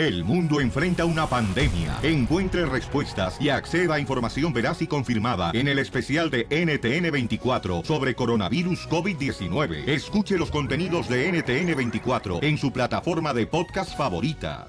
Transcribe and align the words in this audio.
El 0.00 0.24
mundo 0.24 0.62
enfrenta 0.62 1.04
una 1.04 1.26
pandemia. 1.26 1.98
Encuentre 2.02 2.64
respuestas 2.64 3.38
y 3.38 3.50
acceda 3.50 3.96
a 3.96 4.00
información 4.00 4.50
veraz 4.50 4.80
y 4.80 4.86
confirmada 4.86 5.50
en 5.52 5.68
el 5.68 5.78
especial 5.78 6.30
de 6.30 6.48
NTN24 6.48 7.84
sobre 7.84 8.14
coronavirus 8.14 8.88
COVID-19. 8.88 9.86
Escuche 9.86 10.38
los 10.38 10.50
contenidos 10.50 11.06
de 11.06 11.30
NTN24 11.30 12.42
en 12.42 12.56
su 12.56 12.72
plataforma 12.72 13.34
de 13.34 13.46
podcast 13.46 13.94
favorita. 13.94 14.68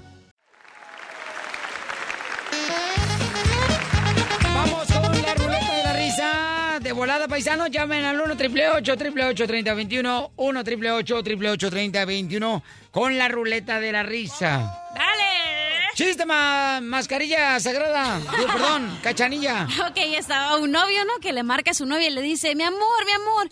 Vamos 4.52 4.86
con 4.92 5.22
la 5.22 5.34
ruleta 5.34 5.76
de 5.76 5.82
la 5.82 5.92
risa. 5.94 6.78
De 6.82 6.92
volada, 6.92 7.26
paisanos, 7.26 7.70
llamen 7.70 8.04
al 8.04 8.20
1 8.20 8.34
888 8.34 9.46
3021 9.46 10.32
1 10.36 10.60
888 10.60 11.70
3021 11.70 12.62
con 12.90 13.16
la 13.16 13.28
ruleta 13.28 13.80
de 13.80 13.92
la 13.92 14.02
risa. 14.02 14.78
¡Dale! 14.94 15.11
Chiste, 15.94 16.24
ma- 16.24 16.80
mascarilla 16.80 17.60
sagrada. 17.60 18.18
Digo, 18.18 18.46
perdón, 18.52 18.98
cachanilla. 19.02 19.68
Ok, 19.88 19.96
estaba 20.16 20.56
un 20.56 20.70
novio, 20.72 21.04
¿no? 21.04 21.18
Que 21.20 21.32
le 21.32 21.42
marca 21.42 21.72
a 21.72 21.74
su 21.74 21.84
novia 21.86 22.08
y 22.08 22.10
le 22.10 22.22
dice, 22.22 22.54
mi 22.54 22.64
amor, 22.64 23.04
mi 23.04 23.12
amor, 23.12 23.50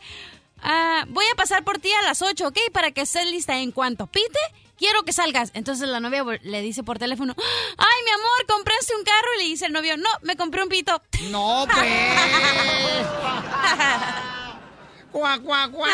ah, 0.63 1.05
voy 1.09 1.27
a 1.33 1.37
pasar 1.37 1.65
por 1.65 1.79
ti 1.79 1.91
a 1.93 2.03
las 2.03 2.23
8, 2.23 2.49
¿ok? 2.49 2.59
Para 2.73 2.91
que 2.93 3.03
estés 3.03 3.27
lista 3.31 3.59
en 3.59 3.73
cuanto 3.73 4.07
pite. 4.07 4.39
Quiero 4.79 5.03
que 5.03 5.13
salgas. 5.13 5.51
Entonces 5.53 5.87
la 5.89 6.01
novia 6.01 6.25
le 6.43 6.63
dice 6.63 6.83
por 6.83 6.99
teléfono, 6.99 7.35
ay, 7.37 8.05
mi 8.05 8.11
amor, 8.11 8.47
compraste 8.49 8.95
un 8.97 9.05
carro. 9.05 9.29
Y 9.37 9.43
le 9.43 9.49
dice 9.51 9.67
el 9.67 9.73
novio, 9.75 9.99
no, 9.99 10.09
me 10.23 10.37
compré 10.37 10.63
un 10.63 10.71
pito. 10.71 11.03
No, 11.31 11.67
pues. 11.71 11.87
¡Cuá, 15.13 15.39
cuá, 15.41 15.69
cuá! 15.71 15.89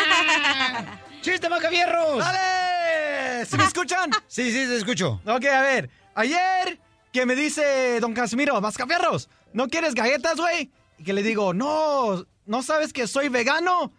¡Chiste, 1.21 1.49
Macavierros! 1.49 2.19
¡Dale! 2.19 3.45
¿Sí 3.45 3.57
me 3.57 3.65
escuchan? 3.65 4.09
Sí, 4.27 4.51
sí, 4.51 4.65
te 4.67 4.77
escucho. 4.77 5.19
Ok, 5.25 5.45
a 5.45 5.61
ver. 5.61 5.89
Ayer 6.17 6.79
que 7.13 7.27
me 7.27 7.35
dice 7.35 7.99
don 7.99 8.13
Casimiro, 8.15 8.59
Mascafierros, 8.59 9.29
¿no 9.53 9.67
quieres 9.67 9.93
galletas, 9.93 10.35
güey? 10.37 10.71
Y 10.97 11.03
que 11.03 11.13
le 11.13 11.21
digo, 11.21 11.53
no, 11.53 12.25
¿no 12.47 12.63
sabes 12.63 12.91
que 12.91 13.05
soy 13.05 13.29
vegano? 13.29 13.91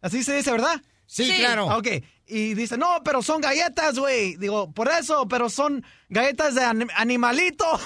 Así 0.00 0.24
se 0.24 0.34
dice, 0.36 0.50
¿verdad? 0.50 0.80
Sí, 1.06 1.24
Sí. 1.30 1.36
claro. 1.38 1.66
Ok. 1.66 1.88
Y 2.26 2.54
dice, 2.54 2.78
no, 2.78 3.02
pero 3.04 3.20
son 3.22 3.42
galletas, 3.42 3.98
güey. 3.98 4.36
Digo, 4.36 4.72
por 4.72 4.88
eso, 4.88 5.28
pero 5.28 5.50
son 5.50 5.84
galletas 6.08 6.54
de 6.54 6.62
anim- 6.62 6.90
animalito. 6.96 7.66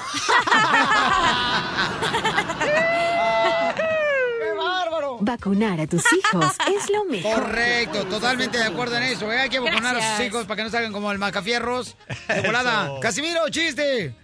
Vacunar 5.25 5.81
a 5.81 5.87
tus 5.87 6.03
hijos 6.13 6.47
es 6.77 6.91
lo 6.91 7.05
mejor. 7.05 7.43
Correcto, 7.45 8.05
totalmente 8.07 8.59
de 8.59 8.65
acuerdo 8.65 8.97
en 8.97 9.05
eso. 9.05 9.33
¿eh? 9.33 9.39
Hay 9.39 9.49
que 9.49 9.61
vacunar 9.61 9.97
a 9.97 10.17
sus 10.17 10.27
hijos 10.27 10.47
para 10.47 10.57
que 10.57 10.63
no 10.65 10.71
salgan 10.71 10.93
como 10.93 11.13
el 11.13 11.19
macafierros. 11.19 11.97
De 12.29 12.41
volada. 12.43 12.85
Eso. 12.87 13.01
Casimiro, 13.01 13.49
chiste. 13.49 14.15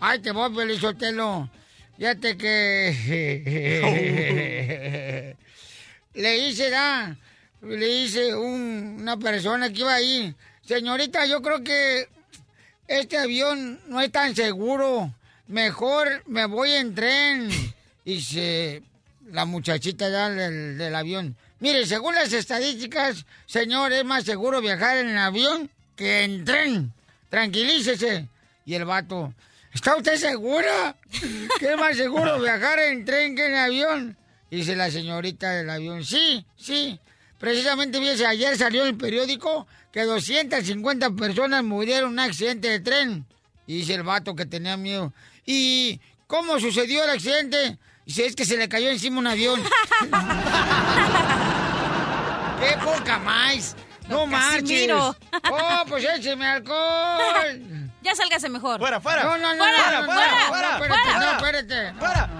Ay, 0.00 0.18
te 0.20 0.32
voy, 0.32 0.52
Pelizotelo. 0.54 1.48
Fíjate 1.96 2.36
que... 2.36 2.94
le 6.14 6.38
hice, 6.38 6.70
da, 6.70 7.16
le 7.62 7.88
hice 7.88 8.34
un- 8.34 8.98
una 9.00 9.16
persona 9.16 9.72
que 9.72 9.80
iba 9.80 9.94
ahí. 9.94 10.34
Señorita, 10.66 11.26
yo 11.26 11.40
creo 11.42 11.62
que 11.62 12.08
este 12.86 13.18
avión 13.18 13.80
no 13.86 14.00
es 14.00 14.10
tan 14.12 14.34
seguro. 14.34 15.12
Mejor 15.46 16.22
me 16.26 16.46
voy 16.46 16.72
en 16.72 16.94
tren. 16.94 17.48
Dice 18.04 18.82
la 19.30 19.44
muchachita 19.44 20.08
ya 20.08 20.30
del, 20.30 20.78
del 20.78 20.94
avión. 20.94 21.36
Mire, 21.60 21.86
según 21.86 22.14
las 22.14 22.32
estadísticas, 22.32 23.26
señor, 23.46 23.92
es 23.92 24.04
más 24.04 24.24
seguro 24.24 24.60
viajar 24.60 24.98
en 24.98 25.16
avión 25.16 25.70
que 25.96 26.22
en 26.24 26.44
tren. 26.44 26.92
Tranquilícese. 27.28 28.28
Y 28.64 28.74
el 28.74 28.84
vato, 28.84 29.34
¿está 29.72 29.96
usted 29.96 30.16
segura 30.16 30.94
que 31.58 31.72
es 31.72 31.76
más 31.76 31.96
seguro 31.96 32.38
viajar 32.40 32.78
en 32.78 33.04
tren 33.04 33.34
que 33.34 33.46
en 33.46 33.54
avión? 33.54 34.16
Dice 34.50 34.76
la 34.76 34.90
señorita 34.90 35.50
del 35.50 35.68
avión, 35.68 36.04
sí, 36.04 36.44
sí. 36.56 36.98
Precisamente, 37.38 37.98
fíjese, 37.98 38.26
ayer 38.26 38.56
salió 38.56 38.82
en 38.82 38.88
el 38.88 38.96
periódico 38.96 39.66
que 39.92 40.02
250 40.02 41.10
personas 41.12 41.64
murieron 41.64 42.10
en 42.10 42.12
un 42.12 42.18
accidente 42.18 42.68
de 42.68 42.80
tren. 42.80 43.26
Y 43.66 43.78
dice 43.78 43.94
el 43.94 44.02
vato 44.02 44.34
que 44.34 44.46
tenía 44.46 44.76
miedo. 44.76 45.12
¿Y 45.44 46.00
cómo 46.26 46.58
sucedió 46.58 47.04
el 47.04 47.10
accidente? 47.10 47.78
Dice, 48.08 48.24
es 48.24 48.34
que 48.34 48.46
se 48.46 48.56
le 48.56 48.70
cayó 48.70 48.88
encima 48.88 49.18
un 49.18 49.26
avión. 49.26 49.62
¡Qué 52.58 52.74
poca 52.82 53.18
más! 53.18 53.76
¡No 54.08 54.26
marches! 54.26 54.90
¡Oh, 54.90 55.84
pues 55.86 56.06
écheme 56.16 56.46
alcohol! 56.46 57.60
Ya 58.00 58.14
sálgase 58.14 58.48
mejor. 58.48 58.78
Fuera, 58.78 59.00
fuera. 59.00 59.24
No, 59.24 59.36
no, 59.36 59.54
no, 59.54 59.64
Fuera, 59.64 59.90
no, 59.90 60.00
no, 60.00 60.06
fuera, 60.06 60.30
no, 60.30 60.48
fuera, 60.48 60.68
no, 60.78 60.84
espérate, 60.84 61.02
fuera. 61.10 61.18
no, 61.18 61.30
espérate. 61.36 61.92
¡Fuera! 61.98 62.30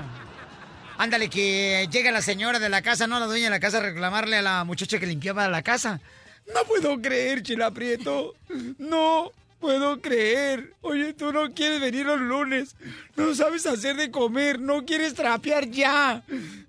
Ándale, 0.97 1.29
que 1.29 1.89
llega 1.91 2.11
la 2.13 2.23
señora 2.23 2.59
de 2.61 2.69
la 2.71 2.81
casa, 2.81 3.07
no 3.09 3.19
la 3.21 3.27
dueña 3.27 3.47
de 3.47 3.51
la 3.51 3.61
casa, 3.61 3.79
a 3.79 3.81
reclamarle 3.81 4.37
a 4.39 4.43
la 4.43 4.65
muchacha 4.65 4.99
que 4.99 5.07
limpiaba 5.07 5.49
la 5.49 5.61
casa. 5.63 6.01
No 6.55 6.63
puedo 6.63 6.99
creer, 7.03 7.43
Chila 7.43 7.73
Prieto. 7.73 8.35
No 8.79 9.33
puedo 9.61 10.01
creer. 10.01 10.75
Oye, 10.81 11.13
tú 11.13 11.33
no 11.33 11.53
quieres 11.53 11.81
venir 11.81 12.07
los 12.07 12.21
lunes. 12.21 12.77
No 13.17 13.35
sabes 13.35 13.67
hacer 13.67 13.97
de 13.97 14.11
comer. 14.11 14.61
No 14.61 14.85
quieres 14.85 15.15
trapear 15.15 15.69
ya. 15.69 16.23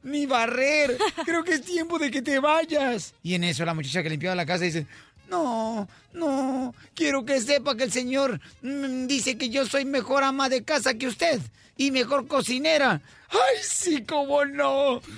Ni 0.03 0.25
barrer. 0.25 0.97
Creo 1.25 1.43
que 1.43 1.53
es 1.53 1.61
tiempo 1.61 1.99
de 1.99 2.11
que 2.11 2.21
te 2.21 2.39
vayas. 2.39 3.13
Y 3.23 3.35
en 3.35 3.43
eso 3.43 3.65
la 3.65 3.73
muchacha 3.73 4.03
que 4.03 4.09
limpiaba 4.09 4.35
la 4.35 4.45
casa 4.45 4.65
dice... 4.65 4.85
No, 5.29 5.87
no, 6.13 6.73
quiero 6.95 7.23
que 7.23 7.39
sepa 7.39 7.77
que 7.77 7.83
el 7.83 7.91
señor 7.91 8.41
mm, 8.63 9.05
dice 9.05 9.37
que 9.37 9.49
yo 9.49 9.63
soy 9.67 9.85
mejor 9.85 10.23
ama 10.23 10.49
de 10.49 10.63
casa 10.63 10.95
que 10.95 11.05
usted 11.05 11.39
y 11.77 11.91
mejor 11.91 12.27
cocinera. 12.27 12.99
Ay, 13.29 13.57
sí, 13.61 14.03
cómo 14.03 14.43
no. 14.45 15.01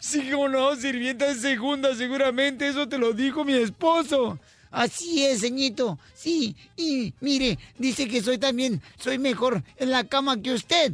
Sí, 0.00 0.28
cómo 0.30 0.48
no, 0.48 0.74
sirvienta 0.76 1.26
de 1.26 1.34
segunda, 1.36 1.94
seguramente, 1.94 2.68
eso 2.68 2.88
te 2.88 2.98
lo 2.98 3.12
dijo 3.12 3.44
mi 3.44 3.54
esposo. 3.54 4.40
Así 4.70 5.24
es, 5.26 5.40
ceñito. 5.40 5.98
Sí, 6.14 6.54
y 6.76 7.12
mire, 7.20 7.58
dice 7.78 8.06
que 8.08 8.22
soy 8.22 8.38
también, 8.38 8.80
soy 8.98 9.18
mejor 9.18 9.62
en 9.76 9.90
la 9.90 10.04
cama 10.04 10.40
que 10.40 10.52
usted. 10.52 10.92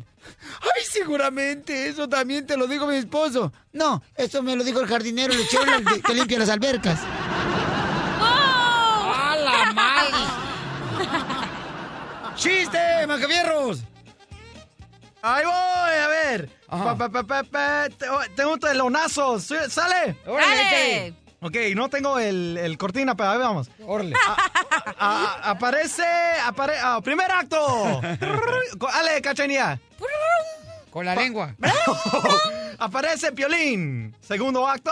Ay, 0.61 0.83
seguramente, 0.91 1.89
eso 1.89 2.09
también 2.09 2.47
te 2.47 2.57
lo 2.57 2.67
dijo 2.67 2.87
mi 2.87 2.97
esposo. 2.97 3.53
No, 3.73 4.03
eso 4.17 4.43
me 4.43 4.57
lo 4.57 4.65
dijo 4.65 4.81
el 4.81 4.87
jardinero, 4.89 5.33
el 5.35 5.47
chero 5.49 5.65
que, 5.95 6.01
que 6.01 6.15
limpia 6.15 6.39
las 6.39 6.49
albercas. 6.49 7.01
¡A 8.21 9.37
la 9.37 9.73
madre! 9.73 10.17
¡Chiste, 12.37 13.07
macavierros! 13.07 13.81
Ahí 15.23 15.45
voy, 15.45 15.55
a 15.55 16.09
ver. 16.09 16.49
Pa, 16.69 16.97
pa, 16.97 17.09
pa, 17.09 17.23
pa, 17.25 17.43
pa, 17.43 17.89
te- 17.89 18.09
oh, 18.09 18.21
Tengo 18.35 18.53
un 18.55 18.61
telonazo. 18.61 19.41
Su- 19.41 19.55
¿Sale? 19.69 20.17
Ok, 21.47 21.57
no 21.75 21.89
tengo 21.89 22.19
el, 22.19 22.57
el 22.59 22.77
cortina, 22.79 23.15
pero 23.15 23.31
ahí 23.31 23.39
vamos. 23.39 23.69
Órale. 23.87 24.15
A- 24.27 24.37
a- 24.99 25.51
aparece, 25.51 26.05
apare, 26.45 26.75
ah, 26.83 27.01
primer 27.03 27.31
acto. 27.31 28.01
Ale, 28.93 29.23
cachanía. 29.23 29.81
Con 30.91 31.05
la 31.05 31.15
lengua. 31.15 31.55
aparece 32.79 33.33
Piolín. 33.33 34.15
Segundo 34.21 34.67
acto. 34.67 34.91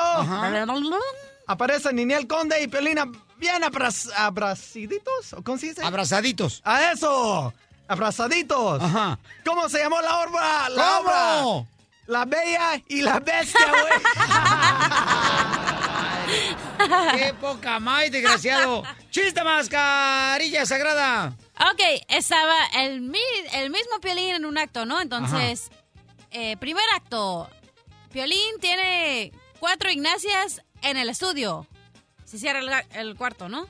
Aparece 1.47 1.93
Niniel 1.93 2.27
Conde 2.27 2.63
y 2.63 2.69
Piolín 2.69 2.99
bien 3.39 3.65
abraz, 3.65 4.09
abraziditos. 4.17 5.33
¿O 5.33 5.43
¿Cómo 5.43 5.59
se 5.59 5.67
dice? 5.69 5.83
Abrazaditos. 5.85 6.61
A 6.65 6.93
eso. 6.93 7.53
Abrazaditos. 7.89 8.83
Ajá. 8.83 9.19
¿Cómo 9.45 9.69
se 9.69 9.79
llamó 9.79 10.01
la 10.01 10.21
obra? 10.21 10.69
La 10.71 10.85
¿Cómo? 10.85 11.51
obra. 11.59 11.69
La 12.07 12.25
Bella 12.27 12.83
y 12.89 13.01
la 13.01 13.19
Bestia, 13.19 13.67
güey. 13.67 13.93
¡Qué 17.17 17.35
poca 17.41 17.79
más, 17.81 18.11
desgraciado! 18.11 18.83
¡Chiste, 19.11 19.43
mascarilla 19.45 20.67
sagrada! 20.67 21.37
Ok, 21.73 21.81
estaba 22.09 22.57
el, 22.77 23.01
mi- 23.01 23.19
el 23.55 23.71
mismo 23.71 24.00
Piolín 24.00 24.35
en 24.35 24.44
un 24.44 24.59
acto, 24.59 24.85
¿no? 24.87 25.00
Entonces, 25.00 25.71
eh, 26.31 26.56
primer 26.56 26.85
acto. 26.94 27.49
Piolín 28.12 28.59
tiene 28.61 29.32
cuatro 29.59 29.91
Ignacias 29.91 30.62
en 30.82 30.97
el 30.97 31.09
estudio. 31.09 31.67
Se 32.25 32.38
cierra 32.38 32.85
el, 32.94 33.17
cuarto, 33.17 33.49
¿no? 33.49 33.69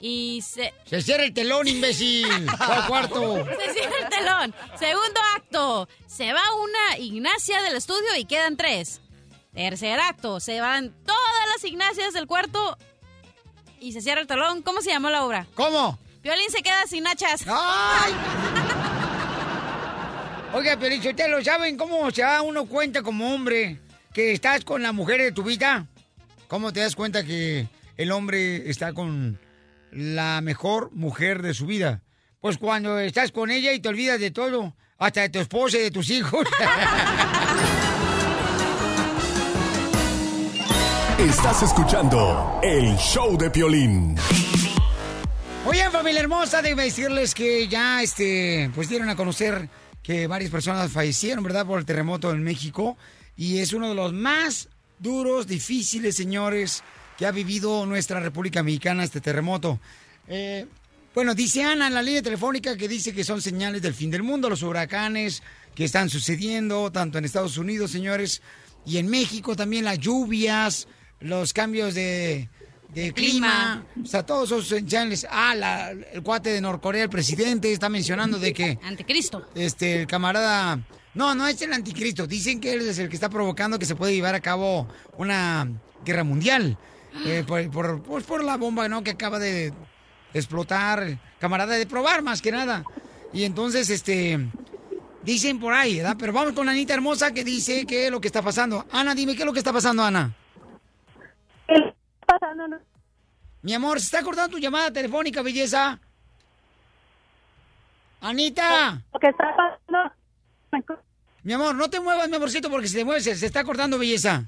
Y 0.00 0.42
se... 0.42 0.72
¡Se 0.86 1.02
cierra 1.02 1.24
el 1.24 1.34
telón, 1.34 1.66
imbécil! 1.68 2.46
¿Cuál 2.66 2.86
cuarto? 2.86 3.44
Se 3.44 3.72
cierra 3.74 3.96
el 4.02 4.08
telón. 4.08 4.54
Segundo 4.78 5.20
acto. 5.36 5.88
Se 6.06 6.32
va 6.32 6.42
una 6.54 6.98
Ignacia 6.98 7.60
del 7.62 7.76
estudio 7.76 8.14
y 8.16 8.24
quedan 8.24 8.56
tres. 8.56 9.00
Tercer 9.52 9.98
acto. 10.00 10.40
Se 10.40 10.60
van 10.60 10.92
todas 11.04 11.48
las 11.54 11.64
Ignacias 11.64 12.12
del 12.12 12.26
cuarto 12.26 12.78
y 13.80 13.92
se 13.92 14.00
cierra 14.00 14.20
el 14.20 14.26
telón. 14.26 14.62
¿Cómo 14.62 14.80
se 14.80 14.90
llamó 14.90 15.10
la 15.10 15.24
obra? 15.24 15.46
¿Cómo? 15.54 15.98
Violín 16.22 16.50
se 16.50 16.62
queda 16.62 16.86
sin 16.86 17.04
nachas. 17.04 17.44
¡Ay! 17.46 18.12
Oiga, 20.52 20.76
Pelichotelo, 20.76 21.42
¿saben 21.44 21.76
cómo 21.76 22.10
se 22.10 22.22
da 22.22 22.42
uno 22.42 22.66
cuenta 22.66 23.02
como 23.02 23.32
hombre 23.32 23.78
que 24.12 24.32
estás 24.32 24.64
con 24.64 24.82
la 24.82 24.92
mujer 24.92 25.20
de 25.20 25.32
tu 25.32 25.44
vida? 25.44 25.86
¿Cómo 26.48 26.72
te 26.72 26.80
das 26.80 26.96
cuenta 26.96 27.24
que 27.24 27.68
el 27.96 28.10
hombre 28.10 28.68
está 28.68 28.92
con 28.92 29.38
la 29.92 30.40
mejor 30.40 30.90
mujer 30.92 31.42
de 31.42 31.54
su 31.54 31.66
vida? 31.66 32.02
Pues 32.40 32.58
cuando 32.58 32.98
estás 32.98 33.30
con 33.30 33.50
ella 33.50 33.72
y 33.72 33.80
te 33.80 33.88
olvidas 33.88 34.18
de 34.18 34.32
todo, 34.32 34.74
hasta 34.98 35.20
de 35.20 35.28
tu 35.28 35.38
esposa 35.38 35.78
y 35.78 35.82
de 35.82 35.90
tus 35.92 36.10
hijos. 36.10 36.44
Estás 41.20 41.62
escuchando 41.64 42.58
el 42.62 42.96
show 42.96 43.36
de 43.36 43.50
Piolín. 43.50 44.16
Oigan, 45.66 45.92
familia 45.92 46.22
hermosa, 46.22 46.62
déjenme 46.62 46.84
decirles 46.84 47.34
que 47.34 47.68
ya 47.68 48.02
este, 48.02 48.70
pues 48.74 48.88
dieron 48.88 49.10
a 49.10 49.16
conocer 49.16 49.68
que 50.02 50.26
varias 50.26 50.50
personas 50.50 50.90
fallecieron, 50.90 51.44
¿verdad? 51.44 51.66
Por 51.66 51.78
el 51.78 51.84
terremoto 51.84 52.30
en 52.30 52.42
México. 52.42 52.96
Y 53.36 53.58
es 53.58 53.74
uno 53.74 53.90
de 53.90 53.94
los 53.94 54.14
más 54.14 54.70
duros, 54.98 55.46
difíciles, 55.46 56.16
señores, 56.16 56.82
que 57.18 57.26
ha 57.26 57.32
vivido 57.32 57.84
nuestra 57.84 58.18
República 58.18 58.62
Mexicana 58.62 59.04
este 59.04 59.20
terremoto. 59.20 59.78
Eh, 60.26 60.66
bueno, 61.14 61.34
dice 61.34 61.64
Ana 61.64 61.88
en 61.88 61.94
la 61.94 62.02
línea 62.02 62.22
telefónica 62.22 62.78
que 62.78 62.88
dice 62.88 63.12
que 63.12 63.24
son 63.24 63.42
señales 63.42 63.82
del 63.82 63.92
fin 63.92 64.10
del 64.10 64.22
mundo, 64.22 64.48
los 64.48 64.62
huracanes 64.62 65.42
que 65.74 65.84
están 65.84 66.08
sucediendo, 66.08 66.90
tanto 66.90 67.18
en 67.18 67.26
Estados 67.26 67.58
Unidos, 67.58 67.90
señores, 67.90 68.40
y 68.86 68.96
en 68.96 69.08
México 69.08 69.54
también 69.54 69.84
las 69.84 69.98
lluvias, 69.98 70.88
los 71.20 71.52
cambios 71.52 71.94
de, 71.94 72.48
de 72.94 73.12
clima. 73.12 73.84
O 74.02 74.06
sea, 74.06 74.24
todos 74.24 74.50
esos 74.50 74.68
señales. 74.68 75.26
Ah, 75.30 75.54
la- 75.54 75.90
el 75.90 76.22
cuate 76.22 76.50
de 76.50 76.60
Norcorea, 76.60 77.04
el 77.04 77.10
presidente, 77.10 77.72
está 77.72 77.88
mencionando 77.88 78.38
de 78.38 78.52
que 78.52 78.78
Anticristo. 78.82 79.46
este, 79.54 80.00
el 80.02 80.06
camarada. 80.06 80.80
No, 81.14 81.34
no 81.34 81.46
es 81.48 81.60
el 81.62 81.72
anticristo. 81.72 82.26
Dicen 82.26 82.60
que 82.60 82.72
él 82.72 82.82
es 82.82 82.98
el 82.98 83.08
que 83.08 83.16
está 83.16 83.28
provocando 83.28 83.78
que 83.80 83.84
se 83.86 83.96
puede 83.96 84.14
llevar 84.14 84.34
a 84.36 84.40
cabo 84.40 84.86
una 85.18 85.68
guerra 86.04 86.22
mundial. 86.24 86.78
Eh, 87.26 87.42
por, 87.46 87.68
por, 87.70 88.02
pues 88.02 88.24
por 88.24 88.44
la 88.44 88.56
bomba 88.56 88.88
¿no? 88.88 89.02
que 89.02 89.10
acaba 89.10 89.38
de 89.40 89.72
explotar. 90.34 91.18
Camarada 91.38 91.74
de 91.74 91.86
probar 91.86 92.22
más 92.22 92.40
que 92.40 92.52
nada. 92.52 92.84
Y 93.32 93.44
entonces, 93.44 93.90
este. 93.90 94.38
Dicen 95.22 95.60
por 95.60 95.74
ahí, 95.74 95.96
¿verdad? 95.98 96.16
Pero 96.18 96.32
vamos 96.32 96.54
con 96.54 96.68
Anita 96.68 96.94
Hermosa 96.94 97.32
que 97.32 97.44
dice 97.44 97.84
qué 97.86 98.06
es 98.06 98.10
lo 98.10 98.20
que 98.22 98.28
está 98.28 98.40
pasando. 98.40 98.86
Ana, 98.90 99.14
dime 99.14 99.34
qué 99.34 99.40
es 99.42 99.46
lo 99.46 99.52
que 99.52 99.58
está 99.58 99.72
pasando, 99.72 100.02
Ana. 100.02 100.34
Mi 103.62 103.74
amor, 103.74 104.00
se 104.00 104.06
está 104.06 104.22
cortando 104.22 104.56
tu 104.56 104.58
llamada 104.58 104.92
telefónica, 104.92 105.42
belleza. 105.42 105.98
Anita. 108.20 109.02
Lo 109.12 109.20
que 109.20 109.28
está 109.28 109.54
pasando. 109.56 110.14
Mi 111.42 111.52
amor, 111.54 111.74
no 111.74 111.88
te 111.88 112.00
muevas, 112.00 112.28
mi 112.28 112.36
amorcito, 112.36 112.70
porque 112.70 112.88
si 112.88 112.96
te 112.96 113.04
mueves 113.04 113.24
se, 113.24 113.46
está 113.46 113.64
cortando, 113.64 113.98
belleza. 113.98 114.44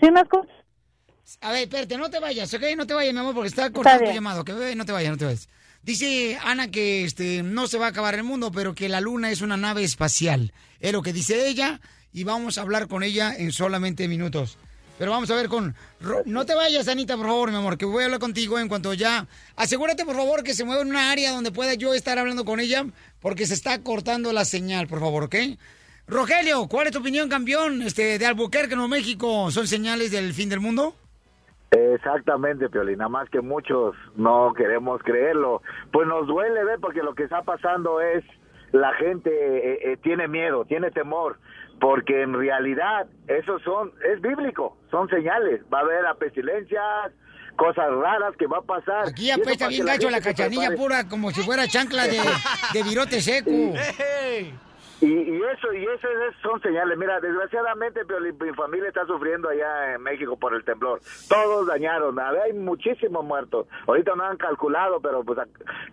¿Sí 0.00 0.10
me 0.10 0.20
escuchas? 0.20 0.54
A 1.40 1.52
ver, 1.52 1.62
espérate, 1.62 1.96
no 1.96 2.10
te 2.10 2.18
vayas, 2.18 2.52
¿ok? 2.54 2.62
No 2.76 2.86
te 2.86 2.94
vayas, 2.94 3.12
mi 3.12 3.20
amor, 3.20 3.34
porque 3.34 3.48
está 3.48 3.70
cortando 3.70 4.04
tu 4.04 4.12
llamado. 4.12 4.44
Que 4.44 4.52
no 4.74 4.84
te 4.84 4.92
vayas, 4.92 5.10
no 5.10 5.16
te 5.18 5.24
vayas. 5.24 5.48
Dice 5.82 6.38
Ana 6.44 6.70
que 6.70 7.04
este 7.04 7.42
no 7.42 7.66
se 7.66 7.78
va 7.78 7.86
a 7.86 7.88
acabar 7.90 8.14
el 8.14 8.22
mundo, 8.22 8.52
pero 8.52 8.74
que 8.74 8.88
la 8.88 9.00
luna 9.00 9.30
es 9.30 9.40
una 9.40 9.56
nave 9.56 9.82
espacial. 9.82 10.52
Es 10.80 10.92
lo 10.92 11.02
que 11.02 11.12
dice 11.12 11.48
ella 11.48 11.80
y 12.12 12.24
vamos 12.24 12.58
a 12.58 12.62
hablar 12.62 12.86
con 12.86 13.02
ella 13.02 13.34
en 13.34 13.52
solamente 13.52 14.06
minutos. 14.06 14.58
Pero 15.00 15.12
vamos 15.12 15.30
a 15.30 15.34
ver 15.34 15.48
con... 15.48 15.74
No 16.26 16.44
te 16.44 16.54
vayas, 16.54 16.86
Anita, 16.86 17.16
por 17.16 17.24
favor, 17.24 17.50
mi 17.50 17.56
amor, 17.56 17.78
que 17.78 17.86
voy 17.86 18.02
a 18.02 18.04
hablar 18.04 18.20
contigo 18.20 18.58
en 18.58 18.68
cuanto 18.68 18.92
ya... 18.92 19.24
Asegúrate, 19.56 20.04
por 20.04 20.14
favor, 20.14 20.42
que 20.42 20.52
se 20.52 20.62
mueva 20.62 20.82
en 20.82 20.90
una 20.90 21.10
área 21.10 21.32
donde 21.32 21.50
pueda 21.50 21.72
yo 21.72 21.94
estar 21.94 22.18
hablando 22.18 22.44
con 22.44 22.60
ella, 22.60 22.84
porque 23.18 23.46
se 23.46 23.54
está 23.54 23.82
cortando 23.82 24.30
la 24.34 24.44
señal, 24.44 24.88
por 24.88 25.00
favor, 25.00 25.22
¿ok? 25.22 25.36
Rogelio, 26.06 26.68
¿cuál 26.68 26.88
es 26.88 26.92
tu 26.92 26.98
opinión, 26.98 27.30
campeón? 27.30 27.80
Este, 27.80 28.18
de 28.18 28.26
Albuquerque, 28.26 28.74
Nuevo 28.74 28.90
México, 28.90 29.50
¿son 29.50 29.66
señales 29.66 30.10
del 30.10 30.34
fin 30.34 30.50
del 30.50 30.60
mundo? 30.60 30.94
Exactamente, 31.70 32.68
Piolín, 32.68 32.98
nada 32.98 33.08
más 33.08 33.30
que 33.30 33.40
muchos 33.40 33.96
no 34.16 34.52
queremos 34.54 35.02
creerlo. 35.02 35.62
Pues 35.92 36.06
nos 36.06 36.26
duele 36.26 36.62
ver 36.62 36.78
porque 36.78 37.02
lo 37.02 37.14
que 37.14 37.22
está 37.22 37.40
pasando 37.40 38.02
es 38.02 38.22
la 38.72 38.92
gente 38.94 39.30
eh, 39.30 39.92
eh, 39.92 39.96
tiene 40.02 40.28
miedo, 40.28 40.66
tiene 40.66 40.90
temor, 40.90 41.38
porque 41.80 42.22
en 42.22 42.34
realidad 42.34 43.06
esos 43.26 43.62
son, 43.62 43.92
es 44.12 44.20
bíblico, 44.20 44.76
son 44.90 45.08
señales. 45.08 45.62
Va 45.72 45.78
a 45.78 45.82
haber 45.82 46.06
a 46.06 46.14
pestilencias, 46.14 47.12
cosas 47.56 47.90
raras 47.90 48.34
que 48.38 48.46
va 48.46 48.58
a 48.58 48.62
pasar. 48.62 49.08
Aquí 49.08 49.30
apesta 49.30 49.68
bien 49.68 49.86
la 49.86 49.92
gacho 49.92 50.10
la 50.10 50.20
cachanilla 50.20 50.74
pura, 50.76 51.08
como 51.08 51.30
si 51.30 51.42
fuera 51.42 51.66
chancla 51.66 52.06
de, 52.06 52.20
de 52.72 52.82
virote 52.82 53.20
seco. 53.20 53.50
Y, 55.00 55.06
y 55.06 55.42
eso 55.42 55.72
y 55.72 55.84
eso 55.84 56.08
es- 56.08 56.36
son 56.42 56.60
señales. 56.60 56.98
Mira, 56.98 57.20
desgraciadamente 57.20 58.04
Piolín, 58.04 58.36
mi 58.40 58.52
familia 58.52 58.88
está 58.88 59.06
sufriendo 59.06 59.48
allá 59.48 59.94
en 59.94 60.02
México 60.02 60.36
por 60.38 60.54
el 60.54 60.62
temblor. 60.64 61.00
Todos 61.28 61.66
dañaron. 61.66 62.18
A 62.20 62.32
ver, 62.32 62.42
hay 62.42 62.52
muchísimos 62.52 63.24
muertos. 63.24 63.66
Ahorita 63.86 64.14
no 64.14 64.24
han 64.24 64.36
calculado, 64.36 65.00
pero 65.00 65.24
pues 65.24 65.38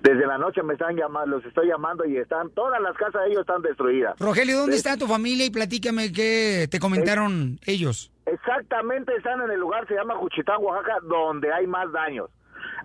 desde 0.01 0.25
la 0.27 0.37
noche 0.37 0.61
me 0.63 0.73
están 0.73 0.95
llamando, 0.97 1.37
los 1.37 1.45
estoy 1.45 1.67
llamando 1.67 2.05
y 2.05 2.17
están 2.17 2.49
todas 2.49 2.81
las 2.81 2.97
casas 2.97 3.23
de 3.23 3.29
ellos 3.29 3.41
están 3.41 3.61
destruidas. 3.61 4.19
Rogelio, 4.19 4.57
¿dónde 4.57 4.75
está 4.75 4.97
tu 4.97 5.07
familia? 5.07 5.45
Y 5.45 5.51
platícame 5.51 6.11
qué 6.11 6.67
te 6.69 6.79
comentaron 6.79 7.59
ellos. 7.65 8.11
Exactamente 8.25 9.15
están 9.15 9.41
en 9.41 9.51
el 9.51 9.59
lugar, 9.59 9.87
se 9.87 9.95
llama 9.95 10.15
Juchitán, 10.15 10.57
Oaxaca, 10.59 10.97
donde 11.03 11.51
hay 11.53 11.65
más 11.65 11.89
daños. 11.93 12.29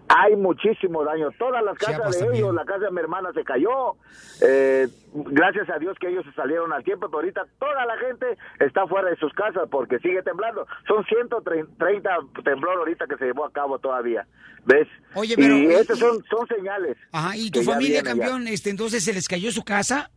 Hay 0.09 0.37
muchísimo 0.37 1.05
daño. 1.05 1.31
Todas 1.39 1.63
las 1.65 1.77
casas 1.79 2.19
de 2.19 2.27
ellos, 2.39 2.55
la 2.55 2.65
casa 2.65 2.85
de 2.87 2.91
mi 2.91 3.01
hermana 3.01 3.31
se 3.33 3.45
cayó. 3.45 3.95
Eh, 4.41 4.89
gracias 5.15 5.69
a 5.71 5.79
Dios 5.79 5.97
que 6.01 6.09
ellos 6.09 6.25
se 6.25 6.33
salieron 6.33 6.73
al 6.73 6.85
tiempo, 6.85 7.07
pero 7.09 7.19
ahorita 7.19 7.47
toda 7.59 7.87
la 7.87 7.97
gente 7.99 8.27
está 8.61 8.87
fuera 8.87 9.09
de 9.11 9.17
sus 9.17 9.33
casas 9.35 9.69
porque 9.71 9.99
sigue 10.01 10.23
temblando. 10.23 10.67
Son 10.87 11.05
130 11.05 12.11
temblor 12.45 12.79
ahorita 12.79 13.07
que 13.07 13.17
se 13.17 13.27
llevó 13.27 13.45
a 13.47 13.53
cabo 13.53 13.79
todavía. 13.79 14.27
¿Ves? 14.65 14.87
Oye, 15.15 15.35
pero- 15.37 15.57
Y 15.57 15.67
y- 15.73 15.85
son, 15.97 16.23
son 16.25 16.47
señales. 16.47 16.97
Ajá, 17.13 17.37
¿y 17.37 17.51
tu 17.51 17.63
familia, 17.63 18.03
campeón, 18.03 18.47
este, 18.49 18.71
entonces 18.71 19.03
se 19.05 19.13
les 19.13 19.27
cayó 19.29 19.51
su 19.51 19.65
casa? 19.65 20.11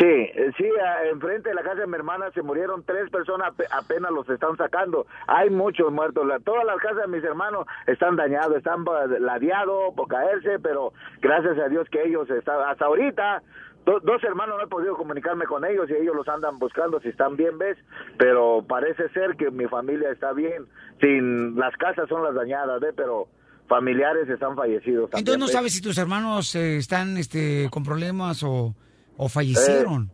Sí, 0.00 0.06
eh, 0.06 0.50
sí, 0.56 0.64
enfrente 1.12 1.50
de 1.50 1.54
la 1.54 1.62
casa 1.62 1.82
de 1.82 1.86
mi 1.86 1.94
hermana 1.94 2.30
se 2.32 2.40
murieron 2.40 2.82
tres 2.84 3.10
personas, 3.10 3.52
ape- 3.52 3.66
apenas 3.70 4.10
los 4.10 4.26
están 4.30 4.56
sacando. 4.56 5.06
Hay 5.26 5.50
muchos 5.50 5.92
muertos. 5.92 6.26
Todas 6.42 6.64
las 6.64 6.78
casas 6.78 7.02
de 7.02 7.08
mis 7.08 7.22
hermanos 7.22 7.66
están 7.86 8.16
dañados, 8.16 8.56
están 8.56 8.82
ladeados 9.18 9.94
por 9.94 10.08
caerse, 10.08 10.58
pero 10.58 10.94
gracias 11.20 11.58
a 11.58 11.68
Dios 11.68 11.86
que 11.90 12.02
ellos 12.02 12.30
están, 12.30 12.66
hasta 12.66 12.86
ahorita, 12.86 13.42
do- 13.84 14.00
dos 14.00 14.24
hermanos 14.24 14.56
no 14.58 14.64
he 14.64 14.68
podido 14.68 14.96
comunicarme 14.96 15.44
con 15.44 15.66
ellos 15.66 15.90
y 15.90 15.94
ellos 15.94 16.16
los 16.16 16.26
andan 16.28 16.58
buscando 16.58 16.98
si 17.00 17.08
están 17.10 17.36
bien, 17.36 17.58
¿ves? 17.58 17.76
Pero 18.16 18.64
parece 18.66 19.08
ser 19.10 19.36
que 19.36 19.50
mi 19.50 19.66
familia 19.66 20.10
está 20.12 20.32
bien. 20.32 20.64
Sin 21.02 21.56
las 21.56 21.76
casas 21.76 22.08
son 22.08 22.22
las 22.24 22.34
dañadas, 22.34 22.80
¿ves? 22.80 22.94
Pero 22.96 23.28
familiares 23.68 24.28
están 24.30 24.56
fallecidos 24.56 25.10
también. 25.10 25.20
Entonces 25.20 25.38
no 25.40 25.46
¿ves? 25.46 25.52
sabes 25.52 25.72
si 25.74 25.82
tus 25.82 25.98
hermanos 25.98 26.54
eh, 26.54 26.78
están 26.78 27.18
este, 27.18 27.68
con 27.70 27.84
problemas 27.84 28.42
o, 28.42 28.74
o 29.20 29.28
fallecieron. 29.28 30.10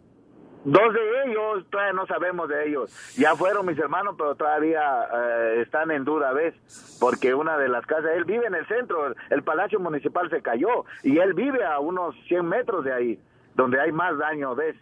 Dos 0.64 0.92
de 0.92 1.30
ellos, 1.30 1.64
todavía 1.70 1.92
no 1.92 2.06
sabemos 2.08 2.48
de 2.48 2.68
ellos. 2.68 3.14
Ya 3.16 3.36
fueron 3.36 3.64
mis 3.66 3.78
hermanos, 3.78 4.16
pero 4.18 4.34
todavía 4.34 4.82
eh, 5.14 5.62
están 5.64 5.92
en 5.92 6.04
duda, 6.04 6.32
¿ves? 6.32 6.54
Porque 6.98 7.32
una 7.32 7.56
de 7.56 7.68
las 7.68 7.86
casas, 7.86 8.10
él 8.16 8.24
vive 8.24 8.46
en 8.46 8.56
el 8.56 8.66
centro, 8.66 9.14
el 9.30 9.42
Palacio 9.44 9.78
Municipal 9.78 10.28
se 10.28 10.42
cayó 10.42 10.84
y 11.04 11.18
él 11.18 11.34
vive 11.34 11.64
a 11.64 11.78
unos 11.78 12.16
100 12.26 12.48
metros 12.48 12.84
de 12.84 12.92
ahí, 12.92 13.20
donde 13.54 13.80
hay 13.80 13.92
más 13.92 14.18
daño, 14.18 14.56
¿ves? 14.56 14.74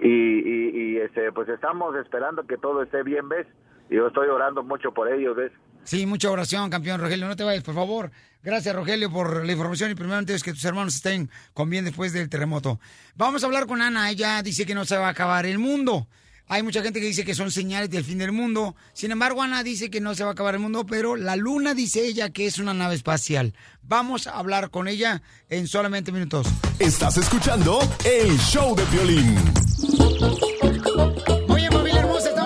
Y, 0.00 0.08
y, 0.08 0.70
y, 0.70 0.96
este, 0.98 1.32
pues 1.32 1.48
estamos 1.48 1.96
esperando 1.96 2.46
que 2.46 2.56
todo 2.56 2.80
esté 2.80 3.02
bien, 3.02 3.28
¿ves? 3.28 3.48
Y 3.90 3.96
yo 3.96 4.06
estoy 4.06 4.28
orando 4.28 4.62
mucho 4.62 4.92
por 4.92 5.12
ellos, 5.12 5.36
¿ves? 5.36 5.52
Sí, 5.84 6.06
mucha 6.06 6.30
oración, 6.30 6.70
campeón 6.70 7.00
Rogelio. 7.00 7.28
No 7.28 7.36
te 7.36 7.44
vayas, 7.44 7.62
por 7.62 7.74
favor. 7.74 8.10
Gracias, 8.42 8.74
Rogelio, 8.74 9.10
por 9.10 9.44
la 9.44 9.52
información 9.52 9.90
y 9.90 9.94
primeramente 9.94 10.34
es 10.34 10.42
que 10.42 10.52
tus 10.52 10.64
hermanos 10.64 10.96
estén 10.96 11.30
con 11.52 11.68
bien 11.70 11.84
después 11.84 12.12
del 12.12 12.28
terremoto. 12.28 12.80
Vamos 13.16 13.42
a 13.42 13.46
hablar 13.46 13.66
con 13.66 13.82
Ana. 13.82 14.10
Ella 14.10 14.42
dice 14.42 14.66
que 14.66 14.74
no 14.74 14.84
se 14.84 14.96
va 14.96 15.08
a 15.08 15.10
acabar 15.10 15.46
el 15.46 15.58
mundo. 15.58 16.08
Hay 16.46 16.62
mucha 16.62 16.82
gente 16.82 17.00
que 17.00 17.06
dice 17.06 17.24
que 17.24 17.34
son 17.34 17.50
señales 17.50 17.88
del 17.88 18.04
fin 18.04 18.18
del 18.18 18.32
mundo. 18.32 18.76
Sin 18.92 19.10
embargo, 19.10 19.42
Ana 19.42 19.62
dice 19.62 19.90
que 19.90 20.00
no 20.00 20.14
se 20.14 20.24
va 20.24 20.30
a 20.30 20.32
acabar 20.32 20.54
el 20.54 20.60
mundo, 20.60 20.84
pero 20.84 21.16
la 21.16 21.36
luna 21.36 21.74
dice 21.74 22.04
ella 22.04 22.30
que 22.30 22.46
es 22.46 22.58
una 22.58 22.74
nave 22.74 22.94
espacial. 22.94 23.54
Vamos 23.82 24.26
a 24.26 24.38
hablar 24.38 24.70
con 24.70 24.88
ella 24.88 25.22
en 25.48 25.66
solamente 25.66 26.12
minutos. 26.12 26.46
Estás 26.78 27.16
escuchando 27.16 27.78
el 28.04 28.36
show 28.38 28.74
de 28.76 28.84
violín. 28.86 30.53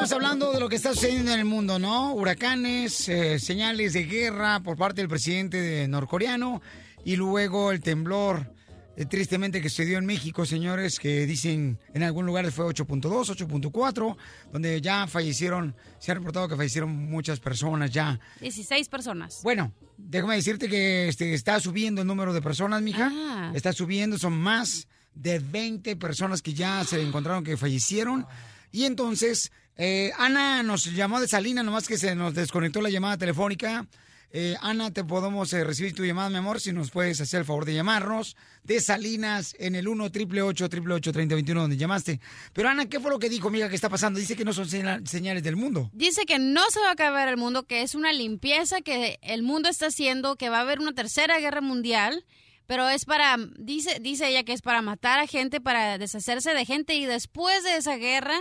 Estamos 0.09 0.25
hablando 0.25 0.53
de 0.55 0.61
lo 0.61 0.71
que 0.71 0.77
está 0.77 0.95
sucediendo 0.95 1.35
en 1.35 1.41
el 1.41 1.45
mundo, 1.45 1.79
¿no? 1.79 2.15
Huracanes, 2.15 3.11
eh, 3.11 3.39
señales 3.39 3.93
de 3.93 4.05
guerra 4.05 4.59
por 4.61 4.79
parte 4.79 5.03
del 5.03 5.09
presidente 5.09 5.61
de 5.61 5.87
norcoreano 5.87 6.63
y 7.05 7.17
luego 7.17 7.73
el 7.73 7.81
temblor 7.81 8.55
eh, 8.97 9.05
tristemente 9.05 9.61
que 9.61 9.69
sucedió 9.69 9.99
en 9.99 10.07
México, 10.07 10.47
señores, 10.47 10.99
que 10.99 11.27
dicen 11.27 11.79
en 11.93 12.03
algún 12.05 12.25
lugar 12.25 12.51
fue 12.51 12.65
8.2, 12.65 13.03
8.4, 13.37 14.17
donde 14.51 14.81
ya 14.81 15.07
fallecieron, 15.07 15.77
se 15.99 16.11
ha 16.11 16.15
reportado 16.15 16.49
que 16.49 16.57
fallecieron 16.57 16.89
muchas 16.91 17.39
personas 17.39 17.91
ya. 17.91 18.19
16 18.41 18.89
personas. 18.89 19.41
Bueno, 19.43 19.75
déjame 19.99 20.37
decirte 20.37 20.71
que 20.71 21.09
este, 21.09 21.35
está 21.35 21.61
subiendo 21.61 22.01
el 22.01 22.07
número 22.07 22.33
de 22.33 22.41
personas, 22.41 22.81
mija. 22.81 23.11
Ah. 23.13 23.53
Está 23.55 23.75
subiendo, 23.75 24.17
son 24.17 24.41
más 24.41 24.89
de 25.15 25.39
20 25.39 25.97
personas 25.97 26.41
que 26.41 26.55
ya 26.55 26.83
se 26.85 26.99
encontraron 27.03 27.45
que 27.45 27.59
fallecieron. 27.59 28.27
Y 28.71 28.85
entonces, 28.85 29.51
eh, 29.79 30.13
Ana 30.19 30.63
nos 30.63 30.85
llamó 30.87 31.21
de 31.21 31.29
Salina, 31.29 31.63
nomás 31.63 31.87
que 31.89 31.97
se 31.97 32.15
nos 32.15 32.35
desconectó 32.35 32.81
la 32.83 32.91
llamada 32.91 33.17
telefónica. 33.17 33.87
Eh, 34.31 34.57
Ana, 34.61 34.91
te 34.93 35.05
podemos 35.05 35.51
eh, 35.55 35.65
recibir 35.65 35.95
tu 35.95 36.05
llamada, 36.05 36.29
mi 36.29 36.37
amor, 36.37 36.61
si 36.61 36.71
nos 36.71 36.91
puedes 36.91 37.19
hacer 37.19 37.41
el 37.41 37.47
favor 37.47 37.65
de 37.65 37.73
llamarnos 37.73 38.37
de 38.63 38.79
Salinas 38.79 39.57
en 39.59 39.75
el 39.75 39.89
1 39.89 40.05
888 40.05 41.13
3021 41.13 41.61
donde 41.63 41.79
llamaste. 41.79 42.21
Pero 42.53 42.69
Ana, 42.69 42.85
¿qué 42.91 43.01
fue 43.01 43.11
lo 43.11 43.19
que 43.19 43.31
dijo, 43.31 43.49
amiga, 43.49 43.71
que 43.71 43.75
está 43.75 43.89
pasando? 43.89 44.21
Dice 44.21 44.37
que 44.37 44.45
no 44.45 44.53
son 44.53 44.69
señal- 44.69 45.07
señales 45.07 45.43
del 45.43 45.57
mundo. 45.57 45.89
Dice 45.95 46.27
que 46.27 46.39
no 46.39 46.61
se 46.71 46.79
va 46.81 46.89
a 46.91 46.93
acabar 46.93 47.27
el 47.29 47.39
mundo, 47.39 47.63
que 47.63 47.81
es 47.81 47.95
una 47.95 48.13
limpieza 48.13 48.83
que 48.83 49.19
el 49.23 49.43
mundo 49.43 49.71
está 49.71 49.87
haciendo, 49.87 50.37
que 50.37 50.51
va 50.51 50.59
a 50.59 50.63
haber 50.63 50.81
una 50.81 50.93
tercera 50.93 51.39
guerra 51.39 51.63
mundial, 51.63 52.27
pero 52.67 52.87
es 52.91 53.07
para, 53.07 53.39
dice, 53.59 53.97
dice 53.99 54.29
ella 54.29 54.45
que 54.45 54.53
es 54.53 54.61
para 54.61 54.83
matar 54.83 55.21
a 55.21 55.27
gente, 55.27 55.59
para 55.63 55.97
deshacerse 55.97 56.53
de 56.53 56.67
gente 56.67 56.97
y 56.97 57.07
después 57.07 57.65
de 57.65 57.77
esa 57.77 57.97
guerra 57.97 58.39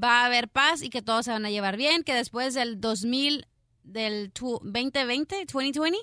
va 0.00 0.22
a 0.22 0.26
haber 0.26 0.48
paz 0.48 0.82
y 0.82 0.90
que 0.90 1.02
todos 1.02 1.24
se 1.24 1.30
van 1.32 1.46
a 1.46 1.50
llevar 1.50 1.76
bien, 1.76 2.02
que 2.04 2.14
después 2.14 2.54
del 2.54 2.80
2000, 2.80 3.46
del 3.82 4.30
tu- 4.32 4.60
2020, 4.62 5.46
2020, 5.46 5.96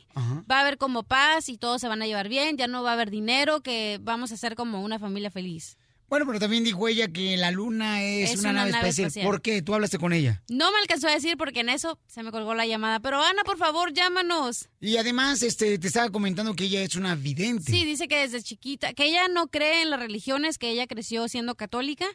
va 0.50 0.57
a 0.57 0.62
haber 0.62 0.77
como 0.77 1.03
paz 1.03 1.50
y 1.50 1.57
todos 1.57 1.81
se 1.81 1.88
van 1.88 2.01
a 2.01 2.07
llevar 2.07 2.29
bien, 2.29 2.57
ya 2.57 2.67
no 2.67 2.81
va 2.83 2.91
a 2.91 2.93
haber 2.93 3.09
dinero, 3.12 3.62
que 3.62 4.00
vamos 4.01 4.31
a 4.31 4.38
ser 4.38 4.55
como 4.55 4.81
una 4.83 5.00
familia 5.00 5.29
feliz. 5.31 5.77
Bueno, 6.10 6.25
pero 6.27 6.39
también 6.39 6.63
dijo 6.63 6.88
ella 6.88 7.07
que 7.07 7.38
la 7.38 7.50
luna 7.50 8.03
es, 8.03 8.31
Es 8.33 8.39
una, 8.41 8.51
una 8.51 8.60
nave, 8.60 8.72
nave 8.72 8.89
espacial. 8.89 9.07
espacial. 9.07 9.25
¿Por 9.25 9.41
qué? 9.41 9.62
Tú 9.63 9.74
hablaste 9.74 9.98
con 9.98 10.13
ella. 10.13 10.43
No 10.48 10.72
me 10.72 10.77
alcanzó 10.77 11.07
a 11.07 11.12
decir 11.12 11.38
porque 11.38 11.62
en 11.62 11.69
eso 11.69 12.00
se 12.07 12.22
me 12.22 12.31
colgó 12.31 12.53
la 12.53 12.67
llamada, 12.67 13.00
pero 13.00 13.22
Ana, 13.22 13.43
por 13.43 13.57
favor, 13.57 13.93
llámanos. 13.93 14.69
Y 14.79 14.98
además, 14.98 15.41
este, 15.41 15.79
te 15.79 15.88
estaba 15.88 16.10
comentando 16.12 16.53
que 16.55 16.65
ella 16.65 16.83
es 16.83 16.95
una 16.95 17.15
vidente. 17.15 17.72
Sí, 17.72 17.83
dice 17.86 18.07
que 18.07 18.17
desde 18.17 18.43
chiquita, 18.43 18.93
que 18.93 19.05
ella 19.05 19.27
no 19.27 19.48
cree 19.48 19.81
en 19.81 19.89
las 19.89 20.00
religiones, 20.00 20.57
que 20.60 20.69
ella 20.69 20.86
creció 20.86 21.27
siendo 21.27 21.55
católica 21.55 22.05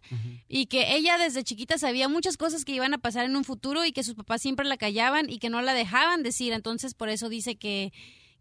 y 0.49 0.67
que 0.67 0.95
ella 0.95 1.19
desde 1.19 1.43
chiquita 1.43 1.77
sabía 1.79 2.09
muchas 2.09 2.37
cosas 2.37 2.65
que 2.65 2.73
iban 2.73 2.95
a 2.95 2.99
pasar 2.99 3.25
en 3.25 3.35
un 3.37 3.45
futuro 3.45 3.85
y 3.85 3.93
que 3.93 4.05
sus 4.05 4.15
papás 4.15 4.43
siempre 4.43 4.67
la 4.67 4.77
callaban 4.77 5.29
y 5.29 5.39
que 5.39 5.51
no 5.51 5.61
la 5.63 5.75
dejaban 5.75 6.23
decir. 6.23 6.53
Entonces, 6.53 6.95
por 6.95 7.09
eso 7.09 7.29
dice 7.29 7.57
que, 7.57 7.93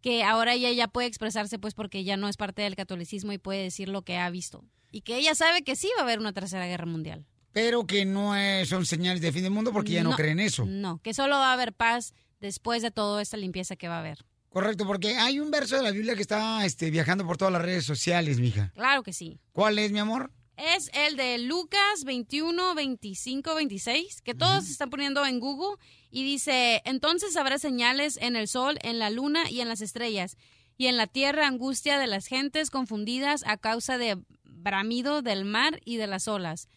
que 0.08 0.24
ahora 0.24 0.54
ella 0.54 0.72
ya 0.72 0.88
puede 0.88 1.08
expresarse, 1.08 1.60
pues 1.60 1.74
porque 1.74 2.06
ya 2.06 2.16
no 2.16 2.30
es 2.30 2.38
parte 2.38 2.62
del 2.62 2.78
catolicismo 2.78 3.34
y 3.34 3.38
puede 3.38 3.64
decir 3.64 3.90
lo 3.90 4.04
que 4.04 4.16
ha 4.18 4.30
visto. 4.30 4.64
Y 4.90 5.02
que 5.02 5.18
ella 5.18 5.36
sabe 5.36 5.64
que 5.64 5.76
sí 5.76 5.90
va 5.98 6.02
a 6.02 6.04
haber 6.06 6.20
una 6.20 6.32
tercera 6.32 6.66
guerra 6.66 6.86
mundial. 6.86 7.26
Pero 7.52 7.86
que 7.86 8.06
no 8.06 8.34
es- 8.34 8.70
son 8.70 8.86
señales 8.86 9.20
de 9.20 9.34
fin 9.34 9.44
del 9.44 9.52
mundo 9.52 9.74
porque 9.74 9.92
ella 9.92 10.04
no, 10.04 10.16
cree 10.16 10.32
en 10.32 10.40
eso. 10.40 10.66
No, 10.66 11.00
que 11.00 11.14
solo 11.14 11.36
va 11.36 11.50
a 11.50 11.54
haber 11.54 11.74
paz 11.74 12.14
después 12.40 12.82
de 12.82 12.92
toda 12.92 13.22
esta 13.22 13.36
limpieza 13.36 13.76
que 13.76 13.90
va 13.90 13.98
a 13.98 14.00
haber. 14.00 14.24
Correcto, 14.48 14.88
porque 14.88 15.18
hay 15.18 15.42
un 15.42 15.52
verso 15.52 15.76
de 15.76 15.84
la 15.84 15.92
Biblia 15.92 16.16
que 16.16 16.22
está 16.22 16.64
este, 16.66 16.90
viajando 16.90 17.26
por 17.28 17.36
todas 17.36 17.52
las 17.52 17.62
redes 17.62 17.84
sociales, 17.84 18.40
mija. 18.40 18.72
Claro 18.76 19.04
que 19.04 19.12
sí. 19.12 19.42
¿Cuál 19.52 19.78
es, 19.78 19.92
mi 19.92 20.00
amor? 20.00 20.32
Es 20.58 20.90
el 20.94 21.18
de 21.18 21.38
Lucas 21.38 22.04
21, 22.04 22.74
25, 22.74 23.54
26, 23.54 24.22
que 24.24 24.34
todos 24.34 24.66
se 24.66 24.72
están 24.72 24.90
poniendo 24.90 25.24
en 25.24 25.40
Google 25.40 25.78
y 26.10 26.24
dice, 26.24 26.82
entonces 26.84 27.38
habrá 27.38 27.60
señales 27.60 28.18
en 28.18 28.36
el 28.36 28.48
sol, 28.48 28.80
en 28.82 28.98
la 28.98 29.12
luna 29.12 29.50
y 29.52 29.62
en 29.62 29.68
las 29.68 29.82
estrellas, 29.82 30.36
y 30.76 30.88
en 30.88 30.98
la 30.98 31.06
tierra 31.06 31.46
angustia 31.46 32.00
de 32.00 32.08
las 32.08 32.26
gentes 32.26 32.72
confundidas 32.72 33.44
a 33.46 33.58
causa 33.58 34.00
de 34.00 34.18
bramido 34.46 35.22
del 35.22 35.46
mar 35.46 35.80
y 35.86 35.98
de 35.98 36.08
las 36.08 36.28
olas. 36.28 36.70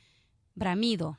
Bramido. 0.55 1.19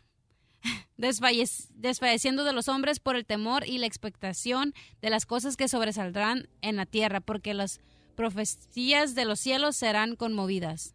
Desfallec- 0.97 1.67
desfalleciendo 1.73 2.43
de 2.43 2.53
los 2.53 2.67
hombres 2.67 2.99
por 2.99 3.15
el 3.15 3.25
temor 3.25 3.65
y 3.67 3.79
la 3.79 3.87
expectación 3.87 4.75
de 5.01 5.09
las 5.09 5.25
cosas 5.25 5.57
que 5.57 5.67
sobresaldrán 5.67 6.47
en 6.61 6.75
la 6.75 6.85
tierra, 6.85 7.21
porque 7.21 7.55
las 7.55 7.79
profecías 8.15 9.15
de 9.15 9.25
los 9.25 9.39
cielos 9.39 9.75
serán 9.75 10.15
conmovidas. 10.15 10.93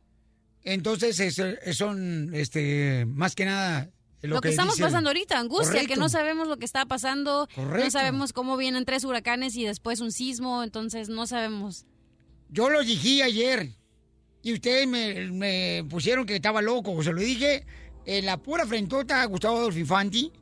Entonces, 0.66 1.20
es- 1.20 1.38
es- 1.38 1.76
son, 1.78 2.34
este, 2.34 3.06
más 3.06 3.34
que 3.36 3.44
nada, 3.44 3.88
lo, 4.22 4.34
Lo, 4.36 4.40
que, 4.40 4.48
estamos 4.48 4.78
pasando 4.80 5.10
ahorita, 5.10 5.38
angustia, 5.38 5.84
que 5.86 5.94
no 5.94 6.08
sabemos 6.08 6.48
lo 6.48 6.56
que 6.56 6.64
está 6.64 6.84
pasando, 6.86 7.48
Correcto. 7.54 7.84
no 7.84 7.90
sabemos 7.92 8.32
cómo 8.32 8.56
vienen 8.56 8.84
tres 8.84 9.04
huracanes 9.04 9.54
y 9.54 9.64
después 9.64 10.00
un 10.00 10.10
sismo, 10.10 10.64
entonces 10.64 11.08
no 11.08 11.28
sabemos. 11.28 11.86
Yo 12.48 12.68
lo 12.68 12.82
dije 12.82 13.22
ayer 13.22 13.70
y 14.42 14.54
ustedes 14.54 14.88
me, 14.88 15.30
me 15.30 15.84
pusieron 15.88 16.26
que 16.26 16.34
estaba 16.34 16.60
loco. 16.62 17.00
Se 17.04 17.12
lo 17.12 17.20
dije 17.20 17.64
en 18.04 18.26
la 18.26 18.36
pura 18.38 18.66
frentota 18.66 19.22
a 19.22 19.26
Gustavo 19.26 19.58
Adolfo 19.58 19.78
Infanti 19.78 20.32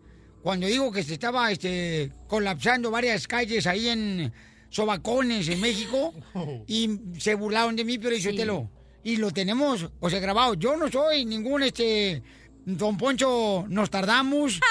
cuando 0.42 0.66
dijo 0.66 0.90
que 0.90 1.02
se 1.02 1.12
estaba 1.14 1.52
este, 1.52 2.12
colapsando 2.28 2.90
varias 2.90 3.26
calles 3.26 3.66
ahí 3.66 3.88
en 3.88 4.32
Sobacones, 4.70 5.48
en 5.48 5.60
México, 5.60 6.14
y 6.66 6.98
se 7.18 7.34
burlaron 7.34 7.76
de 7.76 7.84
mí, 7.84 7.98
pero 7.98 8.14
dice 8.14 8.32
lo 8.46 8.70
Y 9.04 9.16
lo 9.18 9.30
tenemos, 9.30 9.88
o 10.00 10.10
sea, 10.10 10.18
grabado. 10.18 10.54
Yo 10.54 10.76
no 10.76 10.90
soy 10.90 11.24
ningún, 11.26 11.62
este, 11.62 12.22
don 12.64 12.96
Poncho, 12.96 13.64
nos 13.68 13.90
tardamos. 13.90 14.58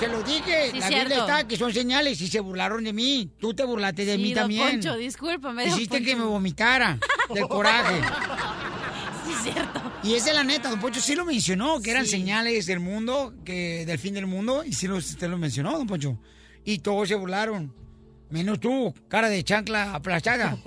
Se 0.00 0.08
lo 0.08 0.22
dije, 0.22 0.70
Sí, 0.72 0.78
la 0.80 0.88
cierto. 0.88 1.08
Biblia 1.10 1.18
está, 1.26 1.46
que 1.46 1.58
son 1.58 1.74
señales 1.74 2.18
y 2.22 2.28
se 2.28 2.40
burlaron 2.40 2.82
de 2.84 2.94
mí. 2.94 3.30
Tú 3.38 3.52
te 3.52 3.64
burlaste 3.64 4.06
de 4.06 4.16
Sí, 4.16 4.22
mí 4.22 4.32
don 4.32 4.42
también. 4.44 4.70
Poncho, 4.80 4.96
discúlpame, 4.96 5.66
Hiciste 5.66 6.02
que 6.02 6.16
me 6.16 6.24
vomitara 6.24 6.98
del 7.34 7.46
coraje. 7.48 8.00
Sí, 9.26 9.34
cierto. 9.52 9.82
Y 10.02 10.14
esa 10.14 10.30
es 10.30 10.36
la 10.36 10.44
neta, 10.44 10.70
don 10.70 10.80
Poncho 10.80 11.00
sí 11.00 11.14
lo 11.14 11.26
mencionó, 11.26 11.82
que 11.82 11.90
eran 11.90 12.06
señales 12.06 12.64
del 12.64 12.80
mundo, 12.80 13.34
que 13.44 13.84
del 13.84 13.98
fin 13.98 14.14
del 14.14 14.26
mundo, 14.26 14.64
y 14.64 14.72
sí 14.72 14.86
lo, 14.88 14.96
usted 14.96 15.28
lo 15.28 15.36
mencionó, 15.36 15.72
don 15.76 15.86
Poncho. 15.86 16.18
Y 16.64 16.78
todos 16.78 17.06
se 17.08 17.14
burlaron. 17.16 17.74
Menos 18.30 18.58
tú, 18.58 18.94
cara 19.08 19.28
de 19.28 19.44
chancla 19.44 19.94
aplastada. 19.94 20.56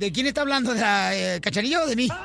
¿De 0.00 0.12
quién 0.12 0.26
está 0.26 0.42
hablando? 0.42 0.74
¿De 0.74 0.80
la 0.80 1.14
eh, 1.16 1.40
cachanilla 1.40 1.82
o 1.82 1.86
de 1.86 1.96
mí? 1.96 2.08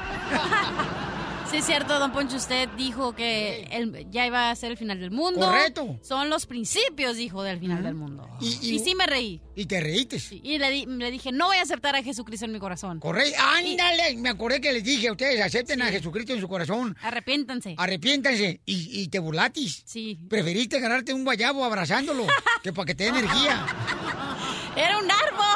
Sí, 1.49 1.57
es 1.57 1.65
cierto, 1.65 1.99
don 1.99 2.13
Poncho, 2.13 2.37
usted 2.37 2.69
dijo 2.77 3.13
que 3.13 3.67
el- 3.71 4.09
ya 4.09 4.25
iba 4.25 4.51
a 4.51 4.55
ser 4.55 4.71
el 4.71 4.77
final 4.77 5.01
del 5.01 5.11
mundo. 5.11 5.41
Correcto. 5.47 5.99
Son 6.01 6.29
los 6.29 6.45
principios, 6.45 7.17
dijo, 7.17 7.43
del 7.43 7.59
final 7.59 7.83
del 7.83 7.93
mundo. 7.93 8.25
Y, 8.39 8.79
sí 8.79 8.95
me 8.95 9.05
reí. 9.05 9.41
Y 9.53 9.65
te 9.65 9.81
reíste. 9.81 10.17
Y 10.31 10.57
le, 10.59 10.71
di- 10.71 10.85
le 10.85 11.11
dije, 11.11 11.33
no 11.33 11.47
voy 11.47 11.57
a 11.57 11.63
aceptar 11.63 11.93
a 11.97 12.03
Jesucristo 12.03 12.45
en 12.45 12.53
mi 12.53 12.59
corazón. 12.59 13.01
Correcto. 13.01 13.37
Ándale, 13.41 14.15
me 14.15 14.29
acordé 14.29 14.61
que 14.61 14.71
les 14.71 14.81
dije 14.85 15.09
a 15.09 15.11
ustedes, 15.11 15.41
acepten 15.41 15.81
a 15.81 15.87
Jesucristo 15.87 16.31
en 16.31 16.39
su 16.39 16.47
corazón. 16.47 16.95
Arrepiéntanse. 17.01 17.75
Arrepiéntanse. 17.77 18.61
Y, 18.65 19.01
y 19.01 19.09
te 19.09 19.19
burlatis. 19.19 19.83
Sí. 19.85 20.17
Preferiste 20.29 20.79
ganarte 20.79 21.13
un 21.13 21.25
guayabo 21.25 21.65
abrazándolo 21.65 22.27
que 22.63 22.71
para 22.71 22.85
que 22.85 22.95
te 22.95 23.03
dé 23.03 23.09
energía. 23.19 23.65
Era 24.77 24.99
un 24.99 25.11
árbol. 25.11 25.50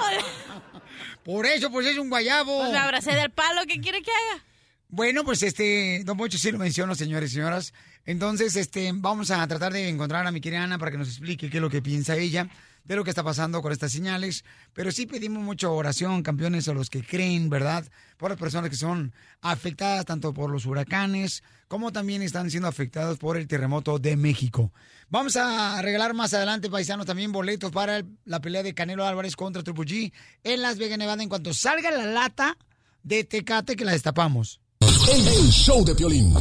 Por 1.25 1.47
eso, 1.47 1.71
pues 1.71 1.87
es 1.87 1.97
un 1.97 2.07
guayabo. 2.07 2.59
Pues 2.59 2.71
me 2.71 2.77
abracé 2.77 3.15
del 3.15 3.31
palo, 3.31 3.61
¿qué 3.67 3.81
quiere 3.81 4.03
que 4.03 4.11
haga? 4.11 4.43
Bueno, 4.89 5.23
pues 5.23 5.41
este, 5.41 6.03
Don 6.05 6.17
Poncho 6.17 6.37
sí 6.37 6.51
lo 6.51 6.59
menciono, 6.59 6.93
señores 6.93 7.31
y 7.31 7.33
señoras. 7.33 7.73
Entonces, 8.05 8.55
este, 8.55 8.91
vamos 8.93 9.31
a 9.31 9.47
tratar 9.47 9.73
de 9.73 9.89
encontrar 9.89 10.27
a 10.27 10.31
mi 10.31 10.39
querida 10.39 10.63
Ana 10.63 10.77
para 10.77 10.91
que 10.91 10.99
nos 10.99 11.07
explique 11.07 11.49
qué 11.49 11.57
es 11.57 11.61
lo 11.61 11.71
que 11.71 11.81
piensa 11.81 12.15
ella 12.15 12.47
de 12.85 12.95
lo 12.95 13.03
que 13.03 13.09
está 13.09 13.23
pasando 13.23 13.61
con 13.61 13.71
estas 13.71 13.91
señales. 13.91 14.45
Pero 14.73 14.91
sí 14.91 15.05
pedimos 15.05 15.43
mucha 15.43 15.69
oración, 15.69 16.23
campeones, 16.23 16.67
a 16.67 16.73
los 16.73 16.89
que 16.89 17.03
creen, 17.03 17.49
¿verdad? 17.49 17.85
Por 18.17 18.29
las 18.31 18.39
personas 18.39 18.69
que 18.69 18.75
son 18.75 19.13
afectadas 19.41 20.05
tanto 20.05 20.33
por 20.33 20.49
los 20.49 20.65
huracanes 20.65 21.43
como 21.67 21.91
también 21.91 22.21
están 22.21 22.49
siendo 22.51 22.69
afectados 22.69 23.17
por 23.17 23.37
el 23.37 23.47
terremoto 23.47 23.99
de 23.99 24.15
México. 24.15 24.71
Vamos 25.09 25.35
a 25.35 25.81
regalar 25.81 26.13
más 26.13 26.33
adelante, 26.33 26.69
paisanos, 26.69 27.05
también 27.05 27.31
boletos 27.31 27.71
para 27.71 28.03
la 28.25 28.41
pelea 28.41 28.63
de 28.63 28.73
Canelo 28.73 29.05
Álvarez 29.05 29.35
contra 29.35 29.63
Triple 29.63 29.85
G 29.85 30.13
en 30.43 30.61
Las 30.61 30.77
Vegas, 30.77 30.97
Nevada. 30.97 31.23
En 31.23 31.29
cuanto 31.29 31.53
salga 31.53 31.91
la 31.91 32.05
lata 32.05 32.57
de 33.03 33.23
Tecate, 33.23 33.75
que 33.75 33.85
la 33.85 33.91
destapamos. 33.91 34.61
El, 34.79 35.27
el 35.27 35.49
show 35.51 35.83
de 35.85 35.95
Piolín. 35.95 36.33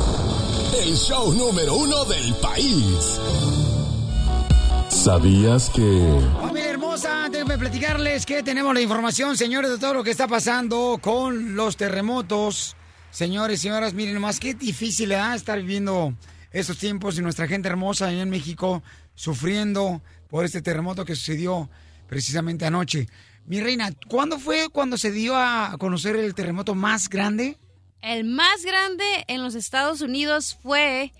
El 0.82 0.96
show 0.96 1.32
número 1.34 1.74
uno 1.76 2.04
del 2.06 2.34
país. 2.36 3.63
¿Sabías 4.88 5.70
que... 5.70 6.20
Familia 6.40 6.70
hermosa, 6.70 7.28
déjenme 7.30 7.58
platicarles 7.58 8.24
que 8.24 8.42
tenemos 8.42 8.74
la 8.74 8.80
información, 8.80 9.36
señores, 9.36 9.70
de 9.70 9.78
todo 9.78 9.94
lo 9.94 10.04
que 10.04 10.10
está 10.10 10.28
pasando 10.28 10.98
con 11.00 11.56
los 11.56 11.76
terremotos. 11.76 12.76
Señores 13.10 13.60
y 13.60 13.62
señoras, 13.62 13.94
miren 13.94 14.14
nomás 14.14 14.40
qué 14.40 14.54
difícil 14.54 15.12
es 15.12 15.36
estar 15.36 15.60
viviendo 15.60 16.14
estos 16.50 16.78
tiempos 16.78 17.18
y 17.18 17.22
nuestra 17.22 17.46
gente 17.46 17.68
hermosa 17.68 18.06
ahí 18.06 18.20
en 18.20 18.30
México 18.30 18.82
sufriendo 19.14 20.02
por 20.28 20.44
este 20.44 20.62
terremoto 20.62 21.04
que 21.04 21.14
sucedió 21.14 21.68
precisamente 22.08 22.64
anoche. 22.64 23.08
Mi 23.46 23.60
reina, 23.60 23.92
¿cuándo 24.08 24.38
fue 24.38 24.68
cuando 24.70 24.96
se 24.96 25.12
dio 25.12 25.36
a 25.36 25.76
conocer 25.78 26.16
el 26.16 26.34
terremoto 26.34 26.74
más 26.74 27.08
grande? 27.08 27.58
El 28.00 28.24
más 28.24 28.64
grande 28.64 29.04
en 29.28 29.42
los 29.42 29.54
Estados 29.54 30.00
Unidos 30.00 30.58
fue 30.62 31.12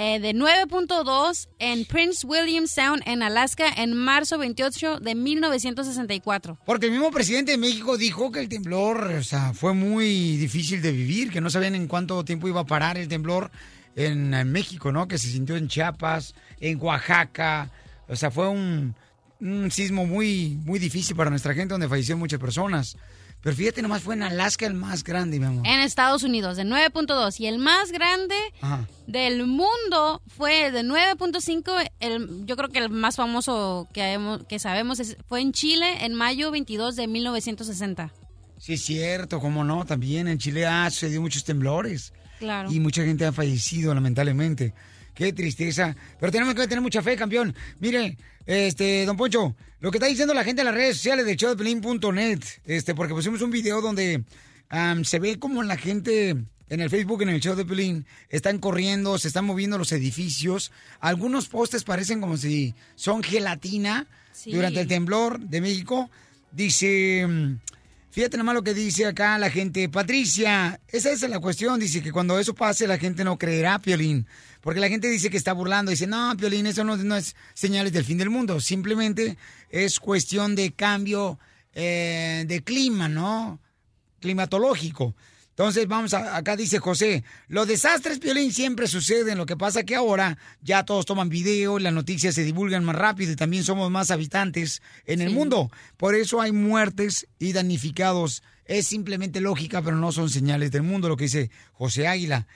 eh, 0.00 0.20
de 0.20 0.32
9.2 0.32 1.48
en 1.58 1.84
Prince 1.84 2.24
William 2.24 2.68
Sound, 2.68 3.02
en 3.04 3.20
Alaska, 3.20 3.68
en 3.78 3.96
marzo 3.96 4.38
28 4.38 5.00
de 5.00 5.16
1964. 5.16 6.56
Porque 6.64 6.86
el 6.86 6.92
mismo 6.92 7.10
presidente 7.10 7.50
de 7.50 7.58
México 7.58 7.98
dijo 7.98 8.30
que 8.30 8.38
el 8.38 8.48
temblor, 8.48 9.02
o 9.18 9.24
sea, 9.24 9.52
fue 9.54 9.74
muy 9.74 10.36
difícil 10.36 10.82
de 10.82 10.92
vivir, 10.92 11.32
que 11.32 11.40
no 11.40 11.50
sabían 11.50 11.74
en 11.74 11.88
cuánto 11.88 12.24
tiempo 12.24 12.46
iba 12.46 12.60
a 12.60 12.64
parar 12.64 12.96
el 12.96 13.08
temblor 13.08 13.50
en, 13.96 14.32
en 14.34 14.52
México, 14.52 14.92
¿no? 14.92 15.08
Que 15.08 15.18
se 15.18 15.26
sintió 15.26 15.56
en 15.56 15.66
Chiapas, 15.66 16.36
en 16.60 16.80
Oaxaca. 16.80 17.72
O 18.06 18.14
sea, 18.14 18.30
fue 18.30 18.48
un, 18.48 18.94
un 19.40 19.68
sismo 19.72 20.06
muy, 20.06 20.60
muy 20.64 20.78
difícil 20.78 21.16
para 21.16 21.30
nuestra 21.30 21.54
gente, 21.54 21.74
donde 21.74 21.88
fallecieron 21.88 22.20
muchas 22.20 22.38
personas. 22.38 22.96
Pero 23.40 23.54
fíjate, 23.54 23.82
nomás 23.82 24.02
fue 24.02 24.14
en 24.14 24.24
Alaska 24.24 24.66
el 24.66 24.74
más 24.74 25.04
grande, 25.04 25.38
mi 25.38 25.46
amor. 25.46 25.66
En 25.66 25.80
Estados 25.80 26.22
Unidos, 26.24 26.56
de 26.56 26.64
9.2. 26.64 27.38
Y 27.40 27.46
el 27.46 27.58
más 27.58 27.92
grande 27.92 28.34
Ajá. 28.60 28.88
del 29.06 29.46
mundo 29.46 30.20
fue 30.26 30.72
de 30.72 30.82
9.5. 30.82 31.88
El, 32.00 32.44
yo 32.46 32.56
creo 32.56 32.68
que 32.68 32.80
el 32.80 32.90
más 32.90 33.14
famoso 33.16 33.86
que, 33.92 34.02
hemos- 34.12 34.44
que 34.46 34.58
sabemos 34.58 34.98
es- 35.00 35.16
fue 35.28 35.40
en 35.40 35.52
Chile 35.52 36.04
en 36.04 36.14
mayo 36.14 36.50
22 36.50 36.96
de 36.96 37.06
1960. 37.06 38.12
Sí, 38.58 38.72
es 38.72 38.84
cierto, 38.84 39.38
cómo 39.38 39.62
no, 39.62 39.84
también 39.86 40.26
en 40.26 40.38
Chile 40.38 40.66
ha 40.66 40.90
sucedido 40.90 41.22
muchos 41.22 41.44
temblores. 41.44 42.12
Claro. 42.40 42.70
Y 42.72 42.80
mucha 42.80 43.04
gente 43.04 43.24
ha 43.24 43.32
fallecido, 43.32 43.94
lamentablemente. 43.94 44.74
Qué 45.14 45.32
tristeza. 45.32 45.96
Pero 46.20 46.30
tenemos 46.32 46.54
que 46.54 46.66
tener 46.66 46.80
mucha 46.82 47.02
fe, 47.02 47.16
campeón. 47.16 47.54
Mire, 47.80 48.16
este, 48.48 49.04
don 49.04 49.16
Poncho, 49.18 49.54
lo 49.80 49.90
que 49.90 49.98
está 49.98 50.06
diciendo 50.06 50.32
la 50.32 50.42
gente 50.42 50.62
en 50.62 50.66
las 50.66 50.74
redes 50.74 50.96
sociales 50.96 51.26
de 51.26 51.36
showdepelín.net, 51.36 52.40
este, 52.64 52.94
porque 52.94 53.12
pusimos 53.12 53.42
un 53.42 53.50
video 53.50 53.82
donde 53.82 54.24
am, 54.70 55.04
se 55.04 55.18
ve 55.18 55.38
como 55.38 55.62
la 55.62 55.76
gente 55.76 56.30
en 56.70 56.80
el 56.80 56.88
Facebook, 56.90 57.22
en 57.22 57.28
el 57.28 57.40
show 57.40 57.54
de 57.54 57.64
Pelín, 57.64 58.06
están 58.30 58.58
corriendo, 58.58 59.18
se 59.18 59.28
están 59.28 59.44
moviendo 59.44 59.76
los 59.78 59.92
edificios. 59.92 60.72
Algunos 61.00 61.48
postes 61.48 61.84
parecen 61.84 62.20
como 62.20 62.36
si 62.36 62.74
son 62.94 63.22
gelatina 63.22 64.06
Sí. 64.32 64.52
durante 64.52 64.80
el 64.80 64.86
temblor 64.88 65.40
de 65.40 65.60
México. 65.60 66.10
Dice, 66.52 67.26
mm, 67.26 67.58
fíjate 68.10 68.36
nomás 68.36 68.54
lo 68.54 68.62
que 68.62 68.72
dice 68.74 69.04
acá 69.06 69.36
la 69.38 69.50
gente. 69.50 69.88
Patricia, 69.88 70.80
esa 70.88 71.10
es 71.10 71.22
la 71.22 71.40
cuestión. 71.40 71.80
Dice 71.80 72.02
que 72.02 72.12
cuando 72.12 72.38
eso 72.38 72.54
pase 72.54 72.86
la 72.86 72.98
gente 72.98 73.24
no 73.24 73.36
creerá, 73.36 73.78
Piolín. 73.78 74.26
Porque 74.60 74.80
la 74.80 74.88
gente 74.88 75.08
dice 75.08 75.30
que 75.30 75.36
está 75.36 75.52
burlando. 75.52 75.90
Dice, 75.90 76.06
no, 76.06 76.36
Piolín, 76.36 76.66
eso 76.66 76.84
no, 76.84 76.96
no 76.96 77.16
es 77.16 77.36
señales 77.54 77.92
del 77.92 78.04
fin 78.04 78.18
del 78.18 78.30
mundo. 78.30 78.60
Simplemente 78.60 79.36
es 79.70 80.00
cuestión 80.00 80.54
de 80.54 80.72
cambio 80.72 81.38
eh, 81.72 82.44
de 82.46 82.62
clima, 82.62 83.08
¿no? 83.08 83.60
Climatológico. 84.20 85.14
Entonces, 85.58 85.88
vamos 85.88 86.14
a, 86.14 86.36
acá 86.36 86.54
dice 86.54 86.78
José, 86.78 87.24
los 87.48 87.66
desastres, 87.66 88.20
Piolín, 88.20 88.52
siempre 88.52 88.86
suceden. 88.86 89.38
Lo 89.38 89.44
que 89.44 89.56
pasa 89.56 89.82
que 89.82 89.96
ahora 89.96 90.38
ya 90.62 90.84
todos 90.84 91.04
toman 91.04 91.28
video, 91.28 91.80
las 91.80 91.92
noticias 91.92 92.36
se 92.36 92.44
divulgan 92.44 92.84
más 92.84 92.94
rápido 92.94 93.32
y 93.32 93.36
también 93.36 93.64
somos 93.64 93.90
más 93.90 94.12
habitantes 94.12 94.82
en 95.04 95.20
el 95.20 95.30
mundo. 95.30 95.68
Por 95.96 96.14
eso 96.14 96.40
hay 96.40 96.52
muertes 96.52 97.26
y 97.40 97.52
damnificados. 97.52 98.44
Es 98.66 98.86
simplemente 98.86 99.40
lógica, 99.40 99.82
pero 99.82 99.96
no 99.96 100.12
son 100.12 100.30
señales 100.30 100.70
del 100.70 100.82
mundo, 100.82 101.08
lo 101.08 101.16
que 101.16 101.24
dice 101.24 101.50
José 101.72 102.06
Águila. 102.06 102.46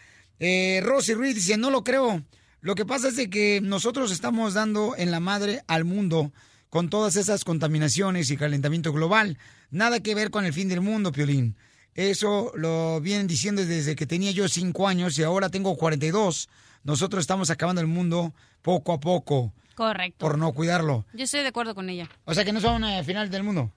Eh, 0.44 0.80
Rosy 0.82 1.14
Ruiz 1.14 1.36
dice, 1.36 1.56
no 1.56 1.70
lo 1.70 1.84
creo. 1.84 2.20
Lo 2.62 2.74
que 2.74 2.84
pasa 2.84 3.06
es 3.08 3.16
de 3.16 3.30
que 3.30 3.60
nosotros 3.62 4.10
estamos 4.10 4.54
dando 4.54 4.96
en 4.96 5.12
la 5.12 5.20
madre 5.20 5.62
al 5.68 5.84
mundo 5.84 6.32
con 6.68 6.90
todas 6.90 7.14
esas 7.14 7.44
contaminaciones 7.44 8.28
y 8.28 8.36
calentamiento 8.36 8.92
global. 8.92 9.38
Nada 9.70 10.00
que 10.00 10.16
ver 10.16 10.32
con 10.32 10.44
el 10.44 10.52
fin 10.52 10.68
del 10.68 10.80
mundo, 10.80 11.12
Piolín. 11.12 11.56
Eso 11.94 12.50
lo 12.56 13.00
vienen 13.00 13.28
diciendo 13.28 13.64
desde 13.64 13.94
que 13.94 14.04
tenía 14.04 14.32
yo 14.32 14.48
cinco 14.48 14.88
años 14.88 15.16
y 15.16 15.22
ahora 15.22 15.48
tengo 15.48 15.76
42. 15.76 16.48
Nosotros 16.82 17.20
estamos 17.20 17.50
acabando 17.50 17.80
el 17.80 17.86
mundo 17.86 18.34
poco 18.62 18.94
a 18.94 18.98
poco 18.98 19.52
Correcto. 19.76 20.26
por 20.26 20.38
no 20.38 20.52
cuidarlo. 20.52 21.04
Yo 21.12 21.22
estoy 21.22 21.42
de 21.42 21.48
acuerdo 21.48 21.76
con 21.76 21.88
ella. 21.88 22.08
O 22.24 22.34
sea 22.34 22.44
que 22.44 22.52
no 22.52 22.60
son 22.60 22.82
eh, 22.82 23.04
final 23.04 23.30
del 23.30 23.44
mundo. 23.44 23.70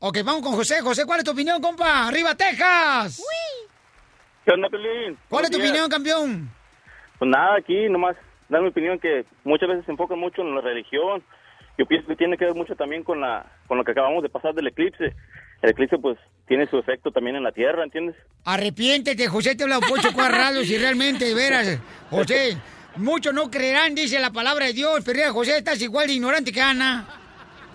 Ok, 0.00 0.18
vamos 0.24 0.42
con 0.42 0.52
José. 0.52 0.82
José, 0.82 1.06
¿cuál 1.06 1.20
es 1.20 1.24
tu 1.24 1.30
opinión, 1.30 1.62
compa? 1.62 2.06
¡Arriba, 2.06 2.34
Texas! 2.34 3.22
¿Qué 4.44 4.52
onda, 4.52 4.68
Pelín? 4.68 5.18
¿Cuál 5.28 5.44
es 5.44 5.50
tu 5.50 5.56
días. 5.58 5.68
opinión, 5.70 5.90
campeón? 5.90 6.50
Pues 7.18 7.30
nada, 7.30 7.56
aquí 7.58 7.88
nomás 7.88 8.16
dar 8.48 8.62
mi 8.62 8.68
opinión 8.68 8.98
que 8.98 9.24
muchas 9.44 9.68
veces 9.68 9.84
se 9.84 9.92
enfoca 9.92 10.16
mucho 10.16 10.42
en 10.42 10.54
la 10.54 10.60
religión. 10.60 11.22
Yo 11.78 11.86
pienso 11.86 12.08
que 12.08 12.16
tiene 12.16 12.36
que 12.36 12.44
ver 12.46 12.54
mucho 12.54 12.74
también 12.74 13.02
con 13.04 13.20
la 13.20 13.46
con 13.66 13.78
lo 13.78 13.84
que 13.84 13.92
acabamos 13.92 14.22
de 14.22 14.28
pasar 14.28 14.54
del 14.54 14.66
eclipse. 14.66 15.14
El 15.62 15.70
eclipse 15.70 15.98
pues 15.98 16.18
tiene 16.48 16.66
su 16.66 16.78
efecto 16.78 17.10
también 17.10 17.36
en 17.36 17.42
la 17.44 17.52
Tierra, 17.52 17.84
¿entiendes? 17.84 18.16
Arrepiéntete, 18.44 19.28
José, 19.28 19.54
te 19.54 19.64
habla 19.64 19.78
Pocho 19.80 20.12
Cuarrado, 20.14 20.62
si 20.62 20.76
realmente, 20.78 21.26
de 21.26 21.34
veras, 21.34 21.78
José, 22.10 22.56
muchos 22.96 23.32
no 23.34 23.50
creerán, 23.50 23.94
dice 23.94 24.18
la 24.18 24.30
palabra 24.30 24.66
de 24.66 24.72
Dios, 24.72 25.02
pero 25.04 25.18
mira, 25.18 25.32
José, 25.32 25.58
estás 25.58 25.80
igual 25.82 26.06
de 26.06 26.14
ignorante 26.14 26.50
que 26.52 26.60
Ana. 26.60 27.06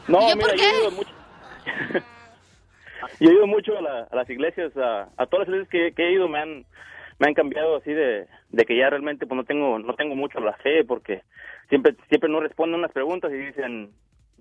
No, 0.08 0.20
¿Y 0.28 0.30
yo 0.32 0.36
mira, 0.36 0.48
por 0.50 0.58
yo 0.58 0.64
qué? 0.64 0.88
he 0.88 0.92
mucho. 0.92 1.10
yo 3.20 3.30
he 3.30 3.34
ido 3.34 3.48
mucho 3.48 3.78
a, 3.78 3.82
la- 3.82 4.08
a 4.12 4.16
las 4.16 4.30
iglesias, 4.30 4.72
a, 4.78 5.08
todas 5.28 5.48
las 5.48 5.56
iglesias 5.56 5.70
que, 5.70 5.94
que 5.94 6.08
he 6.08 6.14
ido 6.14 6.28
me 6.28 6.40
han 6.40 6.66
me 7.18 7.28
han 7.28 7.34
cambiado 7.34 7.78
así 7.78 7.94
de, 7.94 8.28
de 8.50 8.66
que 8.66 8.76
ya 8.76 8.90
realmente 8.90 9.26
pues 9.26 9.38
no 9.38 9.46
tengo 9.46 9.80
no 9.80 9.94
tengo 9.96 10.16
mucho 10.16 10.40
la 10.42 10.54
fe 10.58 10.84
porque 10.84 11.22
siempre 11.70 11.96
siempre 12.10 12.30
no 12.30 12.42
responden 12.42 12.80
unas 12.80 12.92
preguntas 12.92 13.32
y 13.32 13.38
dicen 13.38 13.92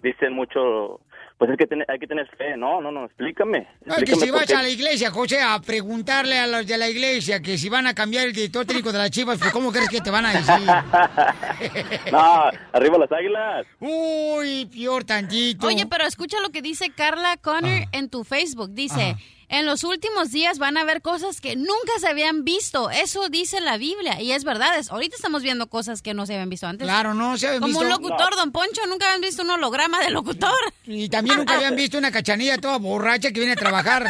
dicen 0.04 0.32
mucho 0.34 1.00
pues 1.36 1.50
es 1.50 1.56
que 1.58 1.66
tener- 1.66 1.84
hay 1.90 1.98
que 1.98 2.06
tener 2.06 2.28
fe 2.36 2.56
no 2.56 2.80
no 2.80 2.92
no 2.92 3.06
explícame 3.06 3.66
No, 3.84 3.94
es 3.96 4.04
que 4.04 4.12
explícame 4.12 4.24
si 4.26 4.30
vas 4.30 4.46
qué. 4.46 4.54
a 4.54 4.62
la 4.62 4.68
iglesia, 4.68 5.10
José, 5.10 5.40
a 5.42 5.58
preguntarle 5.60 6.38
a 6.38 6.46
los 6.46 6.64
de 6.66 6.78
la 6.78 6.88
iglesia 6.88 7.40
que 7.40 7.58
si 7.58 7.68
van 7.68 7.86
a 7.88 7.94
cambiar 7.94 8.26
el 8.26 8.32
director 8.32 8.64
técnico 8.64 8.92
de 8.92 8.98
las 8.98 9.10
chivas, 9.10 9.38
pues 9.40 9.50
¿cómo 9.50 9.72
crees 9.72 9.88
que 9.88 10.00
te 10.00 10.10
van 10.10 10.26
a 10.26 10.32
decir? 10.32 10.68
no 12.12 12.44
arriba 12.72 12.98
las 12.98 13.10
águilas 13.12 13.66
Uy, 13.80 14.66
peor 14.66 15.04
tantito. 15.04 15.66
Oye, 15.66 15.86
pero 15.86 16.04
escucha 16.06 16.40
lo 16.40 16.50
que 16.50 16.62
dice 16.62 16.90
Carla 16.90 17.36
Connor 17.36 17.82
en 17.92 18.08
tu 18.08 18.24
Facebook. 18.24 18.70
Dice, 18.70 19.16
en 19.58 19.66
los 19.66 19.84
últimos 19.84 20.30
días 20.30 20.58
van 20.58 20.76
a 20.76 20.84
ver 20.84 21.02
cosas 21.02 21.40
que 21.40 21.56
nunca 21.56 21.92
se 22.00 22.08
habían 22.08 22.44
visto. 22.44 22.90
Eso 22.90 23.28
dice 23.28 23.60
la 23.60 23.76
Biblia. 23.78 24.20
Y 24.20 24.32
es 24.32 24.44
verdad, 24.44 24.78
es, 24.78 24.90
ahorita 24.90 25.16
estamos 25.16 25.42
viendo 25.42 25.68
cosas 25.68 26.02
que 26.02 26.14
no 26.14 26.26
se 26.26 26.34
habían 26.34 26.50
visto 26.50 26.66
antes. 26.66 26.86
Claro, 26.86 27.14
no 27.14 27.36
se 27.38 27.46
habían 27.48 27.60
Como 27.62 27.80
visto. 27.80 27.84
un 27.84 27.90
locutor, 27.90 28.36
don 28.36 28.52
Poncho, 28.52 28.80
nunca 28.88 29.06
habían 29.06 29.20
visto 29.20 29.42
un 29.42 29.50
holograma 29.50 30.00
de 30.00 30.10
locutor. 30.10 30.52
Y 30.86 31.08
también 31.08 31.38
nunca 31.38 31.54
habían 31.56 31.76
visto 31.76 31.98
una 31.98 32.10
cachanilla 32.10 32.58
toda 32.58 32.78
borracha 32.78 33.30
que 33.30 33.40
viene 33.40 33.52
a 33.52 33.56
trabajar. 33.56 34.06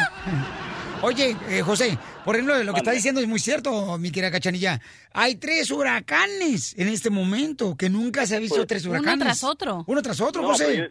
Oye, 1.01 1.35
eh, 1.49 1.61
José, 1.61 1.97
por 2.23 2.35
ejemplo, 2.35 2.63
lo 2.63 2.73
que 2.73 2.79
está 2.79 2.91
diciendo 2.91 3.21
es 3.21 3.27
muy 3.27 3.39
cierto, 3.39 3.97
mi 3.99 4.11
querida 4.11 4.31
cachanilla. 4.31 4.81
Hay 5.13 5.35
tres 5.35 5.69
huracanes 5.69 6.73
en 6.77 6.87
este 6.87 7.09
momento, 7.09 7.75
que 7.75 7.89
nunca 7.89 8.25
se 8.25 8.35
ha 8.35 8.39
visto 8.39 8.55
Pues, 8.55 8.67
tres 8.67 8.85
uno 8.85 8.93
huracanes. 8.99 9.19
tras 9.25 9.43
otro. 9.43 9.83
Uno 9.87 10.01
tras 10.01 10.19
otro, 10.21 10.41
No, 10.41 10.47
José. 10.49 10.77
yo, 10.77 10.83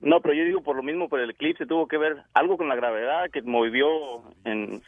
no, 0.00 0.20
pero 0.20 0.34
yo 0.34 0.44
digo 0.44 0.62
por 0.62 0.76
lo 0.76 0.82
mismo, 0.82 1.08
por 1.08 1.20
el 1.20 1.30
eclipse 1.30 1.66
tuvo 1.66 1.86
que 1.88 1.98
ver 1.98 2.16
algo 2.34 2.56
con 2.56 2.68
la 2.68 2.76
gravedad 2.76 3.30
que 3.30 3.42
movió 3.42 3.88
en, 4.44 4.82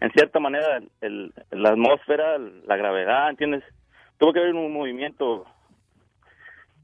en 0.00 0.10
cierta 0.12 0.40
manera 0.40 0.80
el, 1.00 1.32
la 1.50 1.70
atmósfera, 1.70 2.38
la 2.38 2.76
gravedad, 2.76 3.30
¿entiendes? 3.30 3.62
Tuvo 4.18 4.32
que 4.32 4.40
haber 4.40 4.54
un 4.54 4.72
movimiento. 4.72 5.46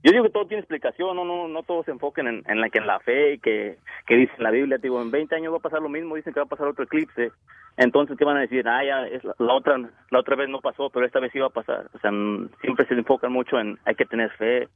Yo 0.03 0.13
digo 0.13 0.25
que 0.25 0.31
todo 0.31 0.47
tiene 0.47 0.61
explicación, 0.61 1.15
no 1.15 1.25
no 1.27 1.47
no 1.47 1.63
todos 1.63 1.85
se 1.85 1.91
enfoquen 1.91 2.27
en, 2.27 2.43
en 2.49 2.61
la 2.61 2.71
que 2.71 2.79
en 2.79 2.87
la 2.87 3.01
fe 3.01 3.39
que, 3.39 3.77
que 4.07 4.17
dice 4.17 4.33
la 4.39 4.51
Biblia, 4.51 4.79
digo, 4.79 5.01
en 5.03 5.11
20 5.11 5.35
años 5.35 5.53
va 5.53 5.59
a 5.59 5.61
pasar 5.61 5.83
lo 5.83 5.91
mismo, 5.91 6.17
dicen 6.17 6.33
que 6.33 6.41
va 6.41 6.45
a 6.47 6.49
pasar 6.49 6.69
otro 6.69 6.85
eclipse. 6.85 7.33
Entonces, 7.77 8.17
¿qué 8.19 8.25
van 8.25 8.39
a 8.39 8.41
decir? 8.41 8.67
Ah, 8.67 8.83
ya, 8.85 9.07
es 9.07 9.23
la, 9.25 9.35
la 9.39 9.55
otra 9.55 9.79
la 10.11 10.19
otra 10.19 10.37
vez 10.37 10.49
no 10.49 10.61
pasó, 10.61 10.89
pero 10.91 11.05
esta 11.05 11.21
vez 11.21 11.31
sí 11.33 11.39
va 11.39 11.47
a 11.49 11.51
pasar. 11.51 11.87
O 11.95 11.99
sea, 11.99 12.11
n- 12.11 12.49
siempre 12.63 12.87
se 12.87 12.95
enfocan 12.95 13.31
mucho 13.33 13.59
en 13.61 13.79
hay 13.85 13.95
que 13.95 14.07
tener 14.07 14.31
fe, 14.33 14.69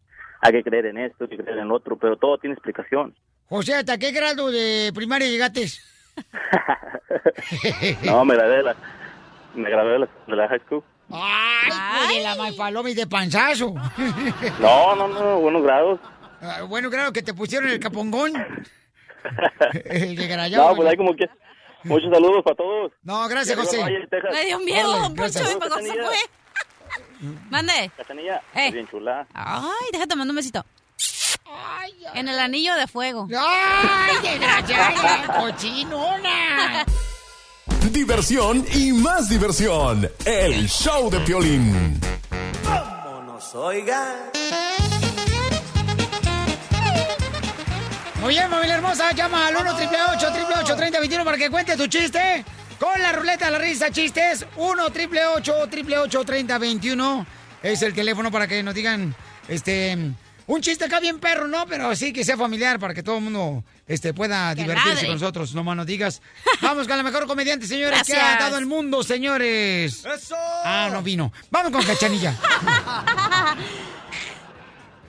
hay 0.45 0.53
que 0.53 0.63
creer 0.63 0.87
en 0.87 0.99
esto, 0.99 1.25
hay 1.25 1.31
que 1.31 1.43
creer 1.43 1.59
en 1.59 1.71
otro, 1.71 1.97
pero 1.97 2.19
todo 2.19 2.37
tiene 2.37 2.53
explicación. 2.53 3.15
José, 3.49 3.77
¿hasta 3.77 3.97
qué 3.97 4.13
grado 4.13 4.51
de 4.51 4.93
primaria 4.95 5.27
llegaste? 5.29 5.67
No, 8.05 8.25
me 8.25 8.35
grabé 8.35 8.57
de 8.59 8.63
la, 8.63 8.77
me 9.55 9.71
grabé 9.71 9.93
de 9.93 9.99
la, 10.01 10.09
de 10.27 10.37
la 10.37 10.49
high 10.49 10.61
school. 10.67 10.83
Ay, 11.11 12.19
de 12.19 12.23
la 12.23 12.35
malpaloma 12.37 12.91
y 12.91 12.95
de 12.95 13.07
panzazo. 13.07 13.75
No, 14.61 14.95
no, 14.97 15.09
no, 15.09 15.41
buenos 15.41 15.63
grados. 15.63 16.01
Ah, 16.41 16.63
bueno, 16.69 16.91
claro, 16.91 17.13
que 17.13 17.23
te 17.23 17.33
pusieron 17.35 17.71
el 17.71 17.81
capongón. 17.81 18.33
El 19.87 20.15
de 20.17 20.27
Garayao, 20.29 20.71
No, 20.71 20.77
pues 20.77 20.89
hay 20.91 20.97
como 20.97 21.17
que... 21.17 21.27
Muchos 21.85 22.11
saludos 22.13 22.43
para 22.45 22.57
todos. 22.57 22.93
No, 23.03 23.27
gracias, 23.29 23.59
José. 23.59 23.83
Me 24.33 24.45
dio 24.45 24.59
miedo, 24.61 24.91
don 24.93 25.15
Poncho, 25.15 25.41
gracias. 25.41 25.53
y 25.53 25.57
cuando 25.57 25.77
se 25.79 25.93
fue. 25.93 26.17
Mande. 27.51 27.91
Cachanilla, 27.97 28.43
Eh. 28.55 28.71
bien 28.71 28.89
chula. 28.89 29.27
Ay, 29.35 29.89
déjate 29.93 30.17
mandar 30.17 30.31
un 30.33 30.37
besito. 30.37 30.65
En 32.15 32.29
el 32.29 32.39
anillo 32.39 32.75
de 32.75 32.87
fuego. 32.87 33.29
¡Ay, 33.37 34.17
desgraciada! 34.23 35.27
¡Cochinona! 35.41 36.85
Diversión 37.91 38.65
y 38.75 38.93
más 38.93 39.29
diversión. 39.29 40.09
El 40.25 40.69
show 40.69 41.11
de 41.11 41.21
Piolín. 41.21 42.01
Muy 48.21 48.35
bien, 48.35 48.49
familia 48.51 48.77
hermosa, 48.77 49.13
llama 49.13 49.49
al 49.49 49.57
1 49.57 49.71
888 49.75 50.77
3021 50.77 51.25
para 51.25 51.37
que 51.37 51.51
cuente 51.51 51.77
tu 51.77 51.87
chiste. 51.87 52.45
Con 52.79 53.01
la 53.01 53.13
ruleta 53.13 53.47
de 53.47 53.51
la 53.53 53.59
risa, 53.59 53.91
chistes. 53.91 54.47
1 54.57 54.85
888 54.87 56.25
3021 56.25 57.27
Es 57.63 57.83
el 57.83 57.95
teléfono 57.95 58.31
para 58.31 58.47
que 58.47 58.63
nos 58.63 58.75
digan, 58.75 59.15
este, 59.49 59.97
un 60.47 60.61
chiste 60.61 60.85
acá 60.85 61.01
bien 61.01 61.19
perro, 61.21 61.47
¿no? 61.49 61.67
Pero 61.67 61.95
sí 61.97 62.13
que 62.13 62.25
sea 62.25 62.37
familiar 62.37 62.79
para 62.79 62.93
que 62.93 63.03
todo 63.03 63.17
el 63.19 63.23
mundo, 63.25 63.65
este, 63.87 64.13
pueda 64.13 64.55
Que 64.55 64.63
divertirse 64.63 64.95
ladre. 64.95 65.07
con 65.07 65.15
nosotros. 65.17 65.55
No 65.55 65.65
más 65.65 65.77
nos 65.77 65.87
digas. 65.87 66.21
Vamos 66.61 66.87
con 66.89 66.97
la 66.97 67.03
mejor 67.03 67.27
comediante, 67.27 67.67
señores, 67.67 68.03
que 68.05 68.17
ha 68.17 68.37
dado 68.39 68.59
el 68.59 68.67
mundo, 68.67 69.03
señores. 69.03 70.05
¡Eso! 70.05 70.37
Ah, 70.65 70.91
no 70.93 71.03
vino. 71.03 71.33
Vamos 71.51 71.73
con 71.73 71.83
Cachanilla. 71.85 72.35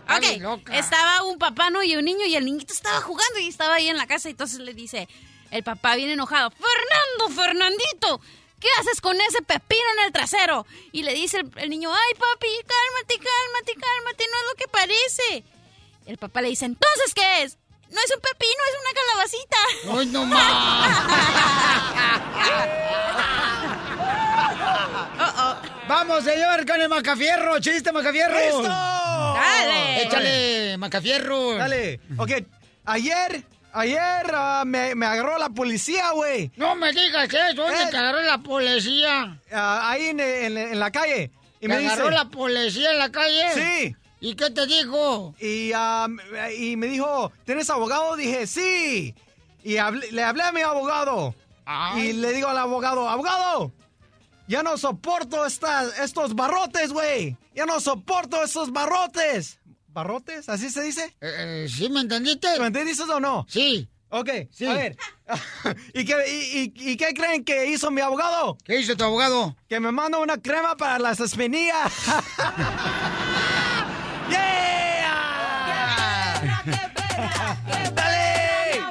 Ok, 0.07 0.39
loca. 0.39 0.77
estaba 0.77 1.23
un 1.23 1.39
papá 1.39 1.71
¿no? 1.71 1.81
y 1.81 1.95
un 1.95 2.05
niño 2.05 2.25
y 2.27 2.35
el 2.35 2.45
niñito 2.45 2.71
estaba 2.73 3.01
jugando 3.01 3.39
y 3.39 3.47
estaba 3.47 3.73
ahí 3.73 3.87
en 3.87 3.97
la 3.97 4.05
casa 4.05 4.27
y 4.29 4.31
entonces 4.33 4.59
le 4.59 4.75
dice 4.75 5.07
El 5.55 5.63
papá 5.63 5.95
viene 5.95 6.11
enojado. 6.13 6.51
Fernando, 6.51 7.29
Fernandito, 7.41 8.19
¿qué 8.59 8.67
haces 8.81 8.99
con 8.99 9.15
ese 9.21 9.41
pepino 9.41 9.85
en 9.99 10.05
el 10.07 10.11
trasero? 10.11 10.65
Y 10.91 11.03
le 11.03 11.13
dice 11.13 11.39
el, 11.39 11.49
el 11.55 11.69
niño, 11.69 11.89
ay 11.93 12.13
papi, 12.15 12.49
cálmate, 12.67 13.15
cálmate, 13.15 13.75
cálmate, 13.79 14.25
no 14.29 14.37
es 14.37 14.43
lo 14.49 14.55
que 14.57 14.67
parece. 14.67 15.45
El 16.07 16.17
papá 16.17 16.41
le 16.41 16.49
dice, 16.49 16.65
entonces, 16.65 17.13
¿qué 17.13 17.43
es? 17.43 17.57
No 17.89 18.01
es 18.01 18.11
un 18.13 18.19
pepino, 18.19 18.63
es 18.67 18.75
una 18.81 18.91
calabacita. 18.99 19.57
¡Ay, 19.97 20.07
no 20.07 20.25
Vamos, 25.87 26.23
señor, 26.25 26.65
con 26.65 26.81
el 26.81 26.89
Macafierro. 26.89 27.59
Chiste, 27.61 27.93
Macafierro. 27.93 28.37
¡Listo! 28.37 28.63
Dale. 28.63 30.03
Échale, 30.03 30.77
Macafierro. 30.77 31.55
Dale. 31.55 32.01
Ok, 32.17 32.31
ayer, 32.85 33.45
ayer 33.75 34.31
ah, 34.33 34.63
me, 34.65 34.95
me 34.95 35.05
agarró 35.05 35.37
la 35.37 35.49
policía, 35.49 36.11
güey. 36.11 36.51
No 36.55 36.75
me 36.75 36.91
digas 36.91 37.29
eso. 37.33 37.61
¿Dónde 37.61 37.83
Eh. 37.83 37.87
te 37.91 37.97
agarró 37.97 38.21
la 38.21 38.37
policía? 38.39 39.39
Ah, 39.51 39.89
ahí 39.91 40.07
en, 40.07 40.19
en- 40.19 40.57
en 40.57 40.79
la 40.79 40.91
calle. 40.91 41.31
Y 41.59 41.61
¿Te 41.61 41.67
me 41.67 41.75
agarró 41.75 42.05
dice, 42.05 42.15
la 42.17 42.25
policía 42.29 42.91
en 42.91 42.97
la 42.99 43.11
calle? 43.11 43.43
Sí. 43.53 43.95
¿Y 44.21 44.35
qué 44.35 44.49
te 44.49 44.65
dijo? 44.65 45.35
Y, 45.39 45.71
ah, 45.75 46.07
y 46.57 46.75
me 46.77 46.87
dijo, 46.87 47.31
¿tienes 47.45 47.69
abogado? 47.69 48.15
Dije, 48.15 48.47
sí. 48.47 49.13
Y 49.63 49.75
hablé- 49.77 50.09
le 50.11 50.23
hablé 50.23 50.43
a 50.43 50.51
mi 50.51 50.61
abogado. 50.61 51.35
Ay. 51.65 52.09
Y 52.09 52.13
le 52.13 52.33
digo 52.33 52.47
al 52.47 52.57
abogado, 52.57 53.09
abogado, 53.09 53.71
ya 54.47 54.61
no 54.61 54.77
soporto 54.77 55.45
estas, 55.45 55.97
estos 55.99 56.35
barrotes, 56.35 56.91
güey. 56.93 57.35
Ya 57.55 57.65
no 57.65 57.79
soporto 57.79 58.43
estos 58.43 58.71
barrotes. 58.71 59.59
¿Barrotes? 59.95 60.49
¿Así 60.49 60.69
se 60.69 60.83
dice? 60.83 61.05
Eh, 61.21 61.63
eh, 61.65 61.67
¿Sí 61.73 61.87
me 61.89 62.01
entendiste? 62.01 62.47
¿Me 62.59 62.67
entendiste 62.67 63.03
o 63.03 63.19
no? 63.21 63.45
Sí. 63.49 63.87
Ok, 64.09 64.29
Sí. 64.51 64.65
a 64.65 64.73
ver. 64.73 64.97
¿Y, 65.93 66.03
qué, 66.05 66.15
y, 66.29 66.73
y- 66.75 66.91
y 66.91 66.97
qué 66.97 67.13
creen 67.13 67.43
que 67.45 67.67
hizo 67.67 67.89
mi 67.91 68.01
abogado? 68.01 68.57
¿Qué 68.65 68.77
hizo 68.79 68.95
tu 68.97 69.05
abogado? 69.05 69.55
Que 69.69 69.79
me 69.79 69.91
manda 69.93 70.17
una 70.19 70.37
crema 70.37 70.75
para 70.75 70.99
las 70.99 71.19
espinillas. 71.21 71.93
¡Yeah! 74.29 76.41
¡Dale! 77.95 78.81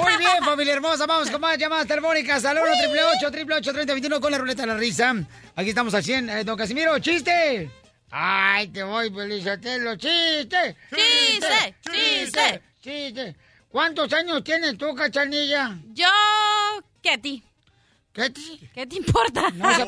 Muy 0.00 0.16
bien, 0.16 0.42
familia 0.44 0.72
hermosa. 0.72 1.06
Vamos 1.06 1.30
con 1.30 1.40
más 1.40 1.58
llamadas 1.58 1.86
telefónicas 1.86 2.44
al 2.46 2.56
1 2.58 2.64
888 2.72 3.72
3021 3.72 4.20
con 4.20 4.32
la 4.32 4.38
ruleta 4.38 4.62
de 4.62 4.68
la 4.68 4.76
risa. 4.76 5.14
Aquí 5.54 5.68
estamos 5.68 5.92
al 5.94 6.02
100. 6.02 6.30
Eh, 6.30 6.44
don 6.44 6.56
Casimiro, 6.56 6.98
chiste. 6.98 7.70
Ay, 8.10 8.68
te 8.68 8.82
voy, 8.82 9.10
Pelizotelo. 9.10 9.96
Chiste. 9.96 10.76
Chiste, 10.94 11.76
chiste. 11.90 12.62
Chiste. 12.82 13.36
¿Cuántos 13.68 14.12
años 14.12 14.42
tienes 14.42 14.76
tú, 14.76 14.94
cachanilla? 14.94 15.78
Yo, 15.92 16.06
¿qué 17.00 17.10
a 17.10 17.18
ti? 17.18 17.44
¿Qué 18.12 18.30
te... 18.30 18.40
¿Qué 18.74 18.86
te 18.86 18.96
importa? 18.96 19.50
No 19.50 19.72
se. 19.74 19.84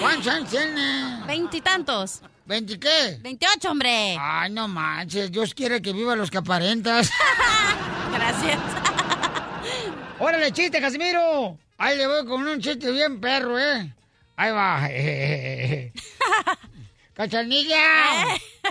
¿Cuántos 0.00 0.26
años 0.28 0.50
tienes? 0.50 1.26
Veintitantos. 1.26 2.22
¿Veinti 2.46 2.78
qué? 2.78 3.18
Veintiocho, 3.20 3.70
hombre. 3.70 4.16
Ay, 4.18 4.50
no 4.50 4.68
manches. 4.68 5.30
Dios 5.30 5.52
quiere 5.52 5.82
que 5.82 5.92
viva 5.92 6.16
los 6.16 6.30
que 6.30 6.38
aparentas. 6.38 7.10
Gracias. 8.14 8.58
¡Órale, 10.18 10.50
chiste, 10.52 10.80
Casimiro! 10.80 11.58
Ahí 11.76 11.98
le 11.98 12.06
voy 12.06 12.24
con 12.24 12.48
un 12.48 12.58
chiste 12.58 12.90
bien 12.90 13.20
perro, 13.20 13.58
¿eh? 13.58 13.94
Ahí 14.36 14.50
va. 14.52 14.88
¡Cachanilla! 17.18 18.22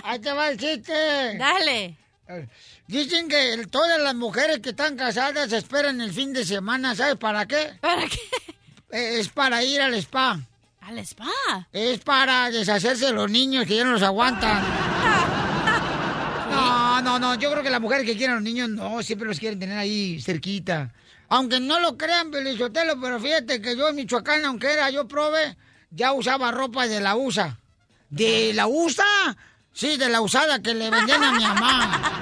Ahí 0.04 0.18
te 0.20 0.32
va 0.32 0.48
el 0.48 0.56
chiste. 0.56 1.36
Dale. 1.36 1.98
Dicen 2.86 3.28
que 3.28 3.66
todas 3.70 4.00
las 4.00 4.14
mujeres 4.14 4.60
que 4.60 4.70
están 4.70 4.96
casadas 4.96 5.52
esperan 5.52 6.00
el 6.00 6.10
fin 6.14 6.32
de 6.32 6.46
semana, 6.46 6.94
¿sabes 6.94 7.16
para 7.16 7.44
qué? 7.44 7.74
¿Para 7.82 8.08
qué? 8.08 8.18
Eh, 8.90 9.20
Es 9.20 9.28
para 9.28 9.62
ir 9.62 9.82
al 9.82 9.92
spa. 9.96 10.40
¿Al 10.80 10.98
spa? 11.00 11.28
Es 11.74 11.98
para 12.00 12.50
deshacerse 12.50 13.04
de 13.04 13.12
los 13.12 13.30
niños 13.30 13.66
que 13.66 13.76
ya 13.76 13.84
no 13.84 13.92
los 13.92 14.02
aguantan. 14.02 14.64
No, 16.50 17.02
no, 17.02 17.18
no. 17.18 17.34
Yo 17.34 17.50
creo 17.52 17.62
que 17.62 17.70
las 17.70 17.80
mujeres 17.80 18.04
que 18.06 18.16
quieren 18.16 18.32
a 18.32 18.34
los 18.36 18.42
niños 18.42 18.70
no, 18.70 19.02
siempre 19.02 19.28
los 19.28 19.38
quieren 19.38 19.60
tener 19.60 19.76
ahí 19.78 20.20
cerquita. 20.20 20.92
Aunque 21.28 21.60
no 21.60 21.78
lo 21.78 21.96
crean, 21.98 22.30
Pelizotelo, 22.30 22.98
pero 23.00 23.20
fíjate 23.20 23.60
que 23.60 23.76
yo 23.76 23.90
en 23.90 23.96
Michoacán, 23.96 24.44
aunque 24.46 24.72
era 24.72 24.90
yo 24.90 25.06
prove, 25.06 25.56
ya 25.90 26.12
usaba 26.14 26.50
ropa 26.50 26.88
de 26.88 27.00
la 27.00 27.14
USA. 27.16 27.58
¿De 28.10 28.52
la 28.54 28.66
USA? 28.66 29.36
Sí, 29.72 29.96
de 29.96 30.08
la 30.08 30.20
usada 30.20 30.60
que 30.60 30.74
le 30.74 30.90
vendían 30.90 31.22
a 31.22 31.32
mi 31.32 31.42
mamá. 31.44 32.20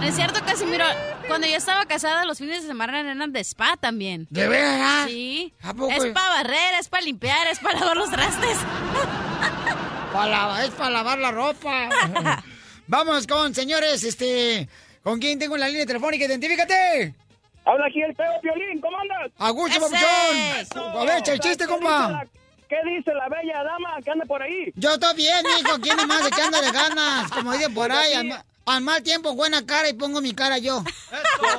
No 0.00 0.06
es 0.06 0.14
cierto, 0.14 0.40
Casimiro. 0.44 0.84
Cuando 1.26 1.46
yo 1.46 1.56
estaba 1.56 1.84
casada, 1.84 2.24
los 2.24 2.38
fines 2.38 2.62
de 2.62 2.68
semana 2.68 3.00
eran 3.00 3.32
de 3.32 3.40
spa 3.40 3.76
también. 3.76 4.26
¿De 4.30 4.48
veras? 4.48 5.06
Sí. 5.06 5.52
¿A 5.62 5.74
poco? 5.74 5.90
Es 5.92 6.06
para 6.06 6.28
barrer, 6.30 6.74
es 6.80 6.88
para 6.88 7.02
limpiar, 7.02 7.46
es 7.48 7.58
para 7.58 7.78
lavar 7.78 7.96
los 7.98 8.10
trastes. 8.10 8.56
Pa' 10.12 10.26
la- 10.26 10.64
es 10.64 10.70
para 10.70 10.90
lavar 10.90 11.18
la 11.18 11.30
ropa. 11.30 11.90
Vamos 12.86 13.26
con, 13.26 13.54
señores, 13.54 14.02
este... 14.04 14.66
¿Con 15.02 15.20
quién 15.20 15.38
tengo 15.38 15.54
en 15.56 15.60
la 15.60 15.68
línea 15.68 15.84
telefónica? 15.86 16.24
¡Identifícate! 16.24 17.14
Habla 17.64 17.86
aquí 17.86 18.00
el 18.00 18.14
feo 18.16 18.26
Piolín, 18.40 18.80
¿cómo 18.80 18.96
andas? 18.98 19.30
¡Augusto 19.38 19.78
Papuchón! 19.80 20.96
A 20.98 21.04
ver, 21.04 21.18
echa 21.18 21.32
el 21.34 21.40
chiste, 21.40 21.66
¿Qué 21.66 21.72
dice 21.72 21.84
compa. 21.84 22.24
¿Qué 22.68 22.76
dice 22.84 23.12
la 23.14 23.28
bella 23.28 23.62
dama 23.64 23.96
que 24.04 24.10
anda 24.10 24.24
por 24.26 24.42
ahí? 24.42 24.72
Yo 24.76 24.90
estoy 24.90 25.16
bien, 25.16 25.44
hijo. 25.60 25.78
¿Quién 25.80 25.96
más 26.06 26.26
echándole 26.26 26.70
ganas? 26.70 27.30
Como 27.30 27.52
dicen 27.52 27.72
por 27.74 27.90
ahí, 27.90 28.12
al, 28.12 28.26
ma- 28.26 28.44
al 28.66 28.82
mal 28.82 29.02
tiempo, 29.02 29.34
buena 29.34 29.64
cara 29.64 29.88
y 29.88 29.94
pongo 29.94 30.20
mi 30.20 30.34
cara 30.34 30.58
yo. 30.58 30.82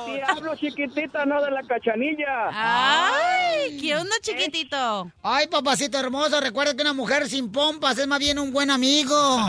Sí, 0.06 0.20
hablo 0.26 0.54
chiquitita, 0.56 1.26
no 1.26 1.42
de 1.42 1.50
la 1.50 1.62
cachanilla. 1.64 2.48
Ay, 2.52 3.78
¿qué 3.80 3.96
onda, 3.96 4.14
chiquitito? 4.22 5.10
Ay, 5.22 5.48
papacito 5.48 5.98
hermoso, 5.98 6.40
recuerda 6.40 6.74
que 6.76 6.82
una 6.82 6.92
mujer 6.92 7.28
sin 7.28 7.50
pompas 7.50 7.98
es 7.98 8.06
más 8.06 8.20
bien 8.20 8.38
un 8.38 8.52
buen 8.52 8.70
amigo. 8.70 9.16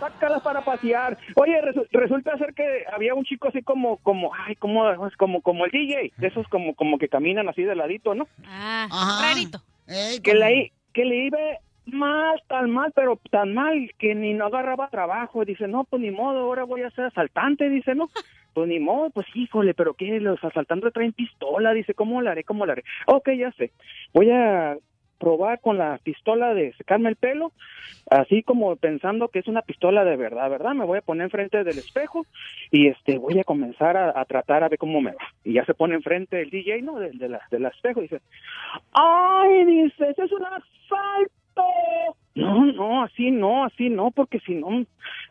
Sácalas 0.00 0.42
para 0.42 0.64
pasear. 0.64 1.18
Oye, 1.34 1.52
resu- 1.62 1.86
resulta 1.90 2.36
ser 2.38 2.54
que 2.54 2.84
había 2.92 3.14
un 3.14 3.24
chico 3.24 3.48
así 3.48 3.62
como, 3.62 3.96
como, 3.98 4.30
ay, 4.46 4.54
como, 4.56 4.82
como, 5.16 5.42
como 5.42 5.64
el 5.64 5.70
DJ, 5.72 6.12
de 6.16 6.26
esos 6.28 6.46
como, 6.48 6.74
como 6.76 6.98
que 6.98 7.08
caminan 7.08 7.48
así 7.48 7.62
de 7.62 7.74
ladito, 7.74 8.14
¿no? 8.14 8.28
Ah, 8.46 8.86
Ajá. 8.90 9.22
rarito. 9.28 9.60
Ey, 9.88 10.20
Que 10.20 10.34
le, 10.34 10.72
que 10.92 11.04
le 11.04 11.26
iba 11.26 11.38
mal, 11.86 12.42
tan 12.46 12.70
mal, 12.70 12.92
pero 12.94 13.18
tan 13.30 13.54
mal 13.54 13.90
que 13.98 14.14
ni 14.14 14.34
no 14.34 14.46
agarraba 14.46 14.90
trabajo. 14.90 15.44
Dice, 15.44 15.66
no, 15.66 15.84
pues 15.84 16.02
ni 16.02 16.10
modo, 16.10 16.40
ahora 16.40 16.64
voy 16.64 16.82
a 16.82 16.90
ser 16.90 17.06
asaltante, 17.06 17.68
dice, 17.68 17.94
no. 17.94 18.08
Pues 18.54 18.66
ni 18.66 18.80
modo, 18.80 19.10
pues 19.10 19.26
híjole, 19.34 19.72
pero 19.72 19.94
¿qué? 19.94 20.18
Los 20.18 20.42
asaltantes 20.42 20.92
traen 20.92 21.12
pistola, 21.12 21.72
dice, 21.74 21.94
¿cómo 21.94 22.20
la 22.22 22.32
haré? 22.32 22.42
¿Cómo 22.42 22.66
la 22.66 22.72
haré? 22.72 22.82
Ok, 23.06 23.28
ya 23.38 23.52
sé. 23.52 23.70
Voy 24.12 24.32
a 24.32 24.76
probar 25.18 25.60
con 25.60 25.78
la 25.78 25.98
pistola 26.02 26.54
de 26.54 26.72
secarme 26.72 27.10
el 27.10 27.16
pelo, 27.16 27.52
así 28.10 28.42
como 28.42 28.76
pensando 28.76 29.28
que 29.28 29.40
es 29.40 29.48
una 29.48 29.62
pistola 29.62 30.04
de 30.04 30.16
verdad, 30.16 30.50
¿verdad? 30.50 30.74
Me 30.74 30.84
voy 30.84 30.98
a 30.98 31.02
poner 31.02 31.24
enfrente 31.24 31.64
del 31.64 31.78
espejo 31.78 32.24
y 32.70 32.88
este 32.88 33.18
voy 33.18 33.38
a 33.38 33.44
comenzar 33.44 33.96
a, 33.96 34.18
a 34.20 34.24
tratar 34.24 34.64
a 34.64 34.68
ver 34.68 34.78
cómo 34.78 35.00
me 35.00 35.12
va. 35.12 35.22
Y 35.44 35.54
ya 35.54 35.64
se 35.64 35.74
pone 35.74 35.94
enfrente 35.94 36.40
el 36.40 36.50
DJ, 36.50 36.82
¿no? 36.82 36.98
Del 36.98 37.18
de 37.18 37.28
la, 37.28 37.40
del 37.50 37.66
espejo 37.66 38.00
y 38.00 38.04
dice, 38.04 38.20
¡ay! 38.92 39.64
Dice, 39.64 40.10
¡ese 40.10 40.24
es 40.24 40.32
un 40.32 40.44
asalto! 40.44 41.28
No, 42.34 42.66
no, 42.66 43.02
así 43.02 43.32
no, 43.32 43.64
así 43.64 43.88
no, 43.90 44.12
porque 44.12 44.38
si 44.40 44.54
no, 44.54 44.68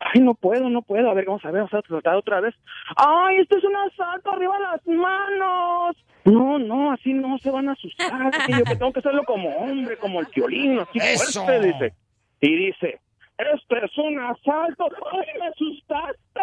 ay, 0.00 0.20
no 0.20 0.34
puedo, 0.34 0.68
no 0.68 0.82
puedo. 0.82 1.10
A 1.10 1.14
ver, 1.14 1.24
vamos 1.24 1.44
a 1.44 1.50
ver, 1.50 1.62
vamos 1.62 1.72
a 1.72 1.80
tratar 1.82 2.16
otra 2.16 2.40
vez. 2.40 2.54
¡Ay, 2.96 3.38
esto 3.38 3.56
es 3.56 3.64
un 3.64 3.74
asalto! 3.76 4.30
¡Arriba 4.30 4.58
las 4.58 4.86
manos! 4.86 5.96
No, 6.24 6.58
no, 6.58 6.92
así 6.92 7.14
no 7.14 7.38
se 7.38 7.50
van 7.50 7.70
a 7.70 7.72
asustar. 7.72 8.30
yo 8.48 8.64
que 8.64 8.76
tengo 8.76 8.92
que 8.92 8.98
hacerlo 8.98 9.24
como 9.24 9.48
hombre, 9.56 9.96
como 9.96 10.20
el 10.20 10.26
violín, 10.34 10.78
así 10.80 10.98
Eso. 10.98 11.44
fuerte, 11.44 11.66
dice. 11.66 11.94
Y 12.40 12.56
dice, 12.66 13.00
esto 13.38 13.76
es 13.76 13.98
un 13.98 14.18
asalto. 14.18 14.88
¡Ay, 15.12 15.26
me 15.40 15.46
asustaste! 15.48 16.40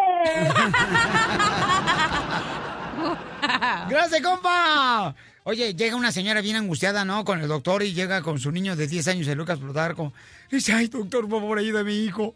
¡Gracias, 3.88 4.22
compa! 4.22 5.14
Oye, 5.44 5.74
llega 5.74 5.94
una 5.94 6.10
señora 6.10 6.40
bien 6.40 6.56
angustiada, 6.56 7.04
¿no? 7.04 7.24
Con 7.24 7.40
el 7.40 7.48
doctor 7.48 7.82
y 7.82 7.92
llega 7.92 8.20
con 8.22 8.40
su 8.40 8.50
niño 8.50 8.74
de 8.74 8.88
10 8.88 9.08
años, 9.08 9.28
el 9.28 9.38
Lucas 9.38 9.60
Plutarco. 9.60 10.12
Dice, 10.50 10.72
ay, 10.72 10.88
doctor, 10.88 11.28
por 11.28 11.40
favor, 11.40 11.58
ayuda 11.58 11.80
a 11.80 11.84
mi 11.84 12.04
hijo. 12.04 12.34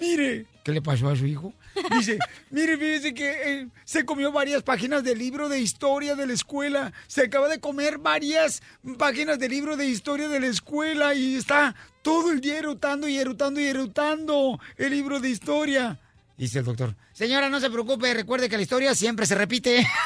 Mire, 0.00 0.46
¿qué 0.64 0.72
le 0.72 0.82
pasó 0.82 1.08
a 1.08 1.14
su 1.16 1.26
hijo? 1.26 1.52
Dice, 1.96 2.18
mire, 2.50 2.76
fíjese 2.76 3.14
que 3.14 3.30
eh, 3.30 3.68
se 3.84 4.04
comió 4.04 4.32
varias 4.32 4.62
páginas 4.62 5.04
del 5.04 5.18
libro 5.18 5.48
de 5.48 5.60
historia 5.60 6.14
de 6.14 6.26
la 6.26 6.32
escuela. 6.32 6.92
Se 7.06 7.22
acaba 7.22 7.48
de 7.48 7.60
comer 7.60 7.98
varias 7.98 8.62
páginas 8.98 9.38
del 9.38 9.50
libro 9.50 9.76
de 9.76 9.86
historia 9.86 10.28
de 10.28 10.40
la 10.40 10.46
escuela 10.46 11.14
y 11.14 11.36
está 11.36 11.74
todo 12.02 12.30
el 12.30 12.40
día 12.40 12.58
erutando 12.58 13.08
y 13.08 13.18
erutando 13.18 13.60
y 13.60 13.66
erutando 13.66 14.60
el 14.76 14.90
libro 14.90 15.20
de 15.20 15.30
historia. 15.30 16.00
Dice 16.36 16.60
el 16.60 16.64
doctor, 16.64 16.94
señora, 17.12 17.48
no 17.48 17.58
se 17.58 17.70
preocupe, 17.70 18.14
recuerde 18.14 18.48
que 18.48 18.56
la 18.56 18.62
historia 18.62 18.94
siempre 18.94 19.26
se 19.26 19.34
repite. 19.34 19.86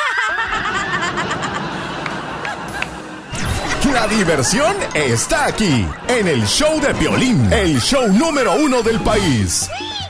La 3.92 4.06
diversión 4.06 4.74
está 4.94 5.46
aquí, 5.46 5.86
en 6.08 6.26
el 6.26 6.46
show 6.46 6.80
de 6.80 6.94
Piolín, 6.94 7.52
el 7.52 7.78
show 7.78 8.08
número 8.08 8.54
uno 8.54 8.80
del 8.80 8.98
país. 9.00 9.68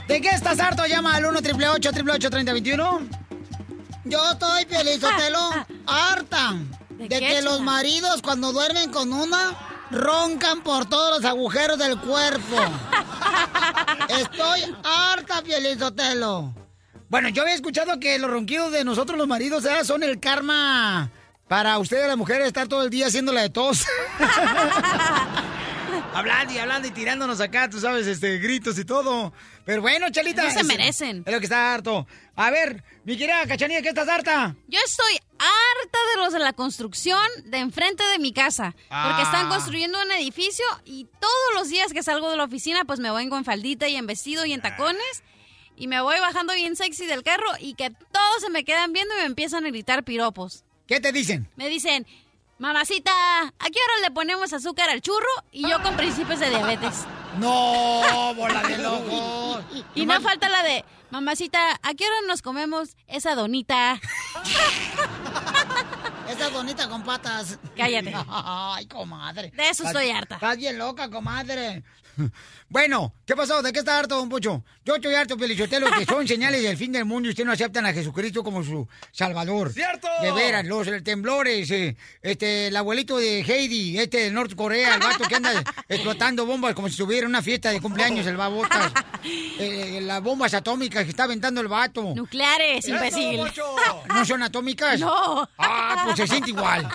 ¿De 0.09 0.21
qué 0.21 0.31
estás 0.31 0.61
harto? 0.61 0.87
Llama 0.87 1.17
al 1.17 1.27
1 1.27 1.38
888 1.38 2.31
3021 2.31 3.01
Yo 4.05 4.33
estoy, 4.33 4.67
Pielizotelo, 4.67 5.51
harta 5.87 6.55
de, 6.91 7.09
qué, 7.09 7.21
que 7.21 7.43
los 7.43 7.61
maridos 7.61 8.21
cuando 8.23 8.53
duermen 8.53 8.91
con 8.91 9.12
una 9.12 9.57
roncan 9.91 10.62
por 10.62 10.87
todos 10.88 11.19
los 11.19 11.25
agujeros 11.31 11.79
del 11.79 11.99
cuerpo. 11.99 12.57
Estoy 14.09 14.75
harta, 14.85 15.43
Pielizotelo. 15.43 16.55
Bueno, 17.09 17.29
yo 17.29 17.43
había 17.43 17.55
escuchado 17.55 18.01
que 18.01 18.19
los 18.19 18.31
ronquidos 18.31 18.73
de 18.73 18.85
nosotros 18.85 19.19
los 19.19 19.29
maridos 19.29 19.65
¿eh? 19.67 19.85
son 19.85 20.03
el 20.03 20.19
karma 20.19 21.11
para 21.47 21.79
ustedes 21.79 22.09
las 22.09 22.17
mujeres 22.17 22.47
estar 22.47 22.69
todo 22.69 22.83
el 22.83 22.91
día 22.91 23.07
haciéndola 23.09 23.43
de 23.43 23.51
tos. 23.51 23.85
hablando 26.14 26.53
y 26.53 26.59
hablando 26.59 26.88
y 26.88 26.90
tirándonos 26.90 27.40
acá, 27.40 27.68
tú 27.70 27.81
sabes, 27.81 28.07
este, 28.07 28.38
gritos 28.38 28.79
y 28.79 28.85
todo. 28.85 29.33
Pero 29.64 29.81
bueno, 29.83 30.11
Chalita. 30.11 30.42
Eso 30.46 30.55
se 30.55 30.61
es- 30.61 30.66
merecen. 30.66 31.22
Es 31.27 31.33
lo 31.33 31.38
que 31.38 31.46
está 31.46 31.72
harto. 31.75 32.07
A 32.37 32.51
ver, 32.51 32.83
mi 33.05 33.16
querida 33.16 33.46
Cachanilla, 33.46 33.83
¿qué 33.83 33.88
estás 33.90 34.09
harta? 34.09 34.57
Yo 34.68 34.79
estoy 34.85 35.14
harta 35.38 35.98
de 36.14 36.22
los 36.22 36.33
de 36.33 36.38
la 36.40 36.53
construcción 36.53 37.20
de 37.46 37.59
enfrente 37.59 38.03
de 38.05 38.18
mi 38.18 38.33
casa. 38.33 38.72
Porque 38.72 38.88
Ah. 38.90 39.22
están 39.25 39.48
construyendo 39.48 40.01
un 40.03 40.11
edificio 40.12 40.64
y 40.85 41.07
todos 41.20 41.55
los 41.55 41.68
días 41.68 41.92
que 41.92 42.03
salgo 42.03 42.31
de 42.31 42.37
la 42.37 42.44
oficina, 42.44 42.85
pues 42.85 42.98
me 43.01 43.11
vengo 43.11 43.37
en 43.37 43.44
faldita 43.44 43.88
y 43.88 43.96
en 43.96 44.07
vestido 44.07 44.44
y 44.46 44.53
en 44.53 44.61
tacones. 44.62 45.22
Y 45.77 45.87
me 45.87 46.01
voy 46.01 46.18
bajando 46.20 46.55
bien 46.55 46.77
sexy 46.77 47.07
del 47.07 47.22
carro 47.22 47.46
y 47.59 47.75
que 47.75 47.90
todos 47.90 48.40
se 48.42 48.51
me 48.51 48.64
quedan 48.64 48.92
viendo 48.92 49.14
y 49.14 49.18
me 49.20 49.25
empiezan 49.27 49.64
a 49.64 49.68
gritar 49.70 50.05
piropos. 50.05 50.64
¿Qué 50.87 51.01
te 51.01 51.12
dicen? 51.12 51.48
Me 51.57 51.68
dicen, 51.68 52.07
mamacita, 52.62 53.11
¿a 53.42 53.70
qué 53.70 53.79
hora 53.85 54.01
le 54.03 54.12
ponemos 54.12 54.53
azúcar 54.53 54.88
al 54.88 55.03
churro? 55.03 55.27
Y 55.51 55.68
yo 55.68 55.83
con 55.83 55.96
principios 55.96 56.38
de 56.38 56.48
diabetes. 56.48 57.05
No, 57.38 58.33
bola 58.37 58.62
de 58.62 58.79
locos. 58.79 59.64
Y 59.96 60.07
no 60.07 60.20
falta 60.20 60.48
la 60.48 60.62
de, 60.62 60.85
mamacita, 61.11 61.59
¿a 61.83 61.94
qué 61.94 62.05
hora 62.07 62.27
nos 62.29 62.40
comemos 62.40 62.96
esa 63.09 63.35
donita? 63.35 64.01
Esa 66.29 66.48
bonita 66.48 66.88
con 66.88 67.03
patas. 67.03 67.59
Cállate. 67.77 68.14
Ay, 68.29 68.87
comadre. 68.87 69.51
De 69.51 69.68
eso 69.68 69.85
estoy 69.85 70.09
harta. 70.09 70.37
Estás 70.37 70.57
bien 70.57 70.79
loca, 70.79 71.11
comadre. 71.11 71.83
Bueno, 72.68 73.12
¿qué 73.27 73.37
pasó? 73.37 73.61
¿De 73.61 73.70
qué 73.70 73.81
está 73.81 73.98
harto, 73.98 74.16
don 74.16 74.31
Pocho? 74.31 74.64
Yo 74.83 74.96
estoy 74.96 75.14
harto, 75.14 75.37
Pelichotelo, 75.37 75.90
que 75.90 76.07
son 76.07 76.27
señales 76.29 76.62
del 76.62 76.79
fin 76.79 76.90
del 76.90 77.05
mundo 77.05 77.29
y 77.29 77.33
usted 77.33 77.44
no 77.44 77.53
aceptan 77.53 77.85
a 77.85 77.92
Jesucristo 77.92 78.42
como 78.42 78.64
su 78.64 78.88
salvador. 79.11 79.70
¡Cierto! 79.70 80.09
De 80.22 80.33
veras, 80.33 80.64
los 80.64 80.88
eh, 80.88 81.03
temblores, 81.03 81.70
eh, 81.70 81.98
este, 82.22 82.68
el 82.68 82.77
abuelito 82.77 83.18
de 83.18 83.40
Heidi, 83.40 83.98
este 83.98 84.20
de 84.20 84.31
Norte 84.31 84.57
Corea, 84.57 84.94
el 84.94 85.01
vato 85.01 85.25
que 85.25 85.35
anda 85.35 85.53
explotando 85.88 86.46
bombas 86.46 86.75
como 86.75 86.88
si 86.88 86.92
estuviera 86.92 87.25
en 87.25 87.31
una 87.31 87.42
fiesta 87.42 87.70
de 87.70 87.81
cumpleaños, 87.81 88.27
el 88.27 88.38
babotas. 88.38 88.90
Eh, 89.25 90.01
las 90.03 90.22
bombas 90.22 90.55
atómicas 90.55 91.05
que 91.05 91.11
está 91.11 91.25
aventando 91.25 91.61
el 91.61 91.68
vato. 91.68 92.14
Nucleares, 92.14 92.88
imbécil. 92.88 93.40
¿No 94.09 94.25
son 94.25 94.42
atómicas? 94.42 94.98
No. 94.98 95.46
Ah, 95.59 96.03
pues 96.07 96.16
se 96.16 96.27
siente 96.27 96.51
igual. 96.51 96.88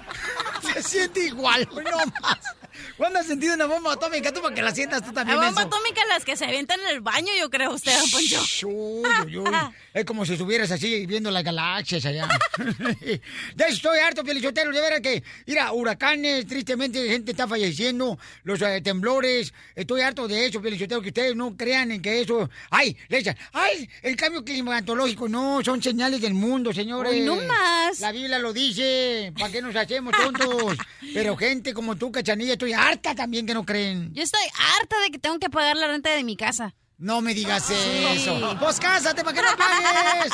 Se 0.74 0.82
siente 0.82 1.26
igual, 1.28 1.70
no 1.72 1.98
más. 2.20 2.40
¿Cuándo 2.98 3.20
has 3.20 3.28
sentido 3.28 3.54
una 3.54 3.66
bomba 3.66 3.94
atómica 3.94 4.32
tú 4.34 4.42
para 4.42 4.54
que 4.56 4.62
la 4.62 4.74
sientas 4.74 5.02
tú 5.02 5.08
La 5.08 5.14
también? 5.14 5.38
bomba 5.38 5.52
menso? 5.52 5.68
atómica 5.76 6.02
las 6.10 6.26
que 6.26 6.36
se 6.36 6.46
avientan 6.46 6.80
en 6.82 6.88
el 6.96 7.02
baño, 7.02 7.30
yo 7.40 7.50
creo 7.50 7.72
usted, 7.74 7.98
don 7.98 8.10
Poncho. 8.12 8.44
Uy, 8.68 9.06
uy, 9.28 9.38
uy. 9.38 9.56
Es 9.94 10.06
como 10.06 10.26
si 10.26 10.34
estuvieras 10.34 10.72
así 10.72 11.06
viendo 11.06 11.32
las 11.32 11.44
galaxias 11.44 12.06
allá. 12.06 12.28
ya 13.56 13.66
estoy 13.66 14.00
harto, 14.00 14.24
Pelichotero, 14.24 14.72
de 14.72 14.82
veras 14.82 15.02
que, 15.02 15.24
mira, 15.46 15.72
huracanes, 15.74 16.46
tristemente 16.48 17.08
gente 17.08 17.32
está 17.32 17.48
falleciendo, 17.48 18.18
los 18.44 18.62
eh, 18.62 18.82
temblores, 18.82 19.54
estoy 19.76 20.02
harto 20.02 20.28
de 20.28 20.46
eso, 20.46 20.62
Pelichotero, 20.62 21.02
que 21.02 21.10
ustedes 21.10 21.36
no 21.36 21.56
crean 21.56 21.92
en 21.92 22.02
que 22.02 22.22
eso, 22.22 22.50
ay, 22.70 22.96
le 23.10 23.20
echan, 23.20 23.38
ay, 23.54 23.90
el 24.02 24.16
cambio 24.16 24.44
climatológico, 24.44 25.28
no, 25.28 25.64
son 25.64 25.82
señales 25.82 26.22
del 26.22 26.34
mundo, 26.34 26.74
señores. 26.74 27.12
Hoy 27.14 27.22
no 27.22 27.36
más. 27.36 28.00
La 28.00 28.12
Biblia 28.12 28.40
lo 28.40 28.54
dice, 28.54 29.32
¿para 29.38 29.52
qué 29.52 29.62
nos 29.62 29.76
hacemos 29.76 30.14
tontos? 30.16 30.78
Pero 31.14 31.36
gente 31.38 31.74
como 31.74 31.96
tú, 31.96 32.12
Cachanilla, 32.12 32.54
estoy 32.54 32.67
harta 32.74 33.16
también 33.16 33.46
que 33.46 33.54
no 33.54 33.66
creen. 33.66 34.14
Yo 34.14 34.24
estoy 34.24 34.42
harta 34.80 35.00
de 35.02 35.10
que 35.12 35.20
tengo 35.20 35.40
que 35.40 35.50
pagar 35.50 35.76
la 35.78 35.88
renta 35.88 36.10
de 36.12 36.24
mi 36.24 36.36
casa. 36.38 36.74
No 37.00 37.22
me 37.22 37.36
digas 37.36 37.64
Sí. 37.66 37.76
eso. 37.76 38.58
Pues 38.60 38.80
cásate 38.80 39.24
para 39.24 39.36
que 39.36 39.42
no 39.44 39.56
pagues. 39.56 40.34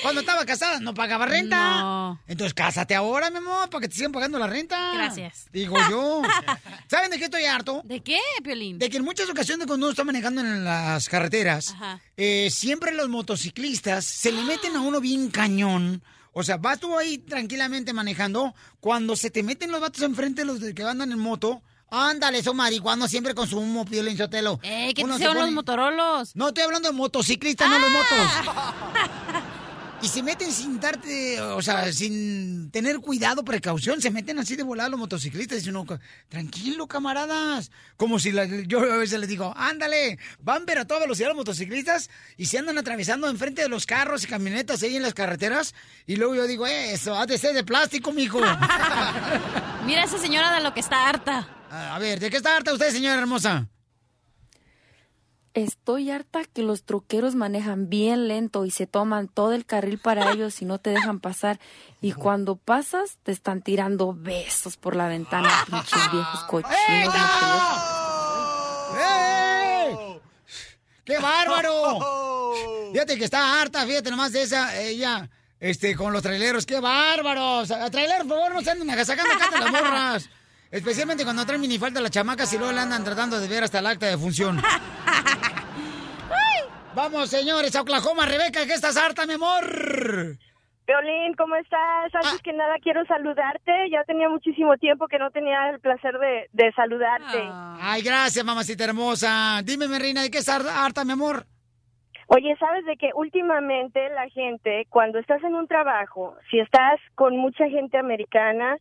Cuando 0.00 0.20
estaba 0.20 0.46
casada 0.46 0.78
no 0.78 0.94
pagaba 0.94 1.26
renta. 1.26 1.80
No. 1.80 2.20
Entonces 2.28 2.54
cásate 2.54 2.94
ahora, 2.94 3.30
mi 3.30 3.38
amor, 3.38 3.68
para 3.68 3.80
que 3.82 3.88
te 3.88 3.96
sigan 3.96 4.12
pagando 4.12 4.38
la 4.38 4.46
renta. 4.46 4.92
Gracias. 4.94 5.46
Digo 5.52 5.76
yo. 5.90 6.22
¿Saben 6.88 7.10
de 7.10 7.18
qué 7.18 7.24
estoy 7.24 7.44
harto? 7.46 7.82
¿De 7.84 8.00
qué, 8.00 8.20
Piolín? 8.44 8.78
De 8.78 8.88
que 8.90 8.98
en 8.98 9.04
muchas 9.04 9.28
ocasiones 9.28 9.66
cuando 9.66 9.86
uno 9.86 9.90
está 9.90 10.04
manejando 10.04 10.40
en 10.40 10.62
las 10.62 11.08
carreteras, 11.08 11.74
eh, 12.16 12.48
siempre 12.52 12.92
los 12.92 13.08
motociclistas 13.08 14.04
se 14.04 14.30
le 14.30 14.44
meten 14.44 14.76
a 14.76 14.82
uno 14.82 15.00
bien 15.00 15.30
cañón. 15.32 16.00
O 16.32 16.44
sea, 16.44 16.58
vas 16.58 16.78
tú 16.78 16.96
ahí 16.96 17.18
tranquilamente 17.18 17.92
manejando, 17.92 18.54
cuando 18.78 19.16
se 19.16 19.30
te 19.30 19.42
meten 19.42 19.70
los 19.72 19.80
vatos 19.80 20.02
enfrente, 20.02 20.44
los 20.44 20.60
de 20.60 20.74
que 20.74 20.82
andan 20.84 21.10
en 21.12 21.18
moto, 21.18 21.62
ándale, 21.94 22.42
son 22.42 22.56
marihuanos 22.56 23.10
siempre 23.10 23.34
con 23.34 23.46
su 23.48 23.58
humo, 23.58 23.84
Piolín 23.84 24.16
Sotelo. 24.16 24.58
Eh, 24.62 24.92
¿qué 24.94 25.04
te 25.04 25.18
se 25.18 25.24
los 25.32 25.50
motorolos? 25.52 26.34
no, 26.36 26.48
estoy 26.48 26.64
hablando 26.64 26.88
de 26.88 26.94
motociclistas, 26.94 27.68
no 27.68 27.78
los 27.78 27.90
Ah. 27.90 28.72
motos. 28.82 29.44
Y 30.02 30.08
se 30.08 30.22
meten 30.22 30.52
sin 30.52 30.78
darte, 30.80 31.40
o 31.40 31.62
sea, 31.62 31.90
sin 31.90 32.70
tener 32.70 32.98
cuidado, 32.98 33.42
precaución, 33.42 34.02
se 34.02 34.10
meten 34.10 34.38
así 34.38 34.54
de 34.54 34.62
volar 34.62 34.90
los 34.90 35.00
motociclistas. 35.00 35.56
Dice 35.58 35.70
uno, 35.70 35.86
tranquilo, 36.28 36.86
camaradas. 36.86 37.70
Como 37.96 38.18
si 38.18 38.30
la- 38.30 38.44
yo 38.44 38.80
a 38.80 38.98
veces 38.98 39.18
les 39.18 39.30
digo, 39.30 39.54
ándale, 39.56 40.18
van 40.40 40.66
pero 40.66 40.82
a 40.82 40.84
toda 40.84 41.00
velocidad 41.00 41.28
los 41.28 41.38
motociclistas 41.38 42.10
y 42.36 42.44
se 42.46 42.58
andan 42.58 42.76
atravesando 42.76 43.30
enfrente 43.30 43.62
de 43.62 43.70
los 43.70 43.86
carros 43.86 44.24
y 44.24 44.26
camionetas 44.26 44.82
ahí 44.82 44.94
en 44.94 45.02
las 45.02 45.14
carreteras. 45.14 45.74
Y 46.06 46.16
luego 46.16 46.34
yo 46.34 46.46
digo, 46.46 46.66
"Eh, 46.66 46.92
eso 46.92 47.14
ha 47.14 47.24
de 47.24 47.38
ser 47.38 47.54
de 47.54 47.64
plástico, 47.64 48.12
mijo. 48.12 48.40
Mira 49.86 50.04
esa 50.04 50.18
señora 50.18 50.54
de 50.54 50.60
lo 50.62 50.74
que 50.74 50.80
está 50.80 51.08
harta. 51.08 51.48
A 51.74 51.98
ver, 51.98 52.20
¿de 52.20 52.30
qué 52.30 52.36
está 52.36 52.56
harta 52.56 52.72
usted, 52.72 52.90
señora 52.90 53.20
hermosa? 53.20 53.68
Estoy 55.54 56.10
harta 56.10 56.42
que 56.44 56.62
los 56.62 56.82
troqueros 56.82 57.36
manejan 57.36 57.88
bien 57.88 58.26
lento 58.26 58.64
y 58.64 58.72
se 58.72 58.88
toman 58.88 59.28
todo 59.28 59.52
el 59.52 59.64
carril 59.64 59.98
para 59.98 60.30
ellos 60.32 60.60
y 60.60 60.64
no 60.64 60.78
te 60.78 60.90
dejan 60.90 61.20
pasar. 61.20 61.60
Y 62.00 62.12
cuando 62.12 62.56
pasas, 62.56 63.18
te 63.22 63.30
están 63.30 63.62
tirando 63.62 64.14
besos 64.14 64.76
por 64.76 64.96
la 64.96 65.06
ventana, 65.06 65.48
pinches 65.66 66.12
viejos 66.12 66.40
cochinos. 66.44 67.14
¡Eh! 68.98 70.20
¡Qué 71.04 71.18
bárbaro! 71.18 72.52
Fíjate 72.92 73.16
que 73.16 73.24
está 73.24 73.60
harta, 73.60 73.84
fíjate 73.84 74.10
nomás 74.10 74.30
de 74.32 74.42
esa, 74.42 74.80
ella, 74.80 75.28
este, 75.58 75.96
con 75.96 76.12
los 76.12 76.22
traileros. 76.22 76.64
¡Qué 76.64 76.78
bárbaros! 76.78 77.68
Traileros, 77.90 78.26
por 78.26 78.38
favor, 78.38 78.54
no 78.54 78.62
se 78.62 78.70
anden 78.70 78.88
agasacando 78.88 79.34
acá 79.34 79.50
de 79.50 79.58
las 79.58 79.70
morras. 79.70 80.30
Especialmente 80.74 81.22
cuando 81.22 81.46
traen 81.46 81.60
minifalda 81.60 82.00
las 82.00 82.10
chamacas 82.10 82.52
y 82.52 82.58
luego 82.58 82.72
le 82.72 82.80
andan 82.80 83.04
tratando 83.04 83.38
de 83.38 83.46
ver 83.46 83.62
hasta 83.62 83.78
el 83.78 83.86
acta 83.86 84.06
de 84.06 84.18
función. 84.18 84.60
Vamos, 86.96 87.30
señores, 87.30 87.76
a 87.76 87.82
Oklahoma. 87.82 88.26
Rebeca, 88.26 88.66
¿qué 88.66 88.72
estás 88.72 88.96
harta, 88.96 89.24
mi 89.24 89.34
amor? 89.34 89.62
Violín, 90.84 91.34
¿cómo 91.38 91.54
estás? 91.54 92.12
Antes 92.12 92.42
que 92.42 92.52
nada 92.52 92.74
quiero 92.82 93.06
saludarte. 93.06 93.88
Ya 93.88 94.02
tenía 94.02 94.28
muchísimo 94.28 94.76
tiempo 94.76 95.06
que 95.06 95.20
no 95.20 95.30
tenía 95.30 95.70
el 95.70 95.78
placer 95.78 96.18
de, 96.18 96.48
de 96.52 96.72
saludarte. 96.72 97.48
Ay, 97.80 98.02
gracias, 98.02 98.44
mamacita 98.44 98.82
hermosa. 98.82 99.62
Dime, 99.62 99.86
mi 99.86 99.96
reina, 99.96 100.22
¿de 100.22 100.30
qué 100.32 100.38
estás 100.38 100.66
harta, 100.66 101.04
mi 101.04 101.12
amor? 101.12 101.46
Oye, 102.28 102.56
¿sabes 102.58 102.86
de 102.86 102.96
que 102.96 103.10
últimamente 103.14 104.08
la 104.10 104.28
gente, 104.30 104.86
cuando 104.88 105.18
estás 105.18 105.42
en 105.44 105.54
un 105.54 105.66
trabajo, 105.66 106.36
si 106.50 106.58
estás 106.58 106.98
con 107.14 107.36
mucha 107.36 107.68
gente 107.68 107.98
americana, 107.98 108.78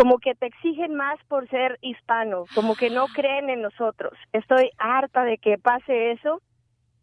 como 0.00 0.18
que 0.18 0.34
te 0.34 0.46
exigen 0.46 0.94
más 0.94 1.18
por 1.28 1.46
ser 1.50 1.78
hispano, 1.82 2.46
como 2.54 2.74
que 2.74 2.88
no 2.88 3.06
creen 3.08 3.50
en 3.50 3.60
nosotros. 3.60 4.14
Estoy 4.32 4.70
harta 4.78 5.24
de 5.24 5.36
que 5.36 5.58
pase 5.58 6.12
eso 6.12 6.40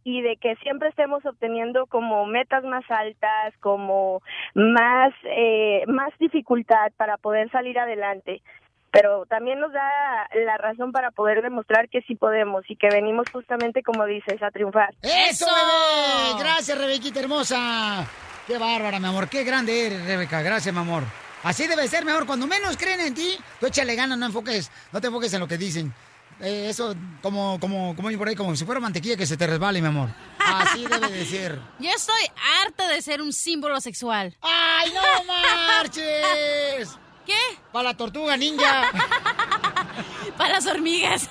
y 0.04 0.22
de 0.22 0.38
que 0.38 0.56
siempre 0.64 0.90
estemos 0.90 1.24
obteniendo 1.24 1.86
como 1.86 2.26
metas 2.26 2.64
más 2.64 2.84
altas, 2.90 3.54
como 3.60 4.24
más, 4.56 5.14
eh, 5.26 5.84
más 5.88 6.12
dificultad 6.18 6.92
para 6.98 7.18
poder 7.18 7.52
salir 7.52 7.78
adelante. 7.78 8.42
Pero 8.90 9.28
también 9.28 9.60
nos 9.60 9.72
da 9.74 10.28
la 10.34 10.58
razón 10.58 10.92
para 10.92 11.12
poder 11.12 11.44
demostrar 11.44 11.90
que 11.90 12.02
sí 12.02 12.16
podemos 12.16 12.68
y 12.68 12.78
que 12.78 12.90
venimos 12.90 13.28
justamente, 13.32 13.84
como 13.84 14.06
dices, 14.06 14.42
a 14.42 14.50
triunfar. 14.50 14.96
¡Eso, 15.04 15.46
bebé! 15.46 16.40
Gracias, 16.40 16.76
Rebequita 16.76 17.20
hermosa. 17.20 18.08
Qué 18.48 18.58
bárbara, 18.58 19.00
mi 19.00 19.06
amor. 19.06 19.30
Qué 19.30 19.44
grande 19.44 19.86
eres, 19.86 20.04
Rebeca. 20.04 20.42
Gracias, 20.42 20.74
mi 20.74 20.82
amor. 20.82 21.04
Así 21.44 21.68
debe 21.68 21.88
ser, 21.88 22.04
mi 22.04 22.12
amor. 22.12 22.26
Cuando 22.26 22.48
menos 22.48 22.78
creen 22.78 23.02
en 23.02 23.14
ti, 23.14 23.38
tú 23.60 23.68
échale 23.68 23.96
ganas, 23.96 24.18
no 24.18 24.26
enfoques, 24.26 24.72
no 24.92 25.00
te 25.02 25.08
enfoques 25.08 25.34
en 25.34 25.40
lo 25.40 25.48
que 25.48 25.58
dicen. 25.58 25.94
Eh, 26.40 26.68
eso, 26.70 26.96
como, 27.22 27.60
como, 27.60 27.96
como 27.96 28.12
por 28.18 28.28
ahí, 28.28 28.36
como 28.36 28.56
si 28.56 28.64
fuera 28.66 28.80
mantequilla 28.80 29.18
que 29.18 29.26
se 29.26 29.38
te 29.38 29.48
resbale, 29.48 29.82
mi 29.82 29.88
amor. 29.88 30.10
Así 30.40 30.86
debe 30.90 31.10
de 31.10 31.26
ser. 31.26 31.60
Yo 31.80 31.90
estoy 31.90 32.22
harta 32.62 32.88
de 32.88 33.02
ser 33.02 33.22
un 33.22 33.34
símbolo 33.34 33.80
sexual. 33.82 34.36
¡Ay, 34.42 34.92
no 34.94 35.24
marches! 35.28 36.98
¿Qué? 37.26 37.40
Para 37.72 37.90
la 37.90 37.98
tortuga 37.98 38.38
ninja. 38.38 38.92
Para 40.38 40.54
las 40.54 40.66
hormigas. 40.68 41.28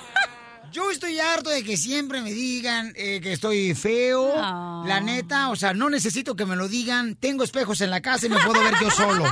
Yo 0.71 0.91
estoy 0.91 1.19
harto 1.19 1.49
de 1.49 1.63
que 1.63 1.77
siempre 1.77 2.21
me 2.21 2.31
digan 2.31 2.93
eh, 2.95 3.21
que 3.21 3.33
estoy 3.33 3.73
feo. 3.73 4.35
No. 4.35 4.83
La 4.85 4.99
neta, 4.99 5.49
o 5.49 5.55
sea, 5.55 5.73
no 5.73 5.89
necesito 5.89 6.35
que 6.35 6.45
me 6.45 6.55
lo 6.55 6.67
digan. 6.67 7.15
Tengo 7.15 7.43
espejos 7.43 7.81
en 7.81 7.89
la 7.89 8.01
casa 8.01 8.25
y 8.25 8.29
me 8.29 8.39
puedo 8.39 8.61
ver 8.61 8.75
yo 8.79 8.91
solo. 8.91 9.23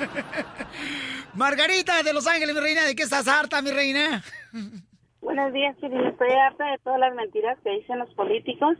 Margarita 1.34 2.02
de 2.02 2.12
Los 2.12 2.26
Ángeles, 2.26 2.54
mi 2.54 2.60
reina, 2.60 2.84
¿de 2.84 2.94
qué 2.94 3.02
estás 3.02 3.28
harta, 3.28 3.62
mi 3.62 3.70
reina? 3.70 4.22
Buenos 5.20 5.52
días, 5.52 5.76
Piolín. 5.76 6.06
Estoy 6.06 6.30
harta 6.32 6.64
de 6.70 6.78
todas 6.78 6.98
las 6.98 7.14
mentiras 7.14 7.58
que 7.62 7.70
dicen 7.70 7.98
los 7.98 8.12
políticos. 8.14 8.76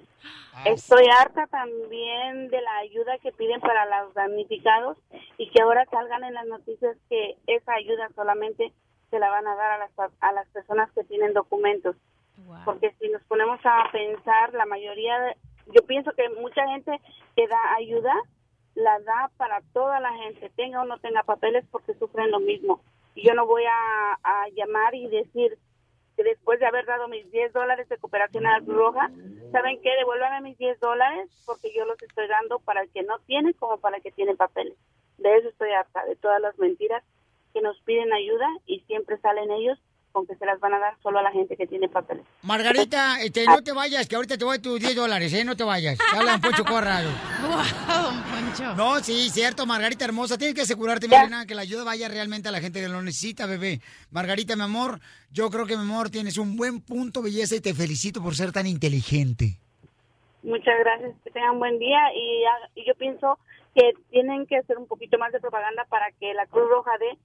Estoy 0.64 1.04
harta 1.20 1.46
también 1.46 2.48
de 2.48 2.60
la 2.60 2.76
ayuda 2.78 3.18
que 3.22 3.32
piden 3.32 3.60
para 3.60 3.84
los 4.02 4.14
damnificados 4.14 4.98
y 5.38 5.50
que 5.50 5.62
ahora 5.62 5.84
salgan 5.90 6.24
en 6.24 6.34
las 6.34 6.46
noticias 6.46 6.96
que 7.08 7.36
esa 7.46 7.74
ayuda 7.74 8.08
solamente 8.14 8.72
se 9.10 9.18
la 9.18 9.28
van 9.30 9.46
a 9.46 9.54
dar 9.54 9.72
a 9.72 9.78
las, 9.78 9.90
a 10.20 10.32
las 10.32 10.48
personas 10.48 10.90
que 10.92 11.04
tienen 11.04 11.34
documentos. 11.34 11.96
Porque 12.64 12.94
si 13.00 13.08
nos 13.08 13.22
ponemos 13.24 13.60
a 13.64 13.84
pensar, 13.92 14.52
la 14.54 14.66
mayoría, 14.66 15.18
de- 15.20 15.36
yo 15.74 15.86
pienso 15.86 16.10
que 16.12 16.28
mucha 16.40 16.66
gente 16.68 16.98
que 17.36 17.46
da 17.46 17.58
ayuda 17.76 18.12
la 18.74 18.98
da 19.00 19.30
para 19.36 19.60
toda 19.72 20.00
la 20.00 20.12
gente, 20.14 20.50
tenga 20.56 20.82
o 20.82 20.84
no 20.84 20.98
tenga 20.98 21.22
papeles, 21.22 21.64
porque 21.70 21.94
sufren 21.94 22.30
lo 22.30 22.40
mismo. 22.40 22.82
Y 23.14 23.26
yo 23.26 23.34
no 23.34 23.46
voy 23.46 23.64
a, 23.64 24.18
a 24.22 24.48
llamar 24.50 24.94
y 24.94 25.08
decir 25.08 25.58
que 26.16 26.24
después 26.24 26.60
de 26.60 26.66
haber 26.66 26.86
dado 26.86 27.08
mis 27.08 27.30
10 27.30 27.52
dólares 27.52 27.88
de 27.88 27.98
cooperación 27.98 28.46
a 28.46 28.58
la 28.58 28.64
Cruz 28.64 28.76
Roja, 28.76 29.10
¿saben 29.52 29.80
qué? 29.82 29.90
Devuélvame 29.98 30.40
mis 30.42 30.58
10 30.58 30.80
dólares 30.80 31.28
porque 31.46 31.72
yo 31.74 31.84
los 31.84 32.00
estoy 32.02 32.28
dando 32.28 32.58
para 32.60 32.82
el 32.82 32.90
que 32.90 33.02
no 33.02 33.18
tiene 33.20 33.54
como 33.54 33.78
para 33.78 33.96
el 33.96 34.02
que 34.02 34.12
tiene 34.12 34.36
papeles. 34.36 34.76
De 35.18 35.36
eso 35.36 35.48
estoy 35.48 35.72
harta, 35.72 36.04
de 36.04 36.16
todas 36.16 36.40
las 36.40 36.58
mentiras 36.58 37.02
que 37.52 37.60
nos 37.60 37.78
piden 37.82 38.12
ayuda 38.12 38.48
y 38.66 38.80
siempre 38.80 39.18
salen 39.18 39.50
ellos 39.50 39.78
con 40.12 40.26
que 40.26 40.34
se 40.36 40.44
las 40.46 40.58
van 40.60 40.74
a 40.74 40.78
dar 40.78 40.94
solo 41.02 41.18
a 41.18 41.22
la 41.22 41.30
gente 41.30 41.56
que 41.56 41.66
tiene 41.66 41.88
papeles. 41.88 42.24
Margarita, 42.42 43.20
este, 43.22 43.44
no 43.46 43.62
te 43.62 43.72
vayas, 43.72 44.06
que 44.08 44.16
ahorita 44.16 44.36
te 44.36 44.44
voy 44.44 44.56
a 44.56 44.62
tus 44.62 44.80
10 44.80 44.96
dólares, 44.96 45.32
¿eh? 45.32 45.44
No 45.44 45.56
te 45.56 45.64
vayas. 45.64 45.98
Te 45.98 46.16
habla 46.16 46.32
Don 46.32 46.40
Poncho 46.40 46.64
Corrado. 46.64 47.08
don 47.88 48.22
Poncho. 48.22 48.74
No, 48.76 48.98
sí, 49.00 49.30
cierto, 49.30 49.66
Margarita 49.66 50.04
hermosa. 50.04 50.36
Tienes 50.38 50.54
que 50.54 50.62
asegurarte, 50.62 51.08
mi 51.08 51.14
reina, 51.16 51.46
que 51.46 51.54
la 51.54 51.62
ayuda 51.62 51.84
vaya 51.84 52.08
realmente 52.08 52.48
a 52.48 52.52
la 52.52 52.60
gente 52.60 52.80
que 52.80 52.88
lo 52.88 53.02
necesita, 53.02 53.46
bebé. 53.46 53.80
Margarita, 54.10 54.56
mi 54.56 54.62
amor, 54.62 55.00
yo 55.30 55.50
creo 55.50 55.66
que, 55.66 55.76
mi 55.76 55.82
amor, 55.82 56.10
tienes 56.10 56.38
un 56.38 56.56
buen 56.56 56.80
punto, 56.80 57.22
belleza, 57.22 57.54
y 57.56 57.60
te 57.60 57.74
felicito 57.74 58.22
por 58.22 58.34
ser 58.34 58.52
tan 58.52 58.66
inteligente. 58.66 59.58
Muchas 60.42 60.74
gracias, 60.80 61.12
que 61.22 61.30
tengan 61.30 61.58
buen 61.58 61.78
día 61.78 61.98
y, 62.14 62.44
ha- 62.44 62.70
y 62.74 62.86
yo 62.86 62.94
pienso 62.94 63.38
que 63.74 63.92
tienen 64.10 64.46
que 64.46 64.56
hacer 64.56 64.78
un 64.78 64.86
poquito 64.86 65.18
más 65.18 65.30
de 65.32 65.38
propaganda 65.40 65.84
para 65.90 66.06
que 66.18 66.32
la 66.34 66.46
Cruz 66.46 66.68
Roja 66.68 66.92
dé 66.98 67.18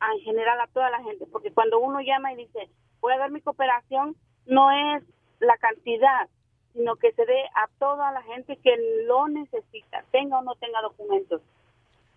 a- 0.00 0.12
en 0.14 0.20
general 0.20 0.60
a 0.60 0.66
toda 0.68 0.90
la 0.90 1.02
gente, 1.02 1.26
porque 1.30 1.52
cuando 1.52 1.78
uno 1.78 2.00
llama 2.00 2.32
y 2.32 2.36
dice, 2.36 2.68
voy 3.00 3.12
a 3.12 3.18
dar 3.18 3.30
mi 3.30 3.40
cooperación, 3.40 4.16
no 4.46 4.70
es 4.96 5.04
la 5.40 5.56
cantidad, 5.58 6.28
sino 6.72 6.96
que 6.96 7.12
se 7.12 7.24
dé 7.26 7.42
a 7.54 7.68
toda 7.78 8.10
la 8.12 8.22
gente 8.22 8.56
que 8.62 8.76
lo 9.06 9.28
necesita, 9.28 10.04
tenga 10.10 10.38
o 10.38 10.42
no 10.42 10.54
tenga 10.56 10.80
documentos. 10.82 11.40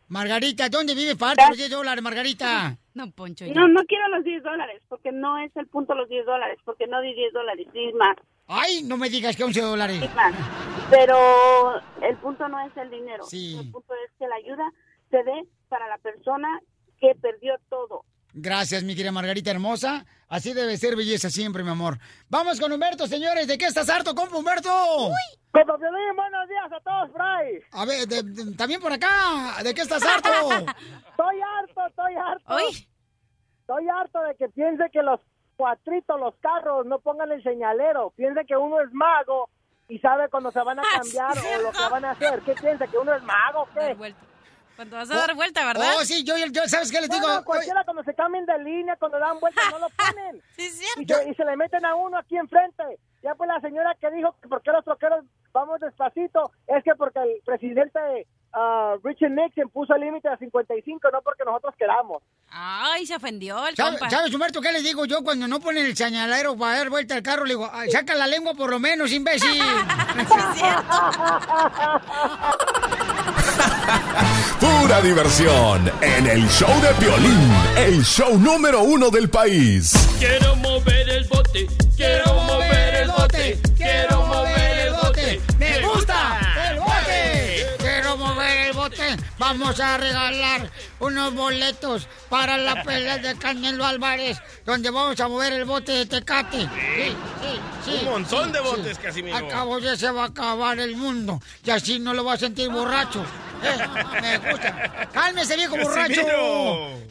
Margarita, 0.10 0.70
¿dónde 0.70 0.94
vive 0.94 1.16
darte 1.16 1.48
los 1.50 1.58
10 1.58 1.70
dólares, 1.72 2.04
Margarita? 2.04 2.78
No, 2.94 3.10
Poncho. 3.10 3.46
No, 3.56 3.68
no 3.68 3.82
quiero 3.86 4.08
los 4.10 4.24
10 4.24 4.44
dólares, 4.44 4.80
porque 4.88 5.12
no 5.12 5.40
es 5.40 5.52
el 5.58 5.66
punto 5.66 5.96
los 5.96 6.08
10 6.10 6.28
dólares, 6.28 6.60
porque 6.64 6.86
no 6.86 7.02
di 7.02 7.12
10 7.16 7.34
dólares, 7.34 7.66
di 7.74 7.92
más. 7.94 8.16
Ay, 8.46 8.84
no 8.84 8.98
me 8.98 9.10
digas 9.10 9.36
que 9.36 9.44
11 9.44 9.62
dólares. 9.62 10.00
di 10.00 10.08
más. 10.10 10.32
Pero 10.92 11.18
el 12.04 12.16
punto 12.18 12.48
no 12.50 12.60
es 12.60 12.78
el 12.78 12.92
dinero, 12.92 13.24
Sí. 13.24 13.58
el 13.60 13.72
punto 13.72 13.96
es 14.06 14.12
que 14.20 14.28
la 14.28 14.36
ayuda 14.36 14.72
se 15.10 15.24
dé 15.24 15.44
para 15.70 15.88
la 15.88 15.98
persona 15.98 16.62
que 17.04 17.16
perdió 17.20 17.56
todo. 17.70 18.06
Gracias, 18.34 18.82
mi 18.84 18.96
querida 18.96 19.12
Margarita 19.12 19.52
hermosa. 19.52 20.06
Así 20.30 20.54
debe 20.54 20.78
ser 20.78 20.96
belleza 20.96 21.30
siempre, 21.30 21.64
mi 21.64 21.70
amor. 21.70 21.98
Vamos 22.30 22.60
con 22.62 22.72
Humberto, 22.72 23.06
señores. 23.08 23.46
¿De 23.48 23.58
qué 23.58 23.66
estás 23.66 23.90
harto, 23.90 24.16
compa 24.16 24.38
Humberto? 24.38 24.70
Compa 25.52 25.78
Piolín, 25.78 26.16
buenos 26.16 26.48
días 26.48 26.72
a 26.72 26.80
todos, 26.80 27.12
Fray. 27.12 27.60
A 27.74 27.86
ver, 27.86 28.08
de- 28.08 28.24
de- 28.24 28.56
también 28.56 28.80
por 28.80 28.92
acá. 28.94 29.62
¿De 29.64 29.74
qué 29.74 29.82
estás 29.82 30.02
harto? 30.04 30.30
Estoy 31.12 31.42
harto, 31.42 31.88
estoy 31.88 32.16
harto. 32.16 32.58
Estoy 33.60 33.88
harto 33.90 34.22
de 34.24 34.36
que 34.36 34.48
piense 34.50 34.84
que 34.92 35.04
los 35.04 35.20
cuatritos, 35.58 36.20
los 36.20 36.34
carros, 36.40 36.86
no 36.86 37.00
pongan 37.00 37.32
el 37.34 37.44
señalero. 37.44 38.12
Piense 38.16 38.46
que 38.48 38.56
uno 38.56 38.80
es 38.82 38.92
mago 38.94 39.50
y 39.90 40.00
sabe 40.00 40.30
cuando 40.30 40.52
se 40.52 40.62
van 40.64 40.80
a 40.80 40.84
cambiar 40.98 41.38
o 41.38 41.62
lo 41.64 41.72
que 41.72 41.90
van 41.92 42.06
a 42.06 42.12
hacer. 42.12 42.40
¿Qué 42.42 42.54
piensa? 42.56 42.88
¿Que 42.88 42.98
uno 42.98 43.14
es 43.14 43.22
mago 43.24 43.64
o 43.64 43.68
qué? 43.74 44.14
Cuando 44.76 44.98
vas 44.98 45.12
a 45.12 45.16
dar 45.16 45.36
vuelta, 45.36 45.66
¿verdad? 45.66 45.94
Oh, 46.00 46.04
sí, 46.04 46.24
yo, 46.24 46.36
yo 46.52 46.62
¿sabes 46.68 46.92
qué 46.92 47.00
les 47.02 47.10
digo? 47.10 47.28
Cualquiera 47.46 47.84
cuando 47.84 48.04
se 48.04 48.14
cambien 48.16 48.46
de 48.46 48.58
línea, 48.60 48.96
cuando 48.96 49.20
dan 49.20 49.40
vuelta, 49.40 49.62
no 49.72 49.80
lo 49.80 49.90
ponen. 49.90 50.42
sí, 50.56 50.70
sí. 50.70 50.86
Y 50.98 51.06
se, 51.06 51.30
y 51.30 51.36
se 51.36 51.46
le 51.46 51.56
meten 51.56 51.86
a 51.86 51.96
uno 51.96 52.18
aquí 52.18 52.38
enfrente. 52.38 52.84
Ya 53.22 53.36
pues 53.36 53.48
la 53.48 53.62
señora 53.62 53.96
que 54.00 54.10
dijo 54.12 54.36
que 54.42 54.48
por 54.48 54.62
qué 54.62 54.72
los 54.72 54.84
troqueros 54.84 55.26
vamos 55.52 55.80
despacito, 55.80 56.52
es 56.68 56.84
que 56.84 56.96
porque 56.96 57.20
el 57.20 57.42
presidente 57.46 58.28
ah, 58.54 58.96
Richard 59.04 59.32
Nixon 59.32 59.70
puso 59.70 59.94
el 59.96 60.02
límite 60.02 60.28
a 60.30 60.38
55, 60.38 61.10
no 61.12 61.22
porque 61.22 61.44
nosotros 61.46 61.74
queramos. 61.78 62.24
Ay, 62.50 63.06
se 63.06 63.16
ofendió 63.16 63.66
el 63.68 63.76
¿Sabes, 63.76 64.00
compa. 64.00 64.10
¿Sabes, 64.10 64.34
Humberto, 64.34 64.62
qué 64.62 64.72
les 64.72 64.84
digo 64.84 65.06
yo 65.06 65.24
cuando 65.24 65.48
no 65.48 65.60
ponen 65.60 65.86
el 65.86 65.96
señalero 65.98 66.56
para 66.58 66.78
dar 66.78 66.90
vuelta 66.90 67.16
al 67.16 67.24
carro? 67.24 67.44
Le 67.46 67.56
digo, 67.56 67.70
"Ay, 67.72 67.90
saca 67.92 68.16
la 68.16 68.28
lengua 68.28 68.54
por 68.54 68.70
lo 68.70 68.80
menos, 68.80 69.12
imbécil. 69.12 69.50
Pura 74.60 75.02
diversión 75.02 75.92
en 76.02 76.28
el 76.28 76.48
show 76.50 76.70
de 76.82 76.94
Piolín, 76.96 77.52
el 77.78 78.04
show 78.04 78.38
número 78.38 78.82
uno 78.84 79.10
del 79.10 79.30
país. 79.30 79.94
Quiero 80.20 80.56
mover 80.58 81.10
el 81.10 81.28
bote, 81.28 81.68
quiero 81.96 82.34
mover 82.44 82.96
el 82.96 83.12
bote, 83.12 83.60
quiero 83.76 84.22
mover 84.26 84.80
el 84.88 84.94
bote. 84.94 85.42
¡Me 85.60 85.80
gusta 85.82 85.93
Vamos 89.44 89.78
a 89.82 89.98
regalar 89.98 90.72
unos 91.02 91.36
boletos 91.36 92.08
para 92.30 92.58
la 92.58 92.82
pelea 92.82 93.18
de 93.18 93.36
Canelo 93.36 93.86
Álvarez, 93.86 94.38
donde 94.66 94.90
vamos 94.90 95.20
a 95.20 95.28
mover 95.28 95.52
el 95.52 95.66
bote 95.66 95.92
de 95.92 96.06
Tecate. 96.06 96.62
Sí, 96.62 96.68
sí, 97.42 97.60
sí. 97.84 98.06
Un 98.06 98.12
montón 98.12 98.54
de 98.54 98.60
sí, 98.60 98.64
botes, 98.64 98.96
sí. 98.96 99.04
Casimiro. 99.04 99.36
Al 99.36 99.50
cabo 99.50 99.80
ya 99.80 99.98
se 99.98 100.10
va 100.12 100.24
a 100.24 100.28
acabar 100.28 100.80
el 100.80 100.96
mundo 100.96 101.42
y 101.62 101.72
así 101.72 102.00
no 102.00 102.14
lo 102.14 102.24
va 102.24 102.36
a 102.36 102.38
sentir 102.38 102.70
borracho. 102.70 103.26
Eh, 103.64 103.78
me 104.22 104.52
gusta. 104.52 105.10
¡Cálmese, 105.14 105.56
viejo 105.56 105.78
borracho! 105.78 106.22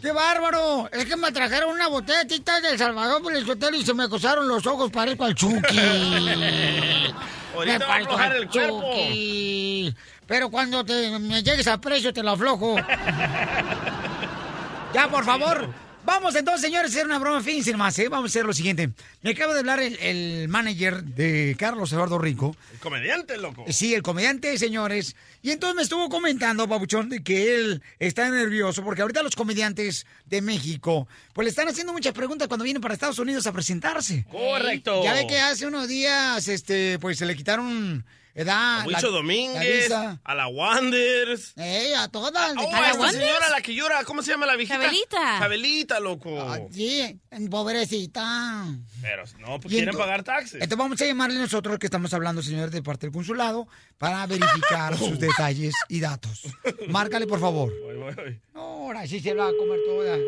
¡Qué 0.03 0.13
bárbaro! 0.13 0.87
Es 0.93 1.07
que 1.07 1.17
me 1.17 1.33
trajeron 1.33 1.71
una 1.71 1.89
botelletita 1.89 2.61
de 2.61 2.73
El 2.73 2.79
Salvador 2.79 3.23
por 3.23 3.35
el 3.35 3.49
hotel 3.49 3.77
y 3.77 3.83
se 3.83 3.95
me 3.95 4.07
cosaron 4.07 4.47
los 4.47 4.67
ojos, 4.67 4.91
parezco 4.91 5.25
al 5.25 5.35
Chucky. 5.35 5.79
Ahorita 7.55 7.79
Me 7.79 7.85
va 7.87 7.95
a 7.95 7.99
aflojar 7.99 8.37
el 8.37 8.49
cuerpo. 8.49 8.83
Chucky. 8.83 9.95
Pero 10.33 10.49
cuando 10.49 10.83
te, 10.83 11.19
me 11.19 11.43
llegues 11.43 11.67
a 11.67 11.79
precio 11.79 12.11
te 12.11 12.23
lo 12.23 12.31
aflojo. 12.31 12.77
ya, 14.95 15.07
por 15.11 15.27
favor. 15.27 15.69
Vamos 16.07 16.35
entonces, 16.35 16.63
señores, 16.63 16.91
a 16.91 16.95
hacer 16.95 17.05
una 17.05 17.19
broma 17.19 17.43
fin 17.43 17.63
sin 17.63 17.77
más, 17.77 17.99
¿eh? 17.99 18.09
Vamos 18.09 18.25
a 18.25 18.33
hacer 18.33 18.47
lo 18.47 18.55
siguiente. 18.55 18.89
Me 19.21 19.33
acaba 19.33 19.53
de 19.53 19.61
hablar 19.61 19.81
el, 19.81 19.99
el 19.99 20.49
manager 20.49 21.05
de 21.05 21.55
Carlos 21.59 21.93
Eduardo 21.93 22.19
Rico. 22.19 22.57
El 22.73 22.79
comediante, 22.79 23.37
loco. 23.37 23.67
Sí, 23.69 23.93
el 23.93 24.01
comediante, 24.01 24.57
señores. 24.57 25.17
Y 25.43 25.51
entonces 25.51 25.77
me 25.77 25.83
estuvo 25.83 26.09
comentando, 26.09 26.67
Pabuchón, 26.67 27.11
de 27.11 27.23
que 27.23 27.55
él 27.55 27.83
está 27.99 28.31
nervioso 28.31 28.83
porque 28.83 29.03
ahorita 29.03 29.23
los 29.23 29.37
comediantes 29.37 30.07
de 30.25 30.41
México, 30.41 31.09
pues 31.35 31.45
le 31.45 31.51
están 31.51 31.69
haciendo 31.69 31.93
muchas 31.93 32.15
preguntas 32.15 32.49
cuando 32.49 32.65
vienen 32.65 32.81
para 32.81 32.95
Estados 32.95 33.19
Unidos 33.19 33.47
a 33.47 33.53
presentarse. 33.53 34.25
Correcto. 34.31 35.05
Ya 35.05 35.13
ve 35.13 35.27
que 35.27 35.39
hace 35.39 35.67
unos 35.67 35.89
días, 35.89 36.49
este, 36.49 36.99
pues 37.01 37.19
se 37.19 37.27
le 37.27 37.37
quitaron 37.37 38.03
edad. 38.35 38.81
A 38.81 38.87
Huicho 38.87 39.11
Domínguez, 39.11 39.91
a 39.91 40.35
la 40.35 40.49
Wanders. 40.49 41.53
Eh, 41.57 41.95
a 41.97 42.09
todas. 42.09 42.55
Oh, 42.57 42.75
¿A 42.75 42.81
la 42.81 42.91
esta 42.91 43.13
señora, 43.13 43.51
la 43.51 43.61
que 43.61 43.75
llora, 43.75 44.05
¿cómo 44.05 44.23
se 44.23 44.33
llama 44.33 44.47
la 44.47 44.57
viejita? 44.57 44.79
Chabelita. 44.81 45.39
Chabelita, 45.39 46.01
loco. 46.01 46.69
Sí, 46.71 47.21
pobrecita. 47.51 48.67
Pero 49.01 49.25
no, 49.39 49.61
pues 49.61 49.73
quieren 49.73 49.97
pagar 49.97 50.23
taxes. 50.23 50.55
Entonces 50.55 50.79
vamos 50.79 51.01
a 51.01 51.07
llamarle 51.07 51.39
nosotros 51.39 51.79
que 51.79 51.87
estamos 51.87 52.13
hablando, 52.15 52.43
señores, 52.43 52.73
de 52.73 52.83
parte 52.83 53.07
del 53.07 53.13
consulado, 53.13 53.69
para 53.99 54.27
verificar 54.27 54.97
sus 54.97 55.19
detalles 55.19 55.75
y 55.89 56.01
datos. 56.01 56.43
Márcale, 56.89 57.27
por 57.27 57.41
favor. 57.41 57.73
Voy, 57.83 57.97
voy, 57.97 58.15
voy. 58.15 58.41
No, 58.55 58.61
ahora 58.61 59.07
sí 59.07 59.21
se 59.21 59.35
la 59.35 59.45
va 59.45 59.51
a 59.51 59.57
comer 59.57 59.81
toda. 59.87 60.19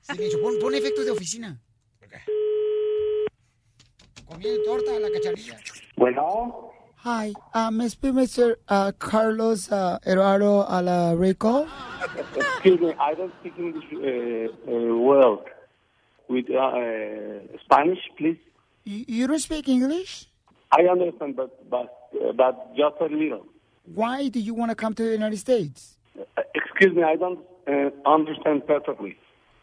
Silencio, 0.00 0.40
pon, 0.42 0.58
pon 0.60 0.74
efectos 0.74 1.04
de 1.04 1.10
oficina. 1.10 1.60
Comiendo 4.24 4.62
torta 4.64 4.98
la 4.98 5.10
cacharilla. 5.10 5.58
Bueno, 5.96 6.72
Hi, 7.04 7.34
uh, 7.52 7.70
me 7.70 7.86
speak 7.90 8.14
Mr. 8.14 8.56
Uh, 8.66 8.90
Carlos 8.98 9.70
uh, 9.70 9.98
Eduardo 10.06 10.64
Alarico. 10.64 11.68
excuse 12.34 12.80
me, 12.80 12.94
I 12.98 13.12
don't 13.12 13.30
speak 13.40 13.52
English 13.58 13.84
uh, 13.92 14.72
uh, 14.72 14.96
well. 14.96 15.44
With 16.28 16.46
uh, 16.48 16.56
uh, 16.56 17.58
Spanish, 17.62 17.98
please. 18.16 18.38
You, 18.84 19.04
you 19.06 19.26
don't 19.26 19.38
speak 19.38 19.68
English? 19.68 20.28
I 20.72 20.84
understand, 20.84 21.36
but 21.36 21.68
but 21.68 22.08
uh, 22.24 22.32
but 22.32 22.74
just 22.74 22.96
a 23.02 23.14
little. 23.14 23.44
Why 23.84 24.28
do 24.28 24.40
you 24.40 24.54
want 24.54 24.70
to 24.70 24.74
come 24.74 24.94
to 24.94 25.02
the 25.02 25.12
United 25.12 25.36
States? 25.36 25.98
Uh, 26.18 26.40
excuse 26.54 26.96
me, 26.96 27.02
I 27.02 27.16
don't 27.16 27.40
uh, 27.68 27.90
understand 28.08 28.66
perfectly. 28.66 29.18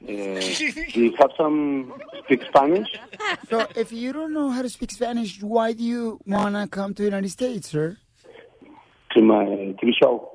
Do 0.05 0.13
you 0.13 1.13
have 1.19 1.31
some 1.37 1.93
speak 2.25 2.41
Spanish? 2.47 2.87
So, 3.49 3.67
if 3.75 3.91
you 3.91 4.11
don't 4.13 4.33
know 4.33 4.49
how 4.49 4.61
to 4.61 4.69
speak 4.69 4.91
Spanish, 4.91 5.41
why 5.41 5.73
do 5.73 5.83
you 5.83 6.19
want 6.25 6.55
to 6.55 6.67
come 6.67 6.93
to 6.95 7.03
the 7.03 7.09
United 7.09 7.29
States, 7.29 7.69
sir? 7.69 7.97
To 9.13 9.21
my 9.21 9.45
TV 9.79 9.91
show. 10.01 10.29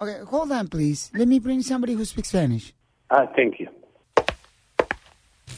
Okay, 0.00 0.18
hold 0.26 0.50
on, 0.52 0.68
please. 0.68 1.10
Let 1.14 1.28
me 1.28 1.38
bring 1.38 1.62
somebody 1.62 1.94
who 1.94 2.04
speaks 2.04 2.28
Spanish. 2.30 2.74
Ah, 3.10 3.26
thank 3.36 3.60
you. 3.60 3.68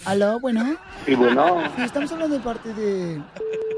¿Aló? 0.04 0.38
Bueno. 0.40 0.76
Y 1.06 1.14
bueno, 1.14 1.62
Sí, 1.76 1.82
estamos 1.82 2.12
hablando 2.12 2.36
de 2.36 2.42
parte 2.42 2.72
de... 2.74 3.20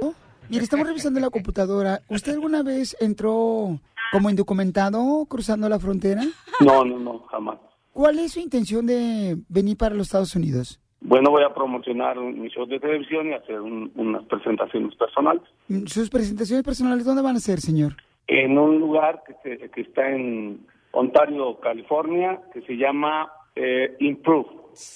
¿Oh? 0.02 0.12
Mire, 0.48 0.64
estamos 0.64 0.86
revisando 0.86 1.20
la 1.20 1.30
computadora. 1.30 2.02
¿Usted 2.08 2.32
alguna 2.32 2.62
vez 2.62 2.96
entró 3.00 3.78
como 4.12 4.28
indocumentado 4.28 5.24
cruzando 5.26 5.68
la 5.68 5.78
frontera? 5.78 6.22
no, 6.60 6.84
no, 6.84 6.98
no, 6.98 7.20
jamás. 7.30 7.58
¿Cuál 7.98 8.20
es 8.20 8.34
su 8.34 8.38
intención 8.38 8.86
de 8.86 9.36
venir 9.48 9.76
para 9.76 9.92
los 9.96 10.06
Estados 10.06 10.36
Unidos? 10.36 10.78
Bueno, 11.00 11.30
voy 11.32 11.42
a 11.42 11.52
promocionar 11.52 12.16
un- 12.16 12.40
mi 12.40 12.48
show 12.48 12.64
de 12.64 12.78
televisión 12.78 13.26
y 13.26 13.32
hacer 13.32 13.60
un- 13.60 13.90
unas 13.96 14.22
presentaciones 14.26 14.94
personales 14.94 15.42
Mm, 15.66 15.84
¿Sus 15.86 16.08
presentaciones 16.08 16.64
personales 16.64 17.04
dónde 17.04 17.22
van 17.22 17.34
a 17.34 17.40
ser, 17.40 17.60
señor? 17.60 17.96
en 18.28 18.56
un 18.56 18.78
lugar 18.78 19.24
que, 19.26 19.34
se- 19.42 19.68
que 19.70 19.80
está 19.80 20.08
en 20.08 20.64
Ontario, 20.92 21.58
California, 21.58 22.40
que 22.54 22.62
se 22.62 22.74
llama 22.76 23.32
eh, 23.56 23.96
Improve. 23.98 24.46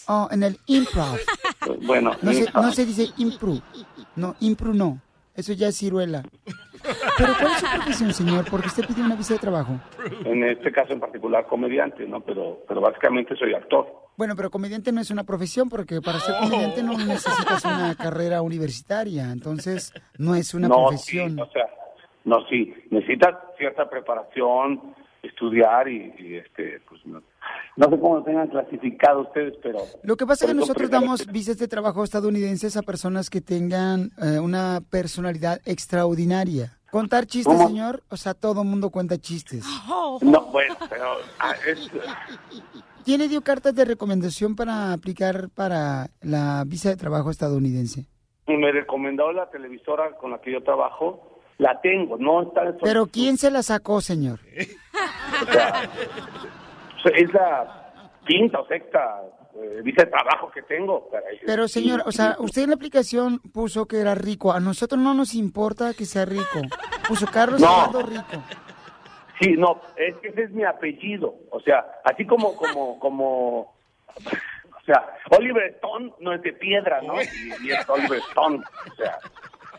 Oh, 0.07 0.29
en 0.31 0.45
el 0.45 0.57
improv. 0.67 1.19
Bueno, 1.85 2.13
No 2.23 2.33
se, 2.33 2.49
no 2.53 2.71
se 2.71 2.87
dice 2.87 3.09
improve. 3.19 3.63
No, 4.15 4.37
improve 4.39 4.79
no. 4.79 5.01
Eso 5.35 5.53
ya 5.55 5.67
es 5.69 5.77
ciruela. 5.79 6.23
Pero 7.19 7.35
¿cuál 7.39 7.53
es 7.53 7.59
su 7.59 7.67
profesión, 7.67 8.13
señor? 8.13 8.45
Porque 8.51 8.69
usted 8.69 8.87
pidió 8.87 9.05
una 9.05 9.17
visa 9.17 9.35
de 9.35 9.41
trabajo. 9.41 9.79
en 10.25 10.45
este 10.45 10.73
caso 10.73 10.93
en 10.93 11.01
particular 11.01 11.47
comediante, 11.47 12.07
¿no? 12.07 12.21
Pero, 12.21 12.65
pero 12.67 12.81
básicamente 12.81 13.37
soy 13.37 13.55
actor. 13.55 13.87
Bueno, 14.17 14.35
pero 14.37 14.51
comediante 14.51 14.93
no 14.93 15.01
es 15.01 15.11
una 15.11 15.25
profesión 15.25 15.69
porque 15.69 16.01
para 16.01 16.19
ser 16.21 16.35
comediante 16.41 16.83
no 16.83 16.93
necesitas 16.99 17.65
una 17.65 17.95
carrera 17.95 18.43
universitaria. 18.43 19.31
Entonces, 19.33 19.93
no 20.19 20.35
es 20.35 20.55
una 20.55 20.69
no, 20.69 20.87
profesión. 20.87 21.37
sí, 21.37 21.41
o 21.41 21.51
sea, 21.51 21.67
no, 22.25 22.47
sí, 22.49 22.75
necesitas 22.91 23.35
cierta 23.59 23.89
preparación, 23.89 24.95
estudiar 25.23 25.89
y, 25.89 26.15
y, 26.19 26.35
este, 26.37 26.81
pues 26.89 27.01
no, 27.77 27.91
sé 27.91 27.99
cómo 27.99 28.17
lo 28.17 28.23
tengan 28.25 28.49
clasificado 28.49 29.23
ustedes, 29.23 29.55
pero... 29.63 29.81
Lo 30.03 30.17
que 30.17 30.27
pasa 30.27 30.45
es 30.45 30.51
que 30.51 30.57
nosotros 30.57 30.91
damos 30.91 31.27
visas 31.27 31.59
de 31.59 31.69
trabajo 31.69 32.05
estadounidenses 32.05 32.77
a 32.77 32.83
personas 32.83 33.31
que 33.31 33.41
tengan 33.41 34.11
eh, 34.23 34.39
una 34.39 34.81
personalidad 34.91 35.61
extraordinaria. 35.65 36.79
Contar 36.91 37.27
chistes, 37.27 37.55
¿Cómo? 37.55 37.69
señor, 37.69 38.03
o 38.11 38.17
sea, 38.17 38.35
todo 38.35 38.65
mundo 38.65 38.91
cuenta 38.91 39.17
chistes. 39.17 39.65
No, 40.21 40.43
bueno, 40.53 40.77
pero 40.91 41.17
ah, 41.41 41.55
es, 41.67 41.91
¿Tiene 43.05 43.27
dio 43.27 43.43
cartas 43.43 43.75
de 43.75 43.85
recomendación 43.85 44.55
para 44.55 44.93
aplicar 44.93 45.49
para 45.51 46.09
la 46.21 46.63
visa 46.67 46.91
de 46.91 46.97
trabajo 46.97 47.31
estadounidense? 47.31 48.07
me 48.47 48.71
recomendó 48.71 49.33
la 49.33 49.51
televisora 49.51 50.13
con 50.17 50.31
la 50.31 50.41
que 50.41 50.53
yo 50.53 50.63
trabajo, 50.63 51.41
la 51.59 51.81
tengo, 51.81 52.19
no 52.19 52.43
está 52.43 52.65
en 52.65 52.77
Pero 52.83 53.07
¿quién 53.07 53.39
se 53.39 53.51
la 53.51 53.63
sacó, 53.63 54.01
señor? 54.01 54.41
o 55.49 55.53
sea, 55.53 55.91
es 57.11 57.33
la 57.33 57.93
quinta 58.27 58.61
o 58.61 58.67
sexta 58.67 59.23
eh, 59.55 59.81
visa 59.83 60.05
de 60.05 60.11
trabajo 60.11 60.51
que 60.51 60.63
tengo. 60.63 61.09
caray. 61.11 61.39
Pero 61.45 61.69
señor, 61.69 62.03
o 62.07 62.13
sea, 62.13 62.37
usted 62.39 62.63
en 62.63 62.71
la 62.71 62.77
aplicación 62.77 63.39
puso 63.53 63.87
que 63.87 64.01
era 64.01 64.15
rico. 64.15 64.53
A 64.53 64.61
nosotros 64.61 65.01
no 65.01 65.15
nos 65.15 65.35
importa 65.35 65.93
que 65.95 66.05
sea 66.05 66.25
rico. 66.25 66.61
Puso 67.09 67.27
Carlos 67.27 67.61
No. 67.61 67.67
Eduardo 67.91 68.03
Rico. 68.03 68.43
Sí, 69.41 69.55
no, 69.59 69.81
es 69.97 70.15
que 70.19 70.29
ese 70.29 70.45
es 70.45 70.51
mi 70.53 70.63
apellido. 70.65 71.35
O 71.51 71.61
sea, 71.61 71.85
así 72.05 72.25
como, 72.25 72.55
como, 72.55 72.99
como, 73.01 73.59
o 73.61 74.85
sea, 74.87 75.05
Oliver 75.37 75.65
Stone 75.75 76.13
no 76.21 76.33
es 76.33 76.43
de 76.43 76.53
piedra, 76.53 77.03
¿no? 77.03 77.21
Y, 77.21 77.67
y 77.67 77.71
es 77.73 77.89
Oliver 77.89 78.21
Stone. 78.31 78.63
O 78.91 78.95
sea, 78.95 79.19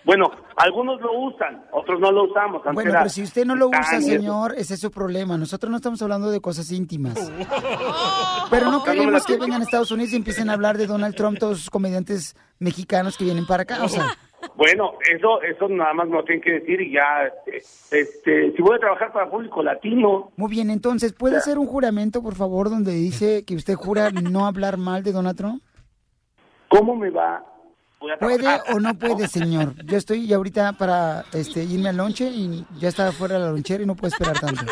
bueno, 0.05 0.31
algunos 0.57 0.99
lo 1.01 1.17
usan, 1.19 1.65
otros 1.71 1.99
no 1.99 2.11
lo 2.11 2.25
usamos. 2.25 2.57
Antes 2.57 2.73
Bueno, 2.73 2.89
era 2.89 2.99
pero 2.99 3.09
si 3.09 3.23
usted 3.23 3.45
no 3.45 3.55
lo 3.55 3.69
usa, 3.69 4.01
señor, 4.01 4.53
ese 4.57 4.73
es 4.73 4.79
su 4.79 4.91
problema. 4.91 5.37
Nosotros 5.37 5.69
no 5.71 5.77
estamos 5.77 6.01
hablando 6.01 6.29
de 6.29 6.41
cosas 6.41 6.71
íntimas. 6.71 7.15
Pero 8.49 8.69
no 8.69 8.83
queremos 8.83 9.25
que 9.25 9.37
vengan 9.37 9.61
a 9.61 9.63
Estados 9.63 9.91
Unidos 9.91 10.13
y 10.13 10.17
empiecen 10.17 10.49
a 10.49 10.53
hablar 10.53 10.77
de 10.77 10.85
Donald 10.85 11.15
Trump, 11.15 11.39
todos 11.39 11.59
esos 11.59 11.69
comediantes 11.69 12.35
mexicanos 12.59 13.17
que 13.17 13.23
vienen 13.23 13.47
para 13.47 13.63
acá. 13.63 13.83
O 13.83 13.89
sea, 13.89 14.05
Bueno, 14.55 14.93
eso, 15.09 15.41
eso 15.41 15.67
nada 15.69 15.93
más 15.93 16.07
me 16.07 16.17
lo 16.17 16.23
tienen 16.23 16.43
que 16.43 16.51
decir 16.51 16.81
y 16.81 16.93
ya, 16.93 17.31
este, 17.47 17.99
este, 17.99 18.51
si 18.55 18.61
voy 18.61 18.75
a 18.75 18.79
trabajar 18.79 19.11
para 19.11 19.29
público 19.29 19.63
latino, 19.63 20.31
muy 20.35 20.51
bien, 20.51 20.69
entonces, 20.69 21.13
¿puede 21.13 21.37
hacer 21.37 21.57
un 21.57 21.65
juramento, 21.65 22.21
por 22.21 22.35
favor, 22.35 22.69
donde 22.69 22.91
dice 22.91 23.45
que 23.45 23.55
usted 23.55 23.75
jura 23.75 24.11
no 24.11 24.45
hablar 24.45 24.77
mal 24.77 25.01
de 25.03 25.13
Donald 25.13 25.37
Trump? 25.37 25.63
¿cómo 26.73 26.95
me 26.95 27.09
va? 27.09 27.43
¿Puede 28.19 28.47
o 28.73 28.79
no 28.79 28.93
puede, 28.95 29.27
señor? 29.27 29.73
Yo 29.85 29.97
estoy 29.97 30.27
ya 30.27 30.35
ahorita 30.37 30.73
para 30.73 31.25
este, 31.33 31.63
irme 31.63 31.89
al 31.89 31.97
lonche 31.97 32.25
y 32.25 32.65
ya 32.77 32.89
está 32.89 33.11
fuera 33.11 33.35
de 33.35 33.41
la 33.41 33.49
lonchera 33.51 33.83
y 33.83 33.85
no 33.85 33.95
puedo 33.95 34.13
esperar 34.13 34.39
tanto. 34.39 34.63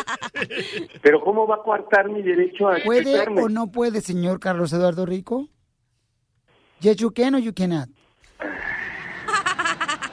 Pero 1.02 1.20
¿cómo 1.22 1.46
va 1.46 1.56
a 1.56 1.62
coartar 1.62 2.08
mi 2.08 2.22
derecho 2.22 2.68
a 2.68 2.76
¿Puede 2.84 3.00
expresarme? 3.00 3.42
o 3.42 3.48
no 3.48 3.68
puede, 3.70 4.00
señor 4.00 4.38
Carlos 4.40 4.72
Eduardo 4.72 5.06
Rico? 5.06 5.48
Yes, 6.80 6.96
you 6.96 7.10
can 7.12 7.34
or 7.34 7.40
you 7.40 7.52
cannot. 7.54 7.88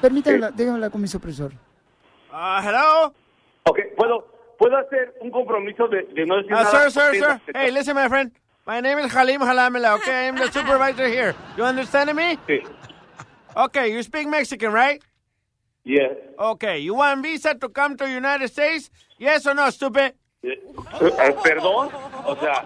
Permítame, 0.02 0.38
déjame 0.56 0.76
hablar 0.76 0.92
con 0.92 1.02
mi 1.02 1.08
supresor. 1.08 1.52
Uh, 2.32 2.62
hello? 2.64 3.14
Ok, 3.64 3.80
¿puedo, 3.98 4.28
puedo 4.58 4.78
hacer 4.78 5.14
un 5.22 5.32
compromiso 5.32 5.88
de, 5.88 6.04
de 6.14 6.26
no 6.26 6.38
decir 6.38 6.54
Uh, 6.54 6.56
nada? 6.56 6.90
sir, 6.90 6.92
sir, 6.92 7.16
sir. 7.20 7.42
Hey, 7.54 7.72
listen, 7.72 7.96
my 7.96 8.08
friend. 8.08 8.32
My 8.66 8.82
name 8.82 9.00
is 9.00 9.12
Halim 9.12 9.42
Halamela, 9.42 9.96
okay? 9.96 10.28
I'm 10.28 10.36
the 10.36 10.52
supervisor 10.52 11.08
here. 11.08 11.34
You 11.58 11.64
understand 11.66 12.14
me? 12.16 12.38
Sí. 12.48 12.62
Okay, 13.60 13.92
you 13.92 14.02
speak 14.04 14.26
Mexican, 14.30 14.72
right? 14.72 15.04
Yes. 15.84 16.16
Okay, 16.40 16.80
you 16.80 16.94
want 16.94 17.22
visa 17.22 17.56
to 17.56 17.68
come 17.68 17.98
to 17.98 18.10
United 18.10 18.48
States? 18.48 18.90
Yes 19.18 19.46
or 19.46 19.54
no, 19.54 19.70
stupid? 19.70 20.14
Eh, 20.42 20.56
eh, 20.56 21.32
Perdón, 21.44 21.92
o 22.24 22.36
sea, 22.40 22.64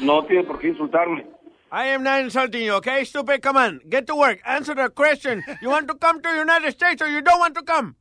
no 0.00 0.22
tiene 0.26 0.42
por 0.42 0.58
qué 0.58 0.74
insultarme. 0.74 1.24
I 1.70 1.86
am 1.86 2.02
not 2.02 2.20
insulting 2.20 2.64
you, 2.64 2.74
okay? 2.74 3.04
Stupid, 3.04 3.42
come 3.42 3.56
on. 3.56 3.80
Get 3.88 4.08
to 4.08 4.16
work. 4.16 4.40
Answer 4.44 4.74
the 4.74 4.90
question. 4.90 5.44
You 5.62 5.70
want 5.70 5.86
to 5.86 5.94
come 5.94 6.20
to 6.20 6.28
United 6.30 6.72
States 6.72 7.00
or 7.00 7.08
you 7.08 7.20
don't 7.20 7.38
want 7.38 7.54
to 7.54 7.62
come? 7.62 7.94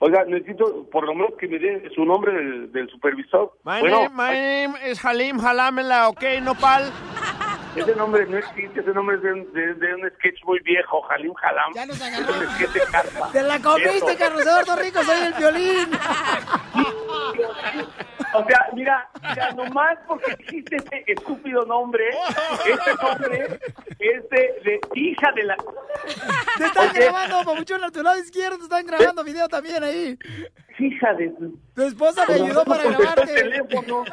Oiga, 0.00 0.24
necesito 0.26 0.90
por 0.90 1.06
lo 1.06 1.14
menos 1.14 1.32
que 1.38 1.48
me 1.48 1.58
dé 1.58 1.88
su 1.94 2.04
nombre 2.04 2.32
del, 2.34 2.72
del 2.72 2.90
supervisor. 2.90 3.52
My 3.64 3.80
bueno, 3.80 4.02
name, 4.02 4.16
my 4.16 4.32
name 4.32 4.74
is 4.84 4.98
Halim 4.98 5.38
Halamela, 5.38 6.08
okay, 6.10 6.40
Nopal? 6.40 6.92
Ese 7.76 7.94
nombre 7.96 8.26
no 8.26 8.36
existe, 8.38 8.80
ese 8.80 8.90
nombre 8.92 9.16
es 9.16 9.22
de, 9.22 9.32
un- 9.32 9.52
de- 9.52 9.74
de 9.74 9.94
un 9.94 10.10
sketch 10.16 10.44
muy 10.44 10.60
viejo, 10.60 11.02
Halim 11.10 11.32
Halam. 11.42 11.72
Ya 11.74 11.86
nos 11.86 12.00
Es 12.00 12.28
un 12.28 12.54
sketch 12.54 12.70
de 12.72 12.80
carpa. 12.90 13.30
¡Te 13.32 13.42
la 13.42 13.58
comiste. 13.60 14.16
Carlos 14.16 14.42
Eduardo 14.42 14.76
Rico! 14.76 15.02
¡Soy 15.02 15.20
el 15.26 15.32
violín! 15.34 15.88
O 18.34 18.44
sea, 18.46 18.66
mira, 18.72 19.08
mira, 19.22 19.52
nomás 19.52 19.98
porque 20.06 20.32
existe 20.32 20.76
ese 20.76 21.04
estúpido 21.06 21.66
nombre, 21.66 22.04
este 22.66 22.94
nombre 23.02 23.60
es 23.98 24.28
de, 24.30 24.38
de 24.64 24.80
hija 24.94 25.30
de 25.32 25.44
la... 25.44 25.56
Te 26.56 26.64
están 26.64 26.88
Oye. 26.90 27.00
grabando, 27.00 27.44
papuchón, 27.44 27.84
a 27.84 27.90
tu 27.90 28.02
lado 28.02 28.18
izquierdo, 28.18 28.56
te 28.56 28.64
están 28.64 28.86
grabando 28.86 29.22
video 29.22 29.48
también 29.48 29.84
ahí. 29.84 30.18
Hija 30.78 31.12
de... 31.14 31.30
Tu 31.74 31.82
esposa 31.82 32.24
me 32.26 32.34
ayudó 32.34 32.64
para 32.64 32.84
grabarte. 32.84 33.34
teléfono. 33.34 34.04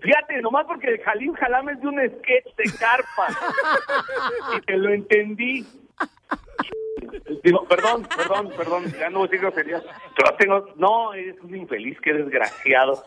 Fíjate, 0.00 0.40
nomás 0.42 0.66
porque 0.66 0.88
el 0.88 1.00
Jalim 1.00 1.34
Jalam 1.34 1.68
es 1.68 1.80
de 1.80 1.88
un 1.88 1.98
sketch 1.98 2.54
de 2.56 2.64
carpa. 2.78 3.28
y 4.56 4.60
te 4.62 4.76
lo 4.76 4.90
entendí. 4.90 5.66
Digo, 7.42 7.66
perdón, 7.68 8.06
perdón, 8.16 8.50
perdón, 8.56 8.84
ya 8.98 9.10
no 9.10 9.20
voy 9.20 9.28
a 9.28 9.30
decir 9.30 9.40
groserías. 9.40 9.82
Pero 10.16 10.36
tengo, 10.36 10.74
no, 10.76 11.12
eres 11.14 11.36
un 11.42 11.54
infeliz, 11.54 11.98
qué 12.00 12.12
desgraciado. 12.12 13.04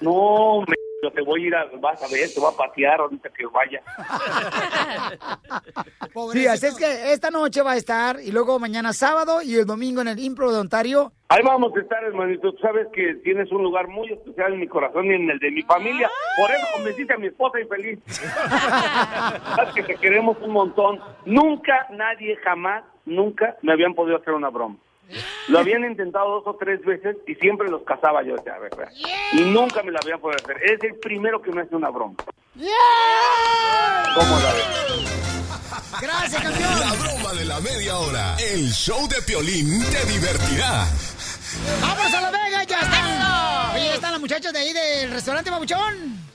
No, 0.00 0.64
me, 0.66 0.76
yo 1.02 1.10
te 1.12 1.22
voy 1.22 1.44
a 1.44 1.46
ir 1.46 1.54
a, 1.54 1.64
vas 1.80 2.02
a 2.02 2.08
ver, 2.08 2.28
te 2.32 2.40
voy 2.40 2.52
a 2.52 2.56
patear 2.56 3.00
ahorita 3.00 3.28
que 3.30 3.46
vaya. 3.46 3.82
Sí, 6.32 6.46
así 6.46 6.66
es 6.66 6.76
que 6.76 7.12
esta 7.12 7.30
noche 7.30 7.62
va 7.62 7.72
a 7.72 7.76
estar 7.76 8.16
y 8.20 8.32
luego 8.32 8.58
mañana 8.58 8.92
sábado 8.92 9.40
y 9.40 9.54
el 9.54 9.66
domingo 9.66 10.00
en 10.00 10.08
el 10.08 10.18
Impro 10.18 10.50
de 10.50 10.58
Ontario. 10.58 11.12
Ahí 11.28 11.42
vamos 11.44 11.72
a 11.76 11.80
estar, 11.80 12.02
hermanito. 12.02 12.52
Tú 12.52 12.58
sabes 12.58 12.88
que 12.92 13.14
tienes 13.22 13.50
un 13.52 13.62
lugar 13.62 13.86
muy 13.86 14.10
especial 14.12 14.54
en 14.54 14.60
mi 14.60 14.66
corazón 14.66 15.06
y 15.06 15.14
en 15.14 15.30
el 15.30 15.38
de 15.38 15.50
mi 15.52 15.62
familia. 15.62 16.10
Por 16.36 16.50
eso 16.50 16.66
convenciste 16.74 17.14
a 17.14 17.18
mi 17.18 17.28
esposa 17.28 17.60
infeliz. 17.60 18.00
Sabes 18.08 19.74
que 19.74 19.82
te 19.82 19.94
queremos 19.96 20.36
un 20.40 20.50
montón. 20.50 21.00
Nunca, 21.24 21.86
nadie, 21.90 22.36
jamás, 22.36 22.82
nunca 23.04 23.56
me 23.62 23.72
habían 23.72 23.94
podido 23.94 24.16
hacer 24.16 24.34
una 24.34 24.48
broma. 24.48 24.76
Lo 25.48 25.58
habían 25.58 25.84
intentado 25.84 26.40
dos 26.40 26.42
o 26.46 26.56
tres 26.56 26.84
veces 26.84 27.16
y 27.26 27.34
siempre 27.36 27.68
los 27.68 27.82
casaba 27.82 28.22
yo. 28.22 28.36
decía, 28.36 28.54
a 28.54 28.58
ver, 28.58 28.72
a 28.74 28.76
ver. 28.76 28.88
Y 29.32 29.40
nunca 29.40 29.82
me 29.82 29.92
la 29.92 29.98
habían 30.02 30.20
podido 30.20 30.38
hacer. 30.42 30.56
Es 30.62 30.82
el 30.82 30.96
primero 30.96 31.40
que 31.40 31.50
me 31.50 31.62
hace 31.62 31.74
una 31.74 31.90
broma. 31.90 32.14
¿Cómo 34.14 34.38
la 34.40 34.52
ves? 34.52 34.88
Gracias, 36.00 36.42
campeón. 36.42 36.80
La 36.80 36.92
broma 36.94 37.32
de 37.34 37.44
la 37.44 37.60
media 37.60 37.98
hora. 37.98 38.36
El 38.38 38.70
show 38.70 39.08
de 39.08 39.22
Piolín 39.22 39.82
te 39.90 40.04
divertirá. 40.06 40.86
¡Vamos 41.80 42.14
a 42.14 42.20
la 42.20 42.30
Vega! 42.30 42.64
¡Ya 42.64 42.80
están! 42.80 43.74
Oye, 43.74 43.94
están 43.94 44.12
las 44.12 44.20
muchachas 44.20 44.52
de 44.52 44.58
ahí 44.58 44.72
del 44.72 45.10
restaurante 45.10 45.50
Babuchón. 45.50 46.27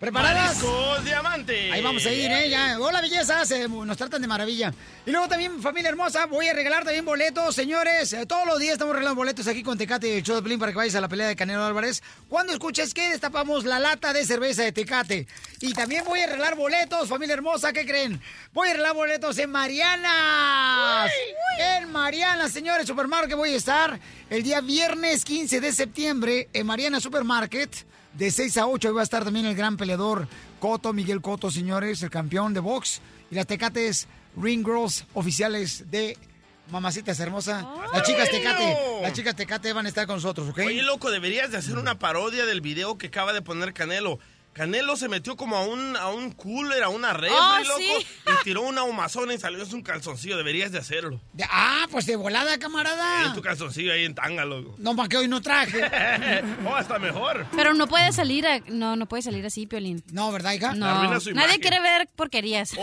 ¿Preparadas? 0.00 0.62
Mariscos 0.62 1.04
Diamante. 1.04 1.72
Ahí 1.72 1.82
vamos 1.82 2.06
a 2.06 2.12
ir, 2.12 2.30
¿eh? 2.30 2.48
Ya. 2.48 2.78
Hola, 2.78 3.00
belleza. 3.00 3.44
Se- 3.44 3.66
nos 3.68 3.96
tratan 3.96 4.22
de 4.22 4.28
maravilla. 4.28 4.72
Y 5.04 5.10
luego 5.10 5.26
también, 5.26 5.60
familia 5.60 5.88
hermosa, 5.88 6.26
voy 6.26 6.46
a 6.46 6.54
regalar 6.54 6.84
también 6.84 7.04
boletos, 7.04 7.52
señores. 7.56 8.12
Eh, 8.12 8.24
todos 8.24 8.46
los 8.46 8.60
días 8.60 8.74
estamos 8.74 8.94
regalando 8.94 9.16
boletos 9.16 9.48
aquí 9.48 9.64
con 9.64 9.76
Tecate 9.76 10.08
y 10.08 10.12
el 10.18 10.22
show 10.22 10.36
de 10.36 10.42
Pelín 10.42 10.60
para 10.60 10.70
que 10.70 10.78
vayas 10.78 10.94
a 10.94 11.00
la 11.00 11.08
pelea 11.08 11.26
de 11.26 11.34
Canelo 11.34 11.64
Álvarez. 11.64 12.00
Cuando 12.28 12.52
escuches 12.52 12.94
que 12.94 13.10
destapamos 13.10 13.64
la 13.64 13.80
lata 13.80 14.12
de 14.12 14.24
cerveza 14.24 14.62
de 14.62 14.70
Tecate. 14.70 15.26
Y 15.60 15.72
también 15.72 16.04
voy 16.04 16.20
a 16.20 16.26
regalar 16.28 16.54
boletos, 16.54 17.08
familia 17.08 17.34
hermosa. 17.34 17.72
¿Qué 17.72 17.84
creen? 17.84 18.20
Voy 18.52 18.68
a 18.68 18.72
regalar 18.74 18.94
boletos 18.94 19.36
en 19.38 19.50
Mariana. 19.50 21.08
En 21.58 21.90
Mariana, 21.90 22.48
señores, 22.48 22.86
Supermarket 22.86 23.36
voy 23.36 23.54
a 23.54 23.56
estar 23.56 23.98
el 24.30 24.44
día 24.44 24.60
viernes 24.60 25.24
15 25.24 25.60
de 25.60 25.72
septiembre 25.72 26.48
en 26.52 26.66
Mariana 26.68 27.00
Supermarket. 27.00 27.84
De 28.18 28.32
6 28.32 28.56
a 28.56 28.66
8 28.66 28.88
ahí 28.88 28.94
va 28.94 29.00
a 29.00 29.04
estar 29.04 29.22
también 29.22 29.46
el 29.46 29.54
gran 29.54 29.76
peleador 29.76 30.26
Coto, 30.58 30.92
Miguel 30.92 31.20
Coto, 31.20 31.52
señores, 31.52 32.02
el 32.02 32.10
campeón 32.10 32.52
de 32.52 32.58
box. 32.58 33.00
Y 33.30 33.36
las 33.36 33.46
tecates 33.46 34.08
Ring 34.36 34.66
Girls 34.66 35.04
oficiales 35.14 35.88
de 35.88 36.18
Mamacitas 36.72 37.20
Hermosa. 37.20 37.64
Las 37.92 38.02
chicas 38.02 38.28
Tecate, 38.28 38.76
las 39.02 39.12
chicas 39.12 39.36
Tecate 39.36 39.72
van 39.72 39.86
a 39.86 39.88
estar 39.88 40.08
con 40.08 40.16
nosotros, 40.16 40.48
¿ok? 40.48 40.58
Oye, 40.66 40.82
loco, 40.82 41.12
deberías 41.12 41.52
de 41.52 41.58
hacer 41.58 41.78
una 41.78 42.00
parodia 42.00 42.44
del 42.44 42.60
video 42.60 42.98
que 42.98 43.06
acaba 43.06 43.32
de 43.32 43.40
poner 43.40 43.72
Canelo. 43.72 44.18
Canelo 44.58 44.96
se 44.96 45.08
metió 45.08 45.36
como 45.36 45.56
a 45.56 45.64
un, 45.64 45.96
a 45.96 46.08
un 46.08 46.32
cooler, 46.32 46.82
a 46.82 46.88
una 46.88 47.12
refri, 47.12 47.32
Oh, 47.32 47.58
loco, 47.62 47.78
sí. 47.78 48.06
y 48.26 48.44
tiró 48.44 48.62
una 48.62 48.82
humazona 48.82 49.32
y 49.32 49.38
salió 49.38 49.64
un 49.72 49.82
calzoncillo. 49.82 50.36
Deberías 50.36 50.72
de 50.72 50.78
hacerlo. 50.78 51.20
De- 51.32 51.44
ah, 51.48 51.86
pues 51.92 52.06
de 52.06 52.16
volada, 52.16 52.58
camarada. 52.58 53.26
Y 53.28 53.34
tu 53.34 53.40
calzoncillo 53.40 53.92
ahí 53.92 54.04
en 54.04 54.16
tanga, 54.16 54.44
loco. 54.44 54.74
No, 54.78 54.96
para 54.96 55.08
que 55.08 55.16
hoy 55.16 55.28
no 55.28 55.40
traje. 55.40 55.80
oh, 56.66 56.74
hasta 56.74 56.98
mejor. 56.98 57.46
Pero 57.54 57.72
no 57.74 57.86
puede 57.86 58.10
salir, 58.12 58.48
a- 58.48 58.58
no, 58.66 58.96
no 58.96 59.06
puede 59.06 59.22
salir 59.22 59.46
así, 59.46 59.68
Piolín. 59.68 60.02
No, 60.10 60.32
¿verdad, 60.32 60.52
hija? 60.54 60.74
No, 60.74 61.20
su 61.20 61.32
nadie 61.32 61.60
quiere 61.60 61.80
ver 61.80 62.08
porquerías. 62.16 62.72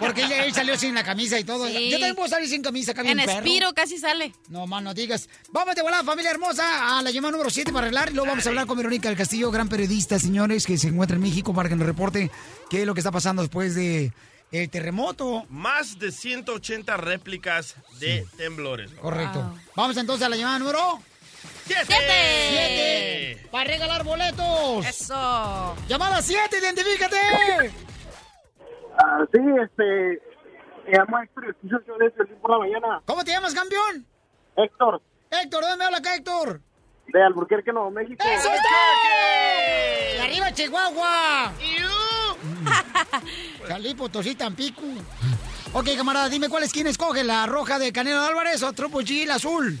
Porque 0.00 0.22
él, 0.22 0.32
él 0.32 0.52
salió 0.54 0.76
sin 0.76 0.94
la 0.94 1.04
camisa 1.04 1.38
y 1.38 1.44
todo. 1.44 1.68
Sí. 1.68 1.90
Yo 1.90 1.98
también 1.98 2.16
puedo 2.16 2.28
salir 2.28 2.48
sin 2.48 2.62
camisa, 2.62 2.92
bien 2.94 3.20
En. 3.20 3.28
Espiro 3.30 3.72
casi 3.74 3.98
sale. 3.98 4.32
No, 4.48 4.66
más 4.66 4.82
no 4.82 4.92
digas. 4.94 5.28
Vamos 5.52 5.74
de 5.76 5.82
volada, 5.82 6.02
familia 6.02 6.30
hermosa, 6.32 6.98
a 6.98 7.02
la 7.02 7.10
llamada 7.10 7.32
número 7.32 7.50
7 7.50 7.72
para 7.72 7.86
arreglar. 7.86 8.10
Y 8.10 8.14
luego 8.14 8.28
vamos 8.30 8.44
a 8.44 8.48
hablar 8.48 8.66
con 8.66 8.76
Verónica 8.76 9.08
del 9.08 9.16
Castillo, 9.20 9.50
gran 9.50 9.68
periodista, 9.68 10.18
señores, 10.18 10.64
que 10.64 10.78
se 10.78 10.88
encuentra 10.88 11.16
en 11.16 11.20
México 11.20 11.52
para 11.52 11.68
que 11.68 11.76
nos 11.76 11.86
reporte 11.86 12.30
qué 12.70 12.80
es 12.80 12.86
lo 12.86 12.94
que 12.94 13.00
está 13.00 13.12
pasando 13.12 13.42
después 13.42 13.74
de 13.74 14.14
el 14.50 14.70
terremoto. 14.70 15.44
Más 15.50 15.98
de 15.98 16.10
180 16.10 16.96
réplicas 16.96 17.76
de 17.98 18.26
temblores. 18.38 18.90
Correcto. 18.92 19.54
Vamos 19.76 19.98
entonces 19.98 20.24
a 20.24 20.30
la 20.30 20.36
llamada 20.36 20.58
número 20.60 21.00
¡Siete! 21.66 21.84
¡Siete! 21.84 23.48
Para 23.50 23.64
regalar 23.64 24.04
boletos. 24.04 24.86
Eso. 24.86 25.76
Llamada 25.86 26.22
7, 26.22 26.56
identifícate. 26.58 27.18
Ah, 28.96 29.26
sí, 29.30 29.38
este. 29.62 30.22
Me 30.86 30.96
llamo 30.96 31.18
Héctor 31.18 31.44
y 31.44 31.50
escucho 31.50 31.76
el 31.76 31.84
show 31.84 31.98
de 31.98 32.10
Piolín 32.10 32.36
por 32.40 32.52
la 32.52 32.58
mañana. 32.58 33.02
¿Cómo 33.04 33.22
te 33.22 33.32
llamas, 33.32 33.52
campeón? 33.52 34.06
Héctor, 34.56 35.02
Héctor, 35.30 35.60
¿dónde 35.60 35.76
me 35.76 35.84
habla 35.84 35.98
acá, 35.98 36.14
Héctor? 36.14 36.62
De 37.12 37.22
Alburquerque, 37.22 37.72
Nuevo 37.72 37.90
México. 37.90 38.22
¡Eso 38.24 38.48
está! 38.52 40.16
¡Y 40.16 40.18
arriba, 40.20 40.52
Chihuahua! 40.52 41.52
Salí 43.68 43.94
Potosí, 43.94 44.34
Tampico. 44.34 44.82
Ok, 45.72 45.88
camarada, 45.96 46.28
dime 46.28 46.48
cuál 46.48 46.64
esquina 46.64 46.90
escoge, 46.90 47.22
la 47.22 47.46
roja 47.46 47.78
de 47.78 47.92
Canelo 47.92 48.20
Álvarez 48.22 48.62
o 48.62 48.72
Triple 48.72 49.04
G, 49.04 49.26
la 49.26 49.34
azul. 49.36 49.78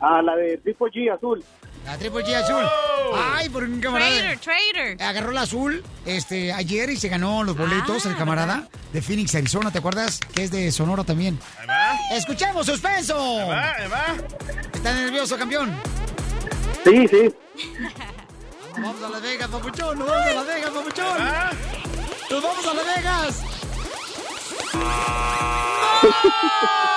Ah, 0.00 0.20
la 0.22 0.34
de 0.34 0.58
Tipo 0.58 0.86
G 0.86 1.12
azul. 1.14 1.44
La 1.84 1.96
Triple 1.96 2.24
G 2.24 2.34
azul. 2.34 2.64
Ay, 3.34 3.48
por 3.48 3.64
un 3.64 3.80
camarada. 3.80 4.10
Trader, 4.10 4.38
trader. 4.38 5.02
Agarró 5.02 5.30
la 5.32 5.42
azul 5.42 5.84
este, 6.06 6.52
ayer 6.52 6.90
y 6.90 6.96
se 6.96 7.08
ganó 7.08 7.44
los 7.44 7.56
boletos, 7.56 8.06
Ah, 8.06 8.08
el 8.08 8.16
camarada 8.16 8.68
de 8.92 9.02
Phoenix, 9.02 9.34
Arizona, 9.34 9.70
¿te 9.70 9.78
acuerdas? 9.78 10.18
Que 10.34 10.44
es 10.44 10.50
de 10.50 10.72
Sonora 10.72 11.04
también. 11.04 11.38
Ahí 11.60 11.66
va. 11.66 11.92
¡Escuchemos, 12.12 12.66
suspenso! 12.66 13.16
Ahí 13.40 13.48
va, 13.48 13.72
ahí 13.74 13.88
va. 13.88 14.06
¿Está 14.74 14.92
nervioso, 14.94 15.36
campeón? 15.36 15.72
Sí, 16.84 17.08
sí. 17.08 17.34
Vamos 18.74 19.02
a 19.02 19.08
Las 19.10 19.22
Vegas, 19.22 19.48
papuchón, 19.48 19.98
nos 19.98 20.08
vamos 20.08 20.26
a 20.26 20.34
Las 20.34 20.46
Vegas, 20.46 20.70
papuchón. 20.70 21.16
Ah. 21.20 21.50
¡Nos 22.30 22.42
vamos 22.42 22.66
a 22.66 22.74
Las 22.74 22.86
Vegas! 22.96 23.42
¡La 26.02 26.88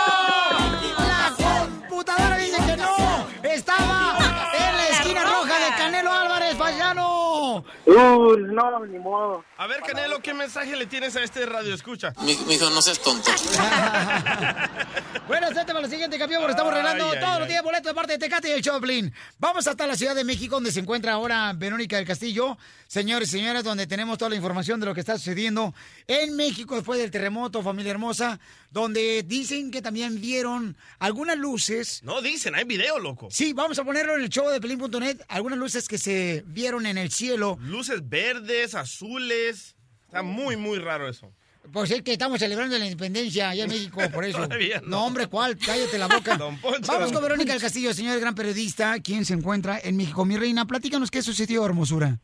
Uh, 7.86 8.38
no, 8.38 8.86
ni 8.86 9.00
modo. 9.00 9.44
A 9.58 9.68
ver, 9.68 9.82
Canelo, 9.82 10.20
¿qué 10.22 10.34
mensaje 10.34 10.76
le 10.76 10.86
tienes 10.86 11.16
a 11.16 11.24
este 11.24 11.46
radio 11.46 11.74
escucha? 11.74 12.14
Mijo, 12.22 12.70
no 12.70 12.82
seas 12.82 13.00
tonto. 13.00 13.30
Bueno, 15.28 15.48
suerte 15.48 15.74
para 15.74 15.82
la 15.82 15.90
siguiente 15.90 16.20
campeón, 16.20 16.42
porque 16.42 16.52
estamos 16.52 16.72
regalando 16.72 17.06
Ay, 17.06 17.18
ay, 17.18 17.20
todos 17.20 17.40
los 17.40 17.48
días 17.48 17.64
boletos 17.64 17.88
de 17.88 17.94
parte 17.96 18.12
de 18.14 18.20
Tecate 18.20 18.50
y 18.50 18.52
el 18.52 18.62
Choplin. 18.62 19.12
Vamos 19.40 19.66
hasta 19.66 19.88
la 19.88 19.96
Ciudad 19.96 20.14
de 20.14 20.24
México, 20.24 20.56
donde 20.56 20.72
se 20.72 20.80
encuentra 20.82 21.14
ahora 21.14 21.52
Verónica 21.54 21.96
del 21.96 22.06
Castillo. 22.06 22.60
Señores 22.88 23.30
y 23.30 23.40
señoras, 23.40 23.64
donde 23.64 23.88
tenemos 23.88 24.20
toda 24.20 24.30
la 24.30 24.36
información 24.36 24.80
de 24.80 24.86
lo 24.86 24.94
que 24.94 25.00
está 25.00 25.18
sucediendo 25.18 25.74
en 26.08 26.36
México 26.36 26.76
después 26.76 27.00
del 27.00 27.10
terremoto, 27.10 27.64
familia 27.64 27.92
hermosa, 27.92 28.40
donde 28.76 29.24
dicen 29.24 29.72
que 29.72 29.82
también 29.82 30.20
vieron 30.20 30.76
algunas 31.00 31.38
luces. 31.38 32.02
No 32.04 32.22
dicen, 32.22 32.56
hay 32.56 32.66
video, 32.66 33.00
loco. 33.00 33.30
Sí, 33.32 33.54
vamos 33.54 33.80
a 33.80 33.86
ponerlo 33.86 34.18
en 34.18 34.24
el 34.24 34.30
show 34.30 34.50
de 34.50 34.60
Pelín.net, 34.60 35.22
algunas 35.30 35.58
luces 35.58 35.88
que 35.88 35.98
se 35.98 36.44
vieron 36.46 36.86
en 36.86 36.98
el 36.98 37.10
cielo. 37.10 37.58
Luces 37.62 38.10
verdes, 38.10 38.76
azules. 38.76 39.78
Está 40.08 40.24
muy, 40.24 40.58
muy 40.58 40.80
raro 40.80 41.08
eso. 41.08 41.32
Pues 41.72 41.90
es 41.90 42.02
que 42.02 42.12
estamos 42.12 42.38
celebrando 42.38 42.78
la 42.78 42.84
independencia 42.84 43.50
allá 43.50 43.64
en 43.64 43.70
México, 43.70 44.02
por 44.14 44.26
eso. 44.26 44.40
Todavía 44.40 44.82
no. 44.82 44.90
no. 44.90 45.06
hombre, 45.06 45.28
¿cuál? 45.28 45.58
Cállate 45.58 45.98
la 45.98 46.08
boca. 46.08 46.38
Vamos 46.86 47.14
con 47.14 47.24
Verónica 47.24 47.54
del 47.54 47.62
Castillo, 47.62 47.94
señor 47.94 48.20
gran 48.20 48.36
periodista, 48.36 49.00
quien 49.00 49.24
se 49.24 49.36
encuentra 49.36 49.80
en 49.82 49.96
México. 49.96 50.26
Mi 50.26 50.36
reina, 50.36 50.68
platícanos 50.68 51.12
qué 51.12 51.22
sucedió, 51.22 51.66
hermosura. 51.66 52.20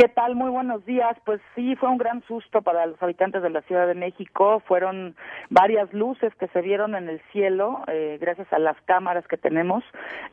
¿Qué 0.00 0.06
tal? 0.06 0.36
Muy 0.36 0.48
buenos 0.50 0.86
días. 0.86 1.16
Pues 1.24 1.40
sí, 1.56 1.74
fue 1.74 1.88
un 1.88 1.98
gran 1.98 2.22
susto 2.22 2.62
para 2.62 2.86
los 2.86 3.02
habitantes 3.02 3.42
de 3.42 3.50
la 3.50 3.62
Ciudad 3.62 3.88
de 3.88 3.96
México. 3.96 4.60
Fueron 4.60 5.16
varias 5.50 5.92
luces 5.92 6.32
que 6.36 6.46
se 6.48 6.60
vieron 6.62 6.94
en 6.94 7.08
el 7.08 7.20
cielo 7.32 7.80
eh, 7.88 8.16
gracias 8.20 8.46
a 8.52 8.60
las 8.60 8.80
cámaras 8.82 9.26
que 9.26 9.36
tenemos 9.36 9.82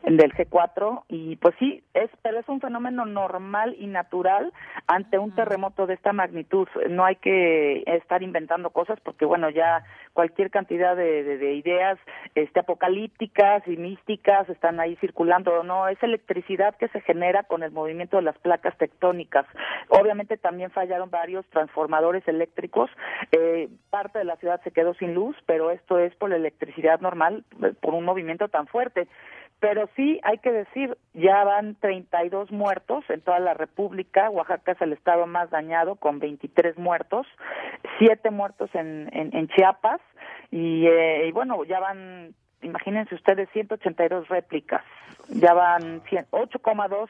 en 0.04 0.18
del 0.18 0.32
G4 0.34 1.02
y 1.08 1.34
pues 1.36 1.56
sí, 1.58 1.82
es 1.94 2.08
pero 2.22 2.38
es 2.38 2.48
un 2.48 2.60
fenómeno 2.60 3.06
normal 3.06 3.74
y 3.76 3.88
natural 3.88 4.52
ante 4.86 5.18
un 5.18 5.34
terremoto 5.34 5.88
de 5.88 5.94
esta 5.94 6.12
magnitud. 6.12 6.68
No 6.88 7.04
hay 7.04 7.16
que 7.16 7.82
estar 7.86 8.22
inventando 8.22 8.70
cosas 8.70 9.00
porque 9.00 9.24
bueno, 9.24 9.50
ya 9.50 9.82
cualquier 10.12 10.50
cantidad 10.52 10.94
de, 10.94 11.24
de- 11.24 11.38
de 11.38 11.54
ideas 11.54 11.98
este 12.36 12.60
apocalípticas 12.60 13.66
y 13.66 13.76
místicas 13.76 14.48
están 14.48 14.78
ahí 14.78 14.94
circulando, 15.00 15.64
no, 15.64 15.88
es 15.88 16.00
electricidad 16.04 16.76
que 16.76 16.86
se 16.88 17.00
genera 17.00 17.42
con 17.42 17.64
el 17.64 17.72
movimiento 17.72 18.16
de 18.16 18.22
las 18.22 18.38
placas 18.38 18.76
tectónicas. 18.78 19.44
Obviamente 19.88 20.36
también 20.36 20.70
fallaron 20.70 21.10
varios 21.10 21.46
transformadores 21.50 22.26
eléctricos, 22.26 22.90
eh, 23.32 23.68
parte 23.90 24.18
de 24.18 24.24
la 24.24 24.36
ciudad 24.36 24.60
se 24.62 24.70
quedó 24.70 24.94
sin 24.94 25.14
luz, 25.14 25.36
pero 25.46 25.70
esto 25.70 25.98
es 25.98 26.14
por 26.16 26.30
la 26.30 26.36
electricidad 26.36 27.00
normal, 27.00 27.44
eh, 27.62 27.72
por 27.80 27.94
un 27.94 28.04
movimiento 28.04 28.48
tan 28.48 28.66
fuerte. 28.66 29.08
Pero 29.58 29.88
sí, 29.96 30.20
hay 30.22 30.38
que 30.38 30.52
decir, 30.52 30.98
ya 31.14 31.42
van 31.44 31.76
32 31.76 32.52
muertos 32.52 33.04
en 33.08 33.22
toda 33.22 33.38
la 33.38 33.54
República. 33.54 34.28
Oaxaca 34.28 34.72
es 34.72 34.82
el 34.82 34.92
estado 34.92 35.26
más 35.26 35.48
dañado, 35.50 35.96
con 35.96 36.18
23 36.18 36.76
muertos, 36.76 37.26
siete 37.98 38.30
muertos 38.30 38.68
en, 38.74 39.08
en, 39.12 39.34
en 39.34 39.48
Chiapas. 39.48 40.00
Y, 40.50 40.86
eh, 40.86 41.28
y 41.28 41.32
bueno, 41.32 41.64
ya 41.64 41.80
van, 41.80 42.34
imagínense 42.66 43.14
ustedes, 43.14 43.48
182 43.52 44.28
réplicas. 44.28 44.82
Ya 45.28 45.54
van 45.54 46.02
100 46.08 46.26
8,2 46.30 47.08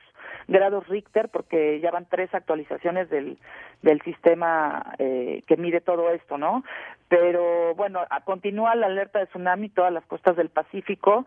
grados 0.48 0.88
Richter, 0.88 1.28
porque 1.28 1.80
ya 1.80 1.90
van 1.90 2.06
tres 2.08 2.34
actualizaciones 2.34 3.10
del, 3.10 3.38
del 3.82 4.00
sistema 4.02 4.94
eh, 4.98 5.42
que 5.46 5.56
mide 5.56 5.80
todo 5.80 6.10
esto, 6.10 6.38
¿no? 6.38 6.64
Pero 7.08 7.74
bueno, 7.74 8.00
continúa 8.24 8.74
la 8.74 8.86
alerta 8.86 9.18
de 9.18 9.26
tsunami 9.26 9.68
todas 9.68 9.92
las 9.92 10.04
costas 10.06 10.36
del 10.36 10.48
Pacífico. 10.48 11.26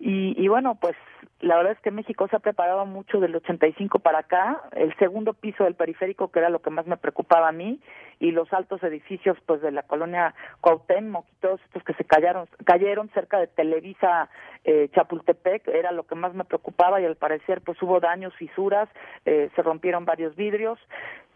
Y, 0.00 0.34
y 0.42 0.48
bueno, 0.48 0.76
pues 0.80 0.96
la 1.40 1.56
verdad 1.56 1.72
es 1.72 1.80
que 1.80 1.90
México 1.90 2.26
se 2.28 2.36
ha 2.36 2.40
preparado 2.40 2.84
mucho 2.86 3.20
del 3.20 3.36
85 3.36 4.00
para 4.00 4.20
acá, 4.20 4.60
el 4.72 4.94
segundo 4.96 5.34
piso 5.34 5.64
del 5.64 5.74
periférico, 5.74 6.32
que 6.32 6.40
era 6.40 6.48
lo 6.48 6.60
que 6.60 6.70
más 6.70 6.86
me 6.86 6.96
preocupaba 6.96 7.48
a 7.48 7.52
mí, 7.52 7.80
y 8.18 8.30
los 8.30 8.52
altos 8.52 8.82
edificios 8.82 9.36
pues 9.46 9.60
de 9.62 9.72
la 9.72 9.82
colonia 9.82 10.34
Cuauhtémoc 10.60 11.26
y 11.30 11.40
todos 11.40 11.60
estos 11.62 11.82
que 11.84 11.94
se 11.94 12.04
cayeron, 12.04 12.48
cayeron 12.64 13.08
cerca 13.10 13.38
de 13.38 13.46
Televisa 13.46 14.28
eh, 14.64 14.88
Chapultepec, 14.94 15.68
era 15.68 15.92
lo 15.92 16.04
que 16.04 16.14
más 16.14 16.34
me 16.34 16.44
preocupaba 16.44 17.00
y 17.00 17.04
al 17.04 17.16
parecer 17.16 17.60
pues 17.60 17.80
hubo 17.82 18.00
daños, 18.00 18.34
fisuras, 18.36 18.88
eh, 19.24 19.50
se 19.54 19.62
rompieron 19.62 20.04
varios 20.04 20.36
vidrios, 20.36 20.78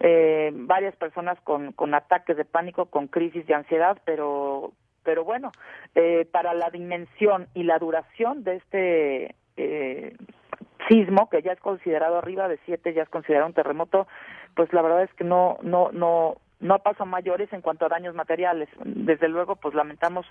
eh, 0.00 0.50
varias 0.54 0.94
personas 0.96 1.38
con, 1.42 1.72
con 1.72 1.94
ataques 1.94 2.36
de 2.36 2.44
pánico, 2.44 2.86
con 2.86 3.08
crisis 3.08 3.46
de 3.46 3.54
ansiedad, 3.54 3.98
pero 4.04 4.72
pero 5.08 5.24
bueno, 5.24 5.52
eh, 5.94 6.28
para 6.30 6.52
la 6.52 6.68
dimensión 6.68 7.48
y 7.54 7.62
la 7.62 7.78
duración 7.78 8.44
de 8.44 8.56
este 8.56 9.34
eh, 9.56 10.14
sismo, 10.86 11.30
que 11.30 11.40
ya 11.40 11.52
es 11.52 11.60
considerado 11.60 12.18
arriba 12.18 12.46
de 12.46 12.58
7, 12.66 12.92
ya 12.92 13.04
es 13.04 13.08
considerado 13.08 13.46
un 13.46 13.54
terremoto, 13.54 14.06
pues 14.54 14.70
la 14.74 14.82
verdad 14.82 15.04
es 15.04 15.14
que 15.14 15.24
no, 15.24 15.58
no, 15.62 15.90
no, 15.92 16.36
no 16.60 16.78
pasó 16.80 17.06
mayores 17.06 17.52
en 17.52 17.60
cuanto 17.60 17.86
a 17.86 17.88
daños 17.88 18.14
materiales. 18.14 18.68
Desde 18.84 19.28
luego, 19.28 19.56
pues 19.56 19.74
lamentamos 19.74 20.26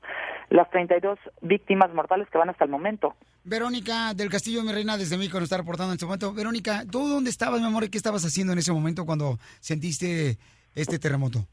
las 0.50 0.70
32 0.70 1.18
víctimas 1.42 1.94
mortales 1.94 2.28
que 2.30 2.38
van 2.38 2.50
hasta 2.50 2.66
el 2.66 2.72
momento. 2.72 3.16
Verónica 3.44 4.14
del 4.14 4.30
Castillo, 4.30 4.64
mi 4.64 4.74
reina, 4.74 4.98
desde 4.98 5.18
México 5.18 5.38
nos 5.38 5.46
está 5.46 5.58
reportando 5.58 5.92
en 5.92 5.96
este 5.96 6.06
momento. 6.06 6.34
Verónica, 6.34 6.84
¿tú 6.92 7.08
dónde 7.08 7.30
estabas, 7.30 7.62
mi 7.62 7.68
amor, 7.68 7.86
y 7.86 7.90
qué 7.90 7.98
estabas 7.98 8.26
haciendo 8.26 8.54
en 8.54 8.60
ese 8.60 8.74
momento 8.74 9.06
cuando 9.06 9.38
sentiste 9.60 10.38
este 10.76 11.00
terremoto? 11.00 11.48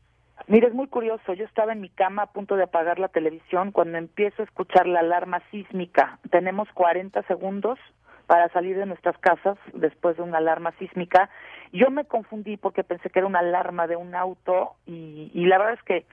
Mira, 0.46 0.68
es 0.68 0.74
muy 0.74 0.88
curioso. 0.88 1.32
Yo 1.32 1.44
estaba 1.44 1.72
en 1.72 1.80
mi 1.80 1.88
cama 1.88 2.22
a 2.22 2.32
punto 2.32 2.56
de 2.56 2.64
apagar 2.64 2.98
la 2.98 3.08
televisión 3.08 3.72
cuando 3.72 3.96
empiezo 3.96 4.42
a 4.42 4.44
escuchar 4.44 4.86
la 4.86 5.00
alarma 5.00 5.42
sísmica. 5.50 6.18
Tenemos 6.30 6.68
40 6.74 7.22
segundos 7.22 7.78
para 8.26 8.48
salir 8.50 8.76
de 8.76 8.86
nuestras 8.86 9.16
casas 9.18 9.58
después 9.72 10.16
de 10.16 10.22
una 10.22 10.38
alarma 10.38 10.72
sísmica. 10.78 11.30
Yo 11.72 11.90
me 11.90 12.04
confundí 12.04 12.56
porque 12.56 12.84
pensé 12.84 13.10
que 13.10 13.18
era 13.18 13.28
una 13.28 13.40
alarma 13.40 13.86
de 13.86 13.96
un 13.96 14.14
auto 14.14 14.74
y, 14.86 15.30
y 15.34 15.46
la 15.46 15.58
verdad 15.58 15.74
es 15.74 15.82
que 15.82 16.06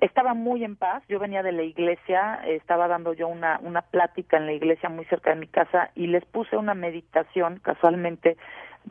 estaba 0.00 0.34
muy 0.34 0.64
en 0.64 0.76
paz. 0.76 1.02
Yo 1.08 1.18
venía 1.18 1.42
de 1.42 1.52
la 1.52 1.62
iglesia, 1.62 2.40
estaba 2.46 2.88
dando 2.88 3.12
yo 3.12 3.28
una, 3.28 3.58
una 3.62 3.82
plática 3.82 4.36
en 4.36 4.46
la 4.46 4.52
iglesia 4.52 4.88
muy 4.88 5.04
cerca 5.06 5.30
de 5.30 5.36
mi 5.36 5.48
casa 5.48 5.90
y 5.94 6.06
les 6.06 6.24
puse 6.24 6.56
una 6.56 6.74
meditación 6.74 7.60
casualmente 7.62 8.36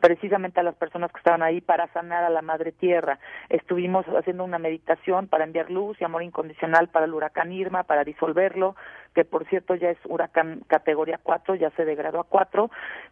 precisamente 0.00 0.60
a 0.60 0.62
las 0.62 0.76
personas 0.76 1.10
que 1.10 1.18
estaban 1.18 1.42
ahí 1.42 1.60
para 1.60 1.88
sanar 1.88 2.22
a 2.24 2.30
la 2.30 2.42
madre 2.42 2.72
tierra. 2.72 3.18
Estuvimos 3.48 4.06
haciendo 4.06 4.44
una 4.44 4.58
meditación 4.58 5.26
para 5.26 5.44
enviar 5.44 5.70
luz 5.70 6.00
y 6.00 6.04
amor 6.04 6.22
incondicional 6.22 6.88
para 6.88 7.06
el 7.06 7.14
huracán 7.14 7.52
Irma, 7.52 7.82
para 7.84 8.04
disolverlo, 8.04 8.76
que 9.14 9.24
por 9.24 9.46
cierto 9.48 9.74
ya 9.74 9.90
es 9.90 9.98
huracán 10.04 10.60
categoría 10.66 11.18
4, 11.22 11.54
ya 11.56 11.70
se 11.70 11.84
degradó 11.84 12.20
a 12.20 12.24
4, 12.24 12.70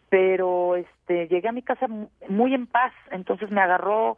pero 0.09 0.77
este 0.77 1.29
llegué 1.29 1.49
a 1.49 1.53
mi 1.53 1.63
casa 1.63 1.89
mu- 1.89 2.09
muy 2.29 2.55
en 2.55 2.67
paz, 2.67 2.93
entonces 3.11 3.51
me 3.51 3.61
agarró 3.61 4.17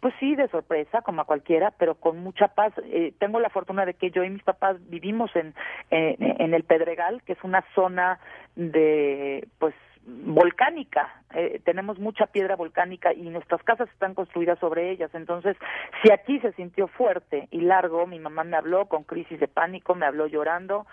pues 0.00 0.14
sí, 0.18 0.34
de 0.34 0.48
sorpresa, 0.48 1.02
como 1.02 1.20
a 1.20 1.26
cualquiera, 1.26 1.72
pero 1.72 1.94
con 1.94 2.20
mucha 2.20 2.48
paz. 2.48 2.72
Eh, 2.84 3.12
tengo 3.18 3.38
la 3.38 3.50
fortuna 3.50 3.84
de 3.84 3.92
que 3.92 4.10
yo 4.10 4.24
y 4.24 4.30
mis 4.30 4.42
papás 4.42 4.78
vivimos 4.88 5.30
en, 5.36 5.52
en, 5.90 6.40
en 6.40 6.54
el 6.54 6.64
Pedregal, 6.64 7.22
que 7.24 7.34
es 7.34 7.44
una 7.44 7.62
zona 7.74 8.18
de, 8.56 9.46
pues, 9.58 9.74
volcánica. 10.06 11.22
Eh, 11.34 11.60
tenemos 11.64 11.98
mucha 11.98 12.26
piedra 12.26 12.56
volcánica 12.56 13.12
y 13.12 13.28
nuestras 13.28 13.62
casas 13.62 13.88
están 13.90 14.14
construidas 14.14 14.58
sobre 14.58 14.90
ellas. 14.90 15.10
Entonces, 15.14 15.56
si 16.02 16.10
aquí 16.10 16.38
se 16.40 16.52
sintió 16.52 16.88
fuerte 16.88 17.48
y 17.50 17.60
largo, 17.60 18.06
mi 18.06 18.18
mamá 18.18 18.42
me 18.44 18.56
habló 18.56 18.86
con 18.86 19.04
crisis 19.04 19.38
de 19.38 19.48
pánico, 19.48 19.94
me 19.94 20.06
habló 20.06 20.26
llorando, 20.26 20.86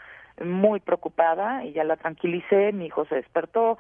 muy 0.44 0.80
preocupada 0.80 1.66
y 1.66 1.74
ya 1.74 1.84
la 1.84 1.98
tranquilicé, 1.98 2.72
mi 2.74 2.88
hijo 2.88 3.06
se 3.06 3.16
despertó, 3.16 3.78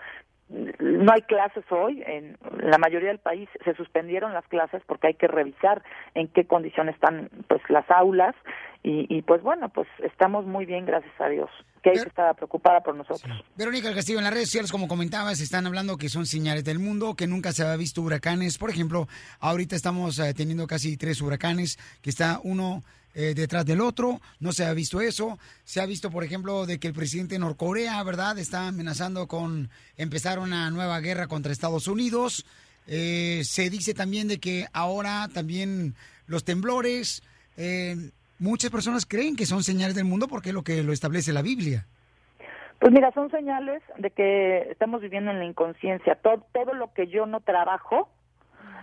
no 0.50 1.12
hay 1.12 1.24
clases 1.24 1.66
hoy, 1.72 2.02
en 2.06 2.38
la 2.64 2.78
mayoría 2.78 3.10
del 3.10 3.20
país 3.20 3.50
se 3.66 3.76
suspendieron 3.76 4.34
las 4.34 4.48
clases 4.48 4.82
porque 4.88 5.08
hay 5.08 5.14
que 5.16 5.28
revisar 5.28 5.84
en 6.16 6.30
qué 6.30 6.46
condiciones 6.46 6.96
están 6.96 7.30
pues 7.50 7.62
las 7.70 7.90
aulas 7.92 8.34
y, 8.82 9.06
y 9.14 9.24
pues 9.24 9.42
bueno, 9.42 9.68
pues 9.70 9.88
estamos 10.04 10.46
muy 10.46 10.66
bien, 10.66 10.86
gracias 10.86 11.14
a 11.20 11.28
Dios. 11.28 11.50
Que 11.84 11.92
que 11.92 12.00
estaba 12.00 12.34
preocupada 12.34 12.82
por 12.82 12.96
nosotros. 12.96 13.44
Verónica 13.56 13.88
del 13.88 13.96
Castillo, 13.96 14.20
en 14.20 14.24
las 14.24 14.34
redes 14.34 14.48
sociales, 14.48 14.72
como 14.72 14.88
comentabas, 14.88 15.40
están 15.42 15.68
hablando 15.68 15.98
que 15.98 16.10
son 16.10 16.26
señales 16.26 16.64
del 16.64 16.80
mundo, 16.80 17.16
que 17.16 17.28
nunca 17.28 17.52
se 17.52 17.64
había 17.64 17.78
visto 17.78 18.02
huracanes. 18.02 18.58
Por 18.58 18.70
ejemplo, 18.70 19.08
ahorita 19.40 19.76
estamos 19.76 20.18
eh, 20.20 20.34
teniendo 20.34 20.68
casi 20.68 20.98
tres 20.98 21.22
huracanes, 21.22 21.78
que 22.02 22.10
está 22.10 22.40
uno 22.44 22.84
eh, 23.20 23.34
detrás 23.34 23.66
del 23.66 23.82
otro. 23.82 24.22
No 24.40 24.52
se 24.52 24.64
ha 24.64 24.72
visto 24.74 25.02
eso. 25.02 25.40
Se 25.64 25.82
ha 25.82 25.88
visto, 25.88 26.12
por 26.12 26.24
ejemplo, 26.24 26.68
de 26.68 26.80
que 26.80 26.88
el 26.88 26.94
presidente 26.94 27.34
de 27.34 27.40
Norcorea, 27.40 28.04
¿verdad?, 28.04 28.38
está 28.38 28.68
amenazando 28.68 29.28
con 29.28 29.72
empezar 29.98 30.38
una 30.38 30.70
nueva 30.70 31.00
guerra 31.00 31.26
contra 31.26 31.52
Estados 31.52 31.88
Unidos. 31.88 32.46
Eh, 32.86 33.42
se 33.44 33.72
dice 33.72 33.96
también 33.96 34.28
de 34.28 34.38
que 34.38 34.68
ahora 34.72 35.30
también 35.34 35.96
los 36.28 36.44
temblores, 36.44 37.24
eh, 37.58 37.96
muchas 38.38 38.70
personas 38.70 39.08
creen 39.08 39.36
que 39.36 39.48
son 39.48 39.64
señales 39.64 39.96
del 39.96 40.06
mundo 40.06 40.28
porque 40.28 40.50
es 40.50 40.56
lo 40.56 40.64
que 40.64 40.84
lo 40.84 40.94
establece 40.94 41.34
la 41.34 41.42
Biblia. 41.42 41.88
Pues 42.80 42.94
mira, 42.94 43.12
son 43.14 43.32
señales 43.32 43.82
de 43.98 44.12
que 44.12 44.70
estamos 44.70 45.02
viviendo 45.02 45.32
en 45.32 45.40
la 45.40 45.46
inconsciencia. 45.46 46.20
Todo, 46.22 46.46
todo 46.54 46.76
lo 46.76 46.94
que 46.94 47.08
yo 47.08 47.26
no 47.26 47.40
trabajo 47.40 48.10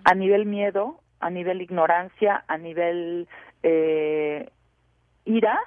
a 0.03 0.13
nivel 0.17 0.45
miedo, 0.45 0.99
a 1.21 1.31
nivel 1.31 1.63
ignorancia, 1.63 2.45
a 2.49 2.59
nivel 2.59 3.29
eh, 3.65 4.49
ira, 5.25 5.59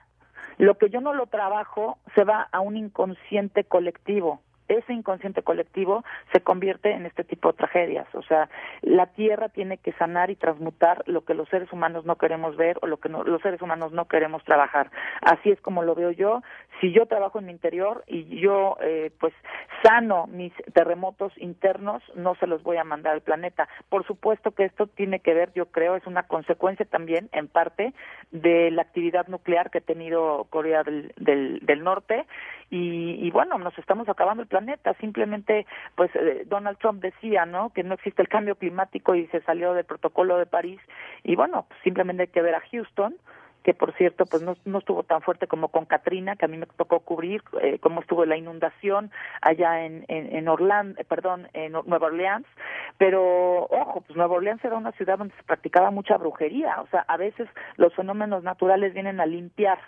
lo 0.58 0.78
que 0.78 0.90
yo 0.90 1.02
no 1.02 1.14
lo 1.14 1.26
trabajo 1.28 1.98
se 2.16 2.24
va 2.24 2.48
a 2.52 2.60
un 2.62 2.78
inconsciente 2.78 3.64
colectivo. 3.66 4.42
Ese 4.68 4.92
inconsciente 4.92 5.44
colectivo 5.44 6.04
se 6.34 6.42
convierte 6.42 6.92
en 6.92 7.06
este 7.06 7.24
tipo 7.24 7.50
de 7.50 7.58
tragedias. 7.58 8.06
O 8.14 8.22
sea, 8.22 8.50
la 8.82 9.06
tierra 9.08 9.48
tiene 9.48 9.78
que 9.78 9.94
sanar 9.94 10.30
y 10.30 10.36
transmutar 10.36 11.04
lo 11.06 11.24
que 11.24 11.34
los 11.34 11.48
seres 11.48 11.72
humanos 11.72 12.04
no 12.06 12.18
queremos 12.18 12.58
ver 12.58 12.78
o 12.82 12.88
lo 12.88 12.98
que 12.98 13.08
no- 13.08 13.24
los 13.24 13.42
seres 13.42 13.62
humanos 13.62 13.94
no 13.94 14.06
queremos 14.10 14.44
trabajar. 14.44 14.92
Así 15.22 15.52
es 15.52 15.62
como 15.62 15.84
lo 15.84 15.96
veo 15.96 16.12
yo. 16.12 16.42
Si 16.80 16.92
yo 16.92 17.06
trabajo 17.08 17.40
en 17.40 17.46
mi 17.46 17.52
interior 17.52 18.04
y 18.08 18.40
yo, 18.40 18.78
eh, 18.82 19.12
pues, 19.20 19.34
sano 19.84 20.28
mis 20.28 20.54
terremotos 20.74 21.34
internos, 21.38 22.04
no 22.16 22.36
se 22.36 22.48
los 22.48 22.62
voy 22.64 22.78
a 22.78 22.84
mandar 22.84 23.14
al 23.14 23.22
planeta. 23.22 23.68
Por 23.90 24.06
supuesto 24.06 24.52
que 24.52 24.66
esto 24.66 24.88
tiene 24.88 25.20
que 25.20 25.34
ver, 25.34 25.52
yo 25.54 25.68
creo, 25.68 25.96
es 25.96 26.06
una 26.06 26.24
consecuencia 26.24 26.86
también, 26.86 27.30
en 27.32 27.48
parte, 27.48 27.94
de 28.32 28.70
la 28.72 28.84
actividad 28.84 29.28
nuclear 29.28 29.72
que 29.72 29.80
ha 29.80 29.82
tenido 29.82 30.46
Corea 30.50 30.84
del, 30.84 31.84
Norte. 31.84 32.26
Y, 32.70 33.26
y 33.26 33.32
bueno, 33.32 33.58
nos 33.58 33.78
estamos 33.78 34.10
acabando 34.10 34.44
el 34.44 34.50
planeta. 34.50 34.94
Simplemente, 34.96 35.66
pues, 35.96 36.12
eh, 36.16 36.44
Donald 36.46 36.78
Trump 36.78 37.02
decía, 37.02 37.46
¿no?, 37.46 37.72
que 37.72 37.84
no 37.84 37.96
existe 37.96 38.22
el 38.22 38.28
cambio 38.28 38.56
climático 38.56 39.16
y 39.16 39.28
se 39.28 39.42
salió 39.42 39.74
del 39.74 39.86
protocolo 39.86 40.38
de 40.38 40.46
París. 40.46 40.80
Y 41.24 41.36
bueno, 41.36 41.66
pues, 41.68 41.80
simplemente 41.84 42.24
hay 42.24 42.30
que 42.30 42.42
ver 42.42 42.56
a 42.56 42.64
Houston 42.72 43.16
que 43.68 43.74
por 43.74 43.92
cierto 43.96 44.26
pues 44.26 44.42
no, 44.42 44.56
no 44.64 44.80
estuvo 44.80 45.04
tan 45.04 45.22
fuerte 45.22 45.46
como 45.46 45.68
con 45.68 45.84
Katrina 45.84 46.38
que 46.38 46.46
a 46.46 46.48
mí 46.48 46.56
me 46.56 46.68
tocó 46.68 47.02
cubrir 47.02 47.44
eh, 47.62 47.80
cómo 47.80 48.00
estuvo 48.00 48.24
la 48.24 48.38
inundación 48.38 49.12
allá 49.42 49.84
en 49.84 50.06
en, 50.08 50.48
Orlando 50.48 51.04
perdón 51.04 51.50
en 51.52 51.74
Nueva 51.74 52.08
Orleans. 52.08 52.48
Pero 52.98 53.64
ojo 53.66 54.00
pues 54.08 54.16
Nueva 54.16 54.36
Orleans 54.36 54.64
era 54.64 54.78
una 54.78 54.94
ciudad 54.94 55.18
donde 55.18 55.36
se 55.36 55.44
practicaba 55.44 55.92
mucha 55.92 56.16
brujería. 56.16 56.80
O 56.80 56.88
sea 56.88 57.02
a 57.10 57.18
veces 57.18 57.50
los 57.76 57.94
fenómenos 57.94 58.42
naturales 58.42 58.94
vienen 58.94 59.20
a 59.20 59.26
limpiar 59.26 59.80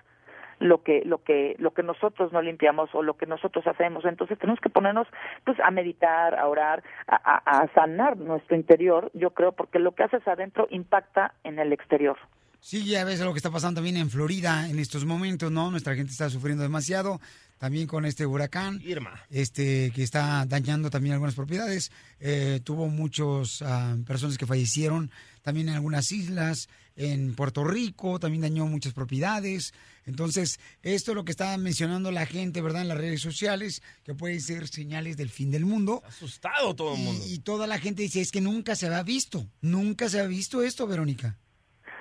lo 0.59 0.83
que 0.83 1.03
lo 1.05 1.23
que 1.23 1.55
lo 1.57 1.71
que 1.71 1.83
nosotros 1.83 2.33
no 2.33 2.41
limpiamos 2.41 2.93
o 2.93 3.01
lo 3.01 3.13
que 3.15 3.27
nosotros 3.27 3.65
hacemos. 3.65 4.03
Entonces 4.03 4.37
tenemos 4.39 4.59
que 4.59 4.67
ponernos 4.67 5.07
pues 5.45 5.57
a 5.61 5.71
meditar 5.71 6.35
a 6.35 6.49
orar 6.49 6.83
a 7.07 7.65
sanar 7.73 8.17
nuestro 8.17 8.57
interior 8.57 9.09
yo 9.13 9.29
creo 9.29 9.53
porque 9.53 9.79
lo 9.79 9.93
que 9.93 10.03
haces 10.03 10.27
adentro 10.27 10.67
impacta 10.69 11.33
en 11.45 11.59
el 11.59 11.71
exterior 11.71 12.17
Sí, 12.61 12.83
ya 12.85 13.03
ves 13.03 13.19
lo 13.19 13.33
que 13.33 13.39
está 13.39 13.49
pasando 13.49 13.79
también 13.79 13.97
en 13.97 14.09
Florida 14.09 14.69
en 14.69 14.79
estos 14.79 15.05
momentos, 15.05 15.51
¿no? 15.51 15.71
Nuestra 15.71 15.95
gente 15.95 16.11
está 16.11 16.29
sufriendo 16.29 16.61
demasiado, 16.61 17.21
también 17.57 17.87
con 17.87 18.05
este 18.05 18.25
huracán. 18.25 18.81
Irma. 18.85 19.21
Este, 19.29 19.91
que 19.95 20.03
está 20.03 20.45
dañando 20.45 20.89
también 20.89 21.13
algunas 21.13 21.35
propiedades. 21.35 21.91
Eh, 22.19 22.59
tuvo 22.63 22.87
muchas 22.87 23.63
personas 24.05 24.37
que 24.37 24.45
fallecieron 24.45 25.09
también 25.41 25.69
en 25.69 25.75
algunas 25.75 26.11
islas, 26.11 26.67
en 26.95 27.33
Puerto 27.33 27.63
Rico, 27.63 28.19
también 28.19 28.41
dañó 28.41 28.65
muchas 28.65 28.93
propiedades. 28.93 29.73
Entonces, 30.05 30.59
esto 30.81 31.11
es 31.11 31.15
lo 31.15 31.23
que 31.23 31.31
está 31.31 31.57
mencionando 31.57 32.11
la 32.11 32.25
gente, 32.25 32.61
¿verdad? 32.61 32.81
En 32.81 32.89
las 32.89 32.97
redes 32.97 33.21
sociales, 33.21 33.81
que 34.03 34.13
puede 34.13 34.39
ser 34.41 34.67
señales 34.67 35.15
del 35.15 35.29
fin 35.29 35.49
del 35.49 35.65
mundo. 35.65 36.03
Asustado 36.05 36.75
todo 36.75 36.95
el 36.95 37.01
mundo. 37.01 37.23
Y, 37.25 37.35
y 37.35 37.39
toda 37.39 37.67
la 37.67 37.79
gente 37.79 38.01
dice, 38.01 38.19
es 38.19 38.31
que 38.31 38.41
nunca 38.41 38.75
se 38.75 38.87
había 38.87 39.03
visto, 39.03 39.47
nunca 39.61 40.09
se 40.09 40.19
había 40.19 40.29
visto 40.29 40.61
esto, 40.61 40.87
Verónica. 40.87 41.37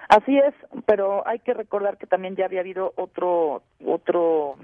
Así 0.08 0.38
es, 0.38 0.54
pero 0.86 1.26
hay 1.26 1.38
que 1.40 1.54
recordar 1.54 1.98
que 1.98 2.06
también 2.06 2.34
ya 2.34 2.46
había 2.46 2.60
habido 2.60 2.92
otro 2.96 3.62
otro 3.84 4.56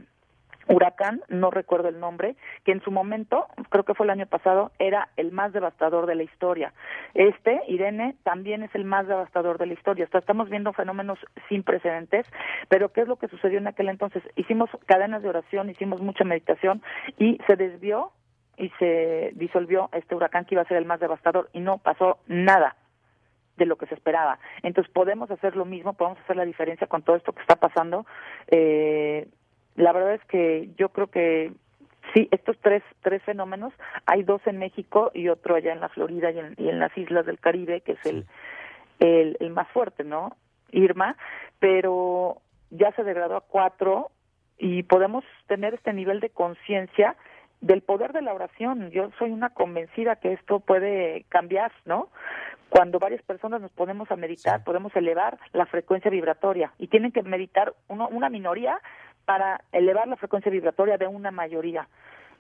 huracán, 0.69 1.23
no 1.29 1.51
recuerdo 1.51 1.89
el 1.89 2.01
nombre, 2.01 2.37
que 2.65 2.73
en 2.73 2.83
su 2.83 2.91
momento, 2.91 3.47
creo 3.69 3.85
que 3.85 3.95
fue 3.95 4.07
el 4.07 4.11
año 4.11 4.27
pasado, 4.27 4.73
era 4.79 5.09
el 5.17 5.33
más 5.33 5.53
devastador 5.53 6.07
de 6.07 6.15
la 6.15 6.23
historia. 6.23 6.73
Este, 7.13 7.61
Irene, 7.69 8.17
también 8.23 8.63
es 8.63 8.75
el 8.75 8.85
más 8.85 9.07
devastador 9.07 9.59
de 9.59 9.67
la 9.67 9.75
historia. 9.75 10.09
Estamos 10.11 10.49
viendo 10.49 10.73
fenómenos 10.73 11.19
sin 11.49 11.63
precedentes, 11.63 12.27
pero 12.69 12.93
¿qué 12.93 13.03
es 13.03 13.09
lo 13.09 13.17
que 13.17 13.29
sucedió 13.29 13.59
en 13.59 13.67
aquel 13.67 13.89
entonces? 13.89 14.23
Hicimos 14.37 14.71
cadenas 14.87 15.23
de 15.23 15.29
oración, 15.29 15.71
hicimos 15.71 16.01
mucha 16.01 16.25
meditación 16.25 16.83
y 17.19 17.39
se 17.47 17.57
desvió 17.57 18.13
y 18.57 18.71
se 18.79 19.33
disolvió 19.35 19.91
este 19.93 20.15
huracán 20.15 20.45
que 20.45 20.55
iba 20.55 20.63
a 20.63 20.69
ser 20.69 20.77
el 20.77 20.87
más 20.87 21.01
devastador 21.01 21.51
y 21.53 21.61
no 21.61 21.79
pasó 21.79 22.19
nada 22.29 22.77
de 23.57 23.67
lo 23.67 23.77
que 23.77 23.87
se 23.87 23.95
esperaba. 23.95 24.39
Entonces 24.63 24.93
podemos 24.93 25.31
hacer 25.31 25.57
lo 25.57 25.65
mismo, 25.65 25.95
podemos 25.95 26.19
hacer 26.21 26.37
la 26.37 26.45
diferencia 26.45 26.87
con 26.87 27.03
todo 27.03 27.17
esto 27.17 27.33
que 27.33 27.43
está 27.43 27.57
pasando. 27.57 28.07
Eh, 28.49 29.29
la 29.77 29.93
verdad 29.93 30.15
es 30.15 30.25
que 30.27 30.71
yo 30.77 30.91
creo 30.91 31.09
que 31.09 31.53
sí, 32.13 32.29
estos 32.31 32.57
tres, 32.61 32.83
tres 33.03 33.23
fenómenos, 33.23 33.73
hay 34.07 34.23
dos 34.23 34.41
en 34.47 34.59
México 34.59 35.11
y 35.15 35.29
otro 35.29 35.55
allá 35.55 35.73
en 35.73 35.81
la 35.81 35.89
Florida 35.89 36.31
y 36.31 36.39
en, 36.39 36.55
y 36.59 36.69
en 36.69 36.79
las 36.79 36.97
islas 36.97 37.27
del 37.27 37.39
Caribe, 37.39 37.81
que 37.81 37.93
es 37.93 38.07
el, 38.07 38.27
el, 38.99 39.37
el 39.41 39.51
más 39.51 39.69
fuerte, 39.69 40.05
¿no? 40.05 40.37
Irma, 40.71 41.17
pero 41.59 42.39
ya 42.71 42.93
se 42.93 43.05
degradó 43.05 43.37
a 43.37 43.41
cuatro 43.43 44.11
y 44.59 44.83
podemos 44.85 45.25
tener 45.47 45.75
este 45.75 45.93
nivel 45.93 46.21
de 46.21 46.31
conciencia 46.31 47.17
del 47.61 47.81
poder 47.81 48.13
de 48.13 48.23
la 48.23 48.35
oración. 48.35 48.91
Yo 48.91 49.11
soy 49.19 49.31
una 49.31 49.51
convencida 49.51 50.17
que 50.17 50.33
esto 50.33 50.61
puede 50.61 51.25
cambiar, 51.29 51.73
¿no? 51.87 52.09
Cuando 52.69 52.99
varias 52.99 53.23
personas 53.23 53.61
nos 53.61 53.71
ponemos 53.73 54.11
a 54.11 54.17
meditar, 54.17 54.65
podemos 54.65 54.95
elevar 54.97 55.39
la 55.53 55.67
frecuencia 55.67 56.11
vibratoria 56.11 56.73
y 56.79 56.89
tienen 56.89 57.13
que 57.13 57.23
meditar 57.23 57.75
uno, 57.89 58.09
una 58.09 58.29
minoría 58.29 58.81
para 59.25 59.63
elevar 59.73 60.09
la 60.09 60.17
frecuencia 60.17 60.51
vibratoria 60.51 60.99
de 60.99 61.07
una 61.07 61.31
mayoría. 61.31 61.89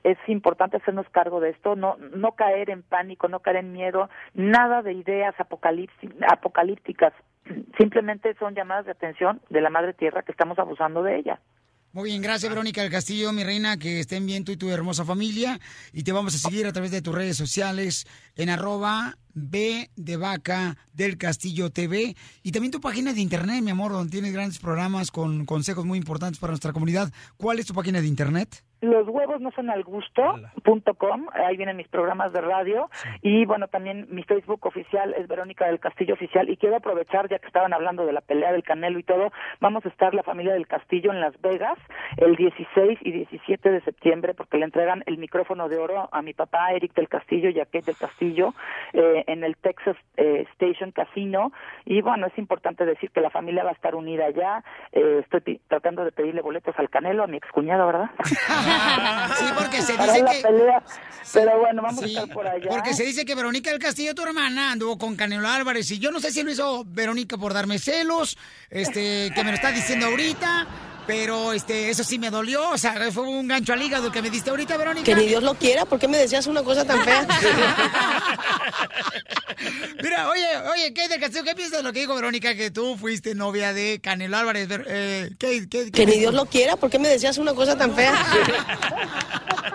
Es 0.03 0.18
importante 0.27 0.77
hacernos 0.77 1.09
cargo 1.11 1.41
de 1.41 1.51
esto, 1.51 1.77
no, 1.77 1.97
no 1.97 2.33
caer 2.33 2.68
en 2.68 2.83
pánico, 2.83 3.29
no 3.29 3.41
caer 3.41 3.57
en 3.59 3.72
miedo, 3.72 4.11
nada 4.35 4.83
de 4.83 4.93
ideas 4.93 5.35
apocalípticas. 5.39 7.14
Simplemente 7.79 8.35
son 8.35 8.55
llamadas 8.55 8.85
de 8.85 8.93
atención 8.93 9.41
de 9.49 9.62
la 9.62 9.70
Madre 9.70 9.95
Tierra 9.95 10.22
que 10.22 10.33
estamos 10.33 10.59
abusando 10.59 11.03
de 11.03 11.16
ella. 11.16 11.41
Muy 11.95 12.11
bien, 12.11 12.22
gracias 12.22 12.51
Verónica 12.51 12.82
del 12.82 12.90
Castillo, 12.90 13.32
mi 13.32 13.45
reina, 13.45 13.76
que 13.76 14.01
estén 14.01 14.26
bien 14.26 14.42
tú 14.42 14.51
y 14.51 14.57
tu 14.57 14.68
hermosa 14.68 15.05
familia. 15.05 15.61
Y 15.92 16.03
te 16.03 16.11
vamos 16.11 16.34
a 16.34 16.38
seguir 16.38 16.66
a 16.66 16.72
través 16.72 16.90
de 16.90 17.01
tus 17.03 17.14
redes 17.14 17.36
sociales 17.36 18.09
en 18.34 18.51
arroba 18.51 19.16
B 19.32 19.92
de 19.95 20.16
Vaca 20.16 20.76
del 20.92 21.16
Castillo 21.18 21.70
TV. 21.70 22.16
Y 22.42 22.51
también 22.51 22.72
tu 22.72 22.80
página 22.80 23.12
de 23.12 23.20
internet, 23.20 23.62
mi 23.62 23.70
amor, 23.70 23.92
donde 23.92 24.11
tienes 24.11 24.32
grandes 24.32 24.59
programas 24.59 25.12
con 25.12 25.47
consejos 25.47 25.84
muy 25.84 25.97
importantes 25.97 26.40
para 26.40 26.51
nuestra 26.51 26.72
comunidad. 26.72 27.12
¿Cuál 27.36 27.61
es 27.61 27.66
tu 27.66 27.74
página 27.74 28.01
de 28.01 28.09
internet? 28.09 28.64
Los 28.85 29.09
huevos 29.09 29.41
no 29.41 29.51
son 29.53 29.70
al 29.70 29.82
gusto.com, 29.82 31.26
ahí 31.32 31.57
vienen 31.57 31.76
mis 31.76 31.89
programas 31.89 32.32
de 32.32 32.41
radio 32.41 32.91
y 33.22 33.47
bueno, 33.47 33.68
también 33.68 34.07
mi 34.11 34.22
Facebook 34.22 34.66
oficial 34.66 35.14
es 35.14 35.26
Verónica 35.26 35.66
del 35.66 35.80
Castillo 35.80 36.14
Oficial 36.14 36.49
y 36.51 36.57
quiero 36.57 36.76
aprovechar, 36.76 37.28
ya 37.28 37.39
que 37.39 37.47
estaban 37.47 37.72
hablando 37.72 38.05
de 38.05 38.12
la 38.12 38.20
pelea 38.20 38.53
del 38.53 38.62
Canelo 38.62 38.99
y 38.99 39.03
todo, 39.03 39.32
vamos 39.61 39.85
a 39.87 39.89
estar 39.89 40.14
la 40.14 40.22
familia 40.22 40.53
del 40.53 40.66
Castillo 40.66 41.12
en 41.12 41.20
Las 41.20 41.41
Vegas 41.41 41.78
el 42.18 42.37
16 42.37 42.99
y 43.03 43.12
17 43.12 43.70
de 43.70 43.80
septiembre 43.80 44.35
porque 44.35 44.59
le 44.59 44.64
entregan 44.64 45.03
el 45.07 45.18
micrófono 45.18 45.68
de 45.68 45.78
oro 45.78 46.09
a 46.12 46.22
mi 46.22 46.35
papá 46.35 46.72
Eric 46.72 46.95
del 46.95 47.09
Castillo 47.09 47.49
y 47.51 47.61
a 47.61 47.64
Kate 47.64 47.87
del 47.87 47.97
Castillo 47.97 48.55
eh, 48.93 49.24
en 49.26 49.45
el 49.45 49.57
Texas 49.57 49.97
eh, 50.16 50.47
Station 50.53 50.93
Casino 50.93 51.53
y 51.85 52.03
bueno, 52.03 52.26
es 52.26 52.37
importante 52.39 52.85
decir 52.85 53.11
que 53.11 53.20
la 53.20 53.30
familia 53.30 53.64
va 53.64 53.70
a 53.70 53.74
estar 53.74 53.95
unida 53.95 54.30
ya, 54.30 54.62
Eh, 54.93 55.20
estoy 55.20 55.61
tratando 55.68 56.05
de 56.05 56.12
pedirle 56.12 56.41
boletos 56.41 56.74
al 56.78 56.89
Canelo, 56.89 57.24
a 57.24 57.26
mi 57.26 57.37
excuñado, 57.37 57.87
¿verdad? 57.87 58.11
Sí, 59.39 59.45
porque 59.59 59.83
se 59.83 59.93
dice 59.93 60.22
la 60.22 60.31
que... 60.33 60.41
pelea. 60.43 60.83
Pero 61.33 61.59
bueno, 61.59 61.83
vamos 61.83 62.05
Sí, 62.05 62.16
a 62.16 62.20
estar 62.20 62.35
por 62.35 62.47
allá. 62.47 62.68
Porque 62.68 62.95
se 62.95 63.03
dice 63.05 63.25
que 63.25 63.35
Verónica 63.35 63.70
del 63.70 63.79
Castillo, 63.81 64.14
tu 64.14 64.22
hermana, 64.22 64.72
anduvo 64.72 64.99
con 64.99 65.16
Canelo 65.16 65.49
Álvarez. 65.49 65.91
Y 65.91 65.99
yo 65.99 66.11
no 66.11 66.20
sé 66.20 66.31
si 66.31 66.43
lo 66.43 66.51
hizo 66.51 66.85
Verónica 66.87 67.37
por 67.37 67.53
darme 67.55 67.79
celos, 67.79 68.37
este, 68.70 69.33
que 69.35 69.43
me 69.45 69.51
lo 69.51 69.57
está 69.57 69.72
diciendo 69.72 70.07
ahorita. 70.07 70.66
Pero 71.07 71.52
este, 71.52 71.90
eso 71.90 72.02
sí 72.02 72.18
me 72.18 72.30
dolió. 72.30 72.70
O 72.70 72.78
sea, 72.78 72.94
fue 73.12 73.24
un 73.24 73.46
gancho 73.46 73.72
al 73.74 73.82
hígado 73.82 74.11
que 74.11 74.22
me 74.22 74.30
diste 74.30 74.48
ahorita, 74.50 74.76
Verónica. 74.78 75.05
Que 75.05 75.14
ni 75.14 75.26
Dios 75.26 75.42
lo 75.42 75.55
quiera, 75.55 75.84
¿por 75.84 75.98
qué 75.98 76.09
me 76.09 76.16
decías 76.18 76.46
una 76.46 76.62
cosa 76.62 76.84
tan 76.86 77.02
fea? 77.05 77.26
Mira, 80.02 80.28
oye, 80.30 80.46
oye, 80.72 80.92
Kate 80.94 81.09
del 81.09 81.20
Castillo, 81.20 81.44
¿qué 81.44 81.55
piensas 81.55 81.78
de 81.78 81.82
lo 81.84 81.92
que 81.92 82.00
dijo 82.00 82.14
Verónica? 82.14 82.55
Que 82.55 82.70
tú 82.70 82.96
fuiste 82.96 83.34
novia 83.34 83.72
de 83.72 84.00
Canelo 84.02 84.36
Álvarez. 84.36 84.68
Eh, 84.70 85.30
¿qué- 85.38 85.68
Que 85.68 85.90
qué- 85.90 86.07
ni 86.07 86.18
Dios 86.18 86.34
lo 86.34 86.46
quiera, 86.46 86.76
¿por 86.76 86.90
qué 86.90 86.98
me 86.98 87.09
decías 87.09 87.38
una 87.38 87.55
cosa 87.55 87.76
tan 87.76 87.94
fea? 87.94 88.14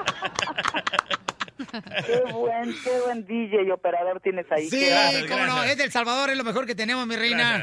Qué 1.71 2.31
buen, 2.31 2.75
qué 2.83 2.99
buen 3.05 3.25
DJ 3.25 3.63
y 3.63 3.71
operador 3.71 4.19
tienes 4.21 4.45
ahí. 4.51 4.69
Sí, 4.69 4.85
cómo 5.29 5.45
no, 5.45 5.63
es 5.63 5.77
del 5.77 5.91
Salvador, 5.91 6.29
es 6.29 6.37
lo 6.37 6.43
mejor 6.43 6.65
que 6.65 6.75
tenemos, 6.75 7.05
mi 7.07 7.15
reina. 7.15 7.61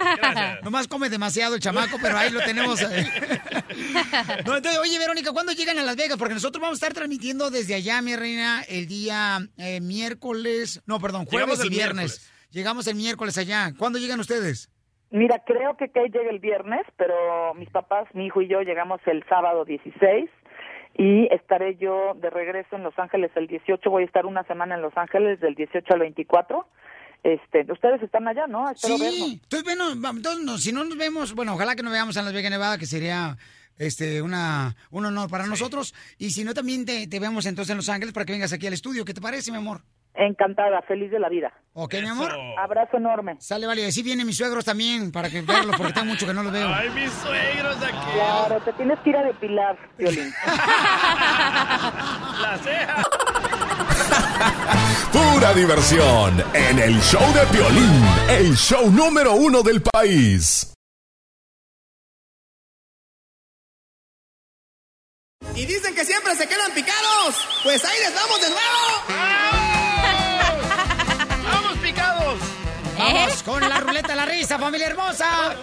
Nomás 0.62 0.88
come 0.88 1.08
demasiado 1.08 1.54
el 1.54 1.60
chamaco, 1.60 1.98
pero 2.00 2.16
ahí 2.16 2.30
lo 2.30 2.40
tenemos. 2.40 2.80
eh. 2.82 3.06
No, 4.46 4.56
entonces, 4.56 4.78
oye, 4.80 4.98
Verónica, 4.98 5.32
¿cuándo 5.32 5.52
llegan 5.52 5.78
a 5.78 5.82
Las 5.82 5.96
Vegas? 5.96 6.16
Porque 6.18 6.34
nosotros 6.34 6.60
vamos 6.60 6.76
a 6.76 6.86
estar 6.86 6.94
transmitiendo 6.94 7.50
desde 7.50 7.74
allá, 7.74 8.00
mi 8.02 8.16
reina, 8.16 8.62
el 8.68 8.86
día 8.86 9.38
eh, 9.58 9.80
miércoles, 9.80 10.82
no, 10.86 10.98
perdón, 11.00 11.26
jueves 11.26 11.58
y 11.60 11.62
el 11.64 11.70
viernes. 11.70 11.96
miércoles. 11.96 12.32
Llegamos 12.50 12.86
el 12.86 12.94
miércoles 12.94 13.36
allá. 13.38 13.72
¿Cuándo 13.76 13.98
llegan 13.98 14.20
ustedes? 14.20 14.70
Mira, 15.10 15.42
creo 15.46 15.76
que 15.76 15.88
Kate 15.88 16.10
llega 16.10 16.30
el 16.30 16.38
viernes, 16.40 16.82
pero 16.96 17.54
mis 17.54 17.68
papás, 17.70 18.06
mi 18.14 18.26
hijo 18.26 18.40
y 18.42 18.48
yo 18.48 18.62
llegamos 18.62 19.00
el 19.06 19.24
sábado 19.28 19.64
16 19.64 20.28
y 20.98 21.28
estaré 21.32 21.76
yo 21.76 22.14
de 22.14 22.30
regreso 22.30 22.76
en 22.76 22.82
Los 22.82 22.98
Ángeles 22.98 23.30
el 23.34 23.46
18. 23.46 23.90
Voy 23.90 24.04
a 24.04 24.06
estar 24.06 24.24
una 24.24 24.44
semana 24.44 24.76
en 24.76 24.82
Los 24.82 24.96
Ángeles 24.96 25.40
del 25.40 25.54
18 25.54 25.84
al 25.92 26.00
24. 26.00 26.66
Este, 27.22 27.66
ustedes 27.70 28.02
están 28.02 28.28
allá, 28.28 28.46
¿no? 28.46 28.70
Espero. 28.70 28.96
Sí, 28.96 29.40
entonces, 29.42 29.64
bueno, 29.64 30.10
entonces, 30.10 30.44
no, 30.44 30.58
si 30.58 30.72
no 30.72 30.84
nos 30.84 30.96
vemos, 30.96 31.34
bueno, 31.34 31.54
ojalá 31.54 31.74
que 31.76 31.82
nos 31.82 31.92
veamos 31.92 32.16
en 32.16 32.24
Las 32.24 32.32
Vegas, 32.32 32.50
Nevada, 32.50 32.78
que 32.78 32.86
sería 32.86 33.36
este 33.78 34.22
una 34.22 34.74
un 34.90 35.04
honor 35.04 35.28
para 35.28 35.46
nosotros. 35.46 35.94
Y 36.18 36.30
si 36.30 36.44
no, 36.44 36.54
también 36.54 36.86
te, 36.86 37.06
te 37.08 37.20
vemos 37.20 37.44
entonces 37.46 37.72
en 37.72 37.76
Los 37.76 37.88
Ángeles 37.88 38.14
para 38.14 38.24
que 38.24 38.32
vengas 38.32 38.52
aquí 38.52 38.66
al 38.66 38.72
estudio. 38.72 39.04
¿Qué 39.04 39.12
te 39.12 39.20
parece, 39.20 39.50
mi 39.50 39.58
amor? 39.58 39.82
Encantada, 40.16 40.80
feliz 40.82 41.10
de 41.10 41.18
la 41.18 41.28
vida. 41.28 41.52
Ok, 41.74 41.94
mi 42.00 42.08
amor. 42.08 42.32
Abrazo 42.58 42.96
enorme. 42.96 43.36
Sale, 43.38 43.66
vale. 43.66 43.86
Así 43.86 44.02
vienen 44.02 44.26
mis 44.26 44.36
suegros 44.36 44.64
también, 44.64 45.12
para 45.12 45.28
que 45.28 45.42
verlos, 45.42 45.76
porque 45.76 45.92
tengo 45.92 46.06
mucho 46.06 46.26
que 46.26 46.32
no 46.32 46.42
los 46.42 46.52
veo. 46.52 46.68
Ay, 46.72 46.88
mis 46.90 47.12
suegros 47.12 47.78
de 47.80 47.86
aquí. 47.86 47.96
Claro, 48.14 48.60
te 48.62 48.72
tienes 48.72 48.98
que 49.00 49.10
ir 49.10 49.16
a 49.16 49.22
depilar, 49.24 49.76
Violín. 49.98 50.32
La 52.40 52.58
ceja. 52.62 52.96
Pura 55.12 55.52
diversión 55.54 56.42
en 56.54 56.78
el 56.78 57.00
show 57.00 57.22
de 57.34 57.44
violín, 57.56 58.04
el 58.30 58.54
show 58.56 58.90
número 58.90 59.34
uno 59.34 59.62
del 59.62 59.82
país. 59.82 60.72
Y 65.54 65.64
dicen 65.64 65.94
que 65.94 66.04
siempre 66.04 66.34
se 66.36 66.46
quedan 66.46 66.72
picados. 66.72 67.34
Pues 67.62 67.84
ahí 67.84 67.98
les 68.00 68.14
vamos 68.14 68.40
de 68.40 68.50
nuevo. 68.50 69.95
Vamos 73.12 73.42
con 73.42 73.60
la 73.68 73.78
ruleta 73.80 74.08
de 74.08 74.16
la 74.16 74.24
risa, 74.26 74.58
familia 74.58 74.86
hermosa. 74.88 75.54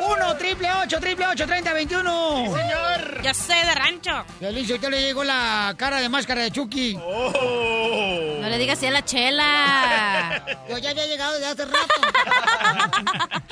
1 0.00 0.36
triple 0.36 0.68
8 0.84 1.00
triple 1.00 1.26
8 1.26 1.46
30 1.46 1.72
21. 1.72 2.44
señor. 2.56 3.22
Yo 3.22 3.34
sé 3.34 3.54
de 3.54 3.74
rancho. 3.74 4.24
Feliz, 4.38 4.70
usted 4.70 4.88
le 4.90 5.00
llegó 5.00 5.24
la 5.24 5.74
cara 5.76 6.00
de 6.00 6.08
máscara 6.08 6.42
de 6.42 6.50
Chucky. 6.50 6.96
Oh. 7.02 8.38
No 8.40 8.48
le 8.48 8.58
digas 8.58 8.78
así 8.78 8.86
a 8.86 8.90
la 8.90 9.04
chela. 9.04 10.44
Yo 10.68 10.78
ya 10.78 10.90
había 10.90 11.06
llegado 11.06 11.32
desde 11.38 11.46
hace 11.46 11.64
rato. 11.64 11.94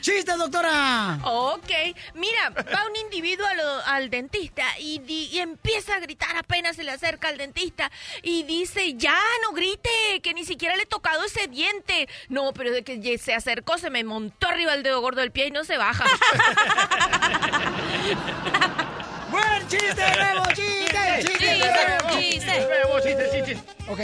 ¡Chiste, 0.00 0.32
doctora! 0.36 1.18
Ok, 1.24 1.70
mira, 2.14 2.50
va 2.50 2.86
un 2.88 2.96
individuo 2.96 3.46
lo- 3.54 3.84
al 3.86 4.08
dentista 4.08 4.64
y, 4.78 4.98
di- 5.00 5.26
y 5.32 5.38
empieza 5.40 5.94
a 5.96 6.00
gritar 6.00 6.34
apenas 6.36 6.76
se 6.76 6.84
le 6.84 6.90
acerca 6.92 7.28
al 7.28 7.36
dentista 7.36 7.90
y 8.22 8.44
dice, 8.44 8.94
ya, 8.94 9.18
no 9.42 9.52
grite, 9.52 9.90
que 10.22 10.32
ni 10.32 10.44
siquiera 10.44 10.76
le 10.76 10.84
he 10.84 10.86
tocado 10.86 11.24
ese 11.24 11.48
diente. 11.48 12.08
No, 12.28 12.39
pero 12.54 12.72
de 12.72 12.82
que 12.82 13.18
se 13.18 13.34
acercó, 13.34 13.76
se 13.78 13.90
me 13.90 14.02
montó 14.04 14.48
arriba 14.48 14.72
el 14.74 14.82
dedo 14.82 15.00
gordo 15.00 15.20
del 15.20 15.30
pie 15.30 15.46
y 15.48 15.50
no 15.50 15.64
se 15.64 15.76
baja. 15.76 16.04
¡Buen 19.30 19.68
chiste, 19.68 20.02
nuevo 20.16 20.46
chiste! 20.54 20.98
¡Chiste, 21.20 21.58
nuevo 21.58 22.18
chiste! 22.18 22.66
Nuevo 22.66 22.98
chiste, 23.00 23.28
chiste. 23.32 23.58
Ok, 23.88 24.00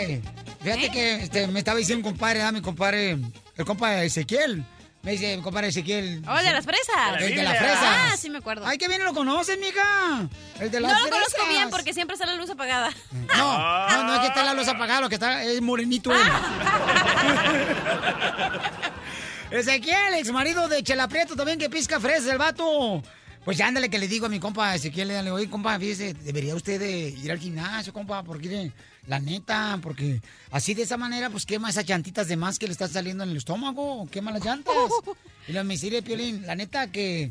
fíjate 0.63 0.91
que 0.91 1.15
este, 1.17 1.47
me 1.49 1.59
estaba 1.59 1.79
diciendo 1.79 2.07
un 2.07 2.13
compadre, 2.13 2.43
ah, 2.43 2.53
mi 2.53 2.61
compadre, 2.61 3.17
el 3.57 3.65
compa 3.65 4.05
Ezequiel. 4.05 4.65
Me 5.07 5.13
dice, 5.13 5.39
compadre 5.41 5.69
Ezequiel. 5.69 6.21
Oh, 6.29 6.37
el 6.37 6.45
de 6.45 6.53
las 6.53 6.65
fresas. 6.65 7.21
El 7.21 7.37
de 7.37 7.43
las 7.45 7.59
fresas. 7.59 7.79
Ah, 7.81 8.17
sí 8.19 8.29
me 8.29 8.39
acuerdo. 8.39 8.67
Ay, 8.67 8.77
qué 8.77 8.89
bien 8.89 9.05
lo 9.05 9.15
conoces, 9.15 9.57
mija. 9.57 10.27
El 10.59 10.69
de 10.69 10.81
No 10.81 10.89
las 10.89 11.01
lo 11.01 11.09
conozco 11.11 11.31
fresas. 11.31 11.49
bien 11.49 11.71
porque 11.71 11.95
siempre 11.95 12.15
está 12.15 12.27
la 12.27 12.35
luz 12.35 12.51
apagada. 12.51 12.91
No, 13.13 13.89
no, 13.89 14.03
no 14.03 14.15
es 14.15 14.21
que 14.23 14.27
está 14.27 14.43
la 14.43 14.53
luz 14.55 14.67
apagada, 14.67 15.03
lo 15.03 15.09
que 15.09 15.15
está 15.15 15.45
es 15.45 15.63
morenito 15.63 16.11
él. 16.13 16.19
Ezequiel, 19.53 20.15
ex 20.15 20.33
marido 20.33 20.67
de 20.67 20.83
Chela 20.83 21.07
Prieto 21.07 21.37
también 21.37 21.61
que 21.61 21.71
pisca 21.71 22.01
fresas, 22.01 22.27
el 22.27 22.39
vato. 22.39 23.01
Pues 23.47 23.59
ya 23.59 23.69
ándale 23.69 23.89
que 23.89 24.01
le 24.01 24.09
digo 24.09 24.27
a 24.27 24.29
mi 24.29 24.41
compa 24.41 24.75
Ezequiel, 24.75 25.07
le 25.07 25.31
oye, 25.31 25.49
compa, 25.49 25.79
fíjese, 25.79 26.15
debería 26.15 26.57
usted 26.57 26.81
de 26.81 27.11
ir 27.11 27.31
al 27.31 27.39
gimnasio, 27.39 27.93
compa, 27.93 28.25
porque 28.25 28.73
la 29.07 29.21
neta, 29.21 29.79
porque 29.81 30.21
así 30.51 30.75
de 30.75 30.83
esa 30.83 30.97
manera, 30.97 31.31
pues 31.31 31.47
quema 31.47 31.71
esas 31.71 31.87
llantitas 31.87 32.27
de 32.27 32.37
más 32.37 32.59
que 32.59 32.67
le 32.67 32.73
están 32.73 32.89
saliendo 32.89 33.23
en 33.23 33.31
el 33.31 33.37
estómago, 33.37 34.09
quema 34.11 34.33
las 34.33 34.45
llantas. 34.45 34.75
Y 35.47 35.53
le 35.53 35.63
me 35.63 35.75
dice, 35.75 36.03
Piolín, 36.03 36.45
la 36.45 36.57
neta 36.57 36.91
que 36.91 37.31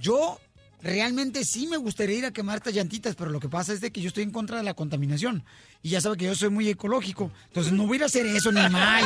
yo 0.00 0.40
realmente 0.82 1.44
sí 1.44 1.66
me 1.66 1.76
gustaría 1.76 2.18
ir 2.18 2.26
a 2.26 2.30
quemar 2.30 2.56
estas 2.58 2.74
llantitas, 2.74 3.14
pero 3.16 3.30
lo 3.30 3.40
que 3.40 3.48
pasa 3.48 3.72
es 3.72 3.80
de 3.80 3.90
que 3.90 4.00
yo 4.00 4.08
estoy 4.08 4.22
en 4.24 4.30
contra 4.30 4.56
de 4.58 4.62
la 4.62 4.74
contaminación. 4.74 5.44
Y 5.82 5.90
ya 5.90 6.00
sabe 6.00 6.16
que 6.16 6.24
yo 6.26 6.34
soy 6.34 6.50
muy 6.50 6.68
ecológico. 6.68 7.30
Entonces 7.46 7.72
no 7.72 7.86
voy 7.86 7.94
a 7.94 7.96
ir 7.96 8.02
a 8.02 8.06
hacer 8.06 8.26
eso 8.26 8.50
ni 8.52 8.60
más. 8.68 9.02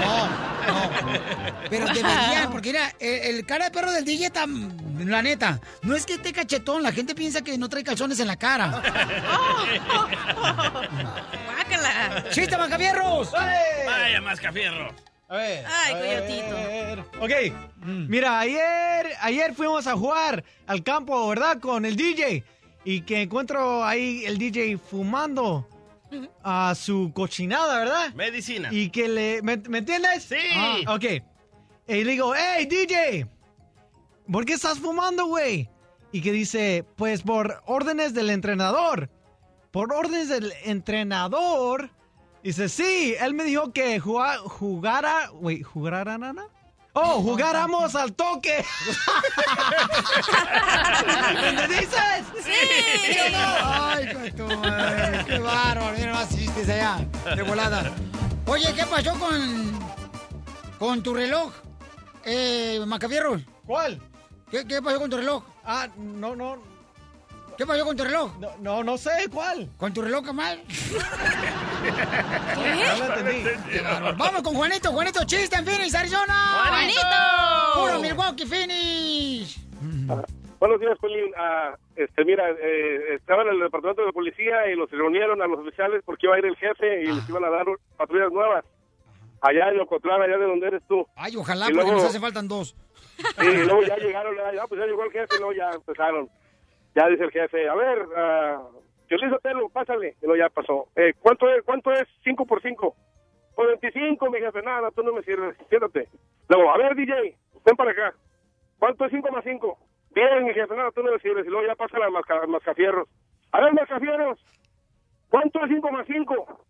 No, 0.00 0.26
no, 0.66 0.90
no. 0.90 1.20
Pero 1.68 1.86
deberían, 1.86 2.50
porque 2.52 2.70
mira, 2.70 2.94
el, 2.98 3.36
el 3.36 3.46
cara 3.46 3.66
de 3.66 3.70
perro 3.70 3.90
del 3.92 4.04
DJ 4.04 4.26
está, 4.26 4.46
la 4.46 5.22
neta, 5.22 5.60
no 5.82 5.94
es 5.94 6.06
que 6.06 6.14
esté 6.14 6.32
cachetón, 6.32 6.82
la 6.82 6.92
gente 6.92 7.14
piensa 7.14 7.42
que 7.42 7.58
no 7.58 7.68
trae 7.68 7.84
calzones 7.84 8.18
en 8.20 8.28
la 8.28 8.36
cara. 8.36 8.82
Guácala. 11.44 12.24
¡Chiste, 12.30 12.56
Macafierros! 12.56 13.32
Vaya, 13.32 14.20
mascafierro. 14.22 14.94
A 15.28 15.36
ver. 15.36 15.64
Ay, 15.66 15.94
a 15.94 15.98
coyotito. 15.98 16.54
ver. 16.56 17.00
Ok, 17.20 17.54
mira, 17.84 18.38
ayer, 18.40 19.12
ayer 19.20 19.54
fuimos 19.54 19.86
a 19.86 19.94
jugar 19.96 20.44
al 20.66 20.82
campo, 20.84 21.28
¿verdad? 21.28 21.58
Con 21.60 21.84
el 21.84 21.96
DJ. 21.96 22.44
y 22.84 23.00
que 23.00 23.22
encuentro 23.22 23.84
ahí 23.84 24.24
el 24.24 24.38
DJ 24.38 24.78
fumando 24.78 25.68
a 26.44 26.72
su 26.76 27.10
cochinada, 27.12 27.78
¿verdad? 27.80 28.14
Medicina. 28.14 28.68
Y 28.70 28.90
que 28.90 29.08
le... 29.08 29.42
¿Me, 29.42 29.56
me 29.56 29.78
entiendes? 29.78 30.22
Sí. 30.22 30.36
Ah, 30.54 30.94
ok. 30.94 31.04
Y 31.88 32.04
le 32.04 32.12
digo, 32.12 32.32
hey, 32.36 32.66
DJ, 32.66 33.26
¿por 34.30 34.44
qué 34.44 34.52
estás 34.52 34.78
fumando, 34.78 35.26
güey? 35.26 35.68
Y 36.12 36.20
que 36.22 36.30
dice, 36.30 36.84
pues 36.94 37.22
por 37.22 37.60
órdenes 37.66 38.14
del 38.14 38.30
entrenador. 38.30 39.10
Por 39.72 39.92
órdenes 39.92 40.28
del 40.28 40.52
entrenador. 40.64 41.90
Dice, 42.46 42.68
sí, 42.68 43.16
él 43.18 43.34
me 43.34 43.42
dijo 43.42 43.72
que 43.72 43.98
jugara, 43.98 44.38
jugara, 44.38 45.30
güey, 45.32 45.62
jugara, 45.64 46.16
nana. 46.16 46.46
Oh, 46.92 47.20
jugáramos 47.20 47.96
al 47.96 48.12
toque. 48.12 48.64
¿Me 51.56 51.66
dices? 51.66 52.22
¿Sí 52.44 53.18
o 53.18 53.30
no? 53.30 53.46
Ay, 53.64 54.14
madre, 54.14 55.24
qué 55.26 55.38
bárbaro. 55.40 55.92
Mira 55.98 56.12
más 56.12 56.28
chistes 56.28 56.68
allá, 56.68 57.04
de 57.34 57.42
volada. 57.42 57.92
Oye, 58.46 58.72
¿qué 58.76 58.86
pasó 58.86 59.18
con, 59.18 59.80
con 60.78 61.02
tu 61.02 61.14
reloj, 61.14 61.52
eh, 62.24 62.80
Macafierro? 62.86 63.40
¿Cuál? 63.66 64.00
¿Qué, 64.52 64.64
¿Qué 64.64 64.80
pasó 64.80 65.00
con 65.00 65.10
tu 65.10 65.16
reloj? 65.16 65.42
Ah, 65.64 65.88
no, 65.96 66.36
no. 66.36 66.75
¿Qué 67.56 67.64
pasó 67.66 67.84
con 67.84 67.96
tu 67.96 68.04
reloj? 68.04 68.32
No, 68.38 68.50
no, 68.60 68.84
no 68.84 68.98
sé, 68.98 69.10
¿cuál? 69.32 69.68
¿Con 69.78 69.92
tu 69.94 70.02
reloj, 70.02 70.24
Camal? 70.26 70.60
No 72.54 73.06
lo 73.06 73.14
entendí. 73.14 73.50
Qué. 73.70 73.80
Vamos 74.16 74.42
con 74.42 74.54
Juanito, 74.54 74.92
Juanito, 74.92 75.24
chiste 75.24 75.56
en 75.56 75.64
Phoenix, 75.64 75.94
Arizona. 75.94 76.66
¡Juanito! 76.68 77.00
Puro 77.80 78.00
Milwaukee, 78.00 78.44
Phoenix. 78.46 79.58
Buenos 80.58 80.80
días, 80.80 80.98
Pelín. 81.00 81.32
Ah, 81.38 81.74
este, 81.96 82.24
mira, 82.24 82.44
eh, 82.50 83.14
estaba 83.14 83.42
en 83.42 83.48
el 83.48 83.60
departamento 83.60 84.04
de 84.04 84.12
policía 84.12 84.68
y 84.70 84.74
los 84.76 84.90
reunieron 84.90 85.40
a 85.40 85.46
los 85.46 85.60
oficiales 85.60 86.02
porque 86.04 86.26
iba 86.26 86.34
a 86.36 86.38
ir 86.38 86.46
el 86.46 86.56
jefe 86.56 87.02
y 87.02 87.06
les 87.06 87.28
iban 87.28 87.44
a 87.44 87.50
dar 87.50 87.64
patrullas 87.96 88.32
nuevas. 88.32 88.64
Allá 89.40 89.68
en 89.70 89.80
Ocotlán, 89.80 90.20
allá 90.22 90.36
de 90.38 90.44
donde 90.46 90.66
eres 90.66 90.82
tú. 90.88 91.06
Ay, 91.14 91.36
ojalá, 91.36 91.66
Y 91.66 91.68
porque 91.72 91.84
luego- 91.84 91.92
nos 91.92 92.04
hace 92.04 92.20
faltan 92.20 92.48
dos. 92.48 92.74
Sí, 93.38 93.46
y 93.46 93.64
luego 93.64 93.82
ya 93.82 93.96
llegaron, 93.96 94.34
ya, 94.54 94.66
pues 94.66 94.78
ya 94.80 94.86
llegó 94.86 95.04
el 95.04 95.10
jefe, 95.12 95.36
y 95.36 95.38
luego 95.38 95.52
ya 95.52 95.70
empezaron. 95.70 96.28
Ya 96.96 97.06
dice 97.08 97.24
el 97.24 97.30
jefe, 97.30 97.68
a 97.68 97.74
ver, 97.74 98.06
uh, 98.06 98.80
Piolín 99.06 99.28
Sotelo, 99.28 99.68
pásale. 99.68 100.16
Y 100.22 100.26
luego 100.26 100.36
ya 100.36 100.48
pasó. 100.48 100.88
Eh, 100.96 101.12
¿cuánto, 101.20 101.46
es, 101.50 101.62
¿Cuánto 101.62 101.92
es 101.92 102.08
5 102.24 102.46
por 102.46 102.62
5? 102.62 102.96
Por 103.54 103.66
25, 103.66 104.30
mi 104.30 104.38
jefe. 104.38 104.62
Nada, 104.62 104.90
tú 104.92 105.02
no 105.02 105.12
me 105.12 105.22
sirves. 105.22 105.58
Siéntate. 105.68 106.08
Luego, 106.48 106.70
a 106.70 106.78
ver, 106.78 106.96
DJ, 106.96 107.36
ven 107.66 107.76
para 107.76 107.90
acá. 107.90 108.14
¿Cuánto 108.78 109.04
es 109.04 109.10
5 109.10 109.30
más 109.30 109.44
5? 109.44 109.78
Bien, 110.14 110.44
mi 110.44 110.54
jefe. 110.54 110.74
Nada, 110.74 110.90
tú 110.90 111.02
no 111.02 111.12
me 111.12 111.18
sirves. 111.18 111.46
Y 111.46 111.50
luego 111.50 111.66
ya 111.66 111.74
pasa 111.74 111.98
la 111.98 112.08
masca, 112.08 112.46
mascafierros. 112.46 113.06
A 113.52 113.60
ver, 113.60 113.74
mascafierros. 113.74 114.38
¿Cuánto 115.28 115.62
es 115.64 115.68
5 115.68 115.92
más 115.92 116.06
5? 116.06 116.64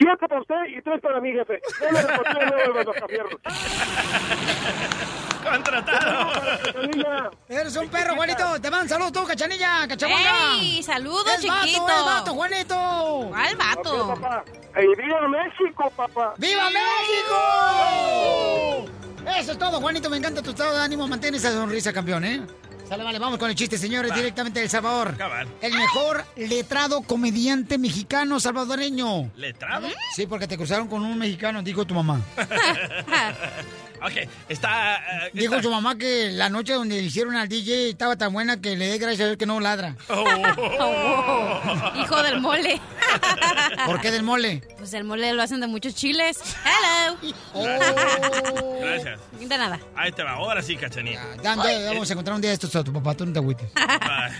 Siete 0.00 0.26
para 0.28 0.40
usted 0.40 0.54
y 0.74 0.80
tres 0.80 0.98
para 1.02 1.20
mí, 1.20 1.30
jefe. 1.30 1.60
Mascafierros. 1.92 3.34
Contratado. 5.44 6.32
Eres 7.50 7.76
un 7.76 7.88
perro, 7.90 8.14
Juanito. 8.14 8.58
Te 8.62 8.70
mandan 8.70 8.88
saludos 8.88 9.12
tú, 9.12 9.26
cachanilla, 9.26 9.86
cachabuanga. 9.86 10.54
¡Ey! 10.58 10.82
¡Saludos, 10.82 11.26
vato, 11.26 11.42
chiquito! 11.42 11.84
vato, 11.84 12.32
Juanito. 12.32 13.28
¿Cuál 13.28 13.56
vato? 13.56 14.14
¡Ey, 14.74 14.86
viva 14.96 15.28
México, 15.28 15.92
papá! 15.94 16.32
¡Viva 16.38 16.64
México! 16.70 17.36
Eso 19.38 19.52
es 19.52 19.58
todo, 19.58 19.82
Juanito. 19.82 20.08
Me 20.08 20.16
encanta 20.16 20.40
tu 20.42 20.48
estado 20.50 20.72
de 20.78 20.82
ánimo. 20.82 21.06
Mantén 21.06 21.34
esa 21.34 21.52
sonrisa, 21.52 21.92
campeón, 21.92 22.24
¿eh? 22.24 22.40
Sale, 22.90 23.04
vale, 23.04 23.20
vamos 23.20 23.38
con 23.38 23.48
el 23.48 23.54
chiste, 23.54 23.78
señores, 23.78 24.12
directamente 24.12 24.58
de 24.58 24.64
El 24.64 24.70
Salvador. 24.70 25.16
Cabal. 25.16 25.46
El 25.62 25.74
mejor 25.74 26.24
letrado 26.34 27.02
comediante 27.02 27.78
mexicano 27.78 28.40
salvadoreño. 28.40 29.30
¿Letrado? 29.36 29.86
Sí, 30.16 30.26
porque 30.26 30.48
te 30.48 30.56
cruzaron 30.56 30.88
con 30.88 31.04
un 31.04 31.16
mexicano, 31.16 31.62
dijo 31.62 31.84
tu 31.84 31.94
mamá. 31.94 32.20
Ok, 34.02 34.28
está... 34.48 34.96
eh, 35.26 35.30
Dijo 35.34 35.54
está- 35.56 35.62
su 35.62 35.70
mamá 35.70 35.96
que 35.98 36.30
la 36.32 36.48
noche 36.48 36.72
donde 36.72 36.96
le 36.96 37.02
hicieron 37.02 37.36
al 37.36 37.48
DJ 37.48 37.90
estaba 37.90 38.16
tan 38.16 38.32
buena 38.32 38.60
que 38.60 38.76
le 38.76 38.86
dé 38.86 38.98
gracias 38.98 39.20
a 39.20 39.26
Dios 39.26 39.36
que 39.36 39.46
no 39.46 39.60
ladra. 39.60 39.96
Oh, 40.08 41.92
hijo 42.02 42.22
del 42.22 42.40
mole. 42.40 42.80
¿Por 43.86 44.00
qué 44.00 44.10
del 44.10 44.22
mole? 44.22 44.62
Pues 44.78 44.92
el 44.94 45.04
mole 45.04 45.32
lo 45.34 45.42
hacen 45.42 45.60
de 45.60 45.66
muchos 45.66 45.94
chiles. 45.94 46.38
Hello. 46.64 47.16
Gracias. 48.80 49.20
De 49.38 49.58
nada. 49.58 49.78
Ahí 49.96 50.12
te 50.12 50.22
va, 50.22 50.32
ahora 50.32 50.62
sí, 50.62 50.76
cachanilla. 50.76 51.36
Ya, 51.42 51.56
ya, 51.56 51.88
vamos 51.90 52.08
a 52.08 52.12
encontrar 52.12 52.36
un 52.36 52.42
día 52.42 52.52
estos 52.52 52.74
a 52.76 52.82
tu 52.84 52.92
papá, 52.92 53.14
tú 53.14 53.26
no 53.26 53.32
te 53.32 53.38
agüites. 53.38 53.70
Ay, 53.74 54.32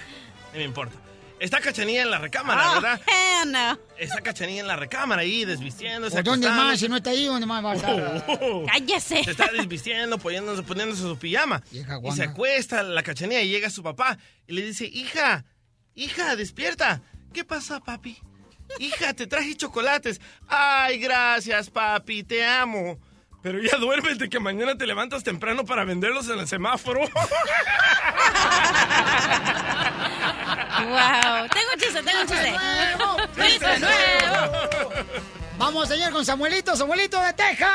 no 0.53 0.59
me 0.59 0.65
importa. 0.65 0.95
Está 1.41 1.59
cachanilla 1.59 2.03
en 2.03 2.11
la 2.11 2.19
recámara, 2.19 2.75
¿verdad? 2.75 3.01
Eh, 3.07 3.47
no. 3.47 3.79
Está 3.97 4.21
cachanilla 4.21 4.61
en 4.61 4.67
la 4.67 4.77
recámara 4.77 5.23
ahí, 5.23 5.47
desvistiéndose. 5.47 6.19
¿O 6.19 6.23
dónde 6.23 6.51
más? 6.51 6.79
Si 6.79 6.87
no 6.87 6.97
está 6.97 7.11
ahí, 7.11 7.25
¿dónde 7.25 7.47
más 7.47 7.65
va 7.65 7.73
a 7.73 7.75
estar? 7.77 8.27
Cállese. 8.67 9.25
Se 9.25 9.31
está 9.31 9.51
desvistiendo, 9.51 10.19
poniéndose, 10.19 10.63
poniéndose 10.63 11.01
su 11.01 11.19
pijama. 11.19 11.63
Y 11.73 12.13
se 12.13 12.25
acuesta 12.25 12.83
la 12.83 13.03
cachanilla 13.03 13.41
y 13.41 13.49
llega 13.49 13.71
su 13.71 13.83
papá 13.83 14.19
y 14.47 14.53
le 14.53 14.63
dice, 14.63 14.85
hija, 14.85 15.47
hija, 15.95 16.37
despierta. 16.37 17.01
¿Qué 17.33 17.43
pasa, 17.45 17.81
papi? 17.81 18.19
Hija, 18.79 19.15
te 19.15 19.27
traje 19.27 19.57
chocolates. 19.57 20.21
Ay, 20.47 20.99
gracias, 20.99 21.71
papi, 21.71 22.23
te 22.23 22.45
amo. 22.45 22.99
Pero 23.43 23.59
ya 23.61 23.79
duérmete 23.79 24.29
que 24.29 24.39
mañana 24.39 24.77
te 24.77 24.87
levantas 24.87 25.25
temprano 25.25 25.65
para 25.65 25.85
venderlos 25.85 26.29
en 26.29 26.39
el 26.41 26.47
semáforo. 26.47 27.01
Wow. 30.81 31.49
Tengo 31.49 31.71
un 31.75 31.81
chiste, 31.81 32.03
tengo 32.03 32.21
un 32.21 32.27
chiste. 32.27 32.55
¡Chiste 33.43 33.79
nuevo! 33.79 34.91
Vamos, 35.59 35.89
señor, 35.89 36.13
con 36.13 36.25
Samuelito, 36.25 36.77
Samuelito 36.77 37.21
de 37.23 37.33
Texas. 37.33 37.67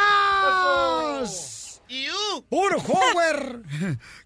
¡Puro 2.49 2.78
Howard! 2.80 3.61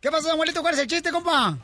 ¿Qué 0.02 0.10
pasa, 0.12 0.30
Samuelito? 0.30 0.62
¿Cuál 0.62 0.74
es 0.74 0.80
el 0.82 0.88
chiste, 0.88 1.12
compa? 1.12 1.58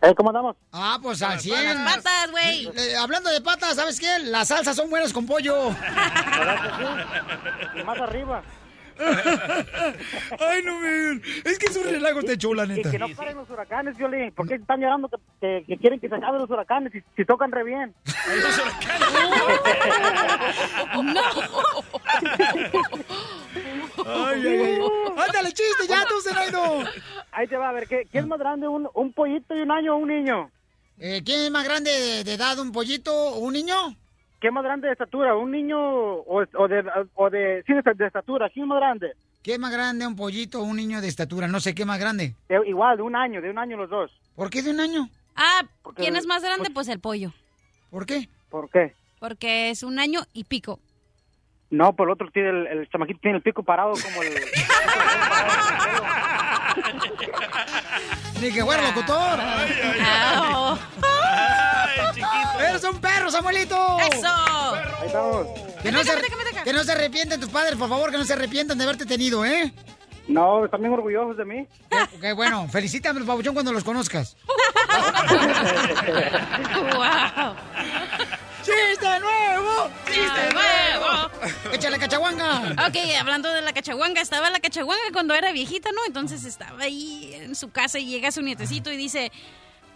Eh, 0.00 0.14
¿Cómo 0.14 0.30
andamos? 0.30 0.56
Ah, 0.72 0.98
pues 1.02 1.20
al 1.22 1.40
100. 1.40 1.64
Las 1.84 1.96
patas, 1.96 2.30
güey. 2.30 2.66
Eh, 2.76 2.96
hablando 2.96 3.30
de 3.30 3.40
patas, 3.40 3.74
¿sabes 3.76 3.98
qué? 3.98 4.06
Las 4.24 4.48
salsas 4.48 4.76
son 4.76 4.90
buenas 4.90 5.12
con 5.12 5.26
pollo. 5.26 5.70
Y 7.74 7.82
más 7.84 7.98
arriba. 8.00 8.42
Ay, 8.98 10.62
no, 10.64 10.74
man. 10.80 11.22
Es 11.44 11.56
que 11.58 11.66
es 11.66 11.76
un 11.76 11.84
relajo 11.84 12.18
este 12.18 12.36
show, 12.36 12.52
la 12.54 12.64
Y 12.64 12.68
neta. 12.68 12.90
que 12.90 12.98
no 12.98 13.06
paren 13.14 13.36
los 13.36 13.48
huracanes, 13.48 13.96
Violín. 13.96 14.32
¿Por 14.32 14.48
qué 14.48 14.54
están 14.56 14.80
llorando 14.80 15.08
que, 15.08 15.16
que- 15.40 15.64
que 15.68 15.78
quieren 15.78 16.00
que 16.00 16.08
se 16.08 16.14
acaben 16.16 16.40
los 16.40 16.50
huracanes 16.50 16.92
si, 16.92 17.00
si 17.16 17.24
tocan 17.24 17.52
re 17.52 17.62
bien? 17.64 17.94
¡No! 21.02 21.22
Ay, 24.06 24.46
ay, 24.46 24.58
ay. 24.58 24.78
Ándale, 25.26 25.48
chiste, 25.52 25.86
ya, 25.88 26.04
tú, 26.08 26.20
Zenaido. 26.20 26.84
Ahí 27.32 27.46
te 27.46 27.56
va 27.56 27.68
a 27.68 27.72
ver, 27.72 27.86
¿qué, 27.88 28.06
¿quién 28.10 28.24
es 28.24 28.28
más 28.28 28.38
grande, 28.38 28.68
un, 28.68 28.88
un 28.94 29.12
pollito 29.12 29.54
y 29.56 29.60
un 29.60 29.70
año 29.70 29.94
o 29.94 29.98
un 29.98 30.08
niño? 30.08 30.50
Eh, 30.98 31.22
¿Quién 31.24 31.40
es 31.42 31.50
más 31.50 31.64
grande 31.64 31.90
de, 31.90 32.24
de 32.24 32.34
edad, 32.34 32.58
un 32.58 32.72
pollito 32.72 33.12
o 33.12 33.38
un 33.38 33.52
niño? 33.52 33.74
¿Qué 34.40 34.48
es 34.48 34.52
más 34.52 34.62
grande 34.64 34.86
de 34.86 34.92
estatura, 34.92 35.36
un 35.36 35.50
niño 35.50 35.78
o, 35.78 36.42
o 36.54 36.68
de, 36.68 36.84
o 37.14 37.30
de, 37.30 37.62
sí, 37.66 37.72
de, 37.74 37.94
de 37.94 38.06
estatura? 38.06 38.48
¿Quién 38.50 38.64
es 38.64 38.68
más 38.68 38.78
grande? 38.78 39.12
¿Qué 39.42 39.52
es 39.54 39.58
más 39.58 39.72
grande, 39.72 40.06
un 40.06 40.16
pollito 40.16 40.60
o 40.60 40.64
un 40.64 40.76
niño 40.76 41.00
de 41.00 41.08
estatura? 41.08 41.46
No 41.48 41.60
sé 41.60 41.74
qué 41.74 41.84
más 41.84 41.98
grande. 41.98 42.34
De- 42.48 42.60
igual, 42.68 42.96
de 42.96 43.02
un 43.02 43.16
año, 43.16 43.40
de 43.40 43.50
un 43.50 43.58
año 43.58 43.76
los 43.76 43.88
dos. 43.90 44.10
¿Por 44.36 44.50
qué 44.50 44.62
de 44.62 44.70
un 44.70 44.80
año? 44.80 45.08
Ah, 45.36 45.62
Porque- 45.82 46.02
¿quién 46.02 46.16
es 46.16 46.26
más 46.26 46.42
grande? 46.42 46.70
Pues 46.70 46.88
el 46.88 47.00
pollo. 47.00 47.32
¿Por 47.90 48.06
qué? 48.06 48.28
¿Por 48.50 48.68
qué? 48.70 48.94
Porque 49.20 49.70
es 49.70 49.82
un 49.82 49.98
año 49.98 50.20
y 50.32 50.44
pico. 50.44 50.78
No, 51.70 51.92
por 51.94 52.08
el 52.08 52.12
otro 52.14 52.30
tiene 52.32 52.48
el, 52.50 52.66
el 52.66 52.88
chamaquito 52.90 53.20
tiene 53.20 53.36
el 53.38 53.42
pico 53.42 53.62
parado 53.62 53.92
como 53.92 54.22
el... 54.22 54.34
Ni 58.40 58.52
que 58.52 58.64
fuera 58.64 58.82
locutor. 58.82 59.40
Au. 60.36 60.78
¡Eres 62.60 62.84
un 62.84 62.98
perro, 63.00 63.30
Samuelito! 63.30 63.98
¡Eso! 64.12 64.28
Ahí 64.28 65.06
estamos. 65.06 65.46
Que 65.82 65.92
no, 65.92 66.02
se, 66.02 66.12
que 66.64 66.72
no 66.72 66.84
se 66.84 66.92
arrepienten 66.92 67.40
tus 67.40 67.50
padres, 67.50 67.76
por 67.76 67.88
favor, 67.88 68.10
que 68.10 68.18
no 68.18 68.24
se 68.24 68.32
arrepientan 68.32 68.78
de 68.78 68.84
haberte 68.84 69.06
tenido, 69.06 69.44
¿eh? 69.44 69.72
No, 70.28 70.64
están 70.64 70.80
bien 70.80 70.92
orgullosos 70.92 71.36
de 71.36 71.44
mí. 71.44 71.66
Qué 72.20 72.32
bueno, 72.32 72.68
felicítame, 72.68 73.24
papuchón, 73.24 73.54
cuando 73.54 73.72
los 73.72 73.84
conozcas. 73.84 74.36
¡Wow! 76.94 77.54
¡Chiste 78.68 79.20
nuevo! 79.20 79.90
¡Chiste 80.06 80.52
nuevo! 80.52 81.30
¡Échale 81.72 81.98
cachaguanga! 81.98 82.74
Ok, 82.86 82.96
hablando 83.18 83.48
de 83.48 83.62
la 83.62 83.72
cachaguanga, 83.72 84.20
estaba 84.20 84.50
la 84.50 84.60
cachaguanga 84.60 85.10
cuando 85.12 85.32
era 85.32 85.52
viejita, 85.52 85.90
¿no? 85.92 86.04
Entonces 86.06 86.44
estaba 86.44 86.82
ahí 86.82 87.30
en 87.32 87.54
su 87.54 87.70
casa 87.70 87.98
y 87.98 88.06
llega 88.06 88.30
su 88.30 88.42
nietecito 88.42 88.92
y 88.92 88.98
dice, 88.98 89.32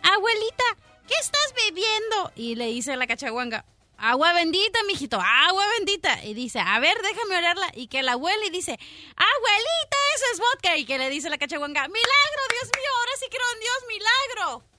abuelita, 0.03 0.65
¿qué 1.07 1.15
estás 1.21 1.53
bebiendo? 1.55 2.33
Y 2.35 2.55
le 2.55 2.67
dice 2.69 2.97
la 2.97 3.07
cachaguanga, 3.07 3.67
agua 3.99 4.33
bendita, 4.33 4.79
mijito, 4.85 5.21
agua 5.21 5.65
bendita. 5.79 6.25
Y 6.25 6.33
dice, 6.33 6.61
a 6.61 6.79
ver, 6.81 6.97
déjame 7.03 7.37
olerla. 7.37 7.71
Y 7.75 7.89
que 7.89 8.03
la 8.03 8.13
abuela 8.13 8.43
y 8.47 8.51
dice, 8.51 8.73
abuelita, 9.17 9.97
eso 10.17 10.25
es 10.33 10.39
vodka. 10.39 10.77
Y 10.79 10.87
que 10.87 10.97
le 10.97 11.11
dice 11.11 11.29
la 11.29 11.37
cachaguanga, 11.37 11.83
milagro, 11.89 12.43
Dios 12.51 12.71
mío, 12.75 12.91
ahora 12.99 13.13
sí 13.21 13.27
creo 13.29 13.53
en 13.53 13.61
Dios, 13.61 13.77
milagro. 13.89 14.72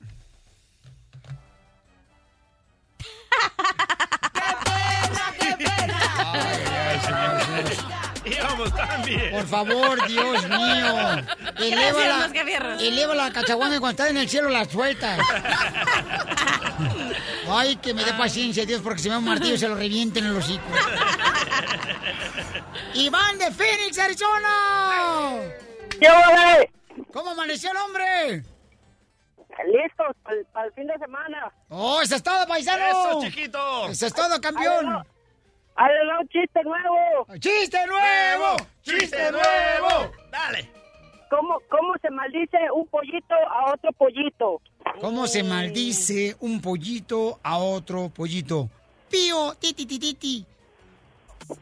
Íbamos. 8.25 8.71
Por 9.31 9.47
favor, 9.47 10.07
Dios 10.07 10.49
mío. 10.49 11.23
Eleva 11.57 11.99
Gracias, 12.03 12.63
la, 12.63 12.75
eleva 12.79 13.15
la 13.15 13.31
cachaguanga 13.31 13.79
cuando 13.79 14.01
está 14.03 14.09
en 14.09 14.17
el 14.17 14.29
cielo, 14.29 14.49
la 14.49 14.65
sueltas. 14.65 15.19
Ay, 17.49 17.75
que 17.77 17.93
me 17.93 18.03
dé 18.03 18.13
paciencia, 18.13 18.65
Dios, 18.65 18.81
porque 18.81 18.99
si 18.99 19.09
me 19.09 19.13
da 19.13 19.19
un 19.19 19.25
martillo 19.25 19.57
se 19.57 19.67
lo 19.67 19.75
revienten 19.75 20.25
en 20.25 20.31
el 20.31 20.37
hocico. 20.37 20.63
Iván 22.93 23.37
de 23.37 23.51
Phoenix, 23.51 23.97
Arizona. 23.99 25.35
¿Qué? 25.99 26.07
¿Cómo 27.11 27.31
amaneció 27.31 27.71
el 27.71 27.77
hombre? 27.77 28.43
Listos 29.67 30.15
para 30.51 30.65
el 30.65 30.73
fin 30.73 30.87
de 30.87 30.97
semana. 30.97 31.51
¡Oh, 31.69 32.01
eso 32.01 32.15
es 32.15 32.23
todo, 32.23 32.45
paisano! 32.47 32.85
¡Eso, 32.85 33.21
chiquito! 33.21 33.87
¡Eso 33.87 34.07
es 34.07 34.13
todo, 34.13 34.41
campeón! 34.41 35.03
¡Hazle 35.75 36.17
un 36.19 36.27
chiste 36.27 36.63
nuevo! 36.63 37.27
¡Chiste 37.39 37.77
nuevo! 37.87 38.57
¡Chiste 38.81 39.31
nuevo! 39.31 40.11
¡Dale! 40.31 40.69
¿Cómo, 41.29 41.59
¿Cómo 41.69 41.93
se 42.01 42.09
maldice 42.11 42.57
un 42.75 42.87
pollito 42.87 43.33
a 43.33 43.73
otro 43.73 43.91
pollito? 43.93 44.61
¿Cómo 45.01 45.25
se 45.27 45.43
maldice 45.43 46.35
un 46.41 46.61
pollito 46.61 47.39
a 47.41 47.57
otro 47.57 48.09
pollito? 48.09 48.69
Pío, 49.09 49.53
titi, 49.55 49.85
titi, 49.85 50.13
titi. 50.13 50.45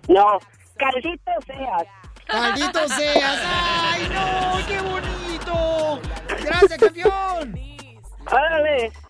No, 0.10 0.40
caldito 0.76 1.32
seas. 1.46 1.84
¡Caldito 2.28 2.88
seas! 2.90 3.42
¡Ay, 3.46 4.10
no! 4.10 4.68
¡Qué 4.68 4.82
bonito! 4.82 6.02
¡Gracias, 6.44 6.78
campeón! 6.78 7.71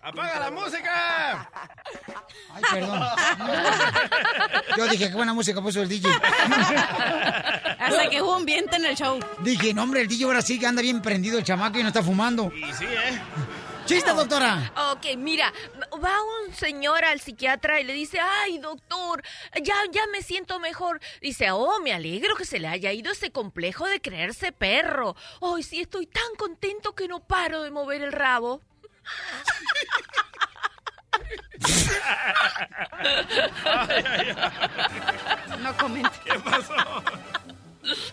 ¡Apaga 0.02 0.40
la 0.40 0.50
música! 0.50 1.48
Ay, 2.54 2.62
perdón. 2.72 3.02
Yo 4.76 4.88
dije, 4.88 5.08
qué 5.08 5.14
buena 5.14 5.32
música 5.32 5.62
puso 5.62 5.80
el 5.82 5.88
DJ. 5.88 6.10
Hasta 7.78 8.10
que 8.10 8.20
hubo 8.20 8.36
un 8.36 8.44
viento 8.44 8.76
en 8.76 8.86
el 8.86 8.96
show. 8.96 9.20
Dije, 9.40 9.72
no, 9.72 9.84
hombre, 9.84 10.00
el 10.00 10.08
DJ 10.08 10.24
ahora 10.24 10.42
sí 10.42 10.58
que 10.58 10.66
anda 10.66 10.82
bien 10.82 11.00
prendido 11.00 11.38
el 11.38 11.44
chamaco 11.44 11.78
y 11.78 11.82
no 11.82 11.88
está 11.88 12.02
fumando. 12.02 12.52
Y 12.54 12.72
sí, 12.72 12.84
¿eh? 12.84 13.20
¡Chiste, 13.84 14.12
doctora! 14.12 14.72
Ok, 14.92 15.16
mira, 15.16 15.52
va 15.92 16.16
un 16.22 16.54
señor 16.54 17.04
al 17.04 17.20
psiquiatra 17.20 17.80
y 17.80 17.84
le 17.84 17.92
dice, 17.92 18.18
ay, 18.20 18.58
doctor, 18.58 19.22
ya, 19.60 19.74
ya 19.90 20.06
me 20.12 20.22
siento 20.22 20.60
mejor. 20.60 21.00
Dice, 21.20 21.50
oh, 21.50 21.80
me 21.80 21.92
alegro 21.92 22.36
que 22.36 22.44
se 22.44 22.58
le 22.58 22.68
haya 22.68 22.92
ido 22.92 23.12
ese 23.12 23.30
complejo 23.30 23.86
de 23.86 24.00
creerse 24.00 24.52
perro. 24.52 25.16
Ay, 25.40 25.62
sí, 25.62 25.80
estoy 25.80 26.06
tan 26.06 26.34
contento 26.38 26.94
que 26.94 27.08
no 27.08 27.20
paro 27.20 27.62
de 27.62 27.70
mover 27.70 28.02
el 28.02 28.12
rabo. 28.12 28.60
No 35.60 35.76
comento. 35.76 36.10
¿Qué 36.24 36.38
pasó? 36.40 36.74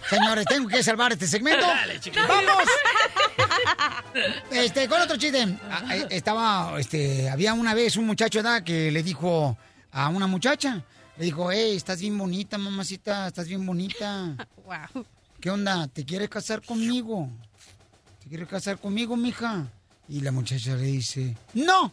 Señores, 0.10 0.46
tengo 0.46 0.68
que 0.68 0.82
salvar 0.84 1.12
este 1.14 1.28
segmento. 1.28 1.66
Dale. 1.66 2.00
¡Vamos! 2.28 2.64
Este, 4.52 4.88
con 4.88 5.02
otro 5.02 5.18
chiste. 5.18 5.58
Ah, 5.70 5.96
eh, 5.96 6.08
Estaba, 6.10 6.80
este, 6.80 7.30
había 7.30 7.54
una 7.54 7.74
vez 7.74 7.96
un 7.96 8.06
muchacho 8.06 8.42
¿da? 8.42 8.64
que 8.64 8.92
le 8.92 9.04
dijo 9.04 9.58
a 9.92 10.10
una 10.10 10.28
muchacha, 10.28 10.84
le 11.18 11.26
dijo, 11.26 11.52
hey, 11.52 11.76
estás 11.76 12.02
bien 12.02 12.18
bonita, 12.18 12.58
mamacita, 12.58 13.28
estás 13.28 13.48
bien 13.48 13.66
bonita. 13.66 14.36
Wow. 14.66 15.06
¿Qué 15.40 15.50
onda? 15.50 15.88
¿Te 15.88 16.04
quieres 16.06 16.30
casar 16.30 16.62
conmigo? 16.64 17.30
¿Te 18.22 18.30
quieres 18.30 18.48
casar 18.48 18.78
conmigo, 18.78 19.16
mija? 19.16 19.68
Y 20.10 20.22
la 20.22 20.32
muchacha 20.32 20.76
le 20.76 20.84
dice, 20.84 21.36
¡No! 21.54 21.92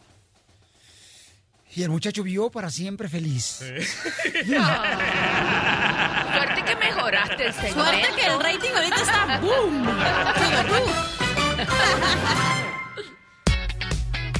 Y 1.75 1.83
el 1.83 1.89
muchacho 1.89 2.23
vivió 2.23 2.49
para 2.49 2.71
siempre 2.71 3.07
feliz. 3.07 3.43
Suerte 3.59 3.83
que 6.65 6.75
mejoraste 6.75 7.45
el 7.45 7.53
segmento. 7.53 7.83
Suerte 7.83 8.07
que 8.15 8.25
el 8.25 8.39
rating 8.39 8.71
ahorita 8.75 9.01
está 9.01 9.39
boom. 9.39 9.85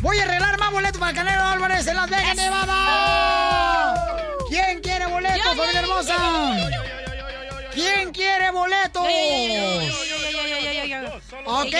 Voy 0.01 0.17
a 0.19 0.23
arreglar 0.23 0.57
más 0.57 0.71
boletos 0.71 0.97
para 0.97 1.11
el 1.11 1.17
Canelo 1.17 1.43
Álvarez 1.43 1.85
en 1.85 1.95
Las 1.95 2.09
Vegas, 2.09 2.35
Nevada. 2.35 4.17
¿Quién 4.49 4.81
quiere 4.81 5.05
boletos, 5.05 5.37
Yo, 5.37 5.53
yo, 5.53 5.61
familia 5.61 5.81
yo, 5.81 5.87
hermosa? 5.87 6.86
¿Quién 7.77 8.11
quiere 8.11 8.51
boletos? 8.51 9.03
Ok. 11.45 11.75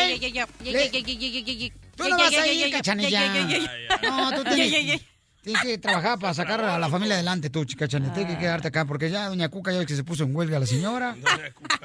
Tú 1.96 2.08
no 2.08 2.18
vas 2.18 2.34
a 2.34 2.48
ir, 2.48 2.72
cachanilla. 2.72 3.60
No, 4.04 4.32
tú 4.32 4.44
tienes, 4.44 5.02
tienes 5.42 5.62
que 5.64 5.78
trabajar 5.80 6.20
para 6.20 6.34
sacar 6.34 6.64
a 6.64 6.78
la 6.78 6.90
familia 6.90 7.16
adelante, 7.16 7.50
tú, 7.50 7.66
cachanilla. 7.78 8.14
Tienes 8.14 8.36
que 8.36 8.40
quedarte 8.40 8.68
acá, 8.68 8.86
porque 8.86 9.10
ya 9.10 9.30
doña 9.30 9.50
Cuca 9.50 9.72
ya 9.72 9.84
que 9.86 9.96
se 9.96 10.04
puso 10.04 10.24
en 10.24 10.36
huelga 10.36 10.60
la 10.60 10.68
señora. 10.68 11.16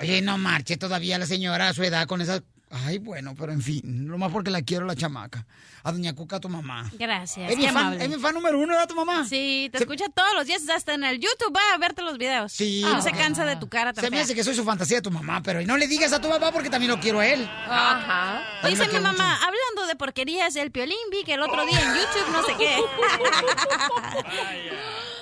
Oye, 0.01 0.21
no 0.21 0.37
marche 0.37 0.77
todavía 0.77 1.19
la 1.19 1.27
señora 1.27 1.69
a 1.69 1.75
su 1.75 1.83
edad 1.83 2.07
con 2.07 2.21
esas... 2.21 2.43
Ay, 2.75 2.97
bueno, 2.97 3.35
pero 3.39 3.53
en 3.53 3.61
fin, 3.61 4.09
lo 4.09 4.17
más 4.17 4.33
porque 4.33 4.51
la 4.51 4.63
quiero 4.63 4.87
la 4.87 4.97
chamaca. 4.97 5.45
A 5.83 5.93
doña 5.93 6.15
Cuca, 6.15 6.37
a 6.37 6.41
tu 6.41 6.49
mamá. 6.49 6.91
Gracias, 6.99 7.51
Es 7.51 7.59
mi, 7.59 7.69
fan, 7.69 8.01
es 8.01 8.09
mi 8.09 8.17
fan 8.17 8.35
número 8.35 8.59
uno, 8.59 8.69
¿verdad, 8.69 8.89
tu 8.89 8.95
mamá? 8.95 9.27
Sí, 9.29 9.69
te 9.71 9.77
escucha 9.79 10.07
todos 10.15 10.31
los 10.35 10.47
días, 10.47 10.67
hasta 10.71 10.95
en 10.95 11.05
el 11.05 11.21
YouTube, 11.21 11.55
va 11.55 11.61
a 11.75 11.79
verte 11.79 12.01
los 12.01 12.17
videos. 12.17 12.51
Sí. 12.51 12.81
No 12.83 13.03
se 13.03 13.13
cansa 13.13 13.45
de 13.45 13.57
tu 13.57 13.69
cara 13.69 13.93
tan 13.93 14.03
Se 14.03 14.11
me 14.11 14.21
hace 14.21 14.35
que 14.35 14.43
soy 14.43 14.55
su 14.55 14.65
fantasía 14.65 14.97
de 14.99 15.03
tu 15.03 15.11
mamá, 15.11 15.43
pero 15.43 15.61
y 15.61 15.67
no 15.67 15.77
le 15.77 15.87
digas 15.87 16.15
a 16.15 16.21
tu 16.21 16.31
papá 16.31 16.51
porque 16.51 16.71
también 16.71 16.93
lo 16.93 16.99
quiero 16.99 17.21
a 17.21 17.27
él. 17.27 17.47
Ajá. 17.69 18.43
También 18.63 18.81
Dice 18.81 18.91
mi 18.91 19.01
mamá, 19.01 19.37
hablando 19.37 19.87
de 19.87 19.95
porquerías, 19.97 20.57
el 20.57 20.71
piolín 20.71 20.97
vi 21.11 21.25
que 21.25 21.35
el 21.35 21.43
otro 21.43 21.67
día 21.67 21.79
en 21.79 21.95
YouTube 21.95 22.33
no 22.33 22.43
sé 22.43 22.55
qué. 22.57 22.77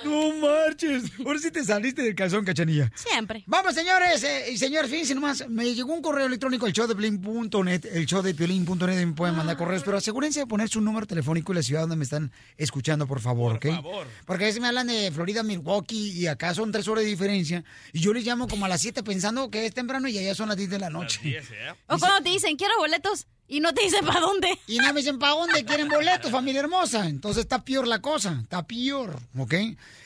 No 0.03 0.33
marches. 0.35 1.03
Ahora 1.25 1.39
sí 1.39 1.51
te 1.51 1.63
saliste 1.63 2.01
del 2.01 2.15
calzón, 2.15 2.45
cachanilla. 2.45 2.91
Siempre. 2.95 3.43
Vamos, 3.45 3.73
señores 3.75 4.23
eh, 4.23 4.51
y 4.51 4.57
señores, 4.57 4.89
fíjense 4.89 5.15
nomás, 5.15 5.47
me 5.47 5.73
llegó 5.73 5.93
un 5.93 6.01
correo 6.01 6.25
electrónico 6.25 6.67
el 6.67 6.73
show 6.73 6.87
de 6.87 6.95
Piolín.net, 6.95 7.85
el 7.85 8.05
show 8.05 8.21
de 8.21 8.33
Piolín.net, 8.33 9.05
me 9.05 9.13
pueden 9.13 9.35
mandar 9.35 9.57
correos, 9.57 9.83
pero 9.83 9.97
asegúrense 9.97 10.39
de 10.41 10.47
poner 10.47 10.69
su 10.69 10.81
número 10.81 11.05
telefónico 11.05 11.51
y 11.51 11.55
la 11.55 11.63
ciudad 11.63 11.81
donde 11.81 11.95
me 11.95 12.03
están 12.03 12.31
escuchando, 12.57 13.07
por 13.07 13.19
favor, 13.19 13.55
¿ok? 13.55 13.67
favor. 13.67 14.07
Porque 14.25 14.45
a 14.45 14.47
veces 14.47 14.61
me 14.61 14.67
hablan 14.67 14.87
de 14.87 15.11
Florida, 15.11 15.43
Milwaukee, 15.43 16.11
y 16.11 16.27
acá 16.27 16.53
son 16.53 16.71
tres 16.71 16.87
horas 16.87 17.03
de 17.03 17.09
diferencia, 17.09 17.63
y 17.93 17.99
yo 17.99 18.13
les 18.13 18.25
llamo 18.25 18.47
como 18.47 18.65
a 18.65 18.69
las 18.69 18.81
7 18.81 19.03
pensando 19.03 19.49
que 19.49 19.65
es 19.65 19.73
temprano 19.73 20.07
y 20.07 20.17
allá 20.17 20.35
son 20.35 20.49
las 20.49 20.57
10 20.57 20.69
de 20.69 20.79
la 20.79 20.89
noche. 20.89 21.19
¿eh? 21.23 21.41
O 21.87 21.97
cuando 21.97 22.23
te 22.23 22.29
dicen, 22.29 22.55
quiero 22.57 22.77
boletos, 22.77 23.27
y 23.51 23.59
no 23.59 23.73
te 23.73 23.83
dicen 23.83 24.05
para 24.05 24.21
dónde. 24.21 24.47
Y 24.65 24.77
no 24.77 24.93
me 24.93 25.01
dicen 25.01 25.19
para 25.19 25.33
dónde 25.33 25.65
quieren 25.65 25.89
boletos, 25.89 26.31
familia 26.31 26.61
hermosa. 26.61 27.05
Entonces 27.09 27.41
está 27.41 27.65
peor 27.65 27.85
la 27.85 27.99
cosa, 27.99 28.39
está 28.41 28.65
peor, 28.65 29.19
¿ok? 29.37 29.53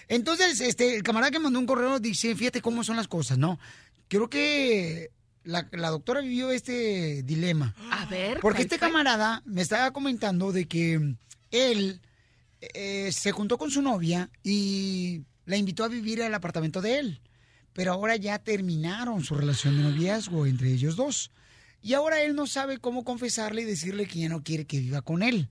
Entonces, 0.07 0.59
este, 0.61 0.95
el 0.95 1.03
camarada 1.03 1.29
que 1.29 1.37
mandó 1.37 1.59
un 1.59 1.67
correo 1.67 1.99
dice, 1.99 2.35
fíjate 2.35 2.63
cómo 2.63 2.83
son 2.83 2.95
las 2.95 3.07
cosas, 3.07 3.37
¿no? 3.37 3.59
Creo 4.07 4.31
que 4.31 5.11
la, 5.43 5.67
la 5.73 5.91
doctora 5.91 6.21
vivió 6.21 6.49
este 6.49 7.21
dilema. 7.21 7.75
A 7.91 8.05
ver. 8.05 8.39
Porque 8.39 8.57
¿cuál 8.57 8.61
este 8.63 8.79
fue? 8.79 8.87
camarada 8.87 9.43
me 9.45 9.61
estaba 9.61 9.91
comentando 9.91 10.51
de 10.51 10.65
que 10.67 11.15
él 11.51 12.01
eh, 12.61 13.11
se 13.11 13.31
juntó 13.31 13.59
con 13.59 13.69
su 13.69 13.83
novia 13.83 14.31
y 14.43 15.21
la 15.45 15.55
invitó 15.55 15.83
a 15.83 15.87
vivir 15.87 16.23
al 16.23 16.33
apartamento 16.33 16.81
de 16.81 16.97
él. 16.97 17.21
Pero 17.73 17.93
ahora 17.93 18.15
ya 18.15 18.39
terminaron 18.39 19.23
su 19.23 19.35
relación 19.35 19.77
de 19.77 19.83
noviazgo 19.83 20.47
entre 20.47 20.71
ellos 20.71 20.95
dos. 20.95 21.29
Y 21.86 21.93
ahora 21.93 22.19
él 22.23 22.33
no 22.36 22.47
sabe 22.47 22.79
cómo 22.79 23.03
confesarle 23.03 23.61
y 23.61 23.65
decirle 23.65 24.07
que 24.07 24.17
ya 24.17 24.27
no 24.27 24.41
quiere 24.41 24.65
que 24.65 24.79
viva 24.79 25.03
con 25.03 25.21
él. 25.21 25.49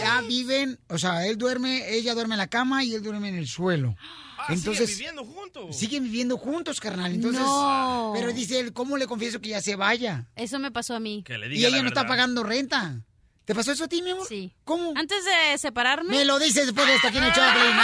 Ya 0.00 0.22
viven, 0.22 0.78
o 0.88 0.96
sea, 0.96 1.26
él 1.26 1.36
duerme, 1.36 1.94
ella 1.94 2.14
duerme 2.14 2.32
en 2.34 2.38
la 2.38 2.46
cama 2.46 2.82
y 2.82 2.94
él 2.94 3.02
duerme 3.02 3.28
en 3.28 3.34
el 3.34 3.46
suelo. 3.46 3.94
Ah, 4.38 4.46
Entonces, 4.54 4.88
siguen 4.88 5.14
viviendo 5.16 5.24
juntos. 5.26 5.76
siguen 5.76 6.02
viviendo 6.04 6.38
juntos, 6.38 6.80
carnal. 6.80 7.12
Entonces, 7.12 7.42
No. 7.42 8.12
pero 8.16 8.32
dice 8.32 8.58
él, 8.58 8.72
¿cómo 8.72 8.96
le 8.96 9.06
confieso 9.06 9.38
que 9.42 9.50
ya 9.50 9.60
se 9.60 9.76
vaya? 9.76 10.30
Eso 10.34 10.58
me 10.58 10.70
pasó 10.70 10.94
a 10.94 11.00
mí. 11.00 11.22
Que 11.26 11.36
le 11.36 11.48
Y 11.48 11.50
diga 11.50 11.68
ella 11.68 11.76
la 11.76 11.82
no 11.82 11.88
está 11.88 12.06
pagando 12.06 12.42
renta. 12.42 13.04
¿Te 13.44 13.54
pasó 13.54 13.70
eso 13.72 13.84
a 13.84 13.88
ti, 13.88 14.00
mi 14.00 14.12
amor? 14.12 14.26
Sí. 14.26 14.54
¿Cómo? 14.64 14.94
Antes 14.96 15.22
de 15.26 15.58
separarme. 15.58 16.08
Me 16.16 16.24
lo 16.24 16.38
dices 16.38 16.64
después 16.64 16.86
de 16.86 16.94
esto 16.94 17.08
aquí 17.08 17.18
en 17.18 17.24
el 17.24 17.32
show 17.32 17.44
de 17.44 17.52
Piolín. 17.52 17.76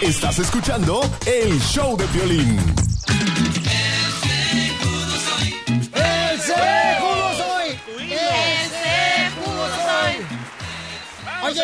Estás 0.00 0.38
escuchando 0.38 1.00
el 1.26 1.58
show 1.60 1.96
de 1.96 2.06
Piolín. 2.06 2.83
Oye, 11.46 11.62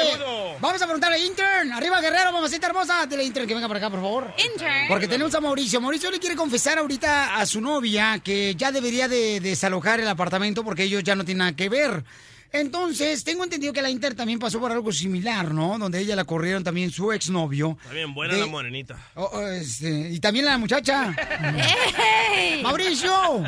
vamos 0.60 0.80
a 0.82 0.84
preguntarle 0.84 1.16
a 1.16 1.24
Intern. 1.26 1.72
Arriba, 1.72 2.00
Guerrero, 2.00 2.32
mamacita 2.32 2.66
hermosa. 2.66 3.06
Dile, 3.06 3.24
Intern, 3.24 3.46
que 3.46 3.54
venga 3.54 3.68
para 3.68 3.78
acá, 3.78 3.90
por 3.90 4.00
favor. 4.00 4.34
Intern. 4.52 4.88
Porque 4.88 5.08
tenemos 5.08 5.34
a 5.34 5.40
Mauricio. 5.40 5.80
Mauricio 5.80 6.10
le 6.10 6.18
quiere 6.18 6.36
confesar 6.36 6.78
ahorita 6.78 7.36
a 7.36 7.46
su 7.46 7.60
novia 7.60 8.20
que 8.22 8.54
ya 8.54 8.72
debería 8.72 9.08
de 9.08 9.40
desalojar 9.40 10.00
el 10.00 10.08
apartamento 10.08 10.64
porque 10.64 10.84
ellos 10.84 11.02
ya 11.02 11.14
no 11.14 11.24
tienen 11.24 11.38
nada 11.38 11.56
que 11.56 11.68
ver. 11.68 12.04
Entonces, 12.52 13.22
tengo 13.22 13.44
entendido 13.44 13.72
que 13.72 13.80
la 13.80 13.90
Inter 13.90 14.16
también 14.16 14.40
pasó 14.40 14.58
por 14.58 14.72
algo 14.72 14.90
similar, 14.90 15.54
¿no? 15.54 15.78
Donde 15.78 16.00
ella 16.00 16.16
la 16.16 16.24
corrieron 16.24 16.64
también 16.64 16.90
su 16.90 17.12
exnovio. 17.12 17.78
Está 17.80 17.94
bien 17.94 18.12
buena 18.12 18.34
De- 18.34 18.40
la 18.40 18.46
morenita. 18.46 18.96
Oh, 19.14 19.30
oh, 19.34 19.46
este, 19.46 19.88
y 20.10 20.18
también 20.18 20.46
la 20.46 20.58
muchacha. 20.58 21.14
Mauricio. 22.62 23.44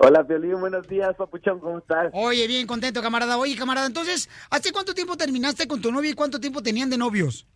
Hola, 0.00 0.22
Violín, 0.22 0.60
buenos 0.60 0.86
días, 0.86 1.16
papuchón, 1.16 1.58
¿cómo 1.58 1.78
estás? 1.78 2.10
Oye, 2.12 2.46
bien 2.46 2.68
contento, 2.68 3.02
camarada. 3.02 3.36
Oye, 3.36 3.56
camarada, 3.56 3.88
entonces, 3.88 4.30
¿hace 4.48 4.70
cuánto 4.70 4.94
tiempo 4.94 5.16
terminaste 5.16 5.66
con 5.66 5.82
tu 5.82 5.90
novia 5.90 6.12
y 6.12 6.14
cuánto 6.14 6.38
tiempo 6.38 6.62
tenían 6.62 6.88
de 6.88 6.96
novios? 6.96 7.48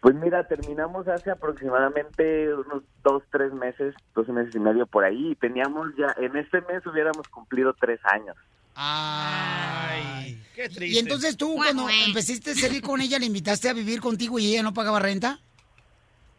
Pues 0.00 0.16
mira, 0.16 0.48
terminamos 0.48 1.06
hace 1.06 1.30
aproximadamente 1.30 2.52
unos 2.52 2.82
dos, 3.04 3.22
tres 3.30 3.52
meses, 3.52 3.94
dos 4.16 4.28
meses 4.28 4.52
y 4.56 4.58
medio 4.58 4.84
por 4.86 5.04
ahí, 5.04 5.30
y 5.30 5.36
teníamos 5.36 5.94
ya, 5.96 6.12
en 6.18 6.36
este 6.36 6.60
mes 6.62 6.84
hubiéramos 6.86 7.28
cumplido 7.28 7.72
tres 7.80 8.00
años. 8.02 8.36
Ay, 8.74 10.42
qué 10.56 10.68
triste. 10.68 10.86
Y 10.86 10.98
entonces 10.98 11.36
tú, 11.36 11.54
cuando 11.54 11.88
empezaste 11.88 12.50
a 12.50 12.54
salir 12.54 12.82
con 12.82 13.00
ella, 13.00 13.20
¿le 13.20 13.26
invitaste 13.26 13.68
a 13.68 13.74
vivir 13.74 14.00
contigo 14.00 14.40
y 14.40 14.52
ella 14.52 14.64
no 14.64 14.74
pagaba 14.74 14.98
renta? 14.98 15.38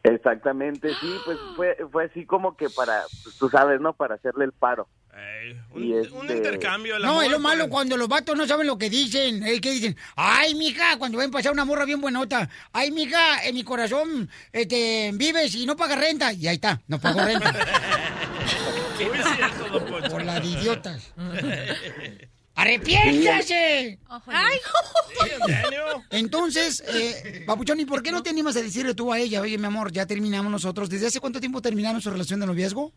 Exactamente, 0.03 0.89
sí, 0.99 1.16
pues 1.26 1.39
fue, 1.55 1.78
fue 1.91 2.05
así 2.05 2.26
como 2.26 2.55
que 2.55 2.70
para, 2.70 3.01
pues, 3.24 3.36
tú 3.38 3.49
sabes, 3.49 3.82
¿no? 3.82 3.93
Para 3.93 4.16
hacerle 4.16 4.45
el 4.45 4.51
paro. 4.51 4.88
Un, 5.72 5.93
este- 5.93 6.13
un 6.13 6.30
intercambio. 6.30 6.95
el 6.97 7.03
No, 7.03 7.22
es 7.22 7.30
lo 7.32 7.39
malo 7.39 7.70
cuando 7.70 7.97
los 7.97 8.07
vatos 8.07 8.36
no 8.36 8.45
saben 8.47 8.68
lo 8.68 8.78
que 8.78 8.89
dicen. 8.89 9.43
Es 9.43 9.61
que 9.61 9.72
dicen, 9.72 9.97
ay, 10.16 10.55
mija, 10.55 10.97
cuando 10.97 11.18
ven 11.18 11.32
pasar 11.32 11.51
una 11.51 11.66
morra 11.66 11.86
bien 11.86 12.01
buenota. 12.01 12.49
Ay, 12.74 12.91
mija, 12.91 13.43
en 13.45 13.55
mi 13.55 13.63
corazón 13.63 14.30
este, 14.51 15.11
vives 15.13 15.55
y 15.55 15.66
no 15.66 15.76
pagas 15.76 15.99
renta. 15.99 16.34
Y 16.34 16.47
ahí 16.47 16.55
está, 16.55 16.82
no 16.88 16.99
pago 16.99 17.22
renta. 17.24 17.53
Cierto. 18.97 20.09
Por 20.09 20.24
la 20.24 20.39
de 20.39 20.47
idiotas. 20.47 21.11
¡Arrepiéntase! 22.57 23.99
Ay, 24.28 24.57
Entonces, 26.09 26.82
eh, 26.88 27.43
Papuchón, 27.45 27.80
¿y 27.82 27.86
por 27.86 28.01
qué 28.01 28.11
no 28.13 28.24
te 28.24 28.30
animas 28.30 28.55
a 28.55 28.61
decirle 28.61 28.95
tú 28.95 29.11
a 29.11 29.20
ella, 29.20 29.41
oye, 29.41 29.57
mi 29.57 29.66
amor, 29.66 29.91
ya 29.91 30.05
terminamos 30.05 30.49
nosotros? 30.51 30.89
¿Desde 30.89 31.07
hace 31.07 31.20
cuánto 31.20 31.41
tiempo 31.41 31.61
terminaron 31.61 32.01
su 32.01 32.09
relación 32.09 32.39
de 32.39 32.45
noviazgo? 32.45 32.93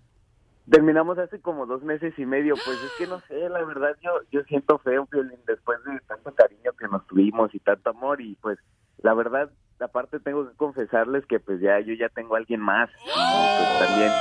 Terminamos 0.71 1.19
hace 1.19 1.41
como 1.41 1.65
dos 1.67 1.83
meses 1.83 2.13
y 2.19 2.27
medio, 2.27 2.55
pues 2.65 2.83
es 2.83 2.93
que 2.99 3.07
no 3.07 3.21
sé, 3.21 3.49
la 3.49 3.65
verdad 3.65 3.97
yo 4.03 4.11
yo 4.31 4.43
siento 4.45 4.79
feo, 4.79 5.09
Violín, 5.11 5.41
después 5.47 5.79
de 5.85 5.99
tanto 6.01 6.35
cariño 6.35 6.73
que 6.79 6.89
nos 6.89 7.07
tuvimos 7.07 7.55
y 7.55 7.59
tanto 7.59 7.91
amor 7.91 8.21
y 8.21 8.35
pues 8.37 8.59
la 8.99 9.15
verdad, 9.15 9.51
aparte 9.81 10.21
tengo 10.21 10.47
que 10.49 10.57
confesarles 10.57 11.25
que 11.27 11.41
pues 11.41 11.61
ya 11.61 11.81
yo 11.81 11.95
ya 11.95 12.09
tengo 12.11 12.35
a 12.35 12.39
alguien 12.39 12.61
más 12.61 12.91
y 12.91 13.09
pues 13.09 13.89
también 13.89 14.13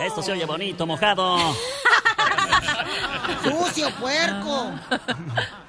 Esto 0.00 0.22
se 0.22 0.32
oye 0.32 0.44
bonito, 0.44 0.86
mojado. 0.86 1.38
¡Sucio, 3.42 3.88
puerco! 3.98 4.72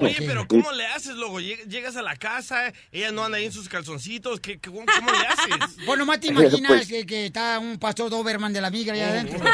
Oye, 0.00 0.16
pero 0.26 0.46
¿cómo 0.46 0.70
le 0.72 0.86
haces 0.86 1.16
luego? 1.16 1.40
Lleg- 1.40 1.64
Llegas 1.66 1.96
a 1.96 2.02
la 2.02 2.16
casa, 2.16 2.72
ella 2.90 3.12
no 3.12 3.24
anda 3.24 3.38
ahí 3.38 3.46
en 3.46 3.52
sus 3.52 3.68
calzoncitos. 3.68 4.40
¿qué, 4.40 4.58
qué- 4.58 4.70
cómo, 4.70 4.84
cómo 4.86 5.10
le 5.10 5.26
haces? 5.26 5.76
Bueno, 5.86 6.06
más 6.06 6.20
te 6.20 6.28
imaginas 6.28 6.70
Pues- 6.70 6.88
que, 6.88 7.06
que 7.06 7.26
está 7.26 7.58
un 7.58 7.78
pastor 7.78 8.10
Doberman 8.10 8.52
de 8.52 8.60
la 8.60 8.70
migra 8.70 8.94
allá 8.94 9.08
adentro. 9.08 9.38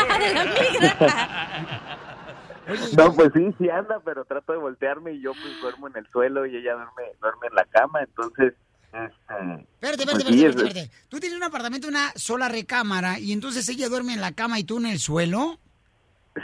No, 2.99 3.14
pues 3.14 3.30
sí, 3.34 3.41
sí 3.59 3.70
anda, 3.70 3.99
pero 4.05 4.26
trato 4.26 4.53
de 4.53 4.59
voltearme 4.59 5.12
y 5.12 5.22
yo 5.22 5.32
pues 5.32 5.59
duermo 5.62 5.89
en 5.89 5.97
el 5.97 6.07
suelo 6.11 6.45
y 6.45 6.55
ella 6.55 6.74
duerme, 6.74 7.03
duerme 7.20 7.47
en 7.49 7.55
la 7.55 7.64
cama, 7.64 8.01
entonces... 8.03 8.53
Espérate, 8.93 9.66
espérate, 9.72 10.05
pues 10.05 10.18
espérate, 10.18 10.32
sí, 10.32 10.45
espérate, 10.45 10.78
es- 10.80 10.84
espérate. 10.84 11.09
Tú 11.09 11.18
tienes 11.20 11.39
un 11.39 11.45
apartamento, 11.45 11.89
una 11.89 12.12
sola 12.16 12.49
recámara, 12.51 13.18
y 13.18 13.32
entonces 13.32 13.66
ella 13.70 13.89
duerme 13.89 14.12
en 14.12 14.20
la 14.20 14.32
cama 14.32 14.59
y 14.59 14.64
tú 14.64 14.76
en 14.78 14.86
el 14.86 14.99
suelo. 14.99 15.59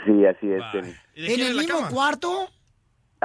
Sí, 0.03 0.25
así 0.25 0.47
es. 0.51 0.63
¿En 1.15 1.41
el 1.41 1.55
mismo 1.55 1.87
cuarto? 1.89 2.49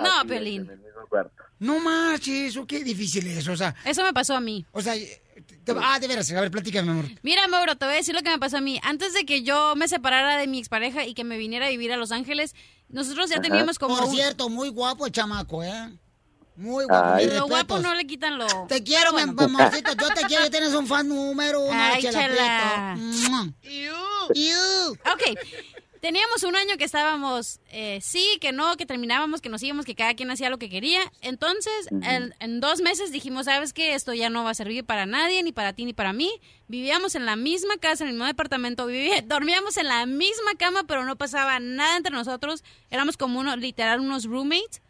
Así 0.00 0.08
No, 0.16 0.20
es, 0.22 0.26
Piolín. 0.28 0.62
en 0.62 0.70
el 0.70 0.78
mismo 0.78 1.00
cuarto. 1.08 1.42
No 1.58 1.78
marches, 1.80 2.50
eso 2.50 2.66
qué 2.66 2.82
difícil 2.82 3.26
es, 3.26 3.46
o 3.48 3.56
sea. 3.56 3.74
Eso 3.84 4.02
me 4.02 4.12
pasó 4.12 4.34
a 4.34 4.40
mí. 4.40 4.64
O 4.72 4.80
sea, 4.80 4.94
te- 4.94 5.74
ah, 5.80 5.98
de 5.98 6.08
veras, 6.08 6.30
a 6.32 6.40
ver, 6.40 6.50
platícame, 6.50 6.90
amor. 6.90 7.04
Mira, 7.22 7.46
Mauro, 7.48 7.76
te 7.76 7.84
voy 7.84 7.94
a 7.94 7.96
decir 7.98 8.14
lo 8.14 8.22
que 8.22 8.30
me 8.30 8.38
pasó 8.38 8.56
a 8.58 8.60
mí. 8.60 8.80
Antes 8.82 9.12
de 9.12 9.24
que 9.26 9.42
yo 9.42 9.74
me 9.76 9.86
separara 9.88 10.36
de 10.38 10.46
mi 10.46 10.58
expareja 10.58 11.04
y 11.04 11.14
que 11.14 11.24
me 11.24 11.36
viniera 11.36 11.66
a 11.66 11.70
vivir 11.70 11.92
a 11.92 11.96
Los 11.96 12.12
Ángeles, 12.12 12.54
nosotros 12.88 13.28
ya 13.28 13.36
Ajá. 13.36 13.42
teníamos 13.42 13.78
como... 13.78 13.96
Por 13.96 14.08
cierto, 14.08 14.48
muy 14.48 14.68
guapo 14.70 15.06
el 15.06 15.12
chamaco, 15.12 15.62
¿eh? 15.62 15.90
Muy 16.56 16.84
guapo. 16.84 17.14
Ay. 17.14 17.26
Lo 17.26 17.46
guapo 17.46 17.78
no 17.78 17.94
le 17.94 18.06
quitan 18.06 18.36
lo... 18.36 18.46
Te 18.68 18.82
quiero, 18.82 19.12
mi 19.12 19.20
amorcito. 19.44 19.92
Yo 19.94 20.08
te 20.14 20.22
quiero. 20.26 20.50
Tienes 20.50 20.74
un 20.74 20.86
fan 20.86 21.08
número 21.08 21.60
uno. 21.60 21.72
Ay, 21.72 22.02
Chela 22.02 22.28
chela. 22.28 22.98
Ok. 25.12 25.38
Teníamos 26.00 26.42
un 26.44 26.56
año 26.56 26.76
que 26.78 26.84
estábamos, 26.84 27.60
eh, 27.70 27.98
sí, 28.02 28.38
que 28.40 28.52
no, 28.52 28.76
que 28.76 28.86
terminábamos, 28.86 29.40
que 29.40 29.48
nos 29.50 29.62
íbamos, 29.62 29.84
que 29.84 29.94
cada 29.94 30.14
quien 30.14 30.30
hacía 30.30 30.48
lo 30.48 30.58
que 30.58 30.70
quería. 30.70 31.00
Entonces, 31.20 31.88
en, 32.02 32.34
en 32.40 32.60
dos 32.60 32.80
meses 32.80 33.12
dijimos, 33.12 33.44
¿sabes 33.44 33.72
qué? 33.72 33.94
Esto 33.94 34.14
ya 34.14 34.30
no 34.30 34.42
va 34.42 34.50
a 34.50 34.54
servir 34.54 34.84
para 34.84 35.04
nadie, 35.06 35.42
ni 35.42 35.52
para 35.52 35.72
ti, 35.74 35.84
ni 35.84 35.92
para 35.92 36.12
mí. 36.12 36.30
Vivíamos 36.68 37.14
en 37.16 37.26
la 37.26 37.36
misma 37.36 37.76
casa, 37.76 38.04
en 38.04 38.08
el 38.08 38.14
mismo 38.14 38.26
departamento, 38.26 38.88
viví- 38.88 39.22
dormíamos 39.26 39.76
en 39.76 39.88
la 39.88 40.06
misma 40.06 40.52
cama, 40.58 40.84
pero 40.86 41.04
no 41.04 41.16
pasaba 41.16 41.60
nada 41.60 41.96
entre 41.98 42.12
nosotros. 42.12 42.64
Éramos 42.90 43.16
como 43.16 43.38
uno, 43.40 43.54
literal 43.56 44.00
unos 44.00 44.24
roommates. 44.24 44.80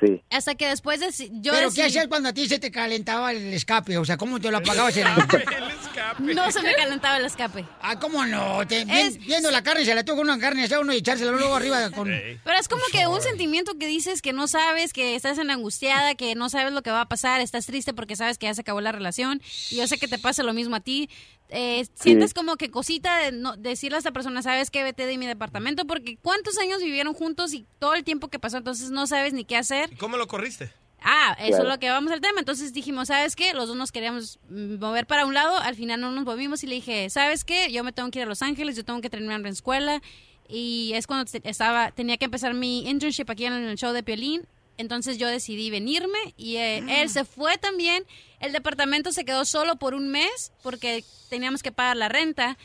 Sí. 0.00 0.22
Hasta 0.30 0.54
que 0.54 0.68
después 0.68 1.00
de... 1.00 1.06
Yo 1.40 1.52
¿Pero 1.52 1.68
decidí- 1.70 1.74
qué 1.76 1.82
hacías 1.84 2.06
cuando 2.08 2.28
a 2.28 2.32
ti 2.34 2.46
se 2.46 2.58
te 2.58 2.70
calentaba 2.70 3.32
el 3.32 3.54
escape? 3.54 3.96
O 3.96 4.04
sea, 4.04 4.16
¿cómo 4.18 4.38
te 4.38 4.50
lo 4.50 4.58
apagabas? 4.58 4.94
En 4.98 5.06
No 6.34 6.50
se 6.52 6.62
me 6.62 6.74
calentaba 6.74 7.16
el 7.16 7.24
escape. 7.24 7.64
Ah, 7.80 7.98
¿cómo 7.98 8.24
no? 8.26 8.66
Te- 8.66 8.84
vi- 8.84 9.18
Viendo 9.26 9.50
la 9.50 9.62
carne, 9.62 9.84
se 9.84 9.94
la 9.94 10.04
toca 10.04 10.20
una 10.20 10.38
carne 10.38 10.64
asada 10.64 10.80
uno 10.82 10.92
y 10.92 10.98
echársela 10.98 11.32
luego 11.32 11.54
arriba 11.56 11.90
con... 11.90 12.08
Pero 12.08 12.58
es 12.58 12.68
como 12.68 12.82
que 12.92 13.06
un 13.06 13.20
sentimiento 13.22 13.78
que 13.78 13.86
dices 13.86 14.22
que 14.22 14.32
no 14.32 14.48
sabes, 14.48 14.92
que 14.92 15.14
estás 15.16 15.38
en 15.38 15.50
angustiada, 15.50 16.14
que 16.14 16.34
no 16.34 16.48
sabes 16.50 16.72
lo 16.72 16.82
que 16.82 16.90
va 16.90 17.00
a 17.02 17.08
pasar, 17.08 17.40
estás 17.40 17.66
triste 17.66 17.94
porque 17.94 18.16
sabes 18.16 18.38
que 18.38 18.46
ya 18.46 18.54
se 18.54 18.60
acabó 18.60 18.80
la 18.80 18.92
relación. 18.92 19.40
Y 19.70 19.76
yo 19.76 19.86
sé 19.86 19.98
que 19.98 20.08
te 20.08 20.18
pasa 20.18 20.42
lo 20.42 20.52
mismo 20.52 20.76
a 20.76 20.80
ti. 20.80 21.08
Eh, 21.48 21.86
sientes 21.94 22.34
como 22.34 22.56
que 22.56 22.70
cosita 22.70 23.18
de 23.18 23.32
no- 23.32 23.56
decirle 23.56 23.96
a 23.96 23.98
esta 23.98 24.10
persona, 24.12 24.42
sabes 24.42 24.70
que 24.70 24.82
vete 24.82 25.06
de 25.06 25.16
mi 25.16 25.26
departamento, 25.26 25.84
porque 25.86 26.16
¿cuántos 26.20 26.58
años 26.58 26.82
vivieron 26.82 27.14
juntos 27.14 27.52
y 27.54 27.66
todo 27.78 27.94
el 27.94 28.02
tiempo 28.04 28.28
que 28.28 28.38
pasó? 28.40 28.56
Entonces 28.58 28.90
no 28.90 29.06
sabes 29.06 29.32
ni 29.32 29.44
qué 29.44 29.56
hacer. 29.56 29.96
¿Cómo 29.98 30.16
lo 30.16 30.26
corriste? 30.26 30.72
Ah, 31.00 31.36
eso 31.38 31.48
Claro. 31.50 31.62
es 31.64 31.68
lo 31.74 31.78
que 31.78 31.90
vamos 31.90 32.10
al 32.10 32.20
tema. 32.20 32.40
Entonces 32.40 32.72
dijimos, 32.72 33.08
¿sabes 33.08 33.36
qué? 33.36 33.52
Los 33.54 33.68
dos 33.68 33.76
nos 33.76 33.92
queríamos 33.92 34.40
mover 34.50 35.06
para 35.06 35.24
un 35.24 35.34
lado, 35.34 35.56
al 35.58 35.76
final 35.76 36.00
no 36.00 36.10
nos 36.10 36.24
movimos 36.24 36.64
y 36.64 36.66
le 36.66 36.74
dije, 36.76 37.08
¿sabes 37.10 37.44
qué? 37.44 37.70
Yo 37.70 37.84
me 37.84 37.92
tengo 37.92 38.10
que 38.10 38.18
ir 38.18 38.24
a 38.24 38.28
Los 38.28 38.42
Ángeles, 38.42 38.74
yo 38.74 38.84
tengo 38.84 39.00
que 39.00 39.10
terminar 39.10 39.40
la 39.40 39.48
escuela 39.50 40.02
y 40.48 40.92
es 40.94 41.06
cuando 41.06 41.30
estaba 41.44 41.92
tenía 41.92 42.16
que 42.16 42.24
empezar 42.24 42.54
mi 42.54 42.88
internship 42.88 43.30
aquí 43.30 43.44
en 43.44 43.52
el 43.52 43.76
show 43.76 43.92
de 43.92 44.02
Piolín. 44.02 44.46
Entonces 44.78 45.18
yo 45.18 45.28
decidí 45.28 45.70
venirme 45.70 46.18
y 46.36 46.56
eh, 46.56 46.84
él 47.00 47.08
se 47.08 47.24
fue 47.24 47.58
también. 47.58 48.04
El 48.40 48.52
departamento 48.52 49.12
se 49.12 49.24
quedó 49.24 49.44
solo 49.44 49.76
por 49.76 49.94
un 49.94 50.10
mes 50.10 50.52
porque 50.62 51.04
teníamos 51.30 51.62
que 51.62 51.72
pagar 51.72 51.96
la 51.96 52.08
renta 52.08 52.58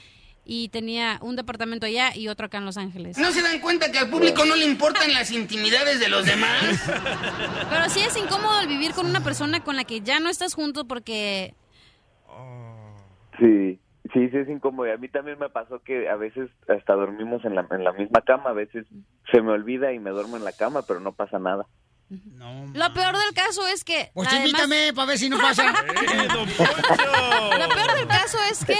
y 0.43 0.69
tenía 0.69 1.19
un 1.21 1.35
departamento 1.35 1.85
allá 1.85 2.15
y 2.15 2.27
otro 2.27 2.47
acá 2.47 2.57
en 2.57 2.65
Los 2.65 2.77
Ángeles. 2.77 3.17
¿No 3.17 3.31
se 3.31 3.41
dan 3.41 3.59
cuenta 3.59 3.91
que 3.91 3.99
al 3.99 4.09
público 4.09 4.43
no 4.45 4.55
le 4.55 4.65
importan 4.65 5.13
las 5.13 5.31
intimidades 5.31 5.99
de 5.99 6.09
los 6.09 6.25
demás? 6.25 6.61
Pero 7.69 7.89
sí 7.89 8.01
es 8.01 8.17
incómodo 8.17 8.59
el 8.59 8.67
vivir 8.67 8.93
con 8.93 9.05
una 9.05 9.23
persona 9.23 9.63
con 9.63 9.75
la 9.75 9.83
que 9.83 10.01
ya 10.01 10.19
no 10.19 10.29
estás 10.29 10.53
junto 10.53 10.85
porque 10.85 11.53
Sí, 13.41 13.79
sí, 14.13 14.29
sí 14.29 14.37
es 14.37 14.47
incómodo. 14.49 14.87
Y 14.87 14.91
a 14.91 14.97
mí 14.97 15.07
también 15.09 15.39
me 15.39 15.49
pasó 15.49 15.79
que 15.79 16.07
a 16.07 16.15
veces 16.15 16.49
hasta 16.67 16.93
dormimos 16.93 17.43
en 17.43 17.55
la, 17.55 17.65
en 17.71 17.83
la 17.83 17.91
misma 17.91 18.21
cama, 18.21 18.51
a 18.51 18.53
veces 18.53 18.85
se 19.31 19.41
me 19.41 19.51
olvida 19.51 19.93
y 19.93 19.99
me 19.99 20.11
duermo 20.11 20.37
en 20.37 20.43
la 20.43 20.51
cama, 20.51 20.83
pero 20.87 20.99
no 20.99 21.13
pasa 21.13 21.39
nada. 21.39 21.65
Lo 22.73 22.93
peor 22.93 23.17
del 23.17 23.33
caso 23.33 23.65
es 23.67 23.83
que. 23.83 24.11
Pues 24.13 24.27
además- 24.27 24.49
invítame 24.49 24.93
para 24.93 25.07
ver 25.07 25.17
si 25.17 25.29
no 25.29 25.37
pasa. 25.39 25.63
Lo 27.57 27.69
peor 27.69 27.93
del 27.95 28.07
caso 28.07 28.37
es 28.51 28.65
que 28.65 28.77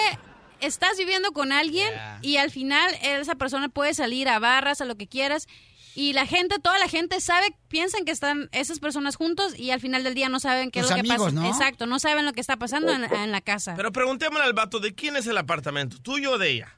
estás 0.59 0.97
viviendo 0.97 1.31
con 1.31 1.51
alguien 1.51 1.91
y 2.21 2.37
al 2.37 2.51
final 2.51 2.93
esa 3.01 3.35
persona 3.35 3.69
puede 3.69 3.93
salir 3.93 4.29
a 4.29 4.39
barras, 4.39 4.81
a 4.81 4.85
lo 4.85 4.95
que 4.95 5.07
quieras. 5.07 5.47
Y 5.93 6.13
la 6.13 6.25
gente, 6.25 6.57
toda 6.59 6.79
la 6.79 6.87
gente 6.87 7.19
sabe, 7.19 7.53
piensan 7.67 8.05
que 8.05 8.11
están 8.11 8.47
esas 8.53 8.79
personas 8.79 9.17
juntos 9.17 9.57
y 9.59 9.71
al 9.71 9.81
final 9.81 10.05
del 10.05 10.13
día 10.13 10.29
no 10.29 10.39
saben 10.39 10.71
qué 10.71 10.79
es 10.79 10.89
lo 10.89 10.93
que 10.95 11.01
amigos, 11.01 11.17
pasa. 11.17 11.31
¿no? 11.31 11.47
Exacto, 11.47 11.85
no 11.85 11.99
saben 11.99 12.23
lo 12.25 12.31
que 12.31 12.39
está 12.39 12.55
pasando 12.55 12.93
en, 12.93 13.03
en 13.13 13.31
la 13.33 13.41
casa. 13.41 13.73
Pero 13.75 13.91
preguntémosle 13.91 14.45
al 14.45 14.53
vato, 14.53 14.79
¿de 14.79 14.95
quién 14.95 15.17
es 15.17 15.27
el 15.27 15.37
apartamento? 15.37 15.97
¿Tuyo 15.99 16.31
o 16.31 16.37
de 16.37 16.49
ella? 16.49 16.75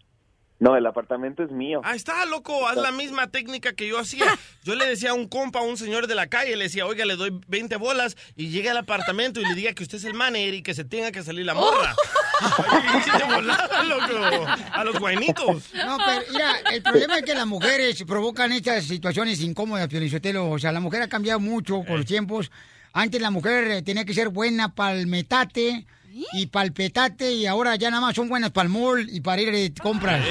No, 0.64 0.77
el 0.77 0.85
apartamento 0.85 1.44
es 1.44 1.52
mío. 1.52 1.81
Ah, 1.84 1.94
está, 1.94 2.26
loco, 2.26 2.69
haz 2.69 2.77
la 2.77 2.94
misma 2.94 3.27
técnica 3.27 3.73
que 3.73 3.85
yo 3.85 3.99
hacía. 3.99 4.23
Yo 4.64 4.76
le 4.76 4.85
decía 4.85 5.10
a 5.10 5.14
un 5.14 5.27
compa, 5.27 5.60
a 5.60 5.64
un 5.64 5.76
señor 5.76 6.07
de 6.07 6.15
la 6.15 6.27
calle, 6.27 6.56
le 6.56 6.64
decía, 6.64 6.85
oiga, 6.85 7.03
le 7.03 7.18
doy 7.18 7.38
20 7.49 7.76
bolas 7.76 8.15
y 8.38 8.48
llega 8.48 8.72
al 8.72 8.77
apartamento 8.77 9.41
y 9.41 9.45
le 9.45 9.56
diga 9.56 9.73
que 9.73 9.84
usted 9.84 9.98
es 9.98 10.06
el 10.06 10.14
manager 10.14 10.53
y 10.53 10.64
que 10.64 10.73
se 10.73 10.85
tenga 10.85 11.11
que 11.11 11.22
salir 11.22 11.45
la 11.45 11.53
morra. 11.53 11.94
Volada, 13.35 13.84
loco, 13.84 14.45
a 14.72 14.84
los 14.85 14.98
guainitos. 14.99 15.73
No, 15.73 15.98
pero 15.98 16.22
mira, 16.31 16.56
el 16.72 16.81
problema 16.81 17.18
es 17.18 17.23
que 17.23 17.34
las 17.34 17.45
mujeres 17.45 18.02
provocan 18.07 18.53
estas 18.53 18.85
situaciones 18.85 19.41
incómodas, 19.41 19.90
Piolinsotelo. 19.90 20.49
O 20.49 20.60
sea, 20.60 20.72
la 20.72 20.80
mujer 20.80 21.02
ha 21.02 21.10
cambiado 21.10 21.41
mucho 21.41 21.84
con 21.85 21.98
los 21.98 22.06
tiempos. 22.06 22.49
Antes 22.94 23.22
la 23.22 23.31
mujer 23.31 23.68
eh, 23.69 23.81
tenía 23.81 24.06
que 24.06 24.14
ser 24.14 24.30
buena 24.30 24.73
para 24.73 24.94
el 24.94 25.07
metate 25.07 25.85
y 26.34 26.48
para 26.48 26.65
el 26.65 26.73
petate 26.73 27.31
y 27.31 27.45
ahora 27.45 27.76
ya 27.76 27.90
nada 27.90 28.02
más 28.02 28.15
son 28.15 28.30
buenas 28.30 28.52
para 28.52 28.68
el 28.68 28.73
mall 28.73 29.07
y 29.10 29.22
para 29.22 29.41
ir 29.41 29.52
de 29.52 29.73
compras. 29.81 30.23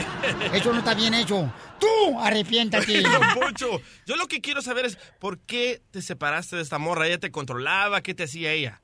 Eso 0.55 0.73
no 0.73 0.79
está 0.79 0.95
bien 0.95 1.15
hecho. 1.15 1.53
Tú 1.79 2.19
arrepiéntate. 2.21 3.03
Yo 4.07 4.17
lo 4.17 4.27
que 4.29 4.41
quiero 4.41 4.63
saber 4.63 4.85
es 4.87 4.97
por 5.19 5.39
qué 5.41 5.81
te 5.91 6.03
separaste 6.03 6.57
de 6.57 6.63
esta 6.63 6.79
morra. 6.79 7.07
¿Ella 7.07 7.19
te 7.19 7.31
controlaba? 7.31 8.03
¿Qué 8.03 8.15
te 8.15 8.25
hacía 8.25 8.53
ella? 8.53 8.81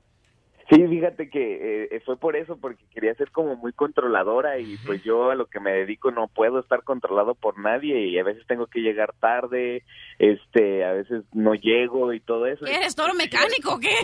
Sí, 0.69 0.87
fíjate 0.87 1.29
que 1.31 1.87
eh, 1.91 2.01
fue 2.05 2.15
por 2.17 2.35
eso, 2.35 2.57
porque 2.57 2.83
quería 2.93 3.15
ser 3.15 3.31
como 3.31 3.55
muy 3.55 3.73
controladora 3.73 4.59
y 4.59 4.77
pues 4.85 5.03
yo 5.03 5.31
a 5.31 5.35
lo 5.35 5.47
que 5.47 5.59
me 5.59 5.71
dedico 5.71 6.11
no 6.11 6.27
puedo 6.27 6.59
estar 6.59 6.83
controlado 6.83 7.33
por 7.33 7.57
nadie 7.57 8.05
y 8.05 8.19
a 8.19 8.23
veces 8.23 8.45
tengo 8.45 8.67
que 8.67 8.81
llegar 8.81 9.15
tarde, 9.19 9.83
este, 10.19 10.83
a 10.85 10.91
veces 10.91 11.23
no 11.33 11.53
llego 11.55 12.13
y 12.13 12.19
todo 12.19 12.45
eso. 12.45 12.65
¿Qué 12.65 12.75
eres 12.75 12.95
toro 12.95 13.13
mecánico 13.13 13.73
o 13.75 13.79
qué? 13.79 13.89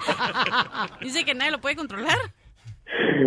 Dice 1.00 1.24
que 1.24 1.34
nadie 1.34 1.50
lo 1.52 1.60
puede 1.60 1.76
controlar. 1.76 2.16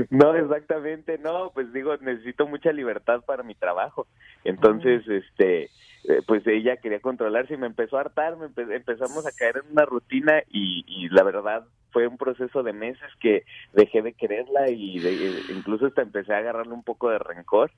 No, 0.10 0.36
exactamente, 0.36 1.18
no, 1.20 1.52
pues 1.54 1.72
digo, 1.72 1.96
necesito 1.98 2.48
mucha 2.48 2.72
libertad 2.74 3.22
para 3.26 3.44
mi 3.44 3.56
trabajo. 3.56 4.08
Entonces, 4.44 5.08
este, 5.08 5.64
eh, 5.64 6.22
pues 6.28 6.46
ella 6.48 6.78
quería 6.78 7.00
controlarse 7.00 7.54
y 7.54 7.58
me 7.58 7.68
empezó 7.68 7.98
a 7.98 8.02
hartar, 8.02 8.36
me 8.36 8.48
empe- 8.48 8.76
empezamos 8.76 9.26
a 9.26 9.32
caer 9.32 9.62
en 9.64 9.72
una 9.72 9.86
rutina 9.86 10.42
y, 10.50 10.84
y 10.88 11.08
la 11.10 11.24
verdad 11.24 11.64
fue 11.94 12.08
un 12.08 12.18
proceso 12.18 12.64
de 12.64 12.74
meses 12.74 13.08
que 13.22 13.46
dejé 13.74 14.02
de 14.02 14.14
quererla 14.14 14.70
y 14.70 15.00
de- 15.00 15.42
incluso 15.56 15.86
hasta 15.86 16.02
empecé 16.02 16.34
a 16.34 16.40
agarrarle 16.40 16.74
un 16.74 16.84
poco 16.84 17.10
de 17.10 17.20
rencor 17.20 17.72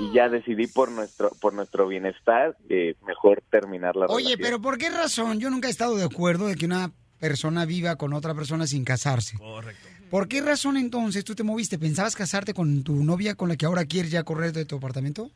y 0.00 0.12
ya 0.12 0.28
decidí 0.28 0.66
por 0.66 0.90
nuestro 0.90 1.30
por 1.40 1.52
nuestro 1.52 1.86
bienestar 1.86 2.56
eh, 2.68 2.94
mejor 3.06 3.42
terminar 3.50 3.94
la 3.94 4.06
Oye, 4.06 4.24
relación. 4.30 4.40
pero 4.42 4.60
¿por 4.62 4.78
qué 4.78 4.90
razón? 4.90 5.38
Yo 5.38 5.50
nunca 5.50 5.68
he 5.68 5.70
estado 5.70 5.94
de 5.96 6.04
acuerdo 6.04 6.46
de 6.48 6.56
que 6.56 6.66
una 6.66 6.90
persona 7.20 7.64
viva 7.64 7.96
con 7.96 8.12
otra 8.14 8.34
persona 8.34 8.66
sin 8.66 8.84
casarse. 8.84 9.36
Correcto. 9.38 9.88
¿Por 10.10 10.28
qué 10.28 10.40
razón 10.42 10.76
entonces 10.76 11.24
tú 11.24 11.34
te 11.34 11.42
moviste? 11.42 11.78
¿Pensabas 11.78 12.16
casarte 12.16 12.54
con 12.54 12.82
tu 12.82 13.04
novia 13.04 13.34
con 13.34 13.48
la 13.48 13.56
que 13.56 13.66
ahora 13.66 13.84
quieres 13.84 14.10
ya 14.10 14.22
correr 14.24 14.52
de 14.52 14.64
tu 14.64 14.76
apartamento? 14.76 15.30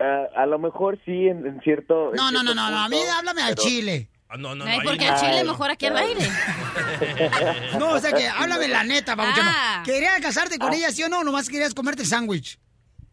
Ah, 0.00 0.26
a 0.36 0.46
lo 0.46 0.58
mejor 0.58 0.98
sí 1.04 1.28
en, 1.28 1.46
en 1.46 1.60
cierto 1.60 2.10
en 2.10 2.16
No, 2.16 2.30
no, 2.30 2.42
no, 2.42 2.52
cierto 2.52 2.54
no, 2.56 2.70
no, 2.70 2.78
a 2.78 2.88
mí 2.88 2.96
háblame 3.18 3.42
al 3.42 3.54
pero- 3.54 3.62
chile. 3.68 4.08
Ah, 4.34 4.36
no, 4.38 4.54
no, 4.54 4.64
Ay, 4.64 4.78
no. 4.78 4.84
porque 4.84 5.04
al 5.06 5.20
chile 5.20 5.44
mejor 5.44 5.70
aquí 5.70 5.86
al 5.86 5.96
aire. 5.98 6.26
No, 7.78 7.90
o 7.90 7.98
sea 7.98 8.12
que 8.12 8.26
háblame 8.28 8.68
la 8.68 8.84
neta, 8.84 9.14
babuchano. 9.14 9.50
Ah. 9.52 9.82
¿Querías 9.84 10.20
casarte 10.20 10.58
con 10.58 10.72
ella, 10.72 10.90
sí 10.90 11.02
o 11.02 11.08
no? 11.08 11.22
Nomás 11.24 11.48
querías 11.48 11.74
comerte 11.74 12.02
el 12.02 12.08
sándwich. 12.08 12.58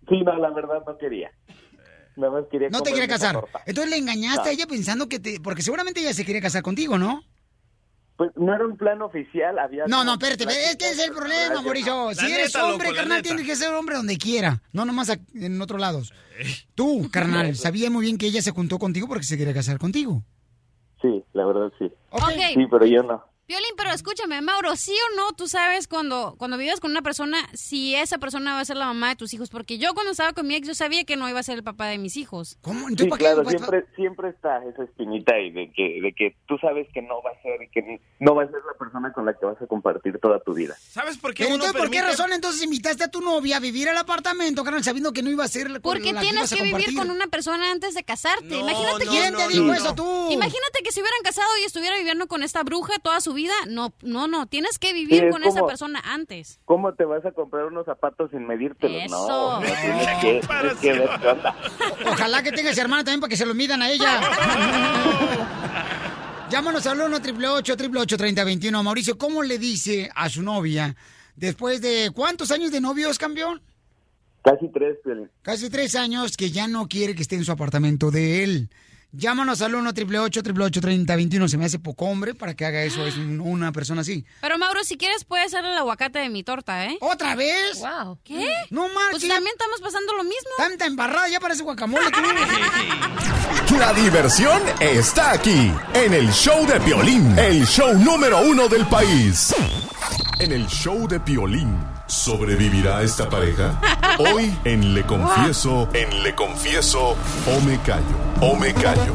Sí, 0.08 0.22
no, 0.24 0.38
la 0.38 0.50
verdad 0.52 0.80
no 0.86 0.98
quería. 0.98 1.32
Nada 2.16 2.34
más 2.34 2.44
quería 2.52 2.70
No 2.70 2.82
te 2.82 2.92
quería 2.92 3.08
casar. 3.08 3.34
torta. 3.34 3.62
Entonces 3.66 3.92
le 3.92 3.98
engañaste 3.98 4.44
No. 4.44 4.48
a 4.50 4.52
ella 4.52 4.68
pensando 4.68 5.08
que 5.10 5.20
te... 5.20 5.40
Porque 5.40 5.62
seguramente 5.62 6.00
ella 6.02 6.14
se 6.14 6.26
quería 6.26 6.42
casar 6.42 6.62
contigo, 6.62 6.98
¿no? 6.98 7.24
Pues 8.18 8.32
no 8.36 8.54
era 8.54 8.66
un 8.66 8.76
plan 8.78 9.02
oficial, 9.02 9.58
había... 9.60 9.86
No, 9.88 10.04
no, 10.04 10.14
espérate, 10.14 10.44
es 10.44 10.76
que 10.76 10.90
es 10.90 11.00
el 11.00 11.12
problema, 11.12 11.62
Mauricio. 11.62 12.14
Si 12.14 12.30
eres 12.32 12.54
hombre, 12.56 12.94
carnal, 12.94 13.22
tienes 13.22 13.46
que 13.46 13.56
ser 13.56 13.74
hombre 13.74 13.96
donde 13.96 14.18
quiera, 14.18 14.62
no 14.74 14.84
nomás 14.86 15.18
en 15.36 15.62
otros 15.62 15.80
lados. 15.80 16.14
Tú, 16.76 17.10
carnal, 17.14 17.56
sabía 17.56 17.90
muy 17.90 18.04
bien 18.06 18.18
que 18.18 18.26
ella 18.28 18.42
se 18.42 18.52
juntó 18.52 18.78
contigo 18.78 19.08
porque 19.08 19.24
se 19.24 19.38
quería 19.38 19.54
casar 19.54 19.78
contigo. 19.78 20.24
Sí, 21.02 21.24
la 21.34 21.46
verdad 21.46 21.72
sí. 21.80 21.92
Sí, 22.54 22.68
pero 22.70 22.86
yo 22.86 23.04
no. 23.04 23.24
Violín, 23.50 23.74
pero 23.76 23.90
escúchame, 23.90 24.40
Mauro, 24.44 24.76
¿sí 24.76 24.94
o 24.94 25.16
no 25.16 25.34
tú 25.34 25.48
sabes 25.48 25.88
cuando, 25.88 26.36
cuando 26.38 26.56
vives 26.56 26.80
con 26.80 26.92
una 26.92 27.02
persona 27.02 27.50
si 27.56 27.96
esa 27.96 28.20
persona 28.20 28.54
va 28.54 28.60
a 28.60 28.66
ser 28.66 28.78
la 28.78 28.86
mamá 28.86 29.10
de 29.10 29.16
tus 29.16 29.34
hijos? 29.34 29.50
Porque 29.50 29.80
yo 29.80 29.96
cuando 29.96 30.12
estaba 30.12 30.34
con 30.34 30.46
mi 30.46 30.54
ex 30.54 30.68
yo 30.68 30.76
sabía 30.76 31.04
que 31.04 31.16
no 31.16 31.28
iba 31.28 31.40
a 31.40 31.42
ser 31.42 31.56
el 31.58 31.64
papá 31.64 31.88
de 31.88 31.98
mis 31.98 32.16
hijos. 32.16 32.60
¿Cómo? 32.62 32.88
Sí, 32.90 33.10
claro, 33.10 33.44
siempre, 33.50 33.88
siempre 33.96 34.30
está 34.30 34.64
esa 34.66 34.84
espinita 34.84 35.34
ahí 35.34 35.50
de 35.50 35.72
que, 35.72 36.00
de 36.00 36.14
que 36.14 36.36
tú 36.48 36.60
sabes 36.60 36.88
que 36.94 37.02
no 37.02 37.24
va 37.24 37.32
a 37.32 37.42
ser 37.42 37.68
que 37.72 38.00
no 38.20 38.36
va 38.36 38.44
a 38.44 38.46
ser 38.46 38.62
la 38.68 38.78
persona 38.78 39.12
con 39.12 39.26
la 39.26 39.34
que 39.34 39.44
vas 39.44 39.60
a 39.60 39.66
compartir 39.66 40.20
toda 40.20 40.40
tu 40.42 40.54
vida. 40.54 40.76
¿Sabes 40.80 41.18
por 41.18 41.34
qué 41.34 41.46
Pero 41.46 41.56
entonces, 41.56 41.76
¿por 41.76 41.90
qué 41.90 42.04
razón 42.04 42.32
entonces 42.32 42.62
invitaste 42.62 43.06
a 43.06 43.08
tu 43.08 43.20
novia 43.20 43.58
a 43.58 43.60
vivir 43.60 43.90
al 43.90 43.98
apartamento, 43.98 44.64
carnal, 44.64 44.84
sabiendo 44.84 45.12
que 45.12 45.24
no 45.24 45.32
iba 45.32 45.44
a 45.44 45.48
ser 45.48 45.72
la 45.72 45.80
con 45.80 45.92
Porque 45.92 46.14
la 46.14 46.22
tienes 46.22 46.54
que 46.54 46.62
vivir 46.62 46.96
con 46.96 47.10
una 47.10 47.26
persona 47.26 47.72
antes 47.72 47.96
de 47.96 48.04
casarte. 48.04 48.46
No, 48.46 48.60
Imagínate 48.60 49.06
no, 49.06 49.12
que 49.12 49.18
¿Quién 49.18 49.34
no, 49.34 49.40
te 49.40 49.48
dijo 49.48 49.66
no. 49.66 49.74
eso 49.74 49.96
tú? 49.96 50.28
Imagínate 50.30 50.84
que 50.84 50.92
se 50.92 51.02
hubieran 51.02 51.22
casado 51.24 51.50
y 51.60 51.66
estuviera 51.66 51.98
viviendo 51.98 52.28
con 52.28 52.44
esta 52.44 52.62
bruja 52.62 52.94
toda 53.02 53.20
su 53.22 53.34
vida. 53.34 53.39
No, 53.68 53.94
no, 54.02 54.28
no. 54.28 54.48
Tienes 54.48 54.80
que 54.80 54.90
Sí, 54.90 54.94
vivir 54.94 55.26
es 55.26 55.32
con 55.32 55.44
esa 55.44 55.66
persona 55.66 56.02
antes. 56.06 56.60
¿Cómo 56.66 56.94
te 56.94 57.06
vas 57.06 57.26
a 57.26 57.32
comprar 57.32 57.66
unos 57.66 57.86
zapatos 57.86 58.32
sin 58.32 58.46
medírtelos? 58.46 59.04
Eso. 59.04 59.28
No, 59.28 59.60
no 59.60 59.66
tienes 59.66 60.08
que, 60.22 60.42
tienes 60.48 60.78
que 60.80 60.94
ver 60.94 61.10
qué 61.22 61.28
onda. 61.28 61.56
Ojalá 62.12 62.44
que 62.44 62.52
tengas 62.52 62.78
hermana 62.78 63.04
también 63.04 63.22
para 63.22 63.30
que 63.30 63.38
se 63.38 63.46
lo 63.46 63.54
midan 63.54 63.82
a 63.82 63.90
ella. 63.90 64.20
Llámanos 66.50 66.88
al 66.88 67.00
1 67.00 67.16
888 67.16 68.18
3021 68.18 68.84
Mauricio, 68.84 69.18
¿cómo 69.20 69.44
le 69.44 69.60
dice 69.60 70.10
a 70.16 70.30
su 70.30 70.42
novia 70.42 70.96
después 71.36 71.80
de 71.80 72.10
cuántos 72.14 72.50
años 72.50 72.72
de 72.72 72.82
novios, 72.82 73.20
campeón? 73.20 73.62
Casi 74.44 74.68
tres. 74.70 74.98
Casi 75.44 75.70
tres 75.70 75.96
años 75.96 76.38
que 76.38 76.50
ya 76.50 76.68
no 76.68 76.88
quiere 76.88 77.14
que 77.14 77.22
esté 77.22 77.36
en 77.36 77.46
su 77.46 77.52
apartamento 77.52 78.10
de 78.10 78.44
él. 78.44 78.70
Llámanos 79.12 79.62
al 79.64 79.74
1 79.74 79.90
888 79.90 80.82
3021 80.82 81.48
Se 81.48 81.58
me 81.58 81.66
hace 81.66 81.80
poco 81.80 82.06
hombre 82.06 82.36
para 82.36 82.54
que 82.54 82.66
haga 82.66 82.84
eso. 82.84 83.06
Es 83.08 83.18
un- 83.18 83.42
una 83.42 83.72
persona 83.72 84.02
así. 84.02 84.24
Pero 84.42 84.58
Mauro, 84.60 84.84
si 84.84 84.98
quieres 84.98 85.26
puedes 85.26 85.48
hacer 85.48 85.66
el 85.66 85.76
aguacate 85.78 86.20
de 86.20 86.30
mi 86.30 86.44
torta, 86.44 86.86
¿eh? 86.86 86.98
¿Otra 87.02 87.36
vez? 87.36 87.80
Wow. 87.80 88.20
¿Qué? 88.24 88.52
No 88.70 88.84
marches. 88.90 89.22
Pues 89.22 89.28
también 89.28 89.54
estamos 89.54 89.82
pasando 89.82 90.14
lo 90.14 90.24
mismo. 90.24 90.50
Tanta 90.58 90.86
embarrada, 90.86 91.28
ya 91.30 91.40
parece 91.40 91.64
guacamole. 91.64 92.10
tú. 92.12 92.20
La 93.80 93.94
diversión 93.94 94.62
está 94.80 95.32
aquí, 95.32 95.72
en 95.94 96.14
el 96.14 96.32
show 96.32 96.66
de 96.68 96.80
Piolín, 96.82 97.38
el 97.38 97.66
show 97.66 97.94
número 97.98 98.42
uno 98.42 98.68
del 98.68 98.86
país. 98.88 99.54
En 100.40 100.52
el 100.52 100.68
show 100.68 101.08
de 101.08 101.20
Piolín, 101.20 101.78
¿sobrevivirá 102.10 103.04
esta 103.04 103.30
pareja? 103.30 103.80
Hoy 104.20 104.54
en 104.66 104.94
Le 104.94 105.06
Confieso, 105.06 105.88
en 105.94 106.24
Le 106.24 106.36
Confieso, 106.36 107.16
o 107.48 107.62
me 107.66 107.80
callo, 107.82 108.18
o 108.42 108.56
me 108.58 108.74
callo. 108.74 109.14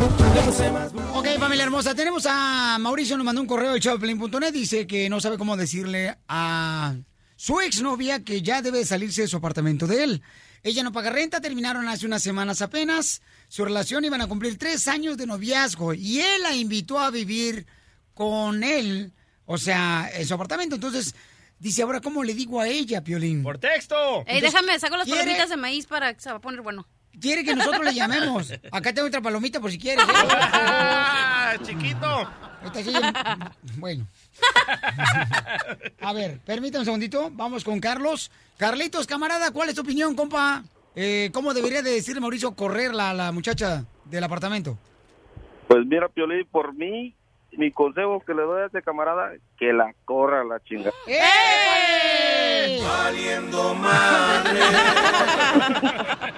Ok, 1.12 1.26
familia 1.38 1.64
hermosa, 1.64 1.94
tenemos 1.94 2.24
a 2.26 2.78
Mauricio, 2.78 3.16
nos 3.16 3.26
mandó 3.26 3.40
un 3.40 3.46
correo 3.46 3.72
del 3.72 3.80
showplane.net, 3.80 4.52
dice 4.52 4.86
que 4.86 5.10
no 5.10 5.20
sabe 5.20 5.36
cómo 5.36 5.56
decirle 5.56 6.16
a 6.28 6.94
su 7.36 7.60
exnovia 7.60 8.22
que 8.22 8.40
ya 8.40 8.62
debe 8.62 8.84
salirse 8.84 9.22
de 9.22 9.28
su 9.28 9.36
apartamento 9.36 9.86
de 9.86 10.04
él. 10.04 10.22
Ella 10.62 10.82
no 10.82 10.92
paga 10.92 11.10
renta, 11.10 11.40
terminaron 11.42 11.86
hace 11.88 12.06
unas 12.06 12.22
semanas 12.22 12.62
apenas, 12.62 13.20
su 13.48 13.64
relación 13.64 14.04
iban 14.04 14.22
a 14.22 14.28
cumplir 14.28 14.56
tres 14.56 14.88
años 14.88 15.18
de 15.18 15.26
noviazgo 15.26 15.92
y 15.92 16.20
él 16.20 16.42
la 16.42 16.54
invitó 16.54 16.98
a 16.98 17.10
vivir 17.10 17.66
con 18.14 18.62
él, 18.62 19.12
o 19.44 19.58
sea, 19.58 20.10
en 20.14 20.26
su 20.26 20.32
apartamento. 20.32 20.76
Entonces, 20.76 21.14
dice, 21.64 21.82
ahora, 21.82 22.00
¿cómo 22.00 22.22
le 22.22 22.34
digo 22.34 22.60
a 22.60 22.68
ella, 22.68 23.02
Piolín? 23.02 23.42
Por 23.42 23.58
texto. 23.58 23.96
Ey, 24.26 24.36
Entonces, 24.38 24.52
déjame, 24.52 24.78
saco 24.78 24.96
las 24.96 25.06
¿quiere? 25.06 25.20
palomitas 25.22 25.48
de 25.48 25.56
maíz 25.56 25.86
para 25.86 26.14
que 26.14 26.20
se 26.20 26.30
va 26.30 26.36
a 26.36 26.40
poner 26.40 26.60
bueno. 26.60 26.86
Quiere 27.20 27.42
que 27.44 27.54
nosotros 27.54 27.84
le 27.84 27.94
llamemos. 28.00 28.52
Acá 28.70 28.92
tengo 28.92 29.08
otra 29.08 29.20
palomita 29.22 29.60
por 29.60 29.70
si 29.70 29.78
quieres. 29.78 30.04
¿eh? 30.04 30.12
Ah, 30.12 31.54
chiquito. 31.62 32.30
Esta 32.64 32.82
sí, 32.82 32.92
bueno. 33.78 34.06
A 36.00 36.12
ver, 36.12 36.38
permítame 36.40 36.80
un 36.80 36.84
segundito. 36.86 37.30
Vamos 37.32 37.64
con 37.64 37.80
Carlos. 37.80 38.30
Carlitos, 38.56 39.06
camarada, 39.06 39.50
¿cuál 39.50 39.68
es 39.68 39.74
tu 39.74 39.80
opinión, 39.82 40.14
compa? 40.14 40.64
Eh, 40.96 41.30
¿Cómo 41.32 41.54
debería 41.54 41.82
de 41.82 41.90
decirle 41.90 42.20
Mauricio 42.20 42.54
correr 42.54 42.94
la, 42.94 43.12
la 43.14 43.32
muchacha 43.32 43.84
del 44.04 44.22
apartamento? 44.24 44.78
Pues 45.68 45.84
mira, 45.86 46.08
Piolín, 46.08 46.46
por 46.50 46.74
mí, 46.74 47.14
mi 47.58 47.70
consejo 47.72 48.20
que 48.26 48.34
le 48.34 48.42
doy 48.42 48.62
a 48.62 48.66
este 48.66 48.82
camarada, 48.82 49.32
que 49.58 49.72
la 49.72 49.92
corra 50.04 50.44
la 50.44 50.60
chingada. 50.64 50.92
¡Eh! 51.06 52.80
Valiendo 52.82 53.74
madre. 53.74 54.60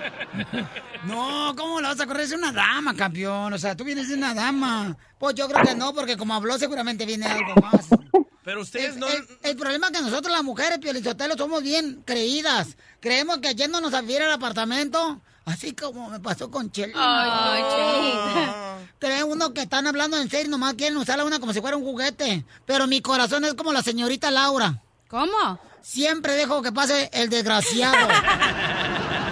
No, 1.04 1.54
¿cómo 1.56 1.80
la 1.80 1.88
vas 1.90 2.00
a 2.00 2.06
correr? 2.06 2.22
Es 2.24 2.32
una 2.32 2.50
dama, 2.52 2.94
campeón. 2.94 3.52
O 3.52 3.58
sea, 3.58 3.76
tú 3.76 3.84
vienes 3.84 4.08
de 4.08 4.14
una 4.16 4.34
dama. 4.34 4.96
Pues 5.18 5.34
yo 5.36 5.48
creo 5.48 5.64
que 5.64 5.74
no, 5.74 5.94
porque 5.94 6.16
como 6.16 6.34
habló, 6.34 6.58
seguramente 6.58 7.06
viene 7.06 7.26
algo 7.26 7.54
más. 7.62 7.88
Pero 8.42 8.60
ustedes 8.62 8.94
El, 8.94 9.00
no... 9.00 9.06
el- 9.08 9.26
el 9.44 9.56
problema 9.56 9.86
es 9.86 9.92
que 9.96 10.02
nosotros 10.02 10.32
las 10.32 10.42
mujeres, 10.42 10.78
Piolizotelo, 10.78 11.36
somos 11.36 11.62
bien 11.62 12.02
creídas. 12.04 12.76
Creemos 13.00 13.38
que 13.38 13.54
yéndonos 13.54 13.94
a 13.94 14.00
vivir 14.00 14.20
al 14.22 14.32
apartamento, 14.32 15.20
así 15.44 15.74
como 15.74 16.10
me 16.10 16.18
pasó 16.20 16.50
con 16.50 16.70
Chela. 16.72 16.92
Ay, 16.96 17.62
Chelita. 17.62 18.65
Cree 18.98 19.24
uno 19.24 19.52
que 19.52 19.62
están 19.62 19.86
hablando 19.86 20.16
en 20.18 20.30
serio, 20.30 20.50
nomás 20.50 20.74
quieren 20.74 20.96
usarla 20.96 21.24
una 21.24 21.38
como 21.38 21.52
si 21.52 21.60
fuera 21.60 21.76
un 21.76 21.84
juguete. 21.84 22.44
Pero 22.64 22.86
mi 22.86 23.00
corazón 23.02 23.44
es 23.44 23.54
como 23.54 23.72
la 23.72 23.82
señorita 23.82 24.30
Laura. 24.30 24.82
¿Cómo? 25.08 25.58
Siempre 25.82 26.32
dejo 26.32 26.62
que 26.62 26.72
pase 26.72 27.10
el 27.12 27.28
desgraciado. 27.28 28.08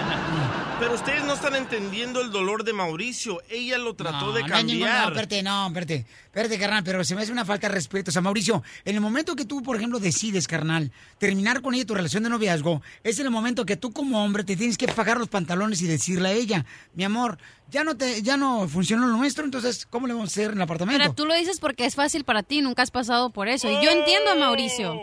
Pero 0.80 0.94
ustedes 0.96 1.24
no 1.24 1.34
están 1.34 1.54
entendiendo 1.54 2.20
el 2.20 2.30
dolor 2.30 2.64
de 2.64 2.72
Mauricio. 2.72 3.40
Ella 3.48 3.78
lo 3.78 3.94
trató 3.94 4.32
de 4.32 4.42
No, 4.42 4.48
no 4.48 4.56
ningún- 4.56 4.80
cambiar. 4.80 5.02
No, 5.02 5.08
espérate, 5.08 5.42
no, 5.42 5.66
espérate. 5.68 6.06
Espérate, 6.26 6.58
carnal, 6.58 6.82
pero 6.84 7.04
se 7.04 7.14
me 7.14 7.22
hace 7.22 7.30
una 7.32 7.44
falta 7.44 7.68
de 7.68 7.74
respeto. 7.74 8.10
O 8.10 8.12
sea, 8.12 8.20
Mauricio, 8.20 8.62
en 8.84 8.96
el 8.96 9.00
momento 9.00 9.36
que 9.36 9.44
tú, 9.44 9.62
por 9.62 9.76
ejemplo, 9.76 9.98
decides, 10.00 10.46
carnal, 10.48 10.90
terminar 11.18 11.62
con 11.62 11.74
ella 11.74 11.86
tu 11.86 11.94
relación 11.94 12.24
de 12.24 12.28
noviazgo, 12.28 12.82
es 13.04 13.18
en 13.20 13.26
el 13.26 13.30
momento 13.30 13.64
que 13.64 13.76
tú 13.76 13.92
como 13.92 14.22
hombre 14.22 14.42
te 14.44 14.56
tienes 14.56 14.76
que 14.76 14.88
fajar 14.88 15.16
los 15.18 15.28
pantalones 15.28 15.80
y 15.80 15.86
decirle 15.86 16.28
a 16.28 16.32
ella, 16.32 16.66
mi 16.94 17.04
amor, 17.04 17.38
ya 17.70 17.84
no 17.84 17.96
te, 17.96 18.20
ya 18.22 18.36
no 18.36 18.68
funcionó 18.68 19.06
lo 19.06 19.16
nuestro, 19.16 19.44
entonces, 19.44 19.86
¿cómo 19.86 20.06
le 20.08 20.12
vamos 20.12 20.30
a 20.30 20.32
hacer 20.32 20.50
en 20.50 20.56
el 20.56 20.62
apartamento? 20.62 21.00
Pero 21.02 21.14
tú 21.14 21.24
lo 21.24 21.34
dices 21.34 21.60
porque 21.60 21.86
es 21.86 21.94
fácil 21.94 22.24
para 22.24 22.42
ti, 22.42 22.60
nunca 22.62 22.82
has 22.82 22.90
pasado 22.90 23.30
por 23.30 23.48
eso. 23.48 23.70
Y 23.70 23.74
yo 23.84 23.90
entiendo 23.90 24.32
a 24.32 24.34
Mauricio. 24.34 24.94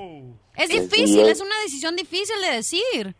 Es 0.56 0.69
Sí, 0.69 0.80
difícil, 0.80 1.22
es 1.27 1.39
una 1.39 1.56
decisión 1.64 1.95
difícil 1.95 2.35
de 2.48 2.56
decir. 2.57 3.15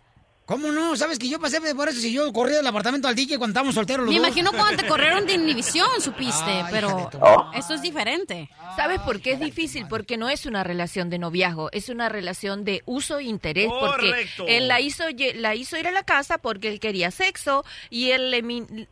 ¿Cómo 0.52 0.70
no? 0.70 0.98
¿Sabes 0.98 1.18
que 1.18 1.30
yo 1.30 1.40
pasé 1.40 1.62
por 1.74 1.88
eso 1.88 2.02
si 2.02 2.12
yo 2.12 2.34
corrí 2.34 2.52
del 2.52 2.68
apartamento 2.68 3.08
al 3.08 3.16
DJ 3.16 3.38
cuando 3.38 3.52
estábamos 3.54 3.74
solteros 3.74 4.06
los 4.06 4.14
Me 4.14 4.20
dos? 4.20 4.28
imagino 4.28 4.52
cuando 4.52 4.84
te 4.84 4.86
corrieron 4.90 5.26
de 5.26 5.36
inhibición, 5.36 5.88
supiste, 6.02 6.66
pero 6.70 7.08
tu- 7.10 7.20
esto 7.58 7.74
es 7.74 7.82
diferente. 7.82 8.50
¿Sabes 8.76 9.00
por 9.00 9.22
qué 9.22 9.32
es 9.32 9.40
difícil? 9.40 9.88
Porque 9.88 10.18
no 10.18 10.28
es 10.28 10.46
una 10.46 10.66
relación 10.66 11.10
de 11.10 11.20
noviazgo, 11.20 11.70
es 11.72 11.88
una 11.88 12.10
relación 12.10 12.66
de 12.66 12.82
uso 12.86 13.20
e 13.20 13.24
interés. 13.24 13.70
Porque 13.70 14.08
Correcto. 14.10 14.46
él 14.50 14.68
la 14.68 14.82
hizo, 14.82 15.06
la 15.36 15.56
hizo 15.56 15.78
ir 15.78 15.88
a 15.88 15.92
la 15.92 16.04
casa 16.04 16.38
porque 16.38 16.68
él 16.68 16.82
quería 16.82 17.12
sexo 17.12 17.64
y 17.90 18.12
él 18.12 18.30
le 18.32 18.44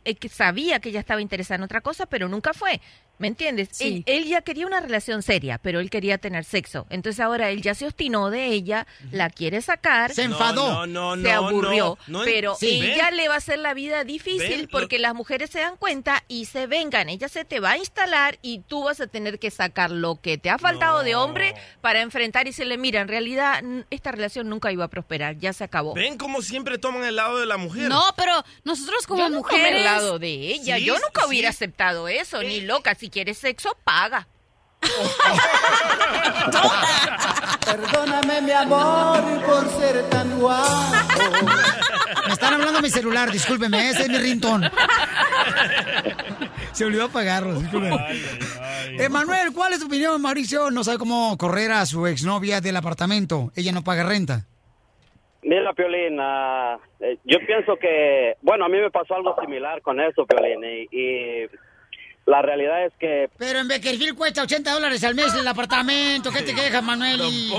eh, 0.06 0.14
que 0.14 0.30
sabía 0.30 0.80
que 0.80 0.88
ella 0.88 1.00
estaba 1.00 1.20
interesada 1.20 1.56
en 1.56 1.64
otra 1.64 1.82
cosa, 1.82 2.06
pero 2.06 2.26
nunca 2.26 2.54
fue. 2.54 2.80
¿Me 3.20 3.28
entiendes? 3.28 3.68
Sí. 3.70 4.02
Él, 4.06 4.22
él 4.22 4.28
ya 4.28 4.40
quería 4.42 4.66
una 4.66 4.80
relación 4.80 5.22
seria, 5.22 5.58
pero 5.58 5.78
él 5.78 5.90
quería 5.90 6.18
tener 6.18 6.44
sexo. 6.44 6.86
Entonces 6.90 7.20
ahora 7.20 7.50
él 7.50 7.62
ya 7.62 7.74
se 7.74 7.86
obstinó 7.86 8.30
de 8.30 8.46
ella, 8.46 8.86
la 9.12 9.30
quiere 9.30 9.62
sacar. 9.62 10.12
Se 10.12 10.22
enfadó. 10.24 10.86
No, 10.86 11.14
no, 11.16 11.22
se 11.22 11.30
no, 11.32 11.46
aburrió. 11.46 11.98
no, 12.08 12.18
no, 12.20 12.24
pero 12.24 12.54
sí. 12.56 12.80
ella 12.82 13.06
Ven. 13.10 13.16
le 13.18 13.28
va 13.28 13.34
a 13.34 13.38
hacer 13.38 13.58
la 13.58 13.74
vida 13.74 14.04
difícil 14.04 14.40
Ven, 14.48 14.62
lo- 14.62 14.68
porque 14.68 14.98
las 14.98 15.14
mujeres 15.14 15.50
se 15.50 15.60
dan 15.60 15.76
cuenta 15.76 16.24
y 16.28 16.46
se 16.46 16.66
vengan. 16.66 17.08
Ella 17.10 17.28
se 17.28 17.44
te 17.44 17.60
va 17.60 17.72
a 17.72 17.76
instalar 17.76 18.38
y 18.42 18.60
tú 18.60 18.84
vas 18.84 19.00
a 19.00 19.06
tener 19.06 19.38
que 19.38 19.50
sacar 19.50 19.90
lo 19.90 20.16
que 20.20 20.38
te 20.38 20.48
ha 20.48 20.56
faltado 20.58 21.02
de 21.02 21.14
hombre 21.14 21.54
para 21.82 22.00
enfrentar 22.00 22.46
y 22.46 22.50
decirle, 22.50 22.78
mira, 22.78 23.02
en 23.02 23.08
realidad 23.08 23.62
esta 23.90 24.12
relación 24.12 24.48
nunca 24.48 24.72
iba 24.72 24.86
a 24.86 24.88
prosperar, 24.88 25.36
ya 25.38 25.52
se 25.52 25.62
acabó. 25.64 25.92
Ven 25.92 26.16
cómo 26.16 26.40
siempre 26.40 26.78
toman 26.78 27.04
el 27.04 27.16
lado 27.16 27.38
de 27.38 27.44
la 27.44 27.58
mujer. 27.58 27.90
No, 27.90 28.02
pero 28.16 28.32
nosotros 28.64 29.06
como 29.06 29.28
Yo 29.28 29.34
mujeres... 29.34 29.76
el 29.76 29.84
lado 29.84 30.18
de 30.18 30.28
ella, 30.30 30.78
Sí, 30.78 30.84
yo 30.86 30.94
nunca 30.94 31.20
sí. 31.22 31.28
hubiera 31.28 31.50
aceptado 31.50 32.08
eso, 32.08 32.42
ni 32.42 32.62
loca. 32.62 32.94
Si 32.94 33.09
quieres 33.10 33.38
sexo, 33.38 33.76
paga. 33.84 34.26
Perdóname, 37.64 38.42
mi 38.42 38.52
amor, 38.52 39.20
por 39.44 39.68
ser 39.68 40.08
tan 40.10 40.40
guapo. 40.40 41.06
Me 42.26 42.32
están 42.32 42.54
hablando 42.54 42.80
mi 42.80 42.90
celular, 42.90 43.30
discúlpeme, 43.30 43.90
ese 43.90 44.02
es 44.02 44.08
mi 44.08 44.18
rintón. 44.18 44.64
Se 46.72 46.84
olvidó 46.84 47.04
apagarlo, 47.04 47.60
discúlpeme. 47.60 47.96
Emanuel, 48.98 49.52
¿cuál 49.54 49.72
es 49.72 49.80
tu 49.80 49.86
opinión? 49.86 50.20
Mauricio 50.20 50.70
no 50.70 50.84
sabe 50.84 50.98
cómo 50.98 51.36
correr 51.38 51.72
a 51.72 51.86
su 51.86 52.06
exnovia 52.06 52.60
del 52.60 52.76
apartamento. 52.76 53.50
Ella 53.54 53.72
no 53.72 53.84
paga 53.84 54.04
renta. 54.04 54.46
Mira, 55.42 55.72
Piolín, 55.72 56.18
ah, 56.20 56.78
eh, 57.00 57.16
yo 57.24 57.38
pienso 57.46 57.76
que, 57.76 58.36
bueno, 58.42 58.66
a 58.66 58.68
mí 58.68 58.78
me 58.78 58.90
pasó 58.90 59.14
algo 59.14 59.34
similar 59.40 59.80
con 59.80 59.98
eso, 59.98 60.26
Piolín, 60.26 60.62
y, 60.62 60.86
y 60.90 61.46
la 62.30 62.42
realidad 62.42 62.84
es 62.86 62.92
que 62.98 63.28
Pero 63.38 63.58
en 63.58 63.68
Beckerfield 63.68 64.16
cuesta 64.16 64.42
80 64.42 64.72
dólares 64.72 65.02
al 65.04 65.14
mes 65.14 65.34
el 65.34 65.46
apartamento. 65.48 66.30
¿Qué 66.30 66.42
te 66.42 66.54
quejas, 66.54 66.82
Manuel? 66.82 67.20
Y- 67.22 67.50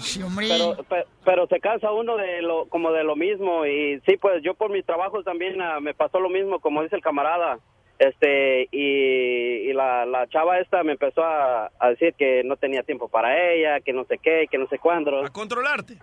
Sí, 0.00 0.22
hombre. 0.22 0.48
pero, 0.48 0.76
pe- 0.84 1.04
pero 1.24 1.46
se 1.46 1.60
cansa 1.60 1.92
uno 1.92 2.16
de 2.16 2.42
lo 2.42 2.66
como 2.68 2.90
de 2.92 3.04
lo 3.04 3.14
mismo 3.16 3.64
y 3.66 4.00
sí 4.06 4.16
pues 4.20 4.42
yo 4.42 4.54
por 4.54 4.70
mis 4.70 4.84
trabajos 4.84 5.24
también 5.24 5.60
ah, 5.62 5.80
me 5.80 5.94
pasó 5.94 6.18
lo 6.20 6.28
mismo 6.30 6.58
como 6.60 6.82
dice 6.82 6.96
el 6.96 7.02
camarada 7.02 7.58
este 7.98 8.68
y, 8.70 9.68
y 9.70 9.72
la, 9.72 10.06
la 10.06 10.26
chava 10.28 10.58
esta 10.60 10.82
me 10.84 10.92
empezó 10.92 11.22
a, 11.24 11.70
a 11.78 11.88
decir 11.90 12.14
que 12.16 12.42
no 12.44 12.56
tenía 12.56 12.82
tiempo 12.82 13.08
para 13.08 13.52
ella 13.52 13.80
que 13.80 13.92
no 13.92 14.04
sé 14.04 14.18
qué 14.22 14.46
que 14.50 14.58
no 14.58 14.66
sé 14.68 14.78
cuándo 14.78 15.24
A 15.24 15.30
controlarte. 15.30 15.98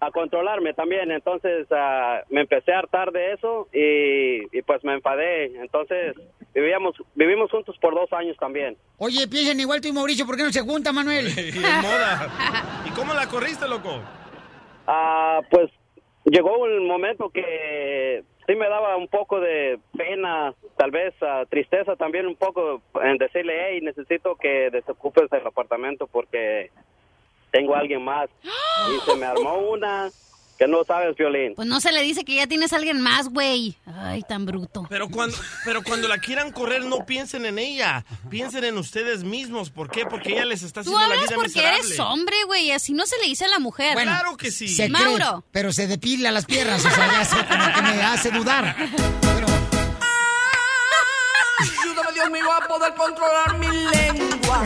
A 0.00 0.10
controlarme 0.10 0.74
también 0.74 1.10
entonces 1.10 1.66
ah, 1.70 2.22
me 2.30 2.40
empecé 2.42 2.72
a 2.72 2.80
hartar 2.80 3.12
de 3.12 3.32
eso 3.32 3.68
y, 3.72 4.56
y 4.56 4.62
pues 4.62 4.82
me 4.84 4.94
enfadé 4.94 5.46
entonces 5.60 6.16
vivíamos 6.54 6.94
vivimos 7.14 7.50
juntos 7.50 7.76
por 7.78 7.94
dos 7.94 8.12
años 8.12 8.36
también 8.38 8.76
Oye, 9.02 9.26
piensan 9.28 9.58
igual 9.58 9.80
tú 9.80 9.88
y 9.88 9.92
Mauricio, 9.92 10.26
¿por 10.26 10.36
qué 10.36 10.42
no 10.42 10.52
se 10.52 10.60
juntan, 10.60 10.94
Manuel? 10.94 11.26
Y 11.38 11.58
moda. 11.58 12.84
¿Y 12.86 12.90
cómo 12.90 13.14
la 13.14 13.26
corriste, 13.28 13.66
loco? 13.66 13.98
Ah, 14.86 15.40
pues 15.50 15.70
llegó 16.24 16.58
un 16.58 16.86
momento 16.86 17.30
que 17.30 18.22
sí 18.46 18.54
me 18.56 18.68
daba 18.68 18.98
un 18.98 19.08
poco 19.08 19.40
de 19.40 19.78
pena, 19.96 20.52
tal 20.76 20.90
vez 20.90 21.14
ah, 21.22 21.44
tristeza 21.48 21.96
también 21.96 22.26
un 22.26 22.36
poco 22.36 22.82
en 23.02 23.16
decirle, 23.16 23.54
hey, 23.58 23.80
necesito 23.82 24.36
que 24.36 24.68
desocupes 24.70 25.32
el 25.32 25.46
apartamento 25.46 26.06
porque 26.06 26.70
tengo 27.50 27.74
a 27.74 27.80
alguien 27.80 28.04
más. 28.04 28.28
Y 28.44 29.10
se 29.10 29.16
me 29.16 29.26
armó 29.26 29.56
una 29.70 30.10
que 30.58 30.68
no 30.68 30.84
sabes, 30.84 31.16
Violín. 31.16 31.54
Pues 31.54 31.66
no 31.66 31.80
se 31.80 31.90
le 31.90 32.02
dice 32.02 32.22
que 32.22 32.34
ya 32.34 32.46
tienes 32.46 32.74
a 32.74 32.76
alguien 32.76 33.00
más, 33.00 33.30
güey. 33.30 33.78
Ay, 33.86 34.22
tan 34.28 34.44
bruto. 34.44 34.86
Pero 34.90 35.08
cuando, 35.08 35.34
pero 35.64 35.82
cuando 35.82 36.06
la 36.06 36.18
quieran 36.18 36.52
correr, 36.52 36.84
no 36.84 37.06
piensen 37.06 37.46
en 37.46 37.58
ella. 37.58 38.04
Piensen 38.28 38.64
en 38.64 38.76
ustedes 38.76 39.24
mismos. 39.24 39.70
¿Por 39.70 39.90
qué? 39.90 40.04
Porque 40.04 40.32
ella 40.34 40.44
les 40.44 40.62
está 40.62 40.80
haciendo 40.80 40.98
la 41.00 41.06
hablas 41.06 41.22
vida 41.22 41.34
porque 41.36 41.48
miserable. 41.48 41.78
eres 41.86 41.98
hombre, 42.00 42.36
güey. 42.44 42.72
Así 42.72 42.92
no 42.92 43.06
se 43.06 43.16
le 43.20 43.24
dice 43.24 43.46
a 43.46 43.48
la 43.48 43.58
mujer. 43.58 43.94
Bueno, 43.94 44.10
claro 44.12 44.36
que 44.36 44.50
sí. 44.50 44.68
Se 44.68 44.90
cree, 44.90 45.02
Mauro. 45.18 45.44
pero 45.50 45.72
se 45.72 45.86
depila 45.86 46.30
las 46.30 46.44
piernas, 46.44 46.84
o 46.84 46.90
sea, 46.90 47.10
ya 47.10 47.24
sé 47.24 47.36
como 47.36 47.72
que 47.74 47.80
me 47.82 48.02
hace 48.02 48.30
dudar. 48.30 48.76
Ayúdame, 51.58 52.12
Dios 52.14 52.30
mío, 52.30 52.52
a 52.52 52.66
poder 52.68 52.94
controlar 52.94 53.58
mi 53.58 53.66
lengua. 53.66 54.64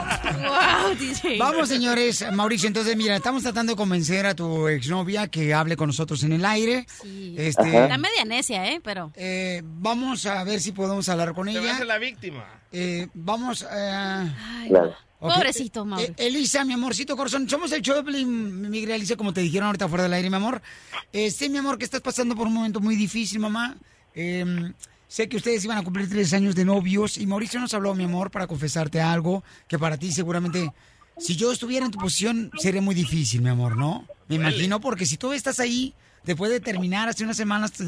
Wow, 0.00 0.94
DJ. 0.98 1.38
Vamos, 1.38 1.68
señores. 1.68 2.24
Mauricio, 2.32 2.66
entonces, 2.68 2.96
mira, 2.96 3.16
estamos 3.16 3.42
tratando 3.42 3.72
de 3.72 3.76
convencer 3.76 4.26
a 4.26 4.34
tu 4.34 4.68
exnovia 4.68 5.28
que 5.28 5.52
hable 5.54 5.76
con 5.76 5.88
nosotros 5.88 6.22
en 6.24 6.32
el 6.32 6.44
aire. 6.44 6.86
Este, 7.36 7.82
Está 7.82 7.98
media 7.98 8.24
necia, 8.26 8.70
¿eh? 8.72 8.80
Pero... 8.82 9.12
eh, 9.16 9.62
vamos 9.64 10.26
a 10.26 10.42
ver 10.44 10.60
si 10.60 10.72
podemos 10.72 11.08
hablar 11.08 11.34
con 11.34 11.48
ella. 11.48 11.76
ser 11.76 11.86
la 11.86 11.98
víctima. 11.98 12.44
Eh, 12.72 13.08
vamos 13.14 13.62
a... 13.64 14.34
Claro. 14.68 14.94
Pobrecito, 15.18 15.84
Mauro. 15.84 16.02
Eh, 16.04 16.14
Elisa, 16.16 16.64
mi 16.64 16.72
amorcito 16.72 17.14
corazón, 17.14 17.46
somos 17.48 17.70
el 17.72 17.82
show 17.82 17.94
de 17.96 18.02
Pelín, 18.02 18.70
mi 18.70 18.78
Elisa, 18.84 19.16
como 19.16 19.34
te 19.34 19.42
dijeron 19.42 19.66
ahorita 19.66 19.86
fuera 19.86 20.04
del 20.04 20.14
aire, 20.14 20.30
mi 20.30 20.36
amor. 20.36 20.62
Eh, 21.12 21.30
sé, 21.30 21.50
mi 21.50 21.58
amor, 21.58 21.76
que 21.76 21.84
estás 21.84 22.00
pasando 22.00 22.34
por 22.34 22.46
un 22.46 22.54
momento 22.54 22.80
muy 22.80 22.96
difícil, 22.96 23.38
mamá. 23.38 23.76
Eh, 24.14 24.72
sé 25.10 25.28
que 25.28 25.36
ustedes 25.38 25.64
iban 25.64 25.76
a 25.76 25.82
cumplir 25.82 26.08
tres 26.08 26.32
años 26.32 26.54
de 26.54 26.64
novios 26.64 27.18
y 27.18 27.26
Mauricio 27.26 27.58
nos 27.58 27.74
habló, 27.74 27.96
mi 27.96 28.04
amor, 28.04 28.30
para 28.30 28.46
confesarte 28.46 29.00
algo 29.00 29.42
que 29.66 29.76
para 29.76 29.96
ti 29.96 30.12
seguramente, 30.12 30.72
si 31.18 31.34
yo 31.34 31.50
estuviera 31.50 31.84
en 31.84 31.90
tu 31.90 31.98
posición, 31.98 32.52
sería 32.56 32.80
muy 32.80 32.94
difícil, 32.94 33.42
mi 33.42 33.48
amor, 33.48 33.76
¿no? 33.76 34.06
Me 34.28 34.36
imagino, 34.36 34.80
porque 34.80 35.06
si 35.06 35.16
tú 35.16 35.32
estás 35.32 35.58
ahí, 35.58 35.94
después 36.22 36.52
de 36.52 36.60
terminar 36.60 37.08
hace 37.08 37.24
unas 37.24 37.36
semanas 37.36 37.72
tu- 37.72 37.84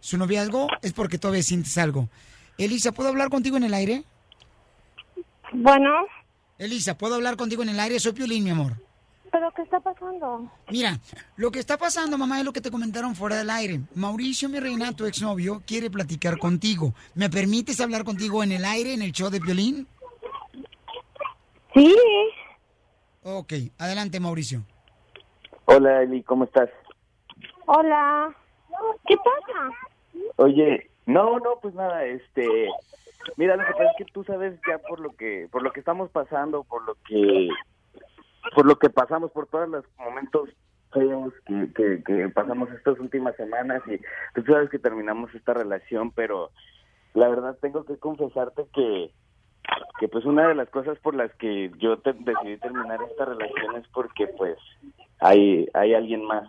su 0.00 0.18
noviazgo, 0.18 0.66
es 0.82 0.92
porque 0.92 1.16
todavía 1.16 1.44
sientes 1.44 1.78
algo. 1.78 2.08
Elisa, 2.58 2.90
¿puedo 2.90 3.08
hablar 3.10 3.30
contigo 3.30 3.56
en 3.56 3.62
el 3.62 3.74
aire? 3.74 4.02
Bueno, 5.52 5.90
Elisa, 6.58 6.98
¿puedo 6.98 7.14
hablar 7.14 7.36
contigo 7.36 7.62
en 7.62 7.68
el 7.68 7.78
aire? 7.78 8.00
Soy 8.00 8.12
Piolín, 8.14 8.42
mi 8.42 8.50
amor. 8.50 8.74
¿Pero 9.32 9.50
qué 9.52 9.62
está 9.62 9.80
pasando? 9.80 10.46
Mira, 10.70 10.98
lo 11.36 11.50
que 11.50 11.58
está 11.58 11.78
pasando, 11.78 12.18
mamá, 12.18 12.38
es 12.38 12.44
lo 12.44 12.52
que 12.52 12.60
te 12.60 12.70
comentaron 12.70 13.16
fuera 13.16 13.38
del 13.38 13.50
aire. 13.50 13.80
Mauricio, 13.94 14.48
mi 14.48 14.60
reina, 14.60 14.92
tu 14.92 15.06
exnovio, 15.06 15.62
quiere 15.66 15.90
platicar 15.90 16.38
contigo. 16.38 16.92
¿Me 17.14 17.30
permites 17.30 17.80
hablar 17.80 18.04
contigo 18.04 18.44
en 18.44 18.52
el 18.52 18.64
aire, 18.64 18.92
en 18.92 19.00
el 19.02 19.12
show 19.12 19.30
de 19.30 19.40
Piolín? 19.40 19.88
Sí. 21.74 21.96
Ok, 23.22 23.54
adelante, 23.78 24.20
Mauricio. 24.20 24.62
Hola 25.64 26.02
Eli, 26.02 26.22
¿cómo 26.22 26.44
estás? 26.44 26.68
Hola. 27.66 28.34
¿Qué 29.06 29.16
pasa? 29.16 29.70
Oye, 30.36 30.90
no, 31.06 31.38
no, 31.38 31.58
pues 31.62 31.74
nada, 31.74 32.04
este, 32.04 32.68
mira, 33.36 33.56
lo 33.56 33.64
que 33.64 33.72
pasa 33.72 33.84
es 33.84 33.96
que 33.96 34.04
tú 34.12 34.24
sabes 34.24 34.58
ya 34.68 34.78
por 34.78 35.00
lo 35.00 35.10
que, 35.10 35.48
por 35.50 35.62
lo 35.62 35.72
que 35.72 35.80
estamos 35.80 36.10
pasando, 36.10 36.64
por 36.64 36.84
lo 36.84 36.96
que, 37.06 37.48
por 38.54 38.66
lo 38.66 38.76
que 38.76 38.90
pasamos, 38.90 39.30
por 39.32 39.46
todos 39.46 39.68
los 39.68 39.84
momentos 39.98 40.48
feos 40.92 41.32
que, 41.46 41.72
que, 41.74 42.02
que 42.04 42.28
pasamos 42.28 42.70
estas 42.70 42.98
últimas 43.00 43.34
semanas 43.36 43.82
y 43.86 43.98
tú 44.34 44.42
sabes 44.52 44.68
que 44.70 44.78
terminamos 44.78 45.34
esta 45.34 45.54
relación, 45.54 46.10
pero 46.12 46.50
la 47.14 47.28
verdad 47.28 47.56
tengo 47.62 47.84
que 47.84 47.96
confesarte 47.98 48.66
que, 48.74 49.10
que 49.98 50.08
pues 50.08 50.24
una 50.26 50.48
de 50.48 50.54
las 50.54 50.68
cosas 50.68 50.98
por 50.98 51.14
las 51.14 51.32
que 51.36 51.70
yo 51.78 51.98
te- 52.00 52.12
decidí 52.12 52.58
terminar 52.58 53.00
esta 53.10 53.24
relación 53.24 53.76
es 53.76 53.88
porque 53.88 54.26
pues 54.26 54.58
hay, 55.20 55.66
hay 55.72 55.94
alguien 55.94 56.24
más. 56.26 56.48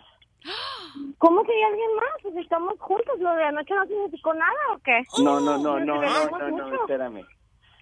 ¿Cómo 1.20 1.44
que 1.44 1.52
hay 1.54 1.64
alguien 1.64 1.96
más? 1.96 2.22
Pues 2.22 2.36
estamos 2.38 2.78
juntos. 2.80 3.18
¿Lo 3.20 3.34
de 3.36 3.44
anoche 3.46 3.74
no 3.74 3.86
significó 3.86 4.34
nada 4.34 4.52
o 4.76 4.80
qué? 4.80 5.02
No, 5.24 5.40
no, 5.40 5.58
no, 5.58 5.80
no, 5.80 6.02
no, 6.02 6.02
no, 6.02 6.50
no, 6.50 6.50
mucho. 6.68 6.76
espérame. 6.82 7.26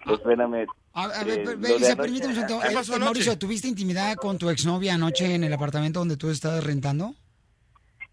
Espérame. 0.07 0.67
A, 0.93 1.05
a 1.05 1.21
Eh, 1.21 1.25
ver, 1.25 1.39
anoche- 1.47 1.95
permíteme 1.95 2.33
un 2.33 2.39
segundo. 2.47 2.59
¿Qué 2.61 2.67
Eh, 2.71 2.73
pasó 2.75 2.91
eh, 2.91 2.95
anoche? 2.95 3.05
Mauricio, 3.05 3.37
¿tuviste 3.37 3.67
intimidad 3.67 4.15
con 4.15 4.37
tu 4.37 4.49
exnovia 4.49 4.95
anoche 4.95 5.35
en 5.35 5.43
el 5.43 5.53
apartamento 5.53 5.99
donde 5.99 6.17
tú 6.17 6.29
estabas 6.29 6.63
rentando? 6.65 7.13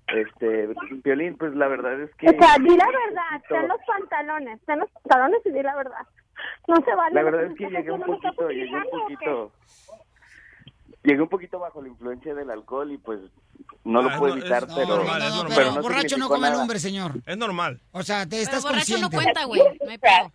Este, 0.07 0.69
Violín, 1.05 1.37
pues 1.37 1.55
la 1.55 1.69
verdad 1.69 2.01
es 2.01 2.11
que... 2.17 2.29
O 2.29 2.31
sea, 2.31 2.55
di 2.59 2.71
la 2.77 2.87
verdad. 2.87 3.43
Ten 3.49 3.69
los 3.69 3.79
pantalones. 3.87 4.59
Ten 4.65 4.79
los 4.79 4.91
pantalones 4.91 5.41
y 5.45 5.51
di 5.51 5.63
la 5.63 5.77
verdad. 5.77 6.01
No 6.67 6.77
se 6.77 6.95
vale. 6.95 7.15
La 7.15 7.23
verdad 7.25 7.45
es 7.45 7.57
que 7.59 7.65
estás 7.65 7.79
llegué 7.81 7.93
un 7.93 8.03
haciendo, 8.03 8.07
¿me 8.07 8.17
estás 8.17 8.35
poquito, 8.37 8.51
llegué 8.51 8.77
un 8.77 9.01
poquito... 9.01 9.53
Llegué 11.09 11.23
un 11.23 11.29
poquito 11.31 11.59
bajo 11.59 11.81
la 11.81 11.89
influencia 11.89 12.35
del 12.35 12.51
alcohol 12.51 12.93
y 12.93 12.99
pues 12.99 13.19
no 13.83 14.03
lo 14.03 14.11
Ah, 14.11 14.19
puedo 14.19 14.35
no, 14.35 14.41
evitar, 14.43 14.65
es 14.65 14.75
pero... 14.75 14.89
normal, 14.89 15.23
es 15.23 15.35
normal. 15.35 15.53
Pero 15.57 15.73
no 15.73 15.81
borracho 15.81 16.19
no 16.19 16.29
come 16.29 16.49
hombre, 16.51 16.79
señor. 16.79 17.13
Es 17.25 17.39
normal. 17.39 17.81
O 17.93 18.03
sea, 18.03 18.29
te 18.29 18.43
estás 18.43 18.63
borracho 18.63 18.99
no 18.99 19.09
cuenta, 19.09 19.45
güey. 19.45 19.63
No 19.83 19.91
hay 19.91 19.97
pedo. 19.97 20.31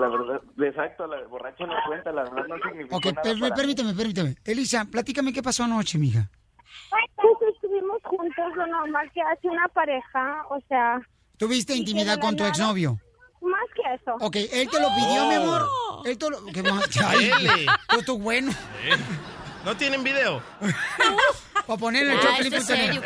La 0.00 0.08
verdad, 0.08 0.42
exacto, 0.58 1.06
la 1.06 1.22
borracho 1.28 1.64
no 1.68 1.74
cuenta, 1.86 2.10
la 2.10 2.24
verdad 2.24 2.44
no 2.48 2.56
significó 2.68 2.96
Ok, 2.96 3.04
nada 3.06 3.38
para 3.40 3.54
permíteme, 3.54 3.94
permíteme. 3.94 4.34
Elisa, 4.44 4.84
platícame 4.84 5.32
qué 5.32 5.44
pasó 5.44 5.62
anoche, 5.62 5.96
mija. 5.96 6.28
Pues 6.90 7.54
estuvimos 7.54 8.02
juntos, 8.02 8.56
lo 8.56 8.66
normal 8.66 9.08
que 9.14 9.22
hace 9.22 9.48
una 9.48 9.68
pareja, 9.68 10.44
o 10.50 10.58
sea... 10.68 11.00
¿Tuviste 11.36 11.76
intimidad 11.76 12.18
con 12.18 12.34
tu 12.34 12.44
exnovio? 12.44 12.98
Más 13.40 13.68
que 13.76 13.94
eso. 13.94 14.16
Ok, 14.20 14.36
él 14.36 14.68
te 14.68 14.80
lo 14.80 14.88
pidió, 14.88 15.26
mi 15.28 15.34
amor. 15.34 15.68
Él 16.04 16.18
te 16.18 16.30
lo... 16.30 16.44
¿Qué 16.46 16.62
más? 16.64 16.88
Ay, 17.06 17.66
tú, 17.88 18.02
tú, 18.04 18.18
bueno. 18.18 18.50
¿No 19.64 19.74
tienen 19.76 20.04
video? 20.04 20.42
Para 21.66 21.78
ponerle 21.78 22.12
el 22.12 22.18
Ah, 22.18 22.60
serio. 22.60 23.00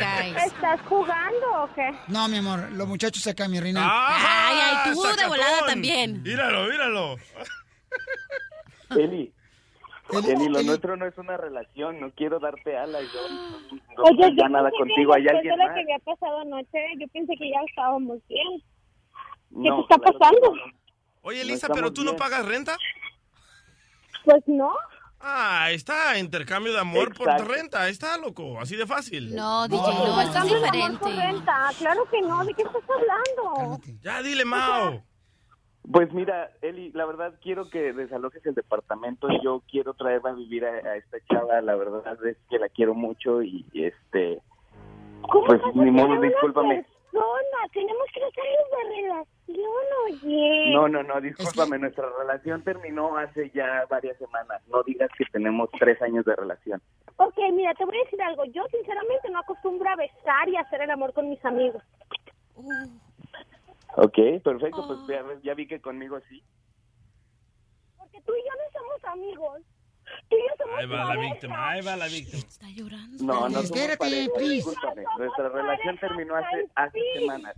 ¿Estás 0.44 0.80
jugando 0.88 1.62
o 1.62 1.74
qué? 1.74 1.88
No, 2.08 2.26
mi 2.28 2.38
amor, 2.38 2.70
los 2.72 2.88
muchachos 2.88 3.24
acá, 3.28 3.46
mi 3.48 3.60
reina. 3.60 3.80
Ay, 3.88 4.58
ay, 4.60 4.92
tú 4.92 5.02
de 5.02 5.08
sacatón. 5.10 5.28
volada 5.30 5.66
también. 5.66 6.22
Míralo, 6.22 6.64
míralo. 6.68 7.16
Eli, 8.90 9.32
Eli, 10.12 10.30
Eli, 10.32 10.48
lo 10.48 10.58
Eli. 10.58 10.66
nuestro 10.68 10.96
no 10.96 11.06
es 11.06 11.16
una 11.18 11.36
relación, 11.36 12.00
no 12.00 12.10
quiero 12.10 12.40
darte 12.40 12.76
alas, 12.76 13.02
yo 13.12 13.28
no, 13.28 13.60
no 13.60 14.02
Oye, 14.04 14.16
quiero 14.16 14.28
yo 14.30 14.36
ya 14.42 14.48
nada 14.48 14.70
pensé 14.70 14.76
que 14.76 14.88
contigo, 14.88 15.14
hay 15.14 15.28
alguien 15.28 15.42
de 15.44 15.56
lo 15.56 15.64
más. 15.64 15.74
que 15.74 15.80
había 15.82 15.98
pasado 16.00 16.40
anoche, 16.40 16.78
yo 16.98 17.08
pensé 17.08 17.36
que 17.36 17.50
ya 17.50 17.60
estábamos 17.68 18.18
bien. 18.28 18.60
¿Qué 18.60 19.68
No, 19.68 19.76
te 19.76 19.82
está 19.82 19.98
claro 19.98 20.18
pasando? 20.18 20.56
no. 20.56 20.62
Oye, 21.22 21.38
No 21.38 21.42
Elisa, 21.44 21.68
¿pero 21.72 21.92
tú 21.92 22.02
no 22.02 22.12
bien. 22.12 22.18
pagas 22.18 22.44
renta? 22.46 22.76
Pues 24.24 24.42
no. 24.46 24.72
Ah, 25.20 25.64
ahí 25.64 25.74
está, 25.74 26.16
intercambio 26.18 26.72
de 26.72 26.78
amor 26.78 27.12
por 27.16 27.26
renta, 27.48 27.82
ahí 27.82 27.90
está, 27.90 28.16
loco, 28.18 28.60
así 28.60 28.76
de 28.76 28.86
fácil. 28.86 29.34
No, 29.34 29.66
DJ, 29.66 29.80
No, 29.82 30.06
no, 30.16 30.20
es 30.20 30.42
diferente. 30.44 30.98
por 31.00 31.10
renta. 31.12 31.70
Claro 31.78 32.04
que 32.10 32.20
no, 32.22 32.44
¿de 32.44 32.54
qué 32.54 32.62
estás 32.62 32.82
hablando? 32.88 33.80
Ya, 34.00 34.22
dile, 34.22 34.44
Mao. 34.44 35.02
Pues 35.90 36.12
mira, 36.12 36.50
Eli, 36.60 36.92
la 36.92 37.06
verdad 37.06 37.34
quiero 37.42 37.70
que 37.70 37.92
desalojes 37.94 38.44
el 38.44 38.54
departamento. 38.54 39.26
Yo 39.42 39.62
quiero 39.70 39.94
traerla 39.94 40.30
a 40.30 40.34
vivir 40.34 40.64
a, 40.66 40.68
a 40.68 40.96
esta 40.96 41.16
chava. 41.30 41.62
La 41.62 41.74
verdad 41.76 42.02
es 42.26 42.36
que 42.50 42.58
la 42.58 42.68
quiero 42.68 42.94
mucho 42.94 43.42
y 43.42 43.64
este. 43.72 44.40
¿Cómo 45.22 45.46
Pues 45.46 45.60
ni 45.74 45.90
modo, 45.90 46.20
discúlpame. 46.20 46.84
Persona? 47.18 47.68
Tenemos 47.72 48.06
tres 48.12 48.32
años 48.38 48.70
de 48.70 49.02
relación, 49.02 49.84
oye. 50.06 50.72
No, 50.72 50.88
no, 50.88 51.02
no, 51.02 51.20
discúlpame. 51.20 51.78
Nuestra 51.78 52.08
relación 52.18 52.62
terminó 52.62 53.16
hace 53.16 53.50
ya 53.50 53.84
varias 53.88 54.16
semanas. 54.18 54.62
No 54.68 54.82
digas 54.82 55.10
que 55.16 55.24
tenemos 55.26 55.70
tres 55.78 56.00
años 56.02 56.24
de 56.24 56.36
relación. 56.36 56.80
Ok, 57.16 57.38
mira, 57.52 57.74
te 57.74 57.84
voy 57.84 57.96
a 57.96 58.04
decir 58.04 58.22
algo. 58.22 58.44
Yo 58.46 58.64
sinceramente 58.70 59.30
no 59.30 59.40
acostumbro 59.40 59.88
a 59.88 59.96
besar 59.96 60.48
y 60.48 60.56
hacer 60.56 60.82
el 60.82 60.90
amor 60.90 61.12
con 61.12 61.28
mis 61.28 61.44
amigos. 61.44 61.82
Ok, 63.96 64.42
perfecto. 64.42 64.86
Pues 64.86 65.00
ya, 65.08 65.24
ya 65.42 65.54
vi 65.54 65.66
que 65.66 65.80
conmigo 65.80 66.20
sí. 66.28 66.42
Porque 67.98 68.20
tú 68.22 68.32
y 68.34 68.38
yo 68.38 68.52
no 68.54 68.80
somos 68.80 69.04
amigos. 69.04 69.62
Tú 70.28 70.36
y 70.36 70.40
yo 70.40 70.54
somos 70.58 70.78
Ahí 70.78 70.86
va 70.86 70.96
la 70.98 71.06
pareja. 71.06 71.32
víctima, 71.34 71.70
ahí 71.70 71.80
va 71.82 71.96
la 71.96 72.06
víctima. 72.06 72.38
Está 72.48 72.66
llorando. 72.70 73.24
No, 73.24 73.34
no 73.34 73.50
somos 73.50 73.64
Espérate, 73.64 73.96
pareja, 73.98 74.30
please. 74.36 74.54
discúlpame. 74.54 75.02
Nuestra 75.18 75.48
relación 75.48 75.98
terminó 75.98 76.36
hace, 76.36 76.68
hace 76.74 76.98
semanas. 77.14 77.54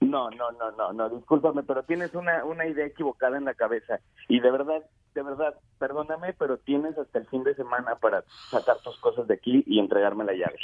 No, 0.00 0.30
no, 0.30 0.52
no, 0.52 0.70
no, 0.72 0.92
no, 0.92 1.08
discúlpame, 1.08 1.62
pero 1.62 1.82
tienes 1.84 2.14
una, 2.14 2.44
una 2.44 2.66
idea 2.66 2.86
equivocada 2.86 3.38
en 3.38 3.44
la 3.44 3.54
cabeza. 3.54 3.98
Y 4.28 4.40
de 4.40 4.50
verdad, 4.50 4.82
de 5.14 5.22
verdad, 5.22 5.54
perdóname, 5.78 6.34
pero 6.34 6.58
tienes 6.58 6.96
hasta 6.98 7.18
el 7.18 7.26
fin 7.28 7.42
de 7.44 7.54
semana 7.54 7.96
para 7.96 8.22
sacar 8.50 8.76
tus 8.80 8.96
cosas 9.00 9.26
de 9.26 9.34
aquí 9.34 9.64
y 9.66 9.78
entregarme 9.80 10.24
la 10.24 10.32
llave. 10.34 10.58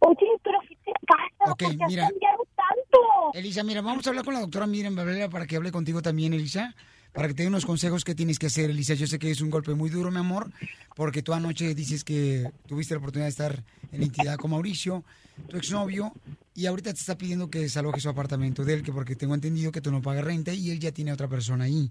Oye, 0.00 0.26
pero 0.42 0.58
si 0.66 0.74
te 0.76 0.92
pasa, 1.06 1.52
Ok, 1.52 1.58
porque 1.62 1.66
has 1.84 1.90
mira. 1.90 2.08
cambiado 2.08 2.44
tanto. 2.56 2.98
Elisa, 3.34 3.62
mira, 3.62 3.82
vamos 3.82 4.06
a 4.06 4.10
hablar 4.10 4.24
con 4.24 4.32
la 4.34 4.40
doctora 4.40 4.66
Miriam 4.66 4.96
Valera 4.96 5.28
para 5.28 5.46
que 5.46 5.56
hable 5.56 5.70
contigo 5.70 6.00
también, 6.00 6.32
Elisa, 6.32 6.74
para 7.12 7.28
que 7.28 7.34
te 7.34 7.42
dé 7.42 7.48
unos 7.48 7.66
consejos 7.66 8.04
que 8.04 8.14
tienes 8.14 8.38
que 8.38 8.46
hacer, 8.46 8.70
Elisa. 8.70 8.94
Yo 8.94 9.06
sé 9.06 9.18
que 9.18 9.30
es 9.30 9.40
un 9.40 9.50
golpe 9.50 9.74
muy 9.74 9.90
duro, 9.90 10.10
mi 10.10 10.18
amor, 10.18 10.50
porque 10.94 11.22
tú 11.22 11.32
anoche 11.32 11.74
dices 11.74 12.04
que 12.04 12.50
tuviste 12.66 12.94
la 12.94 12.98
oportunidad 12.98 13.26
de 13.26 13.30
estar 13.30 13.64
en 13.92 14.02
intimidad 14.02 14.36
con 14.36 14.50
Mauricio, 14.52 15.04
tu 15.48 15.56
exnovio, 15.56 16.12
y 16.54 16.66
ahorita 16.66 16.92
te 16.92 17.00
está 17.00 17.16
pidiendo 17.16 17.50
que 17.50 17.60
desaloje 17.60 18.00
su 18.00 18.08
apartamento 18.08 18.64
de 18.64 18.74
él, 18.74 18.82
que 18.82 18.92
porque 18.92 19.16
tengo 19.16 19.34
entendido 19.34 19.72
que 19.72 19.80
tú 19.80 19.90
no 19.90 20.02
pagas 20.02 20.24
renta 20.24 20.52
y 20.52 20.70
él 20.70 20.78
ya 20.78 20.92
tiene 20.92 21.12
otra 21.12 21.28
persona 21.28 21.64
ahí. 21.64 21.90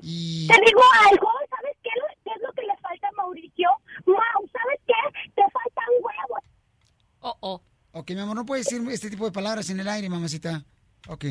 Y... 0.00 0.46
Te 0.46 0.54
digo 0.64 0.80
algo, 1.10 1.28
¿sabes 1.50 1.76
qué, 1.82 1.90
qué 2.24 2.30
es 2.34 2.42
lo 2.42 2.52
que 2.52 2.62
le 2.62 2.76
falta 2.80 3.08
a 3.08 3.12
Mauricio? 3.12 3.68
Mau, 4.06 4.48
¿sabes 4.52 4.80
qué? 4.86 5.30
Te 5.34 5.42
faltan 5.52 5.84
huevos. 6.02 6.44
Oh, 7.20 7.36
oh. 7.40 7.62
Ok, 7.92 8.12
mi 8.12 8.20
amor, 8.20 8.36
no 8.36 8.46
puedes 8.46 8.66
decir 8.66 8.88
este 8.90 9.10
tipo 9.10 9.24
de 9.24 9.32
palabras 9.32 9.68
en 9.68 9.80
el 9.80 9.88
aire, 9.88 10.08
mamacita. 10.08 10.64
Ok. 11.08 11.24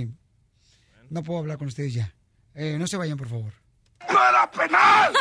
No 1.09 1.23
puedo 1.23 1.39
hablar 1.39 1.57
con 1.57 1.67
ustedes 1.67 1.93
ya. 1.93 2.13
Eh, 2.61 2.75
no 2.77 2.87
se 2.87 2.97
vayan, 2.97 3.17
por 3.17 3.29
favor. 3.29 3.53
¡No 4.11 4.29
era 4.29 4.51
penal! 4.51 5.13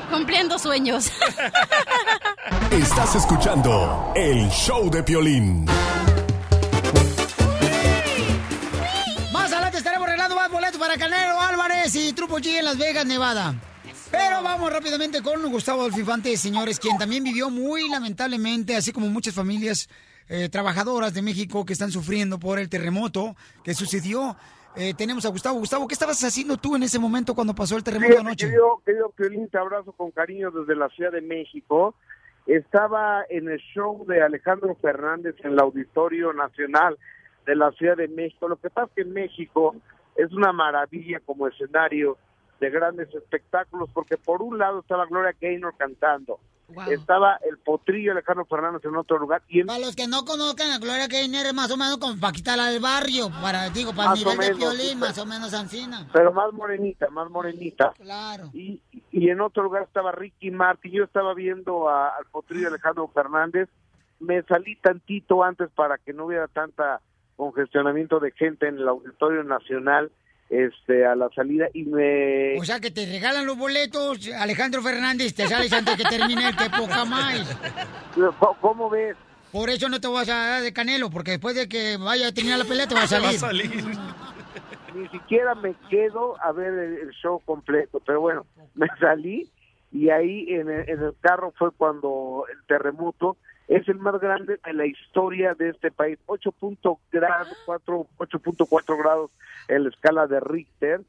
Cumpliendo 0.10 0.58
sueños. 0.58 1.12
Estás 2.70 3.16
escuchando 3.16 4.14
el 4.16 4.48
show 4.48 4.88
de 4.88 5.02
Piolín. 5.02 5.66
Más 9.30 9.52
adelante 9.52 9.76
estaremos 9.76 10.08
arreglando 10.08 10.36
más 10.36 10.50
boletos 10.50 10.78
para 10.80 10.96
Canelo 10.96 11.38
Álvarez 11.38 11.94
y 11.96 12.14
Trupo 12.14 12.38
G 12.38 12.58
en 12.58 12.64
Las 12.64 12.78
Vegas, 12.78 13.04
Nevada. 13.04 13.54
Pero 14.10 14.42
vamos 14.42 14.72
rápidamente 14.72 15.20
con 15.20 15.46
Gustavo 15.50 15.84
Alfifante, 15.84 16.34
señores, 16.38 16.80
quien 16.80 16.96
también 16.96 17.22
vivió 17.22 17.50
muy 17.50 17.90
lamentablemente, 17.90 18.74
así 18.74 18.90
como 18.90 19.08
muchas 19.08 19.34
familias 19.34 19.90
eh, 20.30 20.48
trabajadoras 20.48 21.12
de 21.12 21.20
México 21.20 21.66
que 21.66 21.74
están 21.74 21.92
sufriendo 21.92 22.38
por 22.38 22.58
el 22.58 22.70
terremoto 22.70 23.36
que 23.62 23.74
sucedió. 23.74 24.34
Eh, 24.76 24.92
tenemos 24.94 25.24
a 25.24 25.30
Gustavo. 25.30 25.58
Gustavo, 25.58 25.88
¿qué 25.88 25.94
estabas 25.94 26.22
haciendo 26.22 26.58
tú 26.58 26.76
en 26.76 26.82
ese 26.82 26.98
momento 26.98 27.34
cuando 27.34 27.54
pasó 27.54 27.76
el 27.76 27.84
terremoto 27.84 28.20
anoche? 28.20 28.46
Querido, 28.46 28.82
querido 28.84 29.10
Piolín, 29.10 29.48
te 29.48 29.58
abrazo 29.58 29.92
con 29.92 30.10
cariño 30.10 30.50
desde 30.50 30.76
la 30.76 30.88
Ciudad 30.90 31.12
de 31.12 31.22
México. 31.22 31.94
Estaba 32.46 33.24
en 33.30 33.48
el 33.48 33.58
show 33.58 34.04
de 34.06 34.22
Alejandro 34.22 34.74
Fernández 34.76 35.34
en 35.42 35.52
el 35.52 35.60
Auditorio 35.60 36.32
Nacional 36.34 36.98
de 37.46 37.56
la 37.56 37.72
Ciudad 37.72 37.96
de 37.96 38.08
México. 38.08 38.48
Lo 38.48 38.56
que 38.56 38.68
pasa 38.68 38.88
es 38.88 39.04
que 39.04 39.10
México 39.10 39.74
es 40.14 40.30
una 40.32 40.52
maravilla 40.52 41.20
como 41.20 41.48
escenario 41.48 42.18
de 42.60 42.70
grandes 42.70 43.12
espectáculos, 43.14 43.88
porque 43.92 44.16
por 44.16 44.42
un 44.42 44.58
lado 44.58 44.80
estaba 44.80 45.06
Gloria 45.06 45.34
Gaynor 45.40 45.74
cantando, 45.76 46.38
Wow. 46.68 46.90
estaba 46.90 47.38
el 47.48 47.58
potrillo 47.58 48.12
Alejandro 48.12 48.44
Fernández 48.44 48.84
en 48.84 48.96
otro 48.96 49.18
lugar, 49.18 49.42
y 49.48 49.60
en 49.60 49.66
Para 49.68 49.78
los 49.78 49.94
que 49.94 50.08
no 50.08 50.24
conozcan 50.24 50.70
a 50.72 50.78
Gloria 50.78 51.06
Gaynor 51.06 51.54
más 51.54 51.70
o 51.70 51.76
menos 51.76 51.98
como 51.98 52.18
Paquita 52.20 52.56
la 52.56 52.66
del 52.70 52.80
barrio, 52.82 53.30
para, 53.40 53.68
digo, 53.70 53.92
para 53.94 54.12
el 54.14 54.18
Más 54.18 54.26
o 54.26 54.30
nivel 54.30 54.38
de 54.48 54.54
menos, 54.54 54.58
violín, 54.76 54.88
sí, 54.90 54.96
más 54.96 55.18
o 55.18 55.26
menos 55.26 55.54
Ancina. 55.54 56.08
pero 56.12 56.32
más 56.32 56.52
morenita, 56.52 57.08
más 57.10 57.30
morenita. 57.30 57.92
Claro. 57.92 58.50
Y, 58.52 58.80
y 59.12 59.30
en 59.30 59.40
otro 59.40 59.62
lugar 59.62 59.84
estaba 59.84 60.10
Ricky 60.12 60.50
Martin. 60.50 60.90
Yo 60.92 61.04
estaba 61.04 61.34
viendo 61.34 61.88
a- 61.88 62.08
al 62.08 62.24
potrillo 62.26 62.68
Alejandro 62.68 63.06
Fernández. 63.14 63.68
Me 64.18 64.42
salí 64.42 64.76
tantito 64.76 65.44
antes 65.44 65.70
para 65.70 65.98
que 65.98 66.12
no 66.12 66.24
hubiera 66.26 66.48
tanta 66.48 67.00
congestionamiento 67.36 68.18
de 68.18 68.32
gente 68.32 68.66
en 68.66 68.78
el 68.78 68.88
Auditorio 68.88 69.44
Nacional 69.44 70.10
este 70.48 71.04
a 71.04 71.14
la 71.16 71.28
salida 71.34 71.66
y 71.74 71.84
me 71.84 72.56
O 72.58 72.64
sea 72.64 72.80
que 72.80 72.90
te 72.90 73.04
regalan 73.06 73.46
los 73.46 73.58
boletos, 73.58 74.28
Alejandro 74.38 74.82
Fernández, 74.82 75.34
te 75.34 75.46
sales 75.48 75.72
antes 75.72 75.96
que 75.96 76.04
termine 76.04 76.48
el 76.48 76.56
que 76.56 76.70
poca 76.70 77.04
más. 77.04 77.56
¿Cómo 78.60 78.88
ves? 78.90 79.16
Por 79.52 79.70
eso 79.70 79.88
no 79.88 80.00
te 80.00 80.08
vas 80.08 80.28
a 80.28 80.34
dar 80.34 80.62
de 80.62 80.72
canelo, 80.72 81.10
porque 81.10 81.32
después 81.32 81.54
de 81.54 81.68
que 81.68 81.96
vaya 81.96 82.28
a 82.28 82.32
terminar 82.32 82.58
la 82.58 82.64
pelea 82.64 82.86
te 82.86 82.94
va 82.94 83.02
a 83.02 83.06
salir. 83.08 83.40
ni 84.94 85.08
siquiera 85.08 85.54
me 85.54 85.74
quedo 85.90 86.40
a 86.42 86.52
ver 86.52 86.72
el, 86.72 86.98
el 86.98 87.10
show 87.22 87.40
completo, 87.44 88.00
pero 88.04 88.20
bueno, 88.20 88.46
me 88.74 88.86
salí 89.00 89.50
y 89.92 90.10
ahí 90.10 90.46
en 90.48 90.68
el, 90.70 90.88
en 90.88 91.02
el 91.02 91.14
carro 91.20 91.52
fue 91.56 91.70
cuando 91.70 92.44
el 92.52 92.58
terremoto 92.66 93.36
es 93.68 93.88
el 93.88 93.98
más 93.98 94.20
grande 94.20 94.58
de 94.64 94.72
la 94.72 94.86
historia 94.86 95.54
de 95.54 95.70
este 95.70 95.90
país, 95.90 96.18
8.4 96.26 96.98
4 97.66 98.06
8.4 98.18 98.98
grados 98.98 99.30
en 99.68 99.84
la 99.84 99.88
escala 99.90 100.26
de 100.26 100.40
Richter, 100.40 101.00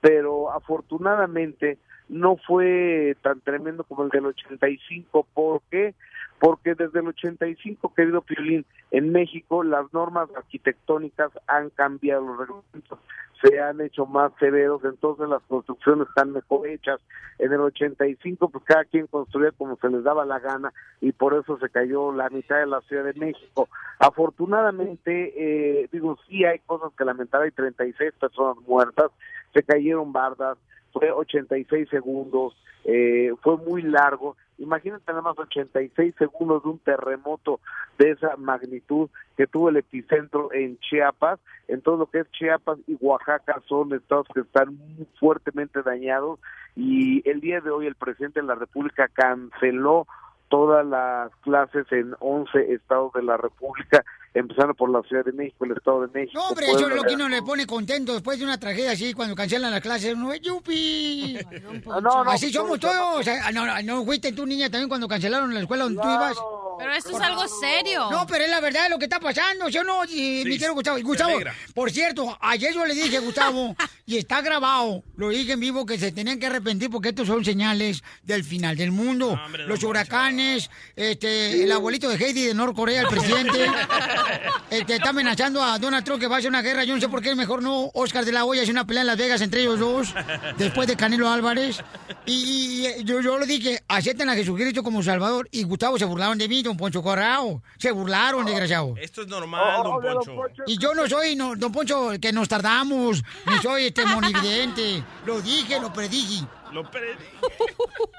pero 0.00 0.50
afortunadamente 0.50 1.78
no 2.08 2.36
fue 2.36 3.16
tan 3.22 3.40
tremendo 3.40 3.84
como 3.84 4.04
el 4.04 4.10
del 4.10 4.26
85, 4.26 5.26
¿por 5.34 5.60
qué? 5.70 5.94
Porque 6.38 6.74
desde 6.74 7.00
el 7.00 7.08
85, 7.08 7.94
querido 7.94 8.20
Piolín, 8.20 8.66
en 8.90 9.10
México 9.10 9.64
las 9.64 9.92
normas 9.92 10.28
arquitectónicas 10.36 11.30
han 11.46 11.70
cambiado 11.70 12.26
los 12.26 12.38
reglamentos, 12.38 12.98
se 13.42 13.60
han 13.60 13.80
hecho 13.80 14.06
más 14.06 14.32
severos, 14.38 14.84
entonces 14.84 15.28
las 15.28 15.42
construcciones 15.42 16.08
están 16.08 16.32
mejor 16.32 16.68
hechas. 16.68 17.00
En 17.38 17.52
el 17.52 17.60
85, 17.60 18.48
pues 18.48 18.64
cada 18.64 18.84
quien 18.84 19.06
construía 19.06 19.52
como 19.52 19.76
se 19.76 19.88
les 19.88 20.04
daba 20.04 20.24
la 20.24 20.38
gana 20.38 20.72
y 21.00 21.12
por 21.12 21.34
eso 21.34 21.58
se 21.58 21.68
cayó 21.68 22.12
la 22.12 22.30
mitad 22.30 22.58
de 22.58 22.66
la 22.66 22.80
Ciudad 22.82 23.04
de 23.04 23.14
México. 23.14 23.68
Afortunadamente, 23.98 25.32
eh, 25.36 25.88
digo, 25.92 26.18
sí 26.28 26.44
hay 26.44 26.60
cosas 26.60 26.92
que 26.96 27.04
lamentar, 27.04 27.42
hay 27.42 27.50
36 27.50 28.12
personas 28.18 28.56
muertas, 28.66 29.10
se 29.52 29.62
cayeron 29.62 30.12
bardas, 30.12 30.56
fue 30.92 31.10
86 31.10 31.88
segundos, 31.90 32.56
eh, 32.84 33.34
fue 33.42 33.56
muy 33.58 33.82
largo. 33.82 34.36
Imagínate 34.58 35.04
nada 35.08 35.22
más 35.22 35.38
86 35.38 36.14
segundos 36.18 36.62
de 36.62 36.70
un 36.70 36.78
terremoto 36.78 37.60
de 37.98 38.12
esa 38.12 38.36
magnitud 38.36 39.10
que 39.36 39.46
tuvo 39.46 39.68
el 39.68 39.76
epicentro 39.76 40.52
en 40.52 40.78
Chiapas. 40.78 41.38
En 41.68 41.82
todo 41.82 41.96
lo 41.96 42.06
que 42.06 42.20
es 42.20 42.30
Chiapas 42.32 42.78
y 42.86 42.96
Oaxaca 43.00 43.60
son 43.66 43.92
estados 43.92 44.26
que 44.32 44.40
están 44.40 44.76
muy 44.76 45.06
fuertemente 45.18 45.82
dañados 45.82 46.40
y 46.74 47.28
el 47.28 47.40
día 47.40 47.60
de 47.60 47.70
hoy 47.70 47.86
el 47.86 47.94
presidente 47.94 48.40
de 48.40 48.46
la 48.46 48.54
República 48.54 49.08
canceló 49.08 50.06
todas 50.48 50.86
las 50.86 51.34
clases 51.36 51.90
en 51.90 52.14
11 52.20 52.72
estados 52.72 53.12
de 53.14 53.22
la 53.22 53.36
República, 53.36 54.04
empezando 54.38 54.74
por 54.74 54.90
la 54.90 55.02
Ciudad 55.02 55.24
de 55.24 55.32
México, 55.32 55.64
el 55.64 55.72
Estado 55.72 56.02
de 56.02 56.08
México. 56.08 56.38
No, 56.38 56.48
hombre, 56.48 56.66
eso 56.66 56.88
es 56.88 56.94
lo 56.94 57.02
que 57.02 57.14
uno 57.14 57.28
le 57.28 57.42
pone 57.42 57.66
contento 57.66 58.12
después 58.12 58.38
de 58.38 58.44
una 58.44 58.58
tragedia 58.58 58.92
así, 58.92 59.14
cuando 59.14 59.34
cancelan 59.34 59.70
las 59.70 59.80
clases. 59.80 60.14
Uno, 60.14 60.34
¡yupi! 60.34 61.38
no, 61.86 62.00
no, 62.00 62.30
así 62.30 62.52
somos 62.52 62.72
no, 62.72 62.78
todos. 62.78 63.20
O 63.20 63.22
sea, 63.22 63.50
no, 63.52 63.64
no, 63.64 63.82
no 63.82 64.04
fuiste 64.04 64.32
tú, 64.32 64.46
niña, 64.46 64.70
también 64.70 64.88
cuando 64.88 65.08
cancelaron 65.08 65.52
la 65.54 65.60
escuela 65.60 65.84
donde 65.84 66.02
tú 66.02 66.08
ibas. 66.08 66.36
Pero 66.78 66.92
esto 66.92 67.10
es 67.10 67.20
algo 67.20 67.48
serio. 67.48 68.10
No, 68.10 68.26
pero 68.26 68.44
es 68.44 68.50
la 68.50 68.60
verdad 68.60 68.90
lo 68.90 68.98
que 68.98 69.04
está 69.04 69.18
pasando, 69.18 69.70
¿sí 69.70 69.78
o 69.78 69.84
no? 69.84 70.04
Y, 70.04 70.42
mi 70.44 70.58
querido 70.58 70.74
Gustavo. 70.74 70.98
Y 70.98 71.02
Gustavo, 71.02 71.38
por 71.74 71.90
cierto, 71.90 72.36
ayer 72.40 72.74
yo 72.74 72.84
le 72.84 72.94
dije 72.94 73.16
a 73.16 73.20
Gustavo, 73.20 73.74
y 74.04 74.18
está 74.18 74.40
grabado, 74.42 75.02
lo 75.16 75.30
dije 75.30 75.52
en 75.52 75.60
vivo, 75.60 75.86
que 75.86 75.98
se 75.98 76.12
tenían 76.12 76.38
que 76.38 76.46
arrepentir 76.46 76.90
porque 76.90 77.08
estos 77.10 77.26
son 77.26 77.44
señales 77.44 78.02
del 78.22 78.44
final 78.44 78.76
del 78.76 78.92
mundo. 78.92 79.38
Los 79.66 79.82
huracanes, 79.82 80.70
este, 80.94 81.64
el 81.64 81.72
abuelito 81.72 82.08
de 82.08 82.16
Heidi 82.16 82.42
de 82.42 82.54
Norcorea, 82.54 83.02
el 83.02 83.08
presidente, 83.08 83.66
el 84.70 84.86
que 84.86 84.96
está 84.96 85.10
amenazando 85.10 85.62
a 85.62 85.78
Donald 85.78 86.04
Trump 86.04 86.20
que 86.20 86.26
va 86.26 86.36
a 86.36 86.38
hacer 86.38 86.50
una 86.50 86.62
guerra. 86.62 86.84
Yo 86.84 86.94
no 86.94 87.00
sé 87.00 87.08
por 87.08 87.22
qué 87.22 87.34
mejor 87.34 87.62
no 87.62 87.90
Oscar 87.94 88.24
de 88.24 88.32
la 88.32 88.44
Hoya 88.44 88.62
hace 88.62 88.70
una 88.70 88.86
pelea 88.86 89.02
en 89.02 89.06
Las 89.08 89.16
Vegas 89.16 89.40
entre 89.40 89.60
ellos 89.60 89.78
dos, 89.78 90.14
después 90.56 90.86
de 90.86 90.96
Canelo 90.96 91.28
Álvarez. 91.28 91.82
Y, 92.26 92.86
y 92.86 93.04
yo, 93.04 93.20
yo 93.20 93.38
le 93.38 93.46
dije, 93.46 93.82
acepten 93.88 94.28
a 94.28 94.34
Jesucristo 94.34 94.82
como 94.82 95.02
Salvador. 95.02 95.48
Y 95.50 95.64
Gustavo 95.64 95.98
se 95.98 96.04
burlaron 96.04 96.38
de 96.38 96.48
mí, 96.48 96.62
don 96.62 96.76
Poncho 96.76 97.02
Corrao. 97.02 97.62
Se 97.78 97.90
burlaron, 97.90 98.46
desgraciado. 98.46 98.94
Esto 99.00 99.22
es 99.22 99.28
normal, 99.28 99.82
don 99.82 100.02
Poncho. 100.02 100.64
Y 100.66 100.78
yo 100.78 100.94
no 100.94 101.06
soy, 101.06 101.36
no, 101.36 101.54
don 101.56 101.72
Poncho, 101.72 102.12
que 102.20 102.32
nos 102.32 102.48
tardamos, 102.48 103.22
ni 103.46 103.56
soy 103.58 103.86
este 103.86 104.04
monividente. 104.04 105.02
Lo 105.24 105.40
dije, 105.40 105.80
lo 105.80 105.92
predije. 105.92 106.44
Lo 106.72 106.88
predí. 106.90 107.24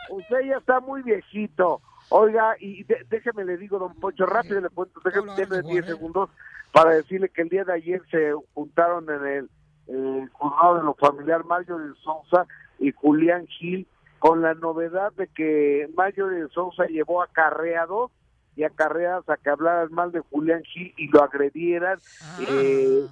Usted 0.10 0.38
ya 0.50 0.58
está 0.58 0.80
muy 0.80 1.02
viejito. 1.04 1.82
Oiga, 2.10 2.56
y 2.60 2.84
de- 2.84 3.06
déjeme 3.10 3.44
le 3.46 3.58
digo, 3.58 3.80
don 3.80 3.94
Poncho, 3.96 4.26
rápido 4.26 4.62
le 4.62 4.70
cuento, 4.70 5.00
déjeme 5.04 5.28
denme 5.36 5.62
10 5.74 5.86
segundos 5.86 6.30
para 6.72 6.92
decirle 6.92 7.30
que 7.30 7.42
el 7.42 7.50
día 7.50 7.64
de 7.66 7.74
ayer 7.74 8.02
se 8.10 8.34
juntaron 8.54 9.10
en 9.10 9.26
el, 9.26 9.50
eh, 9.88 10.28
juzgado 10.34 10.78
de 10.78 10.84
lo 10.84 10.94
familiar 10.96 11.44
Mario 11.46 11.78
de 11.78 11.94
Sousa 11.96 12.46
y 12.80 12.92
Julián 12.92 13.46
Gil 13.48 13.88
con 14.20 14.42
la 14.42 14.54
novedad 14.54 15.12
de 15.14 15.28
que 15.28 15.90
Mario 15.96 16.28
de 16.28 16.48
Sousa 16.50 16.86
llevó 16.88 17.22
acarreados 17.22 18.12
y 18.56 18.64
acarreadas 18.64 19.28
a 19.30 19.38
que 19.38 19.50
hablaran 19.52 19.92
mal 19.94 20.12
de 20.12 20.20
Julián 20.22 20.64
Gil 20.64 20.94
y 20.98 21.08
lo 21.10 21.22
agredieran. 21.24 22.00
eh, 22.40 23.06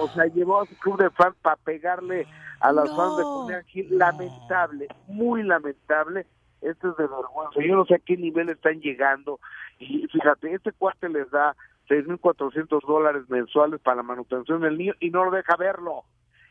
o 0.00 0.08
sea, 0.14 0.26
llevó 0.26 0.60
a 0.62 0.66
su 0.66 0.76
club 0.76 0.98
de 0.98 1.10
fans 1.10 1.34
para 1.42 1.56
pegarle 1.56 2.26
a 2.60 2.72
las 2.72 2.88
fans 2.94 3.16
de 3.16 3.22
Julián 3.24 3.64
Gil. 3.64 3.98
Lamentable, 3.98 4.88
muy 5.08 5.42
lamentable. 5.42 6.26
Esto 6.62 6.90
es 6.90 6.96
de 6.96 7.06
vergüenza. 7.06 7.60
Yo 7.60 7.76
no 7.76 7.84
sé 7.84 7.96
a 7.96 7.98
qué 7.98 8.16
nivel 8.16 8.48
están 8.48 8.80
llegando. 8.80 9.40
Y 9.78 10.06
fíjate, 10.08 10.54
este 10.54 10.72
cuate 10.72 11.08
les 11.08 11.30
da 11.30 11.56
6.400 11.88 12.86
dólares 12.86 13.28
mensuales 13.28 13.80
para 13.80 13.96
la 13.96 14.02
manutención 14.02 14.60
del 14.60 14.78
niño 14.78 14.94
y 15.00 15.10
no 15.10 15.24
lo 15.24 15.30
deja 15.30 15.56
verlo. 15.56 16.04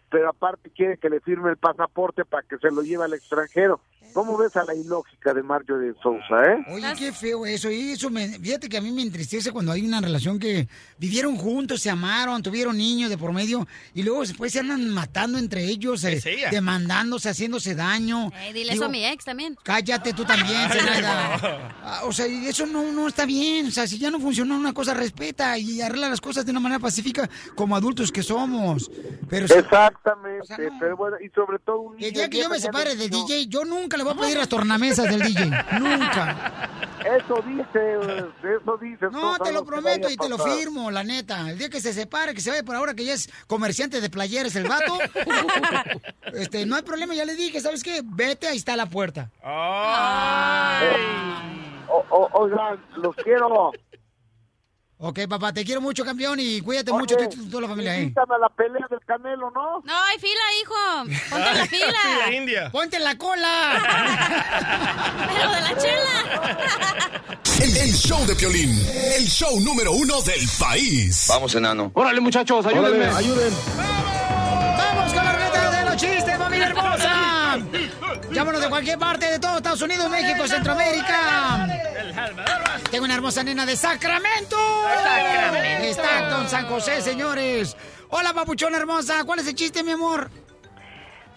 Pero 0.10 0.30
aparte 0.30 0.70
quiere 0.70 0.98
que 0.98 1.10
le 1.10 1.22
firme 1.22 1.50
el 1.50 1.58
pasaporte 1.58 2.26
para 2.26 2.46
que 2.46 2.58
se 2.58 2.70
lo 2.72 2.82
lleve 2.82 3.06
al 3.06 3.14
extranjero. 3.14 3.80
¿Cómo 4.14 4.38
ves 4.38 4.56
a 4.58 4.66
la 4.66 4.76
ilógica 4.76 5.34
de 5.34 5.42
Mario 5.42 5.78
de 5.78 5.94
Sousa, 6.02 6.44
eh? 6.44 6.66
Oye, 6.70 6.88
qué 6.98 7.12
feo 7.14 7.46
eso. 7.46 7.72
Y 7.72 7.92
eso 7.92 8.10
me, 8.10 8.28
fíjate 8.28 8.68
que 8.68 8.78
a 8.78 8.82
mí 8.82 8.92
me 8.92 9.02
entristece 9.02 9.52
cuando 9.52 9.72
hay 9.72 9.86
una 9.86 10.02
relación 10.02 10.38
que 10.38 10.68
vivieron 10.98 11.38
juntos, 11.38 11.82
se 11.82 11.90
amaron, 11.90 12.44
tuvieron 12.44 12.78
niños 12.78 13.10
de 13.10 13.18
por 13.18 13.32
medio 13.32 13.68
y 13.94 14.04
luego 14.04 14.22
después 14.22 14.52
se 14.52 14.60
andan 14.60 14.90
matando 14.90 15.38
entre 15.38 15.64
ellos, 15.64 16.04
eh, 16.04 16.22
demandándose, 16.52 17.30
haciéndose 17.30 17.74
daño. 17.74 18.32
Eh, 18.42 18.54
dile 18.54 18.74
Digo, 18.74 18.84
eso 18.84 18.86
a 18.86 18.90
mi 18.90 19.06
ex 19.06 19.24
también. 19.24 19.58
Cállate 19.64 20.14
tú 20.14 20.26
también, 20.26 20.70
Zenaida. 20.70 21.72
Ah, 21.84 22.02
O 22.06 22.12
sea, 22.12 22.28
y 22.28 22.48
eso 22.48 22.66
no, 22.66 22.92
no 22.92 23.08
está 23.08 23.26
bien. 23.26 23.68
O 23.68 23.72
sea, 23.72 23.88
si 23.88 23.98
ya 23.98 24.12
no 24.12 24.20
funcionó 24.20 24.56
una 24.56 24.74
cosa, 24.74 24.94
respeta 24.94 25.58
y 25.58 25.82
arregla 25.82 26.10
las 26.10 26.22
cosas 26.22 26.46
de 26.46 26.52
una 26.52 26.60
manera 26.60 26.80
pacífica 26.80 27.30
como 27.56 27.76
adultos 27.76 28.12
que 28.12 28.24
somos. 28.24 28.92
Pero 29.30 29.46
Exactamente, 29.46 30.70
pero 30.80 30.98
bueno, 30.98 31.18
y 31.24 31.30
sobre 31.30 31.60
todo 31.60 31.80
un 31.80 31.94
el 31.96 32.00
niño 32.02 32.12
día 32.12 32.30
que 32.30 32.40
yo 32.40 32.50
me 32.50 32.60
separe 32.60 32.96
niño. 32.96 33.26
DJ, 33.26 33.48
yo 33.48 33.64
nunca 33.64 33.91
le 33.98 34.04
voy 34.04 34.14
a 34.14 34.18
pedir 34.18 34.38
las 34.38 34.50
tornamesas 34.50 35.06
del 35.10 35.22
DJ. 35.22 35.46
Nunca. 35.80 36.70
Eso 37.02 37.42
dice, 37.48 37.66
eh, 37.76 38.26
eso 38.62 38.78
dice. 38.78 39.08
No, 39.12 39.38
te 39.40 39.52
lo 39.52 39.66
prometo 39.66 40.08
y 40.10 40.16
te 40.16 40.30
lo 40.30 40.38
firmo, 40.38 40.92
la 40.92 41.04
neta. 41.04 41.50
El 41.50 41.58
día 41.58 41.70
que 41.70 41.82
se 41.82 41.94
separe, 41.94 42.34
que 42.36 42.42
se 42.42 42.52
vaya 42.52 42.64
por 42.64 42.76
ahora, 42.76 42.94
que 42.94 43.04
ya 43.06 43.14
es 43.14 43.30
comerciante 43.48 44.02
de 44.02 44.10
playeres 44.10 44.56
el 44.56 44.68
vato. 44.68 44.98
este, 46.34 46.66
no 46.66 46.76
hay 46.76 46.84
problema, 46.84 47.14
ya 47.16 47.26
le 47.26 47.36
dije, 47.36 47.60
¿sabes 47.60 47.82
qué? 47.84 48.02
Vete, 48.04 48.48
ahí 48.48 48.58
está 48.58 48.76
la 48.76 48.86
puerta. 48.86 49.30
O- 51.90 52.06
o- 52.10 52.30
oigan, 52.34 52.80
los 52.98 53.16
quiero. 53.18 53.72
Ok, 55.04 55.22
papá, 55.28 55.52
te 55.52 55.66
quiero 55.66 55.82
mucho, 55.82 56.06
campeón, 56.06 56.38
y 56.40 56.62
cuídate 56.62 56.92
Oye, 56.92 57.00
mucho 57.00 57.18
tú 57.18 57.24
y 57.42 57.50
toda 57.50 57.62
la 57.64 57.68
familia, 57.70 57.98
¿eh? 57.98 58.14
A 58.16 58.38
la 58.38 58.50
pelea 58.50 58.86
del 58.88 59.00
Canelo, 59.04 59.50
¿no? 59.50 59.82
No, 59.84 59.94
hay 60.04 60.20
fila, 60.20 60.42
hijo. 60.62 60.76
Ponte 61.32 61.50
en 61.50 61.58
la 61.58 61.66
fila. 61.76 61.98
Fila 62.04 62.34
india. 62.38 62.70
¡Ponte 62.72 62.98
en 62.98 63.04
la 63.04 63.18
cola! 63.18 63.82
Pero 65.34 65.52
de 65.52 65.62
la 65.62 65.78
chela. 65.78 67.28
El, 67.62 67.78
el 67.78 67.94
show 67.94 68.26
de 68.26 68.36
Piolín, 68.36 68.72
el 69.16 69.26
show 69.28 69.60
número 69.60 69.92
uno 69.92 70.20
del 70.24 70.42
país. 70.60 71.26
Vamos, 71.30 71.54
enano. 71.54 71.92
Órale, 71.94 72.20
muchachos, 72.20 72.66
ayúdenme. 72.66 73.06
ayuden. 73.06 73.54
¡Vamos 73.78 75.14
con 75.14 75.24
la 75.24 75.34
ruleta 75.34 75.72
de 75.72 75.86
los 75.86 75.96
chistes, 75.96 76.38
familia 76.38 76.68
hermosa! 76.68 77.21
Llámanos 78.32 78.62
de 78.62 78.70
cualquier 78.70 78.98
parte 78.98 79.30
de 79.30 79.40
todo 79.40 79.58
Estados 79.58 79.82
Unidos, 79.82 80.10
México, 80.10 80.48
Centroamérica. 80.48 81.68
Tengo 82.90 83.06
una 83.06 83.16
hermosa 83.16 83.44
nena 83.44 83.66
de 83.66 83.76
Sacramento. 83.76 84.58
Sacramento. 85.04 85.86
Está 85.86 86.30
con 86.30 86.48
San 86.48 86.68
José, 86.68 87.02
señores. 87.02 87.76
Hola, 88.10 88.34
papuchona 88.34 88.78
hermosa. 88.78 89.24
¿Cuál 89.24 89.40
es 89.40 89.48
el 89.48 89.56
chiste, 89.56 89.84
mi 89.84 89.92
amor? 89.92 90.30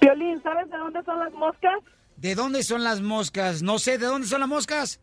Piolín, 0.00 0.42
¿sabes 0.42 0.70
de 0.70 0.76
dónde 0.76 1.02
son 1.04 1.18
las 1.18 1.32
moscas? 1.32 1.78
¿De 2.16 2.34
dónde 2.34 2.62
son 2.62 2.84
las 2.84 3.00
moscas? 3.00 3.62
No 3.62 3.78
sé, 3.78 3.98
¿de 3.98 4.06
dónde 4.06 4.26
son 4.26 4.40
las 4.40 4.48
moscas? 4.48 5.00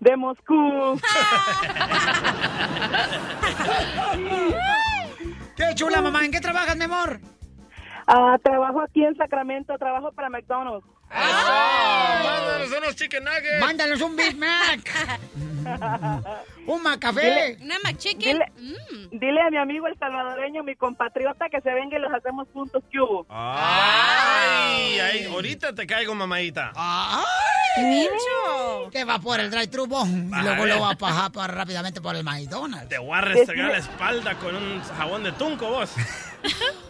De 0.00 0.16
Moscú. 0.16 1.00
¡Qué 5.56 5.74
chula, 5.74 6.02
mamá! 6.02 6.24
¿En 6.24 6.30
qué 6.30 6.40
trabajas, 6.40 6.76
mi 6.76 6.84
amor? 6.84 7.20
Ah, 8.06 8.38
trabajo 8.42 8.80
aquí 8.80 9.04
en 9.04 9.16
Sacramento, 9.16 9.78
trabajo 9.78 10.12
para 10.12 10.28
McDonald's. 10.28 10.86
Mándanos 11.14 12.70
unos 12.78 12.96
chicken 12.96 13.24
nuggets. 13.24 13.60
Mándanos 13.60 14.00
un 14.00 14.16
Big 14.16 14.36
Mac. 14.36 14.80
un 16.66 16.82
Macafé. 16.82 17.56
Una 17.60 17.76
McChicken. 17.84 18.38
Dile, 18.38 18.44
dile 19.12 19.40
a 19.40 19.50
mi 19.50 19.56
amigo 19.58 19.86
el 19.86 19.96
salvadoreño, 19.98 20.62
mi 20.64 20.74
compatriota, 20.76 21.48
que 21.48 21.60
se 21.60 21.70
venga 21.72 21.96
y 21.96 22.00
los 22.00 22.12
hacemos 22.12 22.48
juntos, 22.52 22.82
¿qué 22.90 23.00
hubo? 23.00 23.26
Ay, 23.28 24.98
ay, 24.98 25.24
ahorita 25.32 25.74
te 25.74 25.86
caigo, 25.86 26.14
mamadita. 26.14 26.72
¡Ay! 26.74 27.24
Que 28.92 29.04
va 29.04 29.18
por 29.18 29.40
el 29.40 29.50
drive-thru, 29.50 29.86
y 30.06 30.42
luego 30.44 30.66
lo 30.66 30.80
va 30.80 30.90
a 30.90 30.94
pajar 30.94 31.32
por- 31.32 31.52
rápidamente 31.52 32.00
por 32.00 32.14
el 32.14 32.22
McDonald's. 32.22 32.88
Te 32.88 32.98
voy 32.98 33.16
a 33.18 33.20
restregar 33.20 33.72
la 33.72 33.78
espalda 33.78 34.34
con 34.36 34.54
un 34.54 34.80
jabón 34.96 35.24
de 35.24 35.32
tunco, 35.32 35.68
vos. 35.68 35.92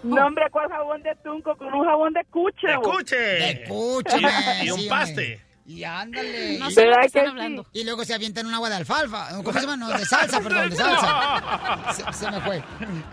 No, 0.03 0.27
hombre, 0.27 0.45
¿cuál 0.51 0.69
jabón 0.69 1.01
de 1.03 1.15
tunco? 1.23 1.57
Con 1.57 1.73
un 1.73 1.85
jabón 1.87 2.13
de 2.13 2.25
cuche. 2.25 2.67
De 2.67 2.77
vos. 2.77 2.89
cuche. 2.89 3.51
Escúchame. 3.63 4.14
Y, 4.19 4.25
y 4.67 4.71
un 4.71 4.81
sí, 4.81 4.89
paste. 4.89 5.11
hombre. 5.13 5.41
Y 5.67 5.83
ándale. 5.83 6.59
No 6.59 6.71
sé 6.71 6.85
lo 6.85 6.95
que 7.01 7.07
están 7.07 7.29
hablando. 7.29 7.67
Y 7.73 7.85
luego 7.85 8.05
se 8.05 8.13
avientan 8.13 8.45
un 8.47 8.53
agua 8.53 8.69
de 8.69 8.77
alfalfa. 8.77 9.29
¿Cómo 9.37 9.51
se 9.55 9.61
llama? 9.63 9.77
No, 9.79 9.89
de 9.89 10.05
salsa, 10.05 10.39
perdón, 10.41 10.69
de 10.69 10.77
salsa. 10.77 11.93
Se, 11.95 12.13
se 12.19 12.31
me 12.31 12.41
fue. 12.43 12.63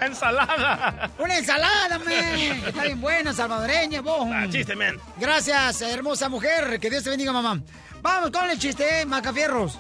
Ensalada. 0.02 1.10
Una 1.18 1.38
ensalada, 1.38 1.98
men. 2.00 2.62
Que 2.62 2.70
está 2.70 2.84
bien 2.84 3.00
buena, 3.00 3.32
salvadoreña, 3.34 4.02
vos. 4.02 4.28
Ah, 4.34 4.46
chiste, 4.50 4.76
men. 4.76 5.00
Gracias, 5.18 5.82
hermosa 5.82 6.28
mujer. 6.28 6.78
Que 6.82 6.90
Dios 6.90 7.04
te 7.06 7.10
bendiga, 7.10 7.32
mamá. 7.32 7.62
Vamos 8.02 8.32
con 8.32 8.50
el 8.50 8.60
chiste, 8.60 9.00
eh, 9.02 9.06
Macafierros. 9.06 9.80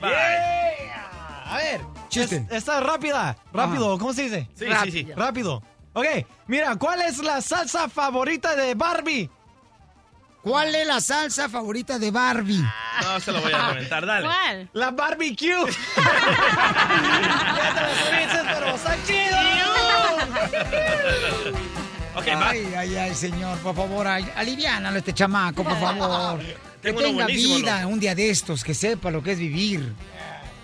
A 0.00 1.56
ver. 1.58 1.80
Chiste. 2.08 2.36
es- 2.48 2.52
esta 2.58 2.78
es 2.78 2.84
rápida. 2.84 3.36
Rápido, 3.52 3.98
¿cómo 3.98 4.12
se 4.12 4.22
dice? 4.22 4.48
Sí, 4.54 4.64
Rap- 4.66 4.84
sí, 4.84 4.90
sí. 4.92 5.08
Rápido. 5.16 5.62
Ok, 5.92 6.06
mira, 6.46 6.76
¿cuál 6.76 7.00
es 7.02 7.18
la 7.18 7.40
salsa 7.40 7.88
favorita 7.88 8.54
de 8.54 8.74
Barbie? 8.74 9.30
¿Cuál 10.46 10.72
es 10.76 10.86
la 10.86 11.00
salsa 11.00 11.48
favorita 11.48 11.98
de 11.98 12.12
Barbie? 12.12 12.62
No 13.02 13.18
se 13.18 13.32
lo 13.32 13.40
voy 13.40 13.52
a 13.52 13.70
reventar, 13.72 14.06
dale. 14.06 14.26
¿Cuál? 14.26 14.68
La 14.74 14.92
barbecue. 14.92 15.56
pero 18.54 18.76
está 18.76 18.96
chido. 19.04 19.36
Ok, 22.16 22.26
va. 22.28 22.48
ay, 22.48 22.74
ay, 22.74 22.96
ay, 22.96 23.14
señor, 23.14 23.58
por 23.58 23.76
favor, 23.76 24.06
aliviánalo 24.06 24.96
este 24.96 25.12
chamaco, 25.12 25.62
por 25.64 25.78
favor. 25.78 26.40
Que 26.82 26.92
tenga 26.92 27.26
vida 27.26 27.82
loco. 27.82 27.94
un 27.94 28.00
día 28.00 28.14
de 28.14 28.30
estos, 28.30 28.62
que 28.62 28.72
sepa 28.72 29.10
lo 29.10 29.22
que 29.22 29.32
es 29.32 29.38
vivir. 29.38 29.92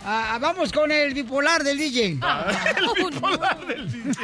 Ah, 0.04 0.38
vamos 0.40 0.72
con 0.72 0.90
el 0.90 1.14
bipolar 1.14 1.62
del 1.62 1.78
DJ. 1.78 2.18
el 2.76 3.04
bipolar 3.10 3.66
del 3.66 3.90
DJ. 3.90 4.12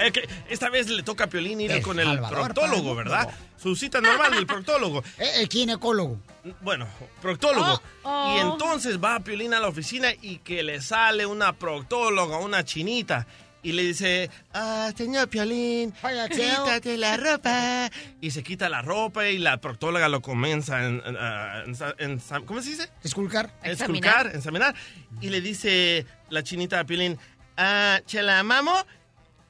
Es 0.00 0.12
que 0.12 0.28
esta 0.48 0.68
vez 0.70 0.88
le 0.88 1.02
toca 1.02 1.24
a 1.24 1.26
Piolín 1.28 1.60
ir 1.60 1.70
El 1.72 1.82
con 1.82 1.98
el 2.00 2.06
Salvador, 2.06 2.52
proctólogo. 2.52 2.94
¿verdad? 2.94 3.28
Su 3.60 3.76
cita 3.76 4.00
normal 4.00 4.32
del 4.32 4.46
proctólogo. 4.46 5.02
Eh, 5.18 5.42
El 5.42 5.48
ginecólogo. 5.48 6.18
Bueno, 6.60 6.86
proctólogo. 7.22 7.80
Oh, 8.02 8.08
oh. 8.10 8.36
Y 8.36 8.40
entonces 8.40 9.02
va 9.02 9.20
Piolín 9.20 9.54
a 9.54 9.60
la 9.60 9.68
oficina 9.68 10.08
y 10.20 10.38
que 10.38 10.62
le 10.62 10.80
sale 10.80 11.24
una 11.24 11.52
proctóloga, 11.52 12.38
una 12.38 12.64
chinita. 12.64 13.26
Y 13.64 13.72
le 13.72 13.82
dice, 13.82 14.30
ah, 14.52 14.92
señor 14.96 15.28
Piolín, 15.28 15.92
quítate 16.30 16.96
la 16.98 17.16
ropa. 17.16 17.90
Y 18.20 18.30
se 18.30 18.42
quita 18.42 18.68
la 18.68 18.82
ropa 18.82 19.26
y 19.28 19.38
la 19.38 19.56
proctóloga 19.56 20.08
lo 20.08 20.20
comienza 20.20 20.84
en, 20.86 21.00
en, 21.04 21.16
ah, 21.18 21.62
en- 21.66 22.20
en- 22.20 22.20
¿cómo 22.44 22.60
se 22.60 22.70
dice? 22.70 22.90
Esculcar. 23.02 23.50
Esculcar, 23.62 24.26
examinar. 24.34 24.74
Y 25.22 25.30
le 25.30 25.40
dice 25.40 26.04
la 26.28 26.42
chinita 26.42 26.80
a 26.80 26.84
Piolín, 26.84 27.18
ah, 27.56 28.00
¿chela 28.06 28.42
mamo? 28.42 28.74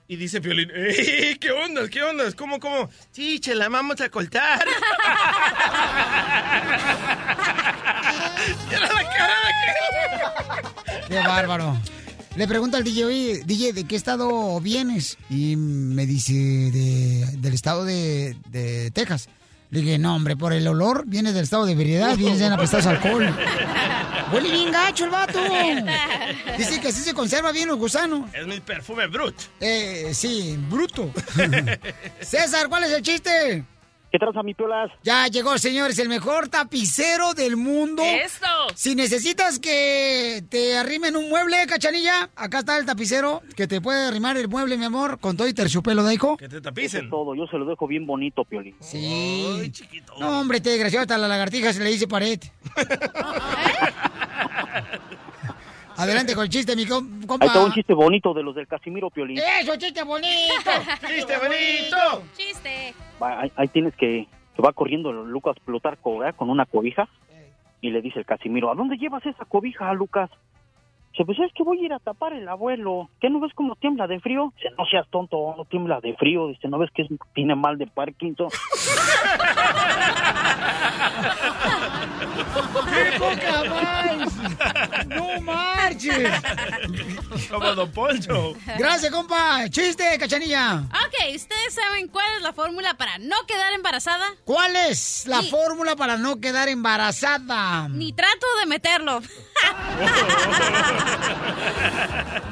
Y 0.07 0.15
dice 0.17 0.41
Piolín, 0.41 0.71
"Eh, 0.73 1.37
¿qué 1.41 1.51
onda? 1.51 1.89
¿Qué 1.89 2.03
onda? 2.03 2.31
¿Cómo, 2.37 2.61
cómo? 2.61 2.89
Sí, 3.11 3.41
chela, 3.41 3.69
vamos 3.69 4.01
a 4.01 4.09
coltar. 4.11 4.65
Era 8.71 8.81
la 8.93 9.03
cara 9.17 9.35
de 11.01 11.09
Qué 11.09 11.19
bárbaro. 11.19 11.77
Le 12.37 12.49
pregunto 12.49 12.77
al 12.77 12.83
DJ, 12.83 13.05
oye, 13.05 13.43
DJ, 13.45 13.73
¿de 13.73 13.85
qué 13.85 13.95
estado 13.95 14.61
vienes? 14.61 15.19
Y 15.31 15.55
me 15.57 16.05
dice, 16.05 16.33
de, 16.33 17.27
del 17.39 17.55
estado 17.55 17.85
de, 17.85 18.37
de 18.51 18.91
Texas. 18.91 19.29
Le 19.71 19.81
dije, 19.81 19.99
no, 19.99 20.17
hombre, 20.17 20.37
por 20.37 20.53
el 20.53 20.67
olor, 20.67 21.05
viene 21.07 21.33
del 21.33 21.45
estado 21.45 21.65
de 21.65 21.75
veredad, 21.77 22.17
vienes 22.17 22.41
en 22.41 22.53
apestoso 22.53 22.91
alcohol. 22.91 23.33
Huele 24.33 24.51
bien 24.51 24.73
gacho 24.73 25.05
el 25.05 25.11
vato. 25.11 25.39
Dice 26.59 26.81
que 26.81 26.89
así 26.89 27.03
se 27.03 27.15
conserva 27.15 27.53
bien 27.53 27.69
los 27.69 27.79
gusanos. 27.79 28.29
Es 28.35 28.47
mi 28.47 28.59
perfume 28.59 29.07
brut. 29.07 29.35
Eh, 29.61 30.11
sí, 30.13 30.59
bruto. 30.69 31.13
César, 32.21 32.69
¿cuál 32.69 32.85
es 32.85 32.91
el 32.93 33.03
chiste? 33.03 33.65
¿Qué 34.15 34.21
traza, 34.21 34.45
mi 34.45 34.55
piolas? 34.55 34.93
Ya 35.03 35.27
llegó, 35.27 35.59
señores, 35.59 35.99
el 35.99 36.09
mejor 36.09 36.49
tapicero 36.49 37.35
del 37.35 37.57
mundo. 37.57 38.05
¡Eso! 38.05 38.47
Si 38.77 38.95
necesitas 38.95 39.59
que 39.59 40.45
te 40.49 40.79
arrimen 40.79 41.17
un 41.17 41.29
mueble, 41.29 41.57
cachanilla, 41.67 42.31
acá 42.37 42.61
está 42.61 42.79
el 42.79 42.87
tapicero 42.87 43.43
que 43.57 43.67
te 43.67 43.81
puede 43.81 44.07
arrimar 44.07 44.37
el 44.37 44.47
mueble, 44.47 44.79
mi 44.79 44.85
amor, 44.85 45.19
con 45.19 45.37
todo 45.37 45.49
y 45.49 45.53
terciopelo, 45.53 46.05
Daico. 46.05 46.37
Que 46.37 46.49
te 46.49 46.59
es 46.59 47.11
todo, 47.11 47.35
yo 47.35 47.49
se 47.49 47.59
lo 47.59 47.65
dejo 47.65 47.89
bien 47.89 48.07
bonito, 48.07 48.45
Piolín. 48.45 48.77
Sí. 48.79 49.73
No, 50.21 50.39
hombre, 50.39 50.61
te 50.61 50.71
desgraciado, 50.71 51.03
hasta 51.03 51.19
la 51.19 51.27
lagartija 51.27 51.73
se 51.73 51.83
le 51.83 51.91
dice 51.91 52.07
pared. 52.07 52.39
Adelante 55.97 56.35
con 56.35 56.45
el 56.45 56.51
chiste, 56.51 56.75
mi 56.77 56.87
com- 56.87 57.23
compa. 57.27 57.45
Ahí 57.45 57.49
está 57.49 57.65
un 57.65 57.73
chiste 57.73 57.95
bonito 57.95 58.35
de 58.35 58.43
los 58.43 58.55
del 58.55 58.67
Casimiro, 58.67 59.11
Piolín. 59.11 59.39
¡Eso, 59.39 59.77
chiste 59.77 60.03
bonito! 60.03 60.71
¡Chiste 61.07 61.35
bonito! 61.39 62.23
¡Chiste! 62.37 62.95
Va, 63.23 63.41
Ahí, 63.43 63.53
ahí 63.57 63.69
tienes 63.69 63.95
que, 63.97 64.27
que 64.57 64.63
va 64.63 64.73
corriendo 64.73 65.13
Lucas 65.13 65.57
Plutarco, 65.65 66.19
¿verdad? 66.19 66.35
Con 66.37 66.51
una 66.51 66.67
cobija. 66.67 67.09
Y 67.81 67.91
le 67.91 68.01
dice 68.01 68.19
el 68.19 68.25
Casimiro, 68.27 68.71
¿a 68.73 68.75
dónde 68.75 68.97
llevas 68.97 69.25
esa 69.27 69.45
cobija, 69.45 69.93
Lucas? 69.93 70.31
Dice, 71.15 71.25
pues 71.27 71.39
es 71.39 71.53
que 71.55 71.63
voy 71.63 71.79
a 71.81 71.85
ir 71.87 71.93
a 71.93 72.01
tapar 72.01 72.33
el 72.33 72.49
abuelo. 72.49 73.09
¿Qué 73.21 73.31
no 73.31 73.39
ves 73.39 73.53
cómo 73.55 73.77
tiembla 73.77 74.09
de 74.09 74.19
frío? 74.19 74.53
Dice, 74.57 74.71
no 74.77 74.85
seas 74.85 75.07
tonto, 75.11 75.55
no 75.57 75.65
tiembla 75.65 76.01
de 76.01 76.13
frío. 76.17 76.49
Dice, 76.49 76.67
¿no 76.67 76.77
ves 76.79 76.91
que 76.93 77.03
es- 77.03 77.09
tiene 77.35 77.55
mal 77.55 77.79
de 77.79 77.87
Parkinson? 77.87 78.49
¡Qué 82.93 83.19
poca 83.19 83.65
más! 83.71 85.07
¡No 85.07 85.41
marches! 85.41 86.31
Como 87.51 87.75
Don 87.75 87.91
Poncho. 87.93 88.55
Gracias, 88.79 89.13
compa. 89.13 89.69
Chiste, 89.71 90.05
cachanilla. 90.19 90.79
Ok, 90.79 91.35
¿ustedes 91.37 91.75
saben 91.75 92.09
cuál 92.09 92.27
es 92.37 92.43
la 92.43 92.53
fórmula 92.53 92.95
para 92.95 93.19
no 93.19 93.37
quedar 93.47 93.73
embarazada? 93.73 94.25
¿Cuál 94.45 94.75
es 94.75 95.27
la 95.29 95.43
Ni- 95.43 95.51
fórmula 95.51 95.95
para 95.97 96.17
no 96.17 96.41
quedar 96.41 96.69
embarazada? 96.69 97.89
Ni 97.89 98.13
trato 98.13 98.47
de 98.61 98.67
meterlo. 98.67 99.21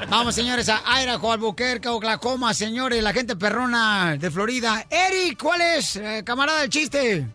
Vamos, 0.09 0.35
señores, 0.35 0.69
a 0.69 0.83
Idaho, 1.03 1.33
Albuquerque, 1.33 1.89
Oklahoma, 1.89 2.53
señores, 2.53 3.03
la 3.03 3.13
gente 3.13 3.35
perrona 3.35 4.17
de 4.19 4.31
Florida. 4.31 4.85
Eric, 4.91 5.43
¿cuál 5.43 5.61
es, 5.63 5.97
eh, 5.97 6.23
camarada, 6.25 6.65
el 6.65 6.69
chiste? 6.69 7.27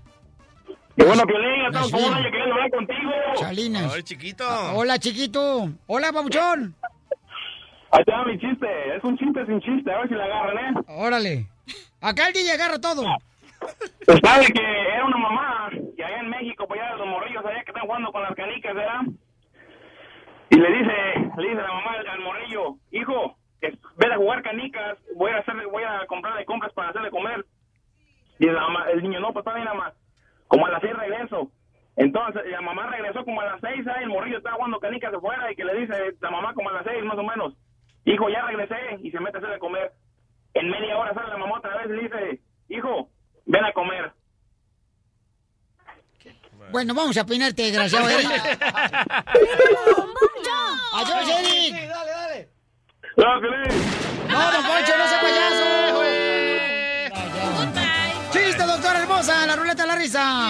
Qué 0.95 1.03
bueno, 1.03 1.23
Piolín, 1.23 1.61
ya 1.61 1.68
estamos 1.68 1.91
como 1.91 2.07
un 2.07 2.14
año 2.14 2.31
queriendo 2.31 2.53
hablar 2.53 2.69
contigo. 2.72 3.11
Chalinas. 3.35 3.94
Ay, 3.94 4.03
chiquito. 4.03 4.45
Ah, 4.48 4.73
Hola, 4.76 4.98
chiquito. 4.99 5.69
Hola, 5.88 6.11
papuchón. 6.11 6.76
Ahí 7.91 8.03
va 8.11 8.26
mi 8.26 8.38
chiste. 8.39 8.95
Es 8.95 9.03
un 9.03 9.18
chiste 9.18 9.45
sin 9.45 9.60
chiste, 9.61 9.91
a 9.91 9.98
ver 9.99 10.10
si 10.10 10.15
la 10.15 10.26
agarran, 10.26 10.57
¿eh? 10.57 10.80
Órale. 10.88 11.48
Acá 12.02 12.27
el 12.27 12.34
DJ 12.34 12.52
agarra 12.52 12.80
todo. 12.80 13.03
Pues 14.06 14.19
sabe 14.23 14.45
que 14.48 14.61
era 14.61 15.06
una 15.06 15.18
mamá, 15.18 15.69
y 15.98 16.02
allá 16.02 16.19
en 16.19 16.30
México, 16.30 16.65
pues 16.68 16.80
allá 16.80 16.95
los 16.95 17.07
morrillos 17.07 17.44
allá 17.45 17.64
que 17.64 17.72
están 17.72 17.85
jugando 17.85 18.11
con 18.11 18.22
las 18.22 18.35
canicas, 18.35 18.76
¿verdad? 18.76 19.02
Y 20.57 20.59
le 20.59 20.71
dice, 20.71 21.31
le 21.38 21.49
dice 21.49 21.61
la 21.61 21.71
mamá 21.71 21.91
al, 22.11 22.19
morrillo, 22.19 22.77
hijo, 22.89 23.35
que 23.61 23.77
ve 23.97 24.11
a 24.11 24.17
jugar 24.17 24.41
canicas, 24.41 24.97
voy 25.15 25.29
a 25.29 25.38
hacerle, 25.38 25.67
voy 25.67 25.84
a 25.84 26.03
comprarle 26.07 26.45
compras 26.45 26.73
para 26.73 26.89
hacerle 26.89 27.11
comer. 27.11 27.45
Y 28.39 28.47
la 28.47 28.61
mamá- 28.61 28.89
el 28.89 29.03
niño, 29.03 29.19
no, 29.19 29.34
pues 29.34 29.45
está 29.45 29.53
bien, 29.53 29.65
mamá. 29.65 29.93
Como 30.47 30.65
a 30.65 30.71
las 30.71 30.81
seis 30.81 30.95
regreso. 30.97 31.51
Entonces, 31.95 32.41
la 32.49 32.61
mamá 32.61 32.88
regresó 32.88 33.23
como 33.23 33.39
a 33.41 33.45
las 33.45 33.61
seis, 33.61 33.85
¿eh? 33.85 33.91
el 34.01 34.09
morrillo 34.09 34.39
estaba 34.39 34.55
jugando 34.55 34.79
canicas 34.79 35.13
afuera 35.13 35.51
y 35.51 35.55
que 35.55 35.63
le 35.63 35.75
dice 35.75 36.15
la 36.21 36.31
mamá 36.31 36.55
como 36.55 36.69
a 36.71 36.73
las 36.73 36.85
seis, 36.85 37.03
más 37.03 37.19
o 37.19 37.23
menos. 37.23 37.53
Hijo, 38.05 38.27
ya 38.27 38.41
regresé 38.47 38.97
y 39.03 39.11
se 39.11 39.19
mete 39.19 39.38
a 39.38 39.41
hacerle 39.41 39.59
comer. 39.59 39.91
En 40.55 40.71
media 40.71 40.97
hora 40.97 41.13
sale 41.13 41.29
la 41.29 41.38
mamá 41.38 41.59
otra 41.59 41.77
vez 41.77 41.85
y 41.91 41.93
le 41.97 42.01
dice, 42.01 42.39
hijo, 42.69 43.09
ven 43.45 43.63
a 43.63 43.73
comer. 43.73 44.11
Bueno, 46.72 46.94
vamos 46.94 47.18
a 47.18 47.26
peinarte, 47.26 47.64
desgraciado 47.64 48.10
Eric. 48.10 48.30
¡Adiós, 50.94 51.30
Eric! 51.39 51.89
dale, 51.89 52.11
dale. 52.11 52.49
¡No! 53.15 53.41
¡No, 54.30 54.52
don 54.52 54.64
Poncho, 54.65 54.98
no 54.98 55.07
sea 55.07 55.22
payaso! 55.22 55.65
¡Chiste, 58.31 58.64
doctora 58.64 58.99
hermosa! 58.99 59.45
¡La 59.48 59.56
ruleta 59.56 59.84
de 59.84 59.88
la 59.88 59.95
risa! 59.95 60.49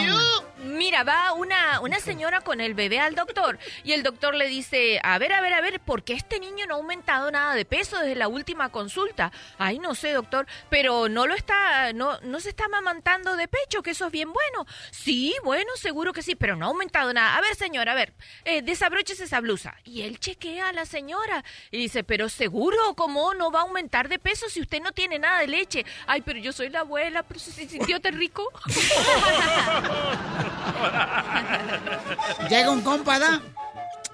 Mira, 0.77 1.03
va 1.03 1.33
una, 1.33 1.81
una 1.81 1.99
señora 1.99 2.41
con 2.41 2.61
el 2.61 2.75
bebé 2.75 2.99
al 2.99 3.15
doctor 3.15 3.57
y 3.83 3.93
el 3.93 4.03
doctor 4.03 4.35
le 4.35 4.47
dice, 4.47 4.99
a 5.01 5.17
ver, 5.17 5.33
a 5.33 5.41
ver, 5.41 5.55
a 5.55 5.61
ver, 5.61 5.79
¿por 5.79 6.03
qué 6.03 6.13
este 6.13 6.39
niño 6.39 6.67
no 6.67 6.75
ha 6.75 6.77
aumentado 6.77 7.31
nada 7.31 7.55
de 7.55 7.65
peso 7.65 7.97
desde 7.97 8.13
la 8.13 8.27
última 8.27 8.69
consulta? 8.69 9.31
Ay, 9.57 9.79
no 9.79 9.95
sé, 9.95 10.11
doctor, 10.11 10.45
pero 10.69 11.09
no 11.09 11.25
lo 11.25 11.33
está, 11.33 11.93
no, 11.93 12.19
no 12.19 12.39
se 12.39 12.49
está 12.49 12.65
amamantando 12.65 13.35
de 13.37 13.47
pecho, 13.47 13.81
que 13.81 13.89
eso 13.89 14.05
es 14.05 14.11
bien 14.11 14.31
bueno. 14.31 14.67
Sí, 14.91 15.35
bueno, 15.43 15.71
seguro 15.77 16.13
que 16.13 16.21
sí, 16.21 16.35
pero 16.35 16.55
no 16.55 16.67
ha 16.67 16.69
aumentado 16.69 17.11
nada. 17.11 17.37
A 17.37 17.41
ver, 17.41 17.55
señora, 17.55 17.93
a 17.93 17.95
ver, 17.95 18.13
eh, 18.45 18.61
desabróchese 18.61 19.23
esa 19.23 19.39
blusa. 19.39 19.73
Y 19.83 20.03
él 20.03 20.19
chequea 20.19 20.69
a 20.69 20.73
la 20.73 20.85
señora 20.85 21.43
y 21.71 21.79
dice, 21.79 22.03
pero 22.03 22.29
seguro, 22.29 22.93
¿cómo 22.95 23.33
no 23.33 23.49
va 23.49 23.61
a 23.61 23.63
aumentar 23.63 24.09
de 24.09 24.19
peso 24.19 24.47
si 24.47 24.61
usted 24.61 24.83
no 24.83 24.91
tiene 24.91 25.17
nada 25.17 25.39
de 25.39 25.47
leche? 25.47 25.87
Ay, 26.05 26.21
pero 26.21 26.37
yo 26.37 26.53
soy 26.53 26.69
la 26.69 26.81
abuela, 26.81 27.23
pero 27.23 27.39
si 27.39 27.51
se 27.51 27.67
sintió 27.67 27.99
tan 27.99 28.15
rico. 28.15 28.47
Llega 32.49 32.71
un 32.71 32.81
compa, 32.81 33.19
¿da? 33.19 33.41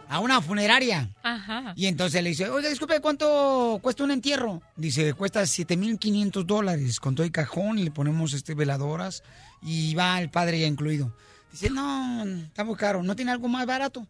A 0.10 0.20
una 0.20 0.42
funeraria. 0.42 1.10
Ajá. 1.24 1.74
Y 1.76 1.88
entonces 1.88 2.22
le 2.22 2.30
dice, 2.30 2.50
oiga, 2.50 2.70
disculpe, 2.70 3.00
¿cuánto 3.00 3.80
cuesta 3.82 4.04
un 4.04 4.12
entierro? 4.12 4.62
Dice, 4.76 5.14
cuesta 5.14 5.42
7.500 5.42 6.44
dólares 6.44 7.00
con 7.00 7.16
todo 7.16 7.26
el 7.26 7.32
cajón 7.32 7.80
y 7.80 7.84
le 7.84 7.92
ponemos 7.92 8.34
este 8.34 8.54
veladoras 8.54 9.24
y 9.62 9.96
va 9.96 10.20
el 10.22 10.30
padre 10.30 10.60
ya 10.60 10.68
incluido. 10.68 11.16
Dice, 11.52 11.70
no, 11.70 12.24
está 12.26 12.64
muy 12.64 12.76
caro, 12.76 13.04
¿no 13.04 13.16
tiene 13.16 13.32
algo 13.32 13.48
más 13.48 13.66
barato? 13.66 14.08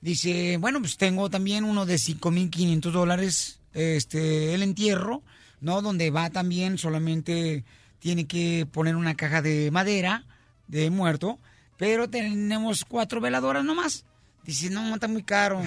Dice, 0.00 0.56
bueno, 0.58 0.80
pues 0.80 0.96
tengo 0.96 1.30
también 1.30 1.64
uno 1.64 1.86
de 1.86 1.94
5.500 1.94 2.90
dólares, 2.90 3.60
este, 3.72 4.52
el 4.52 4.62
entierro, 4.62 5.22
¿no? 5.60 5.80
Donde 5.80 6.10
va 6.10 6.28
también 6.30 6.76
solamente 6.76 7.64
tiene 7.98 8.26
que 8.26 8.66
poner 8.70 8.96
una 8.96 9.14
caja 9.14 9.42
de 9.42 9.70
madera 9.70 10.26
de 10.66 10.90
muerto, 10.90 11.38
pero 11.82 12.08
tenemos 12.08 12.84
cuatro 12.84 13.20
veladoras 13.20 13.64
nomás. 13.64 14.04
Dice, 14.44 14.70
no, 14.70 14.94
está 14.94 15.08
muy 15.08 15.24
caro. 15.24 15.60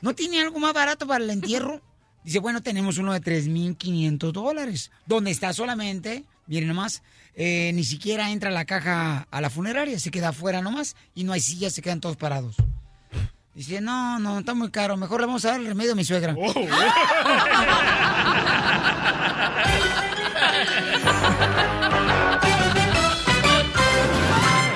¿No 0.00 0.14
tiene 0.14 0.40
algo 0.40 0.58
más 0.58 0.72
barato 0.72 1.06
para 1.06 1.22
el 1.22 1.28
entierro? 1.28 1.82
Dice, 2.24 2.38
bueno, 2.38 2.62
tenemos 2.62 2.96
uno 2.96 3.12
de 3.12 3.20
3.500 3.20 4.32
dólares, 4.32 4.90
donde 5.04 5.30
está 5.30 5.52
solamente, 5.52 6.24
miren 6.46 6.68
nomás, 6.68 7.02
eh, 7.34 7.72
ni 7.74 7.84
siquiera 7.84 8.30
entra 8.30 8.50
la 8.50 8.64
caja 8.64 9.28
a 9.30 9.40
la 9.42 9.50
funeraria, 9.50 9.98
se 9.98 10.10
queda 10.10 10.30
afuera 10.30 10.62
nomás 10.62 10.96
y 11.14 11.24
no 11.24 11.34
hay 11.34 11.40
sillas, 11.40 11.74
se 11.74 11.82
quedan 11.82 12.00
todos 12.00 12.16
parados. 12.16 12.56
Dice, 13.54 13.82
no, 13.82 14.18
no, 14.20 14.38
está 14.38 14.54
muy 14.54 14.70
caro, 14.70 14.96
mejor 14.96 15.20
le 15.20 15.26
vamos 15.26 15.44
a 15.44 15.50
dar 15.50 15.60
el 15.60 15.66
remedio 15.66 15.92
a 15.92 15.94
mi 15.94 16.06
suegra. 16.06 16.34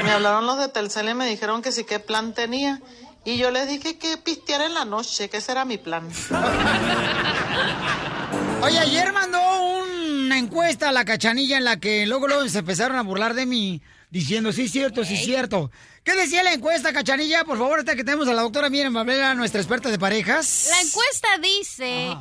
Me 0.09 0.15
hablaron 0.15 0.47
los 0.47 0.59
de 0.59 0.69
Telcel 0.69 1.11
y 1.11 1.15
me 1.15 1.27
dijeron 1.27 1.61
que 1.61 1.71
sí 1.71 1.85
qué 1.85 2.01
plan 2.01 2.33
tenía. 2.33 2.81
Y 3.27 3.37
yo 3.37 3.51
le 3.51 3.67
dije 3.67 3.99
que 3.99 4.17
pisteara 4.17 4.65
en 4.65 4.73
la 4.73 4.87
noche, 4.87 5.29
que 5.29 5.37
ese 5.37 5.53
era 5.53 5.67
mi 5.67 5.77
plan. 5.77 6.09
Oye, 8.63 8.79
ayer 8.79 9.13
mandó 9.13 9.39
una 9.83 10.39
encuesta 10.39 10.89
a 10.89 10.93
la 10.93 11.05
cachanilla 11.05 11.59
en 11.59 11.65
la 11.65 11.79
que 11.79 12.07
luego, 12.07 12.27
luego 12.27 12.49
se 12.49 12.61
empezaron 12.61 12.97
a 12.97 13.03
burlar 13.03 13.35
de 13.35 13.45
mí, 13.45 13.83
diciendo, 14.09 14.51
sí, 14.51 14.71
cierto, 14.71 15.05
sí, 15.05 15.19
cierto. 15.19 15.71
¿Qué 16.05 16.15
decía 16.15 16.43
la 16.43 16.55
encuesta, 16.55 16.95
cachanilla? 16.95 17.45
Por 17.45 17.59
favor, 17.59 17.81
hasta 17.81 17.95
que 17.95 18.03
tenemos 18.03 18.29
a 18.29 18.33
la 18.33 18.41
doctora 18.41 18.71
Miren 18.71 18.95
Babela, 18.95 19.35
nuestra 19.35 19.61
experta 19.61 19.91
de 19.91 19.99
parejas. 19.99 20.69
La 20.71 20.81
encuesta 20.81 21.29
dice 21.43 22.17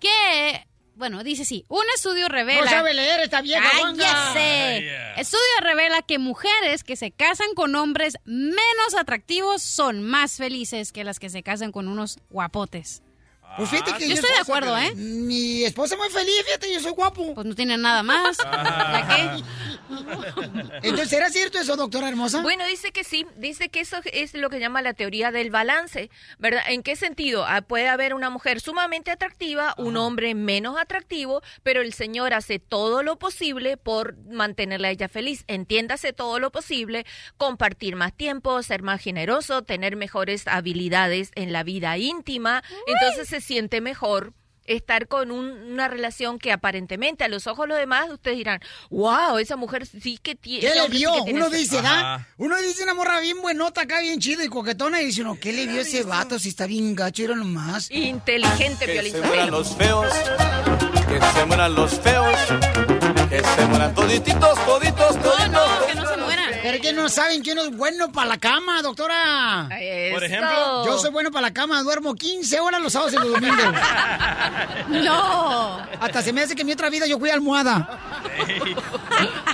que, 0.00 0.66
bueno, 0.98 1.22
dice 1.22 1.44
sí, 1.44 1.64
un 1.68 1.84
estudio 1.94 2.28
revela... 2.28 2.62
No 2.62 2.70
sabe 2.70 2.92
leer 2.92 3.20
esta 3.20 3.40
vieja. 3.40 3.62
Cállese. 3.62 4.90
Estudio 5.16 5.42
revela 5.60 6.02
que 6.02 6.18
mujeres 6.18 6.82
que 6.82 6.96
se 6.96 7.12
casan 7.12 7.54
con 7.54 7.74
hombres 7.76 8.16
menos 8.24 8.94
atractivos 8.98 9.62
son 9.62 10.02
más 10.02 10.36
felices 10.36 10.90
que 10.92 11.04
las 11.04 11.20
que 11.20 11.30
se 11.30 11.44
casan 11.44 11.70
con 11.70 11.86
unos 11.86 12.18
guapotes. 12.30 13.02
Pues 13.58 13.70
fíjate 13.70 13.92
que 13.94 14.08
yo 14.08 14.14
estoy 14.14 14.30
de 14.30 14.40
acuerdo, 14.40 14.78
¿eh? 14.78 14.94
Mi 14.94 15.64
esposa 15.64 15.96
es 15.96 16.00
muy 16.00 16.10
feliz, 16.10 16.44
fíjate, 16.46 16.72
yo 16.72 16.80
soy 16.80 16.92
guapo. 16.92 17.34
Pues 17.34 17.44
no 17.44 17.56
tiene 17.56 17.76
nada 17.76 18.04
más. 18.04 18.36
¿Para 18.42 19.08
qué? 19.08 19.44
Entonces, 20.82 21.12
¿era 21.12 21.28
cierto 21.30 21.58
eso, 21.58 21.74
doctora 21.76 22.08
hermosa? 22.08 22.42
Bueno, 22.42 22.64
dice 22.66 22.92
que 22.92 23.02
sí, 23.02 23.26
dice 23.36 23.68
que 23.68 23.80
eso 23.80 23.96
es 24.12 24.34
lo 24.34 24.48
que 24.48 24.60
llama 24.60 24.80
la 24.80 24.94
teoría 24.94 25.32
del 25.32 25.50
balance, 25.50 26.08
¿verdad? 26.38 26.62
¿En 26.68 26.82
qué 26.82 26.94
sentido? 26.94 27.44
Ah, 27.46 27.62
puede 27.62 27.88
haber 27.88 28.14
una 28.14 28.30
mujer 28.30 28.60
sumamente 28.60 29.10
atractiva, 29.10 29.74
un 29.76 29.96
hombre 29.96 30.34
menos 30.34 30.78
atractivo, 30.78 31.42
pero 31.64 31.80
el 31.80 31.92
señor 31.92 32.34
hace 32.34 32.60
todo 32.60 33.02
lo 33.02 33.18
posible 33.18 33.76
por 33.76 34.16
mantenerla 34.28 34.88
a 34.88 34.90
ella 34.92 35.08
feliz. 35.08 35.44
Entiéndase 35.48 36.12
todo 36.12 36.38
lo 36.38 36.52
posible, 36.52 37.06
compartir 37.36 37.96
más 37.96 38.14
tiempo, 38.14 38.62
ser 38.62 38.82
más 38.82 39.00
generoso, 39.00 39.62
tener 39.62 39.96
mejores 39.96 40.46
habilidades 40.46 41.32
en 41.34 41.52
la 41.52 41.64
vida 41.64 41.98
íntima, 41.98 42.62
entonces 42.86 43.28
se 43.28 43.40
siente 43.48 43.80
mejor 43.80 44.32
estar 44.64 45.08
con 45.08 45.30
un- 45.30 45.50
una 45.72 45.88
relación 45.88 46.38
que 46.38 46.52
aparentemente 46.52 47.24
a 47.24 47.28
los 47.28 47.46
ojos 47.46 47.64
de 47.64 47.68
los 47.68 47.78
demás 47.78 48.10
ustedes 48.10 48.36
dirán, 48.36 48.60
wow, 48.90 49.38
esa 49.38 49.56
mujer 49.56 49.86
sí 49.86 50.18
que 50.22 50.34
tiene... 50.34 50.60
¿Qué 50.68 50.74
le 50.74 50.88
vio? 50.88 51.10
Uno 51.24 51.48
dice, 51.48 51.80
¿da? 51.80 52.28
Uno 52.36 52.60
dice 52.60 52.82
una 52.84 52.92
morra 52.92 53.18
bien 53.20 53.40
buenota 53.40 53.80
acá, 53.80 54.00
bien 54.00 54.20
chida 54.20 54.44
y 54.44 54.48
coquetona, 54.48 55.00
y 55.00 55.06
dice 55.06 55.22
uno, 55.22 55.38
¿qué 55.40 55.54
le 55.54 55.66
vio 55.66 55.80
ese 55.80 56.02
vato 56.02 56.38
si 56.38 56.50
está 56.50 56.66
bien 56.66 56.94
gacho? 56.94 57.22
Era 57.24 57.34
nomás. 57.34 57.90
Inteligente, 57.90 58.84
Que 58.84 58.92
Piolín. 58.92 59.12
se 59.14 59.20
mueran 59.22 59.50
los 59.50 59.74
feos, 59.74 60.12
que 61.08 61.18
se 61.38 61.44
mueran 61.46 61.74
los 61.74 62.00
feos, 62.00 62.38
que 63.30 63.42
se 63.42 63.66
mueran 63.68 63.94
todititos, 63.94 64.64
toditos, 64.66 65.16
toditos. 65.22 65.68
que 65.86 65.94
no 65.94 66.02
se 66.02 66.16
mueran. 66.16 66.17
Pero 66.62 66.76
es 66.76 66.80
que 66.80 66.92
no 66.92 67.08
saben 67.08 67.42
que 67.42 67.52
uno 67.52 67.62
es 67.62 67.76
bueno 67.76 68.10
para 68.12 68.28
la 68.28 68.38
cama, 68.38 68.82
doctora. 68.82 69.68
Por 70.12 70.24
ejemplo. 70.24 70.86
Yo 70.86 70.98
soy 70.98 71.10
bueno 71.10 71.30
para 71.30 71.48
la 71.48 71.52
cama, 71.54 71.82
duermo 71.82 72.14
15 72.14 72.60
horas 72.60 72.80
los 72.80 72.92
sábados 72.92 73.14
y 73.14 73.16
los 73.16 73.30
domingos. 73.30 73.58
No. 74.88 75.78
Hasta 76.00 76.22
se 76.22 76.32
me 76.32 76.42
hace 76.42 76.54
que 76.54 76.62
en 76.62 76.66
mi 76.66 76.72
otra 76.72 76.88
vida 76.90 77.06
yo 77.06 77.18
fui 77.18 77.30
almohada. 77.30 77.98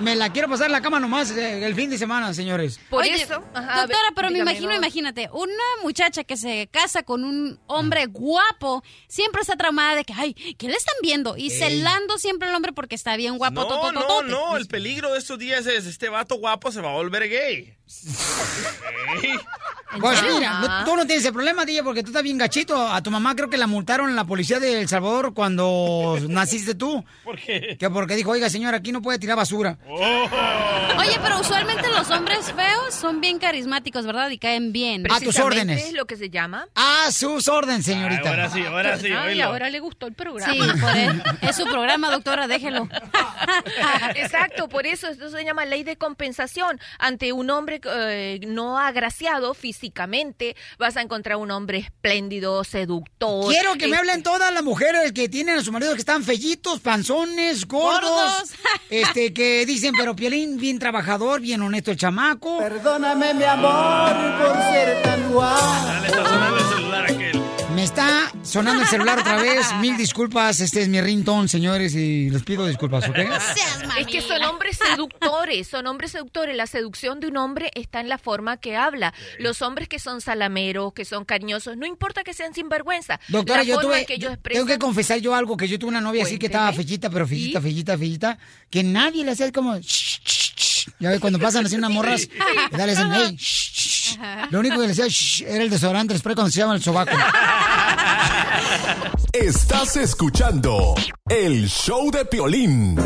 Me 0.00 0.14
la 0.16 0.30
quiero 0.32 0.48
pasar 0.48 0.66
en 0.66 0.72
la 0.72 0.80
cama 0.80 1.00
nomás 1.00 1.30
eh, 1.30 1.64
el 1.64 1.74
fin 1.74 1.90
de 1.90 1.98
semana, 1.98 2.32
señores. 2.34 2.78
Por 2.90 3.02
Oye, 3.02 3.14
eso, 3.14 3.42
ajá, 3.54 3.80
doctora, 3.82 4.08
pero 4.14 4.30
me 4.30 4.38
imagino, 4.38 4.70
no. 4.70 4.76
imagínate, 4.76 5.28
una 5.32 5.52
muchacha 5.82 6.24
que 6.24 6.36
se 6.36 6.68
casa 6.70 7.02
con 7.02 7.24
un 7.24 7.58
hombre 7.66 8.06
guapo 8.06 8.82
siempre 9.08 9.42
está 9.42 9.56
traumada 9.56 9.96
de 9.96 10.04
que, 10.04 10.12
ay, 10.16 10.34
¿qué 10.34 10.68
le 10.68 10.74
están 10.74 10.94
viendo? 11.02 11.36
Y 11.36 11.50
Ey. 11.50 11.58
celando 11.58 12.18
siempre 12.18 12.48
al 12.48 12.54
hombre 12.54 12.72
porque 12.72 12.94
está 12.94 13.16
bien 13.16 13.38
guapo. 13.38 13.62
No, 13.64 13.92
no, 13.92 14.22
no. 14.22 14.56
El 14.56 14.66
peligro 14.66 15.12
de 15.12 15.18
estos 15.18 15.38
días 15.38 15.66
es 15.66 15.86
este 15.86 16.08
vato 16.08 16.36
guapo 16.36 16.70
se 16.72 16.80
va 16.80 16.90
a 16.90 16.93
volver 16.94 17.28
gay. 17.28 17.76
Pues 20.00 20.20
mira, 20.24 20.58
no- 20.58 20.84
tú 20.84 20.96
no 20.96 21.06
tienes 21.06 21.24
el 21.24 21.32
problema, 21.32 21.64
DJ, 21.64 21.84
porque 21.84 22.02
tú 22.02 22.08
estás 22.08 22.24
bien 22.24 22.36
gachito. 22.36 22.88
A 22.88 23.00
tu 23.00 23.12
mamá 23.12 23.36
creo 23.36 23.48
que 23.48 23.56
la 23.56 23.68
multaron 23.68 24.10
en 24.10 24.16
la 24.16 24.24
policía 24.24 24.58
de 24.58 24.80
El 24.80 24.88
Salvador 24.88 25.34
cuando 25.34 26.18
naciste 26.28 26.74
tú. 26.74 27.04
¿Por 27.22 27.38
qué? 27.38 27.76
Que 27.78 27.88
porque 27.90 28.16
dijo, 28.16 28.32
oiga, 28.32 28.50
señora, 28.50 28.78
aquí 28.78 28.90
no 28.90 29.02
puede 29.02 29.20
tirar 29.20 29.36
basura. 29.36 29.78
Oye, 29.88 31.16
pero 31.22 31.38
usualmente 31.40 31.88
los 31.90 32.10
hombres 32.10 32.52
feos 32.52 32.92
son 32.92 33.20
bien 33.20 33.38
carismáticos, 33.38 34.04
¿verdad? 34.04 34.30
Y 34.30 34.38
caen 34.38 34.72
bien. 34.72 35.04
A 35.12 35.20
tus 35.20 35.38
órdenes. 35.38 35.84
es 35.84 35.92
lo 35.92 36.06
que 36.06 36.16
se 36.16 36.28
llama. 36.28 36.66
A 36.74 37.12
sus 37.12 37.46
órdenes, 37.46 37.84
señorita. 37.84 38.30
ahora 38.30 38.50
sí, 38.50 38.64
ahora 38.64 38.98
sí, 38.98 39.06
Ay, 39.12 39.28
oílo. 39.34 39.44
ahora 39.44 39.70
le 39.70 39.78
gustó 39.78 40.08
el 40.08 40.14
programa. 40.14 40.52
Sí, 40.52 40.80
por 40.80 40.96
él. 40.96 41.22
Es 41.40 41.54
su 41.54 41.64
programa, 41.66 42.10
doctora, 42.10 42.48
déjelo. 42.48 42.88
Exacto, 44.16 44.68
por 44.68 44.86
eso 44.86 45.06
esto 45.08 45.30
se 45.30 45.44
llama 45.44 45.64
ley 45.66 45.84
de 45.84 45.96
compensación. 45.96 46.80
Ante 46.98 47.32
un 47.32 47.50
hombre 47.50 47.80
eh, 47.92 48.40
no 48.46 48.78
agraciado 48.78 49.54
físicamente, 49.54 50.56
vas 50.78 50.96
a 50.96 51.02
encontrar 51.02 51.36
un 51.36 51.50
hombre 51.50 51.78
espléndido, 51.78 52.64
seductor. 52.64 53.52
Quiero 53.52 53.72
que 53.74 53.86
me 53.86 53.96
este, 53.96 53.98
hablen 53.98 54.22
todas 54.22 54.52
las 54.52 54.62
mujeres 54.62 55.12
que 55.12 55.28
tienen 55.28 55.58
a 55.58 55.62
su 55.62 55.72
marido 55.72 55.92
que 55.92 56.00
están 56.00 56.22
fellitos, 56.22 56.80
panzones, 56.80 57.66
gordos. 57.66 58.02
Gordos. 58.02 58.52
este, 58.90 59.32
que 59.32 59.64
dicen, 59.66 59.94
pero 59.96 60.14
Piolín, 60.16 60.58
bien 60.58 60.78
trabajador, 60.78 61.40
bien 61.40 61.62
honesto 61.62 61.90
el 61.90 61.96
chamaco. 61.96 62.58
Perdóname, 62.58 63.34
mi 63.34 63.44
amor, 63.44 64.12
por 64.38 64.62
ser 64.62 65.02
tan 65.02 65.32
guapo. 65.32 65.86
Dale, 65.86 66.06
está 66.06 66.28
sonando 66.28 66.58
el 66.58 66.64
celular 66.64 67.04
aquel. 67.04 67.23
Me 67.84 67.88
está 67.88 68.32
sonando 68.42 68.80
el 68.80 68.88
celular 68.88 69.18
otra 69.18 69.36
vez. 69.36 69.66
Mil 69.82 69.94
disculpas, 69.98 70.58
este 70.60 70.80
es 70.80 70.88
mi 70.88 71.02
ringtone, 71.02 71.48
señores, 71.48 71.94
y 71.94 72.30
les 72.30 72.42
pido 72.42 72.66
disculpas, 72.66 73.06
¿ok? 73.10 73.18
Es 73.98 74.06
que 74.06 74.22
son 74.22 74.42
hombres 74.44 74.78
seductores, 74.78 75.68
son 75.68 75.86
hombres 75.86 76.12
seductores. 76.12 76.56
La 76.56 76.66
seducción 76.66 77.20
de 77.20 77.26
un 77.26 77.36
hombre 77.36 77.70
está 77.74 78.00
en 78.00 78.08
la 78.08 78.16
forma 78.16 78.56
que 78.56 78.74
habla. 78.74 79.12
Los 79.38 79.60
hombres 79.60 79.86
que 79.86 79.98
son 79.98 80.22
salameros, 80.22 80.94
que 80.94 81.04
son 81.04 81.26
cariñosos, 81.26 81.76
no 81.76 81.84
importa 81.84 82.24
que 82.24 82.32
sean 82.32 82.54
sinvergüenza. 82.54 83.20
Doctora, 83.28 83.58
la 83.58 83.64
yo 83.64 83.74
forma 83.74 83.88
tuve, 83.90 84.00
en 84.00 84.06
que 84.06 84.14
ellos 84.14 84.38
tengo 84.42 84.64
que 84.64 84.78
confesar 84.78 85.18
yo 85.18 85.34
algo, 85.34 85.54
que 85.54 85.68
yo 85.68 85.78
tuve 85.78 85.90
una 85.90 86.00
novia 86.00 86.22
así 86.22 86.38
que 86.38 86.46
estaba 86.46 86.72
fellita, 86.72 87.10
pero 87.10 87.26
fellita, 87.26 87.60
fellita, 87.60 87.98
fellita, 87.98 88.38
que 88.70 88.82
nadie 88.82 89.24
le 89.26 89.32
hacía 89.32 89.52
como... 89.52 89.76
"Shh, 89.76 90.20
shh, 90.24 90.54
shh". 90.56 90.88
Ya 91.00 91.10
ves, 91.10 91.20
cuando 91.20 91.38
pasan 91.38 91.66
así 91.66 91.76
unas 91.76 91.90
morras, 91.90 92.28
ya 92.72 92.86
le 92.86 92.92
hacen, 92.92 93.10
hey, 93.12 93.36
shh, 93.38 93.73
shh". 94.04 94.18
Lo 94.50 94.60
único 94.60 94.76
que 94.76 94.82
le 94.82 94.88
decía 94.88 95.06
"Shh", 95.08 95.42
era 95.46 95.62
el 95.64 95.70
desodorante, 95.70 96.12
el 96.14 96.20
spray 96.20 96.34
cuando 96.34 96.50
se 96.50 96.60
llama 96.60 96.74
el 96.74 96.82
sobaco. 96.82 97.16
Estás 99.32 99.96
escuchando 99.96 100.94
el 101.28 101.68
show 101.68 102.10
de 102.10 102.24
Piolín. 102.24 102.98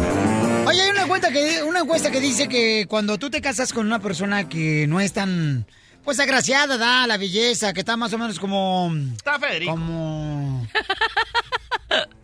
Oye, 0.66 0.82
hay 0.82 0.90
una 0.90 1.02
encuesta, 1.04 1.30
que, 1.30 1.62
una 1.62 1.80
encuesta 1.80 2.10
que 2.10 2.20
dice 2.20 2.48
que 2.48 2.86
cuando 2.88 3.18
tú 3.18 3.30
te 3.30 3.40
casas 3.40 3.72
con 3.72 3.86
una 3.86 4.00
persona 4.00 4.48
que 4.48 4.86
no 4.86 5.00
es 5.00 5.14
tan, 5.14 5.66
pues, 6.04 6.20
agraciada, 6.20 6.76
da 6.76 7.06
la 7.06 7.16
belleza, 7.16 7.72
que 7.72 7.80
está 7.80 7.96
más 7.96 8.12
o 8.12 8.18
menos 8.18 8.38
como... 8.38 8.92
Está 9.16 9.38
Federico. 9.38 9.72
Como... 9.72 10.66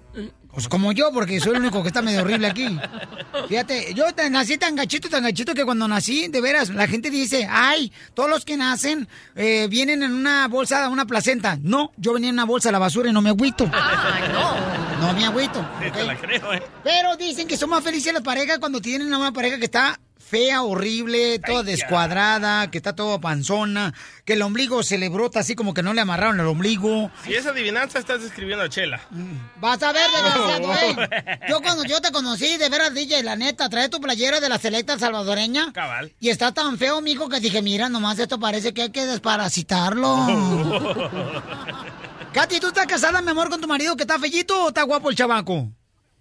Pues 0.55 0.68
como 0.68 0.93
yo, 0.93 1.10
porque 1.12 1.40
soy 1.40 1.56
el 1.56 1.62
único 1.62 1.82
que 1.82 1.89
está 1.89 2.01
medio 2.01 2.20
horrible 2.20 2.47
aquí. 2.47 2.78
Fíjate, 3.48 3.93
yo 3.93 4.05
nací 4.31 4.56
tan 4.56 4.76
gachito, 4.76 5.09
tan 5.09 5.24
gachito 5.24 5.52
que 5.52 5.64
cuando 5.64 5.89
nací, 5.89 6.28
de 6.28 6.40
veras, 6.40 6.70
la 6.70 6.86
gente 6.86 7.10
dice, 7.10 7.48
ay, 7.51 7.93
todos 8.14 8.31
los 8.31 8.44
que 8.44 8.56
nacen 8.56 9.09
eh, 9.35 9.66
vienen 9.68 10.05
en 10.05 10.12
una 10.12 10.47
bolsa, 10.47 10.89
una 10.89 11.06
placenta. 11.06 11.59
No, 11.60 11.93
yo 11.97 12.12
venía 12.12 12.28
en 12.28 12.36
una 12.36 12.44
bolsa 12.44 12.68
a 12.68 12.72
la 12.72 12.78
basura 12.78 13.10
y 13.10 13.12
no 13.12 13.20
me 13.20 13.31
agüito. 13.31 13.66
no. 13.66 15.12
me 15.12 15.24
agüito. 15.24 15.68
Sí, 15.82 15.90
te 15.90 16.05
la 16.05 16.16
creo, 16.16 16.55
¿eh? 16.55 16.62
Pero 16.85 17.16
dicen 17.16 17.48
que 17.48 17.56
son 17.56 17.70
más 17.70 17.82
felices 17.82 18.12
las 18.12 18.22
parejas 18.22 18.59
cuando 18.59 18.81
tienen 18.81 19.12
una 19.12 19.32
pareja 19.32 19.59
que 19.59 19.64
está 19.64 19.98
fea, 20.35 20.62
horrible, 20.65 21.39
toda 21.39 21.62
descuadrada, 21.62 22.69
que 22.69 22.78
está 22.78 22.97
toda 22.97 23.20
panzona, 23.20 23.94
que 24.24 24.32
el 24.32 24.43
ombligo 24.43 24.82
se 24.82 24.98
le 24.98 25.09
brota 25.09 25.39
así 25.39 25.55
como 25.55 25.74
que 25.74 25.85
no 25.85 25.94
le 25.94 26.01
amarraron 26.01 26.40
el 26.40 26.47
ombligo. 26.48 27.12
Si 27.23 27.35
es 27.35 27.47
adivinanza, 27.47 28.01
estás 28.01 28.20
describiendo 28.20 28.65
a 28.65 28.69
Chela. 28.69 29.01
Vas 29.61 29.81
a 29.85 29.93
ver, 29.93 30.11
desgraciado, 30.11 30.74
¿eh? 30.74 31.40
Yo 31.48 31.62
cuando 31.62 31.85
yo 31.85 32.01
te 32.01 32.11
conocí, 32.11 32.56
de 32.56 32.69
veras, 32.69 32.93
DJ, 32.93 33.23
la 33.23 33.36
neta, 33.36 33.69
trae 33.69 33.89
tu 33.89 34.01
playera 34.01 34.40
de 34.40 34.48
la 34.48 34.59
selecta 34.59 34.98
salvadoreña. 34.98 35.73
Cabal. 35.73 36.12
Y 36.19 36.31
está 36.31 36.51
tan 36.51 36.78
feo, 36.78 37.01
mijo, 37.01 37.28
que 37.28 37.39
dije, 37.39 37.62
mira, 37.62 37.89
nomás 37.89 38.19
esto 38.19 38.40
parece 38.40 38.74
que 38.74 38.82
hay 38.82 38.90
que 38.90 39.06
desparasitarlo. 39.06 40.16
Katy, 42.32 42.59
¿tú 42.59 42.66
estás 42.66 42.86
casada, 42.86 43.23
mi 43.23 43.31
amor, 43.31 43.51
con 43.51 43.61
tu 43.61 43.69
marido 43.69 43.94
que 43.94 44.02
está 44.02 44.19
fellito 44.19 44.65
o 44.65 44.69
está 44.69 44.82
guapo 44.82 45.11
el 45.11 45.16
chavaco? 45.16 45.70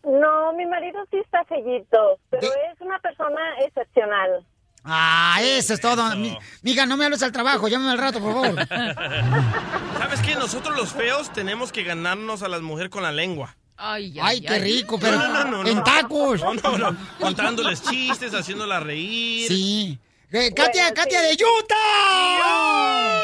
No, 0.03 0.53
mi 0.53 0.65
marido 0.65 0.99
sí 1.09 1.17
está 1.17 1.43
fellito, 1.45 2.19
pero 2.30 2.47
es 2.47 2.81
una 2.81 2.99
persona 2.99 3.39
excepcional. 3.65 4.45
Ah, 4.84 5.39
eso 5.41 5.73
es 5.73 5.80
todo. 5.81 6.13
Mi- 6.17 6.38
Mija, 6.61 6.85
no 6.85 6.97
me 6.97 7.05
hables 7.05 7.23
al 7.23 7.31
trabajo, 7.31 7.69
llámame 7.69 7.91
al 7.93 7.97
rato, 7.97 8.19
por 8.19 8.34
favor. 8.34 8.67
¿Sabes 9.97 10.19
qué? 10.21 10.35
Nosotros 10.35 10.75
los 10.75 10.91
feos 10.91 11.31
tenemos 11.31 11.71
que 11.71 11.84
ganarnos 11.84 12.43
a 12.43 12.49
las 12.49 12.61
mujeres 12.61 12.89
con 12.91 13.01
la 13.03 13.11
lengua. 13.13 13.55
Ay, 13.77 14.17
Ay, 14.21 14.41
qué 14.41 14.59
rico, 14.59 14.99
pero 14.99 15.17
No, 15.17 15.27
no, 15.30 15.45
no, 15.45 15.63
no. 15.63 15.69
en 15.69 15.84
tacos. 15.84 16.41
No, 16.41 16.53
no, 16.53 16.77
no. 16.77 16.97
Contándoles 17.19 17.81
chistes, 17.81 18.34
haciéndolas 18.34 18.84
reír. 18.84 19.47
Sí. 19.47 19.97
Eh, 20.31 20.53
Katia, 20.53 20.93
Katia 20.93 21.21
de 21.21 21.34
Utah. 21.34 23.23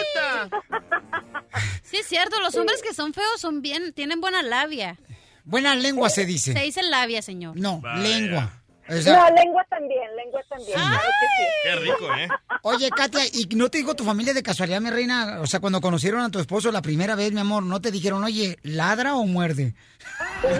Sí, 1.83 1.97
es 1.97 2.05
cierto, 2.07 2.39
los 2.39 2.53
hombres 2.55 2.83
que 2.83 2.93
son 2.93 3.13
feos 3.15 3.41
son 3.41 3.63
bien, 3.63 3.93
tienen 3.93 4.21
buena 4.21 4.43
labia. 4.43 4.95
Buena 5.43 5.75
lengua 5.75 6.09
se 6.09 6.25
dice. 6.25 6.53
Se 6.53 6.59
dice 6.59 6.83
labia, 6.83 7.21
señor. 7.21 7.57
No, 7.57 7.81
lengua. 7.97 8.53
No, 8.89 9.29
lengua 9.35 9.63
también, 9.69 10.15
lengua 10.15 10.41
también. 10.49 10.73
claro 10.73 10.97
que 10.97 11.27
sí. 11.37 11.43
Qué 11.63 11.75
rico, 11.75 12.11
¿eh? 12.15 12.27
Oye, 12.63 12.89
Katia, 12.89 13.21
¿y 13.31 13.45
no 13.55 13.69
te 13.69 13.77
dijo 13.77 13.95
tu 13.95 14.03
familia 14.03 14.33
de 14.33 14.41
casualidad, 14.41 14.81
mi 14.81 14.89
reina? 14.89 15.37
O 15.41 15.47
sea, 15.47 15.59
cuando 15.59 15.79
conocieron 15.79 16.21
a 16.21 16.31
tu 16.31 16.39
esposo 16.39 16.71
la 16.71 16.81
primera 16.81 17.13
vez, 17.13 17.31
mi 17.31 17.39
amor, 17.39 17.61
¿no 17.61 17.79
te 17.81 17.91
dijeron, 17.91 18.23
oye, 18.23 18.57
ladra 18.63 19.13
o 19.15 19.25
muerde? 19.25 19.75
No, 20.41 20.49
no 20.49 20.57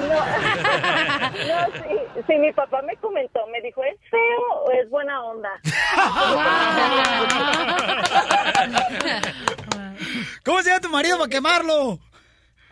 sí, 1.73 2.21
sí, 2.27 2.37
mi 2.37 2.53
papá 2.53 2.83
me 2.83 2.95
comentó, 2.97 3.47
me 3.47 3.61
dijo, 3.61 3.83
¿es 3.83 3.97
feo 4.11 4.61
o 4.63 4.71
es 4.71 4.87
buena 4.91 5.23
onda? 5.23 5.49
¿Cómo 10.45 10.61
se 10.61 10.69
llama 10.69 10.81
tu 10.81 10.89
marido 10.89 11.17
para 11.17 11.29
quemarlo? 11.29 11.99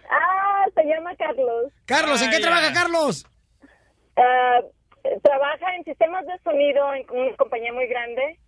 Ah, 0.09 0.65
se 0.73 0.83
llama 0.83 1.15
Carlos. 1.15 1.71
Carlos, 1.85 2.21
¿en 2.21 2.29
qué 2.29 2.37
Ay, 2.37 2.41
trabaja. 2.41 2.73
Carlos? 2.73 3.25
Ah, 4.15 4.59
trabaja 5.23 5.75
en 5.75 5.83
sistemas 5.83 6.25
de 6.25 6.37
sonido 6.43 6.93
en 6.93 7.05
una 7.09 7.35
compañía 7.37 7.73
muy 7.73 7.87
grande. 7.87 8.39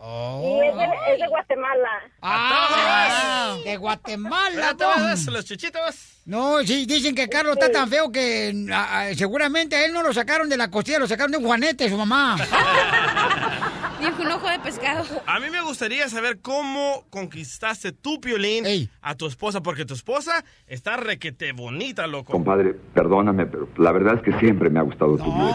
Y 0.00 0.66
es 0.66 0.76
de, 0.76 0.84
es 1.14 1.20
de 1.20 1.28
Guatemala. 1.28 1.88
¡Ah! 2.20 3.56
De 3.64 3.76
Guatemala, 3.76 4.68
A 4.70 4.76
todos, 4.76 5.24
Tom. 5.24 5.34
los 5.34 5.44
chichitos. 5.44 6.20
No, 6.26 6.62
sí, 6.62 6.84
dicen 6.86 7.14
que 7.14 7.28
Carlos 7.28 7.54
está 7.54 7.70
tan 7.70 7.88
feo 7.88 8.10
que 8.10 8.66
ah, 8.72 8.88
ah, 8.90 9.14
seguramente 9.14 9.76
a 9.76 9.84
él 9.84 9.92
no 9.92 10.02
lo 10.02 10.12
sacaron 10.12 10.48
de 10.48 10.56
la 10.56 10.70
costilla, 10.70 10.98
lo 10.98 11.06
sacaron 11.06 11.30
de 11.32 11.38
un 11.38 11.44
juanete, 11.44 11.88
su 11.88 11.96
mamá. 11.96 12.36
Dijo 14.00 14.22
un 14.22 14.30
ojo 14.32 14.48
de 14.48 14.58
pescado. 14.58 15.04
A 15.26 15.38
mí 15.38 15.48
me 15.50 15.62
gustaría 15.62 16.08
saber 16.08 16.40
cómo 16.40 17.04
conquistaste 17.10 17.92
tu 17.92 18.20
piolín 18.20 18.90
a 19.00 19.14
tu 19.14 19.26
esposa, 19.26 19.62
porque 19.62 19.84
tu 19.84 19.94
esposa 19.94 20.44
está 20.66 20.96
requete 20.96 21.52
bonita, 21.52 22.06
loco. 22.06 22.32
Compadre, 22.32 22.74
perdóname, 22.92 23.46
pero 23.46 23.68
la 23.76 23.92
verdad 23.92 24.16
es 24.16 24.22
que 24.22 24.38
siempre 24.40 24.68
me 24.68 24.80
ha 24.80 24.82
gustado 24.82 25.16
tu 25.16 25.32
blues. 25.32 25.54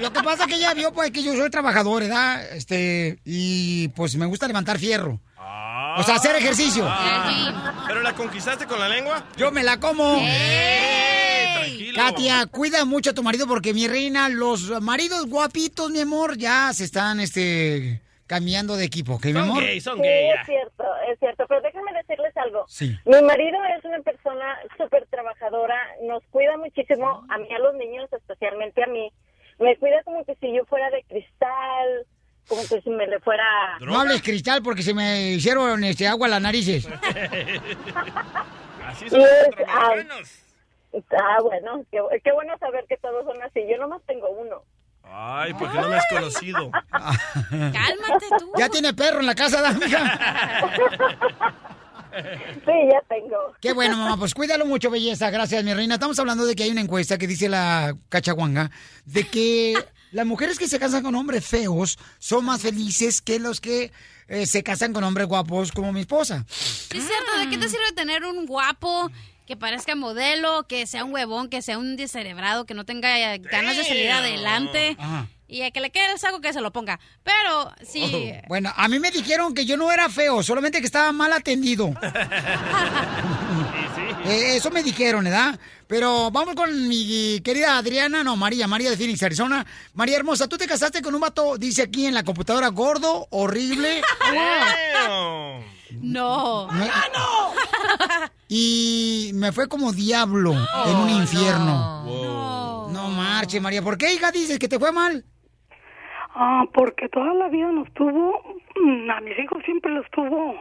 Lo 0.00 0.12
que 0.12 0.22
pasa 0.22 0.44
es 0.44 0.48
que 0.48 0.56
ella 0.56 0.74
vio 0.74 0.92
pues 0.92 1.10
que 1.10 1.22
yo 1.22 1.34
soy 1.36 1.50
trabajador, 1.50 2.02
¿verdad? 2.02 2.42
Este, 2.56 3.18
y 3.24 3.88
pues 3.88 4.16
me 4.16 4.26
gusta 4.26 4.46
levantar 4.46 4.78
fierro. 4.78 5.20
O 5.98 6.02
sea, 6.04 6.14
hacer 6.16 6.36
ejercicio. 6.36 6.84
Ah. 6.86 7.84
¿Pero 7.88 8.00
la 8.02 8.14
conquistaste 8.14 8.66
con 8.66 8.78
la 8.78 8.88
lengua? 8.88 9.24
Yo 9.36 9.50
me 9.50 9.62
la 9.64 9.80
como. 9.80 10.18
¡Ey! 10.20 11.54
Tranquilo. 11.54 11.94
Katia, 12.02 12.46
cuida 12.46 12.84
mucho 12.84 13.10
a 13.10 13.14
tu 13.14 13.22
marido 13.22 13.46
porque 13.46 13.74
mi 13.74 13.88
reina, 13.88 14.28
los 14.28 14.80
maridos 14.80 15.26
guapitos, 15.26 15.90
mi 15.90 16.00
amor, 16.00 16.36
ya 16.38 16.72
se 16.72 16.84
están 16.84 17.20
este 17.20 18.00
cambiando 18.26 18.76
de 18.76 18.84
equipo, 18.84 19.14
¿ok, 19.14 19.24
mi 19.26 19.32
Son 19.32 19.42
amor? 19.42 19.64
gay, 19.64 19.80
son 19.80 19.96
Sí, 19.96 20.02
gay. 20.02 20.28
es 20.30 20.46
cierto, 20.46 20.84
es 21.12 21.18
cierto. 21.18 21.44
Pero 21.48 21.60
déjenme 21.62 21.92
decirles 21.94 22.36
algo. 22.36 22.64
Sí. 22.68 22.96
Mi 23.04 23.20
marido 23.22 23.58
es 23.76 23.84
una 23.84 23.98
persona 24.00 24.56
súper 24.78 25.04
trabajadora, 25.10 25.74
nos 26.06 26.22
cuida 26.30 26.56
muchísimo, 26.56 27.26
a 27.28 27.38
mí, 27.38 27.48
a 27.52 27.58
los 27.58 27.74
niños, 27.74 28.08
especialmente 28.12 28.84
a 28.84 28.86
mí. 28.86 29.10
Me 29.60 29.76
cuida 29.76 30.02
como 30.04 30.24
que 30.24 30.34
si 30.36 30.52
yo 30.54 30.64
fuera 30.64 30.90
de 30.90 31.04
cristal, 31.04 32.06
como 32.48 32.62
que 32.62 32.80
si 32.80 32.90
me 32.90 33.06
le 33.06 33.20
fuera... 33.20 33.44
No 33.80 34.00
hables 34.00 34.22
cristal 34.22 34.62
porque 34.62 34.82
se 34.82 34.94
me 34.94 35.32
hicieron 35.32 35.84
este 35.84 36.08
agua 36.08 36.26
a 36.26 36.30
las 36.30 36.42
narices. 36.42 36.88
Así 38.86 39.04
Y 39.04 39.10
son 39.10 39.20
los 39.20 39.28
centroamericanos. 39.44 40.30
Ah, 41.12 41.38
bueno, 41.42 41.84
qué, 41.92 42.00
qué 42.24 42.32
bueno 42.32 42.56
saber 42.58 42.84
que 42.88 42.96
todos 42.96 43.24
son 43.24 43.40
así. 43.42 43.60
Yo 43.70 43.78
nomás 43.78 44.02
tengo 44.06 44.28
uno. 44.30 44.64
Ay, 45.04 45.54
porque 45.54 45.78
no 45.78 45.88
me 45.88 45.96
has 45.96 46.06
conocido. 46.08 46.70
Cálmate 46.90 48.26
tú. 48.38 48.52
Ya 48.56 48.68
tiene 48.68 48.92
perro 48.92 49.20
en 49.20 49.26
la 49.26 49.34
casa, 49.36 49.62
¿da, 49.62 49.72
mija? 49.72 50.18
Sí, 52.14 52.72
ya 52.90 53.02
tengo. 53.08 53.36
Qué 53.60 53.72
bueno, 53.72 53.96
mamá. 53.96 54.16
Pues 54.16 54.34
cuídalo 54.34 54.66
mucho, 54.66 54.90
belleza. 54.90 55.30
Gracias, 55.30 55.62
mi 55.64 55.74
reina. 55.74 55.94
Estamos 55.94 56.18
hablando 56.18 56.46
de 56.46 56.54
que 56.54 56.64
hay 56.64 56.70
una 56.70 56.80
encuesta 56.80 57.18
que 57.18 57.26
dice 57.26 57.48
la 57.48 57.96
cachaguanga 58.08 58.70
de 59.04 59.26
que 59.26 59.74
las 60.12 60.26
mujeres 60.26 60.58
que 60.58 60.68
se 60.68 60.78
casan 60.78 61.02
con 61.02 61.14
hombres 61.14 61.46
feos 61.46 61.98
son 62.18 62.44
más 62.44 62.62
felices 62.62 63.20
que 63.20 63.38
los 63.38 63.60
que 63.60 63.92
eh, 64.28 64.46
se 64.46 64.62
casan 64.62 64.92
con 64.92 65.04
hombres 65.04 65.26
guapos 65.26 65.72
como 65.72 65.92
mi 65.92 66.00
esposa. 66.00 66.44
Sí, 66.48 66.98
es 66.98 67.06
cierto. 67.06 67.38
¿De 67.38 67.48
qué 67.48 67.58
te 67.58 67.68
sirve 67.68 67.92
tener 67.94 68.24
un 68.24 68.46
guapo 68.46 69.10
que 69.46 69.56
parezca 69.56 69.96
modelo, 69.96 70.66
que 70.68 70.86
sea 70.86 71.04
un 71.04 71.12
huevón, 71.12 71.48
que 71.48 71.62
sea 71.62 71.78
un 71.78 71.96
descerebrado, 71.96 72.66
que 72.66 72.74
no 72.74 72.84
tenga 72.84 73.36
ganas 73.38 73.76
de 73.76 73.84
salir 73.84 74.10
adelante? 74.10 74.96
Ajá. 74.98 75.26
Y 75.50 75.62
a 75.62 75.70
que 75.70 75.80
le 75.80 75.90
quede 75.90 76.12
el 76.12 76.18
saco 76.18 76.40
que 76.40 76.52
se 76.52 76.60
lo 76.60 76.72
ponga. 76.72 77.00
Pero 77.24 77.72
sí. 77.84 78.32
Bueno, 78.48 78.72
a 78.76 78.88
mí 78.88 79.00
me 79.00 79.10
dijeron 79.10 79.52
que 79.52 79.66
yo 79.66 79.76
no 79.76 79.90
era 79.90 80.08
feo, 80.08 80.42
solamente 80.42 80.78
que 80.78 80.86
estaba 80.86 81.12
mal 81.12 81.32
atendido. 81.32 81.92
Eh, 84.24 84.56
eso 84.56 84.70
me 84.70 84.82
dijeron, 84.82 85.24
¿verdad? 85.24 85.58
Pero 85.86 86.30
vamos 86.30 86.54
con 86.54 86.88
mi 86.88 87.40
querida 87.40 87.78
Adriana, 87.78 88.22
no, 88.22 88.36
María, 88.36 88.66
María 88.66 88.90
de 88.90 88.96
Phoenix, 88.96 89.22
Arizona. 89.22 89.66
María 89.94 90.16
hermosa, 90.16 90.46
tú 90.46 90.58
te 90.58 90.66
casaste 90.66 91.00
con 91.00 91.14
un 91.14 91.22
vato, 91.22 91.56
dice 91.56 91.82
aquí 91.82 92.04
en 92.06 92.12
la 92.12 92.22
computadora, 92.22 92.68
gordo, 92.68 93.26
horrible. 93.30 94.02
No. 96.02 96.68
Y 98.52 99.30
me 99.34 99.52
fue 99.52 99.68
como 99.68 99.92
diablo 99.92 100.52
en 100.52 100.96
un 100.96 101.08
infierno. 101.10 102.88
No. 102.90 103.08
marche, 103.10 103.60
María. 103.60 103.80
¿Por 103.80 103.96
qué, 103.96 104.12
hija, 104.12 104.32
dices 104.32 104.58
que 104.58 104.66
te 104.66 104.78
fue 104.80 104.90
mal? 104.90 105.24
Ah, 106.34 106.64
porque 106.72 107.08
toda 107.08 107.34
la 107.34 107.48
vida 107.48 107.70
nos 107.72 107.92
tuvo, 107.92 108.40
mm, 108.76 109.10
a 109.10 109.20
mis 109.20 109.38
hijos 109.38 109.62
siempre 109.64 109.92
los 109.92 110.08
tuvo 110.10 110.54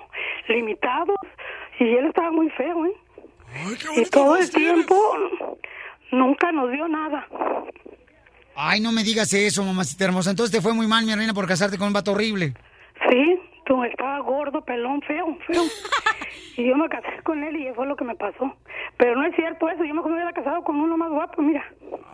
limitados 0.48 1.18
y 1.80 1.86
él 1.96 2.08
estaba 2.08 2.32
muy 2.32 2.50
feo, 2.52 2.86
¿eh? 2.86 2.94
y 3.96 4.06
todo 4.06 4.38
el 4.38 4.50
tiempo 4.50 4.96
nunca 6.12 6.52
nos 6.52 6.72
dio 6.72 6.88
nada. 6.88 7.28
Ay, 8.56 8.82
no 8.82 8.92
me 8.92 9.04
digas 9.04 9.32
eso, 9.34 9.64
mamacita 9.64 10.06
hermosa. 10.06 10.32
Entonces 10.32 10.56
te 10.56 10.62
fue 10.62 10.74
muy 10.74 10.86
mal, 10.86 11.06
mi 11.06 11.16
reina, 11.16 11.34
por 11.34 11.48
casarte 11.48 11.78
con 11.78 11.88
un 11.88 11.94
vato 11.94 12.12
horrible. 12.12 12.54
Estaba 13.86 14.20
gordo, 14.20 14.62
pelón, 14.62 15.02
feo, 15.02 15.38
feo. 15.48 15.64
y 16.58 16.68
yo 16.68 16.76
me 16.76 16.90
casé 16.90 17.22
con 17.24 17.44
él 17.44 17.56
y 17.58 17.68
eso 17.68 17.76
fue 17.76 17.88
lo 17.88 17.96
que 17.96 18.04
me 18.04 18.16
pasó. 18.16 18.54
Pero 18.98 19.16
no 19.16 19.26
es 19.26 19.36
cierto 19.36 19.70
eso, 19.70 19.84
yo 19.84 19.94
mejor 19.94 20.12
me 20.12 20.18
hubiera 20.18 20.34
casado 20.34 20.64
con 20.64 20.76
uno 20.76 20.98
más 20.98 21.10
guapo, 21.10 21.42
mira. 21.42 21.64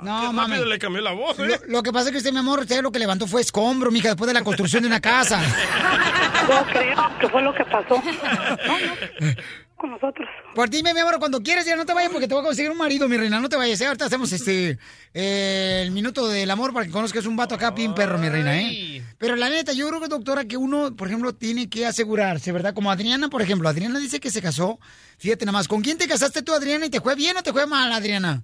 No, 0.02 0.34
mami. 0.34 0.58
le 0.66 0.78
cambió 0.78 1.02
la 1.02 1.14
voz, 1.14 1.40
¿eh? 1.40 1.48
Lo, 1.48 1.78
lo 1.78 1.84
que 1.84 1.92
pasa 1.92 2.08
es 2.08 2.12
que 2.12 2.18
usted, 2.18 2.32
mi 2.32 2.40
amor, 2.40 2.60
usted 2.60 2.82
lo 2.82 2.92
que 2.92 3.00
levantó 3.00 3.28
fue 3.28 3.42
escombro, 3.42 3.92
mija, 3.92 4.10
después 4.10 4.28
de 4.28 4.34
la 4.34 4.44
construcción 4.44 4.84
de 4.84 4.88
una 4.88 5.00
casa. 5.00 5.42
Yo 6.48 6.66
creo 6.72 7.20
que 7.20 7.28
fue 7.30 7.42
lo 7.42 7.54
que 7.54 7.66
pasó. 7.66 7.96
No, 7.96 8.80
no, 9.20 9.34
con 9.76 9.92
nosotros. 9.92 10.28
Por 10.54 10.70
dime, 10.70 10.94
mi 10.94 11.00
amor, 11.00 11.20
cuando 11.20 11.42
quieras, 11.42 11.66
ya 11.66 11.76
no 11.76 11.86
te 11.86 11.94
vayas 11.94 12.12
porque 12.12 12.28
te 12.28 12.34
voy 12.34 12.42
a 12.42 12.46
conseguir 12.46 12.72
un 12.72 12.78
marido, 12.78 13.08
mi 13.08 13.18
reina. 13.18 13.40
No 13.40 13.50
te 13.50 13.56
vayas, 13.56 13.80
¿eh? 13.82 13.88
Ahorita 13.88 14.06
hacemos 14.06 14.32
este 14.32 14.78
eh, 15.14 15.82
el 15.84 15.92
minuto 15.92 16.28
del 16.28 16.50
amor 16.50 16.74
para 16.74 16.86
que 16.86 16.92
conozcas 16.92 17.26
un 17.26 17.36
vato 17.36 17.56
acá, 17.56 17.72
bien 17.72 17.94
perro, 17.94 18.18
mi 18.18 18.30
reina, 18.30 18.60
¿eh? 18.60 19.04
Pero 19.18 19.36
la 19.36 19.50
neta, 19.50 19.74
yo 19.74 19.88
creo 19.88 20.02
que, 20.02 20.08
doctora, 20.08 20.46
que 20.46 20.58
uno, 20.58 20.96
por 20.96 21.08
ejemplo, 21.08 21.34
tiene 21.34 21.70
que 21.70 21.86
asegurarse, 21.86 22.52
¿verdad? 22.52 22.74
Como 22.74 22.92
Adriana, 22.92 23.30
por 23.30 23.42
ejemplo. 23.42 23.70
Adriana 23.70 24.00
dice 24.00 24.20
que 24.20 24.32
se 24.32 24.42
casó. 24.42 24.80
Fíjate 25.18 25.46
nada 25.46 25.58
más. 25.58 25.68
¿Con 25.68 25.82
quién 25.82 25.98
te 25.98 26.08
casaste 26.08 26.42
tú, 26.42 26.54
Adriana? 26.54 26.86
¿Y 26.86 26.90
te 26.90 27.02
fue 27.02 27.16
bien 27.16 27.38
o 27.38 27.44
te 27.44 27.52
fue 27.52 27.66
mal, 27.66 27.92
Adriana? 27.92 28.44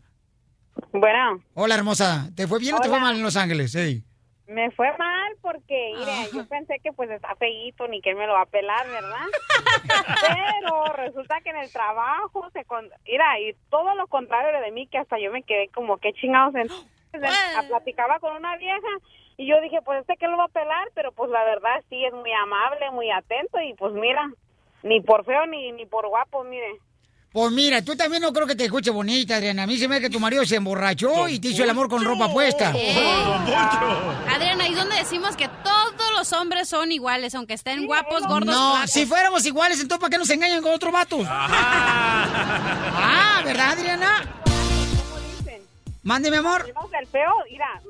Bueno. 0.91 1.43
Hola, 1.53 1.75
hermosa. 1.75 2.29
¿Te 2.35 2.47
fue 2.47 2.59
bien 2.59 2.75
o 2.75 2.79
te 2.79 2.89
fue 2.89 2.99
mal 2.99 3.15
en 3.15 3.23
Los 3.23 3.35
Ángeles? 3.35 3.75
Ey. 3.75 4.03
Me 4.51 4.69
fue 4.71 4.91
mal 4.97 5.33
porque, 5.41 5.93
mire, 5.97 6.29
yo 6.33 6.45
pensé 6.45 6.79
que 6.79 6.91
pues 6.91 7.09
está 7.09 7.35
feíto 7.35 7.87
ni 7.87 8.01
que 8.01 8.09
él 8.09 8.17
me 8.17 8.27
lo 8.27 8.33
va 8.33 8.41
a 8.41 8.45
pelar, 8.45 8.85
¿verdad? 8.87 9.25
Pero 10.67 10.83
resulta 10.93 11.39
que 11.39 11.51
en 11.51 11.57
el 11.57 11.71
trabajo 11.71 12.49
se... 12.51 12.65
Con... 12.65 12.89
Mira, 13.07 13.39
y 13.39 13.55
todo 13.69 13.95
lo 13.95 14.07
contrario 14.07 14.59
de 14.59 14.71
mí, 14.71 14.87
que 14.87 14.97
hasta 14.97 15.17
yo 15.19 15.31
me 15.31 15.43
quedé 15.43 15.69
como, 15.69 15.99
qué 15.99 16.11
chingados. 16.13 16.53
Entonces, 16.55 17.67
platicaba 17.69 18.19
con 18.19 18.35
una 18.35 18.57
vieja 18.57 18.89
y 19.37 19.47
yo 19.47 19.61
dije, 19.61 19.81
pues 19.83 20.01
este 20.01 20.17
que 20.17 20.27
lo 20.27 20.37
va 20.37 20.45
a 20.45 20.49
pelar, 20.49 20.89
pero 20.93 21.13
pues 21.13 21.31
la 21.31 21.43
verdad 21.45 21.81
sí 21.89 22.03
es 22.03 22.13
muy 22.13 22.31
amable, 22.33 22.91
muy 22.91 23.09
atento 23.09 23.59
y 23.61 23.73
pues 23.75 23.93
mira, 23.93 24.29
ni 24.83 24.99
por 24.99 25.23
feo 25.23 25.45
ni, 25.45 25.71
ni 25.71 25.85
por 25.85 26.07
guapo, 26.07 26.43
mire. 26.43 26.77
Pues 27.33 27.49
mira, 27.53 27.81
tú 27.81 27.95
también 27.95 28.21
no 28.21 28.33
creo 28.33 28.45
que 28.45 28.55
te 28.55 28.65
escuche 28.65 28.91
bonita, 28.91 29.37
Adriana. 29.37 29.63
A 29.63 29.67
mí 29.67 29.77
se 29.77 29.87
me 29.87 29.95
ve 29.95 30.01
que 30.01 30.09
tu 30.09 30.19
marido 30.19 30.45
se 30.45 30.57
emborrachó 30.57 31.29
y 31.29 31.39
te 31.39 31.47
hizo 31.47 31.63
el 31.63 31.69
amor 31.69 31.87
con 31.87 32.03
ropa 32.03 32.29
puesta. 32.29 32.69
Adriana, 34.29 34.67
¿y 34.67 34.73
dónde 34.73 34.97
decimos 34.97 35.37
que 35.37 35.47
todos 35.63 36.11
los 36.17 36.33
hombres 36.33 36.67
son 36.67 36.91
iguales, 36.91 37.33
aunque 37.33 37.53
estén 37.53 37.85
guapos, 37.85 38.23
gordos, 38.27 38.53
No, 38.53 38.71
flacos? 38.73 38.91
si 38.91 39.05
fuéramos 39.05 39.45
iguales, 39.45 39.79
entonces 39.79 40.01
¿para 40.01 40.11
qué 40.11 40.17
nos 40.17 40.29
engañan 40.29 40.61
con 40.61 40.73
otro 40.73 40.91
vato? 40.91 41.19
Ah, 41.25 42.25
¿verdad, 43.45 43.71
Adriana? 43.79 44.27
Mande, 46.03 46.31
mi 46.31 46.37
amor. 46.37 46.65
El 46.99 47.07
feo, 47.07 47.31
mira, 47.49 47.81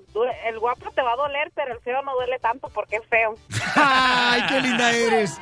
el 0.48 0.60
guapo 0.60 0.92
te 0.92 1.02
va 1.02 1.14
a 1.14 1.16
doler, 1.16 1.50
pero 1.56 1.74
el 1.74 1.80
feo 1.80 2.02
no 2.02 2.14
duele 2.14 2.40
tanto 2.40 2.70
porque 2.70 2.98
es 2.98 3.04
feo. 3.10 3.36
Ay, 3.76 4.42
qué 4.50 4.62
linda 4.62 4.92
eres. 4.92 5.40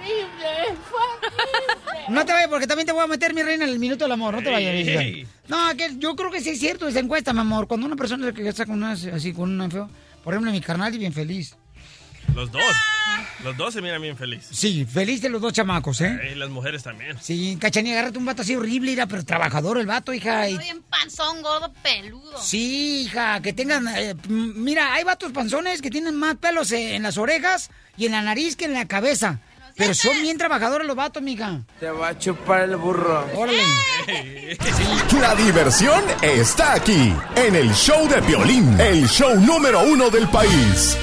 No 2.10 2.26
te 2.26 2.34
vayas 2.34 2.50
porque 2.50 2.68
también 2.68 2.86
te 2.86 2.94
voy 2.94 3.04
a 3.04 3.08
meter, 3.08 3.34
mi 3.34 3.42
reina, 3.42 3.64
en 3.66 3.72
el 3.72 3.80
minuto 3.80 4.06
del 4.06 4.12
amor. 4.12 4.36
No 4.36 4.44
te 4.44 4.52
vayas. 4.52 5.28
No, 5.48 5.76
que 5.76 5.98
yo 5.98 6.16
creo 6.16 6.30
que 6.30 6.42
sí 6.42 6.52
es 6.52 6.60
cierto 6.60 6.88
esa 6.88 7.00
encuesta, 7.00 7.34
mi 7.34 7.40
amor. 7.40 7.68
Cuando 7.68 7.88
una 7.88 7.96
persona 7.96 8.28
se 8.28 8.44
casa 8.44 8.66
con 8.68 8.76
una 8.76 8.92
así, 8.92 9.34
con 9.34 9.50
una 9.50 9.70
feo, 9.70 9.90
por 10.24 10.34
ejemplo, 10.34 10.52
mi 10.52 10.62
carnal 10.62 10.94
y 10.94 11.00
bien 11.00 11.14
feliz. 11.14 11.58
Los 12.36 12.52
dos. 12.52 12.64
Los 13.44 13.56
dos 13.56 13.74
se 13.74 13.82
miran 13.82 14.02
bien 14.02 14.18
felices. 14.18 14.50
Sí, 14.52 14.86
feliz 14.86 15.22
de 15.22 15.30
los 15.30 15.42
dos 15.42 15.54
chamacos, 15.54 16.02
¿eh? 16.02 16.32
Y 16.32 16.36
las 16.36 16.50
mujeres 16.50 16.84
también. 16.84 17.18
Sí, 17.22 17.58
cachanilla, 17.60 17.96
agárrate 17.96 18.18
un 18.18 18.26
vato 18.26 18.42
así 18.42 18.56
horrible, 18.56 18.92
mira, 18.92 19.08
pero 19.08 19.24
trabajador 19.24 19.78
el 19.78 19.86
vato, 19.86 20.14
hija. 20.14 20.48
Estoy 20.48 20.64
bien 20.64 20.82
panzón, 20.84 21.42
gordo, 21.42 21.72
peludo. 21.82 22.38
Sí, 22.42 23.04
hija, 23.04 23.42
que 23.42 23.54
tengan... 23.54 23.88
eh, 23.88 24.16
mira, 24.28 24.94
hay 24.94 25.06
vatos 25.06 25.32
panzones 25.32 25.82
que 25.82 25.90
tienen 25.90 26.16
más 26.16 26.36
pelos 26.36 26.72
eh, 26.72 26.96
en 26.96 27.04
las 27.04 27.18
orejas 27.18 27.70
y 27.98 28.08
en 28.08 28.12
la 28.12 28.22
nariz 28.22 28.56
que 28.58 28.66
en 28.66 28.74
la 28.74 28.88
cabeza. 28.88 29.40
Pero 29.78 29.94
son 29.94 30.22
bien 30.22 30.38
trabajadores 30.38 30.86
los 30.86 30.98
vatos, 30.98 31.24
mija. 31.24 31.62
Te 31.80 31.90
va 31.90 32.10
a 32.10 32.20
chupar 32.20 32.64
el 32.64 32.76
burro. 32.76 33.26
Órale. 33.34 33.64
La 35.22 35.36
diversión 35.36 36.04
está 36.22 36.74
aquí, 36.74 37.14
en 37.38 37.56
el 37.56 37.74
show 37.74 38.06
de 38.10 38.22
Piolín, 38.24 38.78
el 38.78 39.08
show 39.08 39.40
número 39.40 39.82
uno 39.84 40.10
del 40.10 40.28
país. 40.28 40.98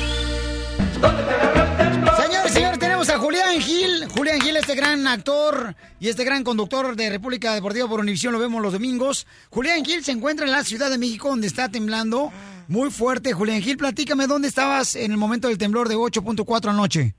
Señores, 1.07 2.53
señores, 2.53 2.79
tenemos 2.79 3.09
a 3.11 3.19
Julián 3.19 3.61
Gil. 3.61 4.07
Julián 4.17 4.41
Gil, 4.41 4.57
este 4.57 4.75
gran 4.75 5.07
actor 5.07 5.75
y 6.01 6.09
este 6.09 6.25
gran 6.25 6.43
conductor 6.45 6.97
de 6.97 7.11
República 7.11 7.55
Deportiva 7.55 7.89
por 7.89 8.01
Univisión, 8.01 8.33
lo 8.33 8.39
vemos 8.39 8.63
los 8.63 8.73
domingos. 8.73 9.27
Julián 9.51 9.85
Gil 9.85 10.03
se 10.05 10.13
encuentra 10.13 10.47
en 10.47 10.53
la 10.53 10.65
Ciudad 10.65 10.91
de 10.91 10.99
México, 10.99 11.29
donde 11.29 11.47
está 11.47 11.69
temblando 11.69 12.33
muy 12.69 12.91
fuerte. 12.91 13.33
Julián 13.33 13.61
Gil, 13.61 13.77
platícame 13.77 14.27
dónde 14.27 14.49
estabas 14.49 14.97
en 14.97 15.13
el 15.13 15.17
momento 15.19 15.49
del 15.49 15.59
temblor 15.59 15.89
de 15.89 15.97
8.4 15.97 16.71
anoche. 16.71 17.15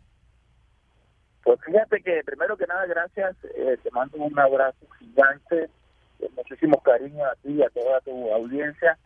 Pues 1.43 1.59
fíjate 1.65 2.01
que 2.01 2.21
primero 2.25 2.57
que 2.57 2.65
nada, 2.67 2.85
gracias. 2.85 3.35
eh, 3.55 3.77
te 3.81 3.89
mando 3.91 4.17
un 4.17 4.37
abrazo 4.37 4.85
gigante, 4.99 5.69
eh, 6.19 6.29
muchísimo 6.35 6.81
cariño 6.81 7.23
a 7.23 7.35
ti 7.35 7.51
y 7.53 7.63
a 7.63 7.69
toda 7.69 8.01
tu 8.01 8.33
audiencia. 8.33 8.97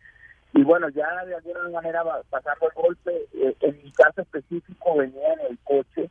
Y 0.53 0.63
bueno, 0.63 0.89
ya 0.89 1.25
de 1.25 1.35
alguna 1.35 1.69
manera 1.69 2.03
pasando 2.29 2.67
el 2.67 2.73
golpe, 2.73 3.27
eh, 3.33 3.55
en 3.61 3.83
mi 3.83 3.91
caso 3.93 4.21
específico 4.21 4.97
venía 4.97 5.33
en 5.33 5.51
el 5.51 5.59
coche, 5.63 6.09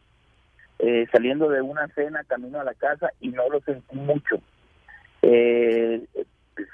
eh, 0.78 1.06
saliendo 1.12 1.48
de 1.48 1.60
una 1.60 1.86
cena 1.88 2.24
camino 2.24 2.60
a 2.60 2.64
la 2.64 2.74
casa 2.74 3.10
y 3.20 3.28
no 3.28 3.48
lo 3.50 3.60
sentí 3.60 3.96
mucho. 3.96 4.40
Eh, 5.22 6.06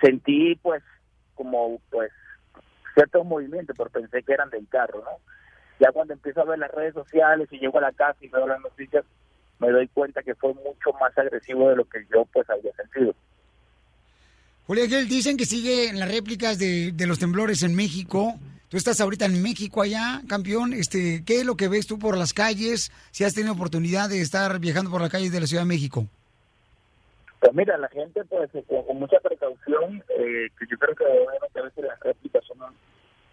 sentí 0.01 0.55
pues 0.63 0.83
como 1.35 1.81
pues 1.91 2.13
ciertos 2.95 3.27
movimientos, 3.27 3.77
pero 3.77 3.91
pensé 3.91 4.23
que 4.23 4.33
eran 4.33 4.51
del 4.51 4.69
carro, 4.69 5.03
¿no? 5.03 5.19
Ya 5.81 5.91
cuando 5.93 6.15
empiezo 6.15 6.41
a 6.41 6.45
ver 6.45 6.59
las 6.59 6.71
redes 6.71 6.95
sociales 6.95 7.49
y 7.51 7.59
llego 7.59 7.79
a 7.79 7.83
la 7.83 7.93
casa 7.93 8.19
y 8.21 8.29
veo 8.29 8.47
las 8.47 8.61
noticias, 8.61 9.05
me 9.59 9.71
doy 9.71 9.89
cuenta 9.89 10.23
que 10.23 10.35
fue 10.37 10.55
mucho 10.55 10.93
más 11.01 11.17
agresivo 11.19 11.69
de 11.69 11.77
lo 11.77 11.85
que 11.85 12.07
yo 12.15 12.25
pues 12.33 12.49
había 12.49 12.73
sentido. 12.73 13.15
Julián 14.67 14.89
Gil, 14.89 15.09
dicen 15.09 15.37
que 15.37 15.47
sigue 15.47 15.93
las 15.93 16.11
réplicas 16.11 16.59
de, 16.59 16.91
de 16.93 17.07
los 17.07 17.21
temblores 17.21 17.63
en 17.63 17.77
México. 17.77 18.35
Tú 18.69 18.77
estás 18.77 19.01
ahorita 19.01 19.27
en 19.27 19.41
México 19.41 19.81
allá, 19.81 20.23
campeón. 20.29 20.73
Este, 20.73 21.23
¿Qué 21.25 21.39
es 21.39 21.47
lo 21.47 21.57
que 21.57 21.69
ves 21.69 21.87
tú 21.87 22.01
por 22.01 22.17
las 22.17 22.33
calles? 22.33 22.91
Si 23.13 23.23
has 23.23 23.33
tenido 23.33 23.55
oportunidad 23.55 24.09
de 24.09 24.21
estar 24.21 24.59
viajando 24.59 24.91
por 24.91 25.01
las 25.01 25.11
calles 25.11 25.31
de 25.31 25.39
la 25.39 25.47
Ciudad 25.47 25.63
de 25.63 25.69
México. 25.69 26.07
Pues 27.39 27.55
mira, 27.55 27.79
la 27.79 27.89
gente 27.89 28.25
pues 28.25 28.51
con, 28.67 28.83
con 28.85 28.99
mucha 28.99 29.21
precaución, 29.21 30.03
eh, 30.09 30.49
que 30.59 30.67
yo 30.69 30.77
creo 30.79 30.97
que 30.97 31.05
obviamente 31.05 31.61
a 31.61 31.63
veces 31.63 31.85
las 31.85 32.01
réplicas 32.01 32.43
son, 32.45 32.59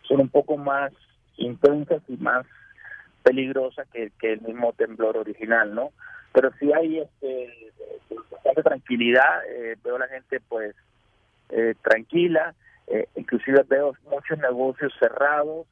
son 0.04 0.20
un 0.20 0.30
poco 0.30 0.56
más 0.56 0.94
intensas 1.38 2.04
y 2.08 2.18
más 2.18 2.46
peligrosas 3.24 3.88
que, 3.92 4.12
que 4.20 4.34
el 4.34 4.42
mismo 4.42 4.74
temblor 4.74 5.18
original, 5.18 5.74
¿no? 5.74 5.94
Pero 6.32 6.52
sí 6.60 6.72
hay 6.74 7.00
este, 7.00 7.72
bastante 8.30 8.62
tranquilidad, 8.62 9.44
eh, 9.50 9.78
veo 9.84 9.96
a 9.96 10.00
la 10.00 10.08
gente 10.10 10.40
pues 10.48 10.76
eh, 11.56 11.76
tranquila, 11.82 12.54
eh, 12.88 13.08
inclusive 13.16 13.64
veo 13.68 13.94
muchos 14.10 14.38
negocios 14.40 14.92
cerrados, 15.00 15.66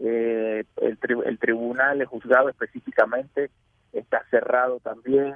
eh, 0.00 0.64
el, 0.76 0.98
tri- 1.00 1.22
el 1.26 1.38
tribunal, 1.38 2.00
el 2.00 2.06
juzgado 2.06 2.48
específicamente 2.48 3.50
está 3.92 4.24
cerrado 4.30 4.80
también, 4.80 5.34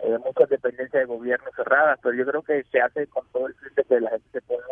eh, 0.00 0.18
muchas 0.24 0.48
dependencias 0.48 1.00
de 1.02 1.06
gobierno 1.06 1.46
cerradas, 1.56 1.98
pero 2.02 2.14
yo 2.14 2.24
creo 2.26 2.42
que 2.42 2.64
se 2.70 2.80
hace 2.80 3.06
con 3.06 3.26
todo 3.32 3.46
el 3.48 3.54
fin 3.54 3.70
de 3.76 3.84
que 3.84 4.00
la 4.00 4.10
gente 4.10 4.28
se 4.32 4.40
pueda. 4.42 4.64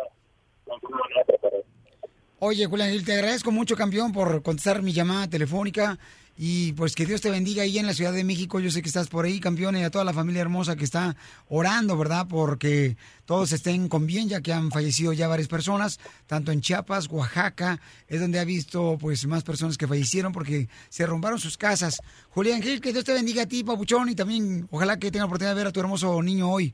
Oye, 2.39 2.65
Julián 2.65 2.91
te 3.05 3.13
agradezco 3.13 3.51
mucho, 3.51 3.75
campeón, 3.75 4.11
por 4.11 4.43
contestar 4.43 4.81
mi 4.81 4.91
llamada 4.91 5.29
telefónica. 5.29 5.97
Y 6.35 6.73
pues 6.73 6.95
que 6.95 7.05
Dios 7.05 7.21
te 7.21 7.29
bendiga 7.29 7.61
ahí 7.61 7.77
en 7.77 7.85
la 7.85 7.93
Ciudad 7.93 8.11
de 8.11 8.23
México. 8.23 8.59
Yo 8.59 8.71
sé 8.71 8.81
que 8.81 8.87
estás 8.87 9.07
por 9.07 9.25
ahí, 9.25 9.39
campeón, 9.39 9.77
y 9.77 9.83
a 9.83 9.91
toda 9.91 10.03
la 10.03 10.13
familia 10.13 10.41
hermosa 10.41 10.75
que 10.75 10.83
está 10.83 11.15
orando, 11.47 11.95
¿verdad? 11.95 12.25
Porque 12.27 12.97
todos 13.25 13.51
estén 13.51 13.87
con 13.87 14.07
bien, 14.07 14.29
ya 14.29 14.41
que 14.41 14.51
han 14.51 14.71
fallecido 14.71 15.13
ya 15.13 15.27
varias 15.27 15.47
personas, 15.47 15.99
tanto 16.25 16.51
en 16.51 16.61
Chiapas, 16.61 17.07
Oaxaca, 17.09 17.79
es 18.07 18.19
donde 18.19 18.39
ha 18.39 18.45
visto 18.45 18.97
pues 18.99 19.27
más 19.27 19.43
personas 19.43 19.77
que 19.77 19.87
fallecieron 19.87 20.33
porque 20.33 20.67
se 20.89 21.03
derrumbaron 21.03 21.39
sus 21.39 21.57
casas. 21.57 22.01
Julián 22.31 22.63
Gil, 22.63 22.81
que 22.81 22.93
Dios 22.93 23.05
te 23.05 23.13
bendiga 23.13 23.43
a 23.43 23.47
ti, 23.47 23.63
papuchón, 23.63 24.09
y 24.09 24.15
también 24.15 24.67
ojalá 24.71 24.97
que 24.97 25.11
tenga 25.11 25.23
la 25.23 25.27
oportunidad 25.27 25.51
de 25.51 25.57
ver 25.57 25.67
a 25.67 25.71
tu 25.71 25.79
hermoso 25.79 26.21
niño 26.23 26.51
hoy. 26.51 26.73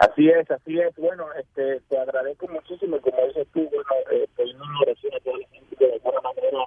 Así 0.00 0.28
es, 0.28 0.50
así 0.50 0.78
es. 0.78 0.94
Bueno, 0.96 1.26
este, 1.38 1.80
te 1.88 1.98
agradezco 1.98 2.48
muchísimo, 2.48 2.98
como 3.00 3.18
dices 3.26 3.46
tú, 3.52 3.60
bueno, 3.68 3.90
eh, 4.12 4.26
una 4.38 5.16
a 5.16 5.20
toda 5.20 5.38
la 5.38 5.48
gente 5.48 5.76
de 5.78 5.92
alguna 5.92 6.20
manera 6.22 6.58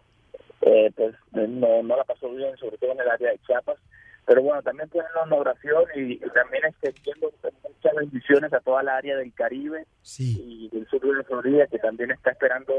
eh, 0.66 0.92
pues 0.96 1.16
no, 1.32 1.84
no 1.84 1.98
la 1.98 2.04
pasó 2.04 2.30
bien, 2.30 2.56
sobre 2.58 2.78
todo 2.78 2.92
en 2.92 3.00
el 3.02 3.10
área 3.10 3.32
de 3.32 3.40
Chiapas. 3.40 3.78
Pero 4.26 4.42
bueno, 4.42 4.62
también 4.62 4.88
ponen 4.90 5.12
una 5.26 5.36
oración 5.36 5.84
y, 5.96 6.14
y 6.14 6.30
también 6.34 6.64
extendiendo 6.66 7.32
muchas 7.42 7.94
bendiciones 7.94 8.54
a 8.54 8.62
toda 8.62 8.82
la 8.82 8.96
área 8.96 9.18
del 9.18 9.34
Caribe 9.34 9.86
y 10.18 10.70
del 10.70 10.88
sur 10.88 11.02
de 11.02 11.14
la 11.14 11.24
Florida, 11.24 11.68
que 11.68 11.80
también 11.80 12.12
está 12.12 12.32
esperando 12.32 12.74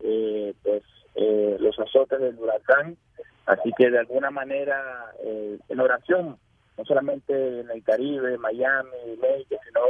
eh, 0.00 0.54
pues 0.62 0.82
eh, 1.14 1.56
los 1.60 1.78
azotes 1.78 2.18
del 2.20 2.38
huracán. 2.38 2.96
Así 3.44 3.70
que 3.76 3.90
de 3.90 3.98
alguna 3.98 4.30
manera, 4.30 5.12
eh, 5.22 5.58
en 5.68 5.80
oración, 5.80 6.38
no 6.78 6.84
solamente 6.86 7.60
en 7.60 7.70
el 7.70 7.82
Caribe, 7.84 8.38
Miami, 8.38 9.18
México, 9.20 9.56
sino 9.66 9.80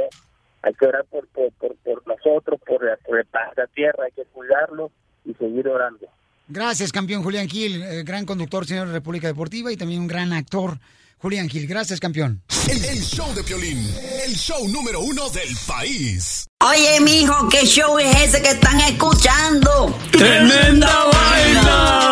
hay 0.63 0.73
que 0.73 0.85
orar 0.85 1.05
por, 1.05 1.27
por, 1.29 1.51
por, 1.53 1.75
por 1.77 2.07
nosotros, 2.07 2.59
por, 2.65 2.81
por 3.05 3.25
planeta 3.27 3.67
Tierra, 3.67 4.05
hay 4.05 4.11
que 4.11 4.25
cuidarlo 4.25 4.91
y 5.23 5.33
seguir 5.35 5.67
orando. 5.69 6.07
Gracias, 6.47 6.91
campeón 6.91 7.23
Julián 7.23 7.47
Gil, 7.47 7.81
eh, 7.81 8.03
gran 8.03 8.25
conductor, 8.25 8.65
señor 8.67 8.87
de 8.87 8.93
República 8.93 9.27
Deportiva, 9.27 9.71
y 9.71 9.77
también 9.77 10.01
un 10.01 10.07
gran 10.07 10.33
actor, 10.33 10.79
Julián 11.17 11.49
Gil. 11.49 11.67
Gracias, 11.67 11.99
campeón. 11.99 12.43
El, 12.69 12.83
el 12.83 13.01
show 13.01 13.33
de 13.33 13.43
Piolín, 13.43 13.79
el 14.25 14.35
show 14.35 14.67
número 14.67 14.99
uno 15.01 15.29
del 15.29 15.55
país. 15.65 16.45
Oye, 16.59 16.99
mijo, 17.01 17.47
¿qué 17.49 17.65
show 17.65 17.97
es 17.97 18.15
ese 18.17 18.41
que 18.41 18.49
están 18.49 18.79
escuchando? 18.81 19.97
¡Tremenda 20.11 21.05
vaina! 21.05 22.11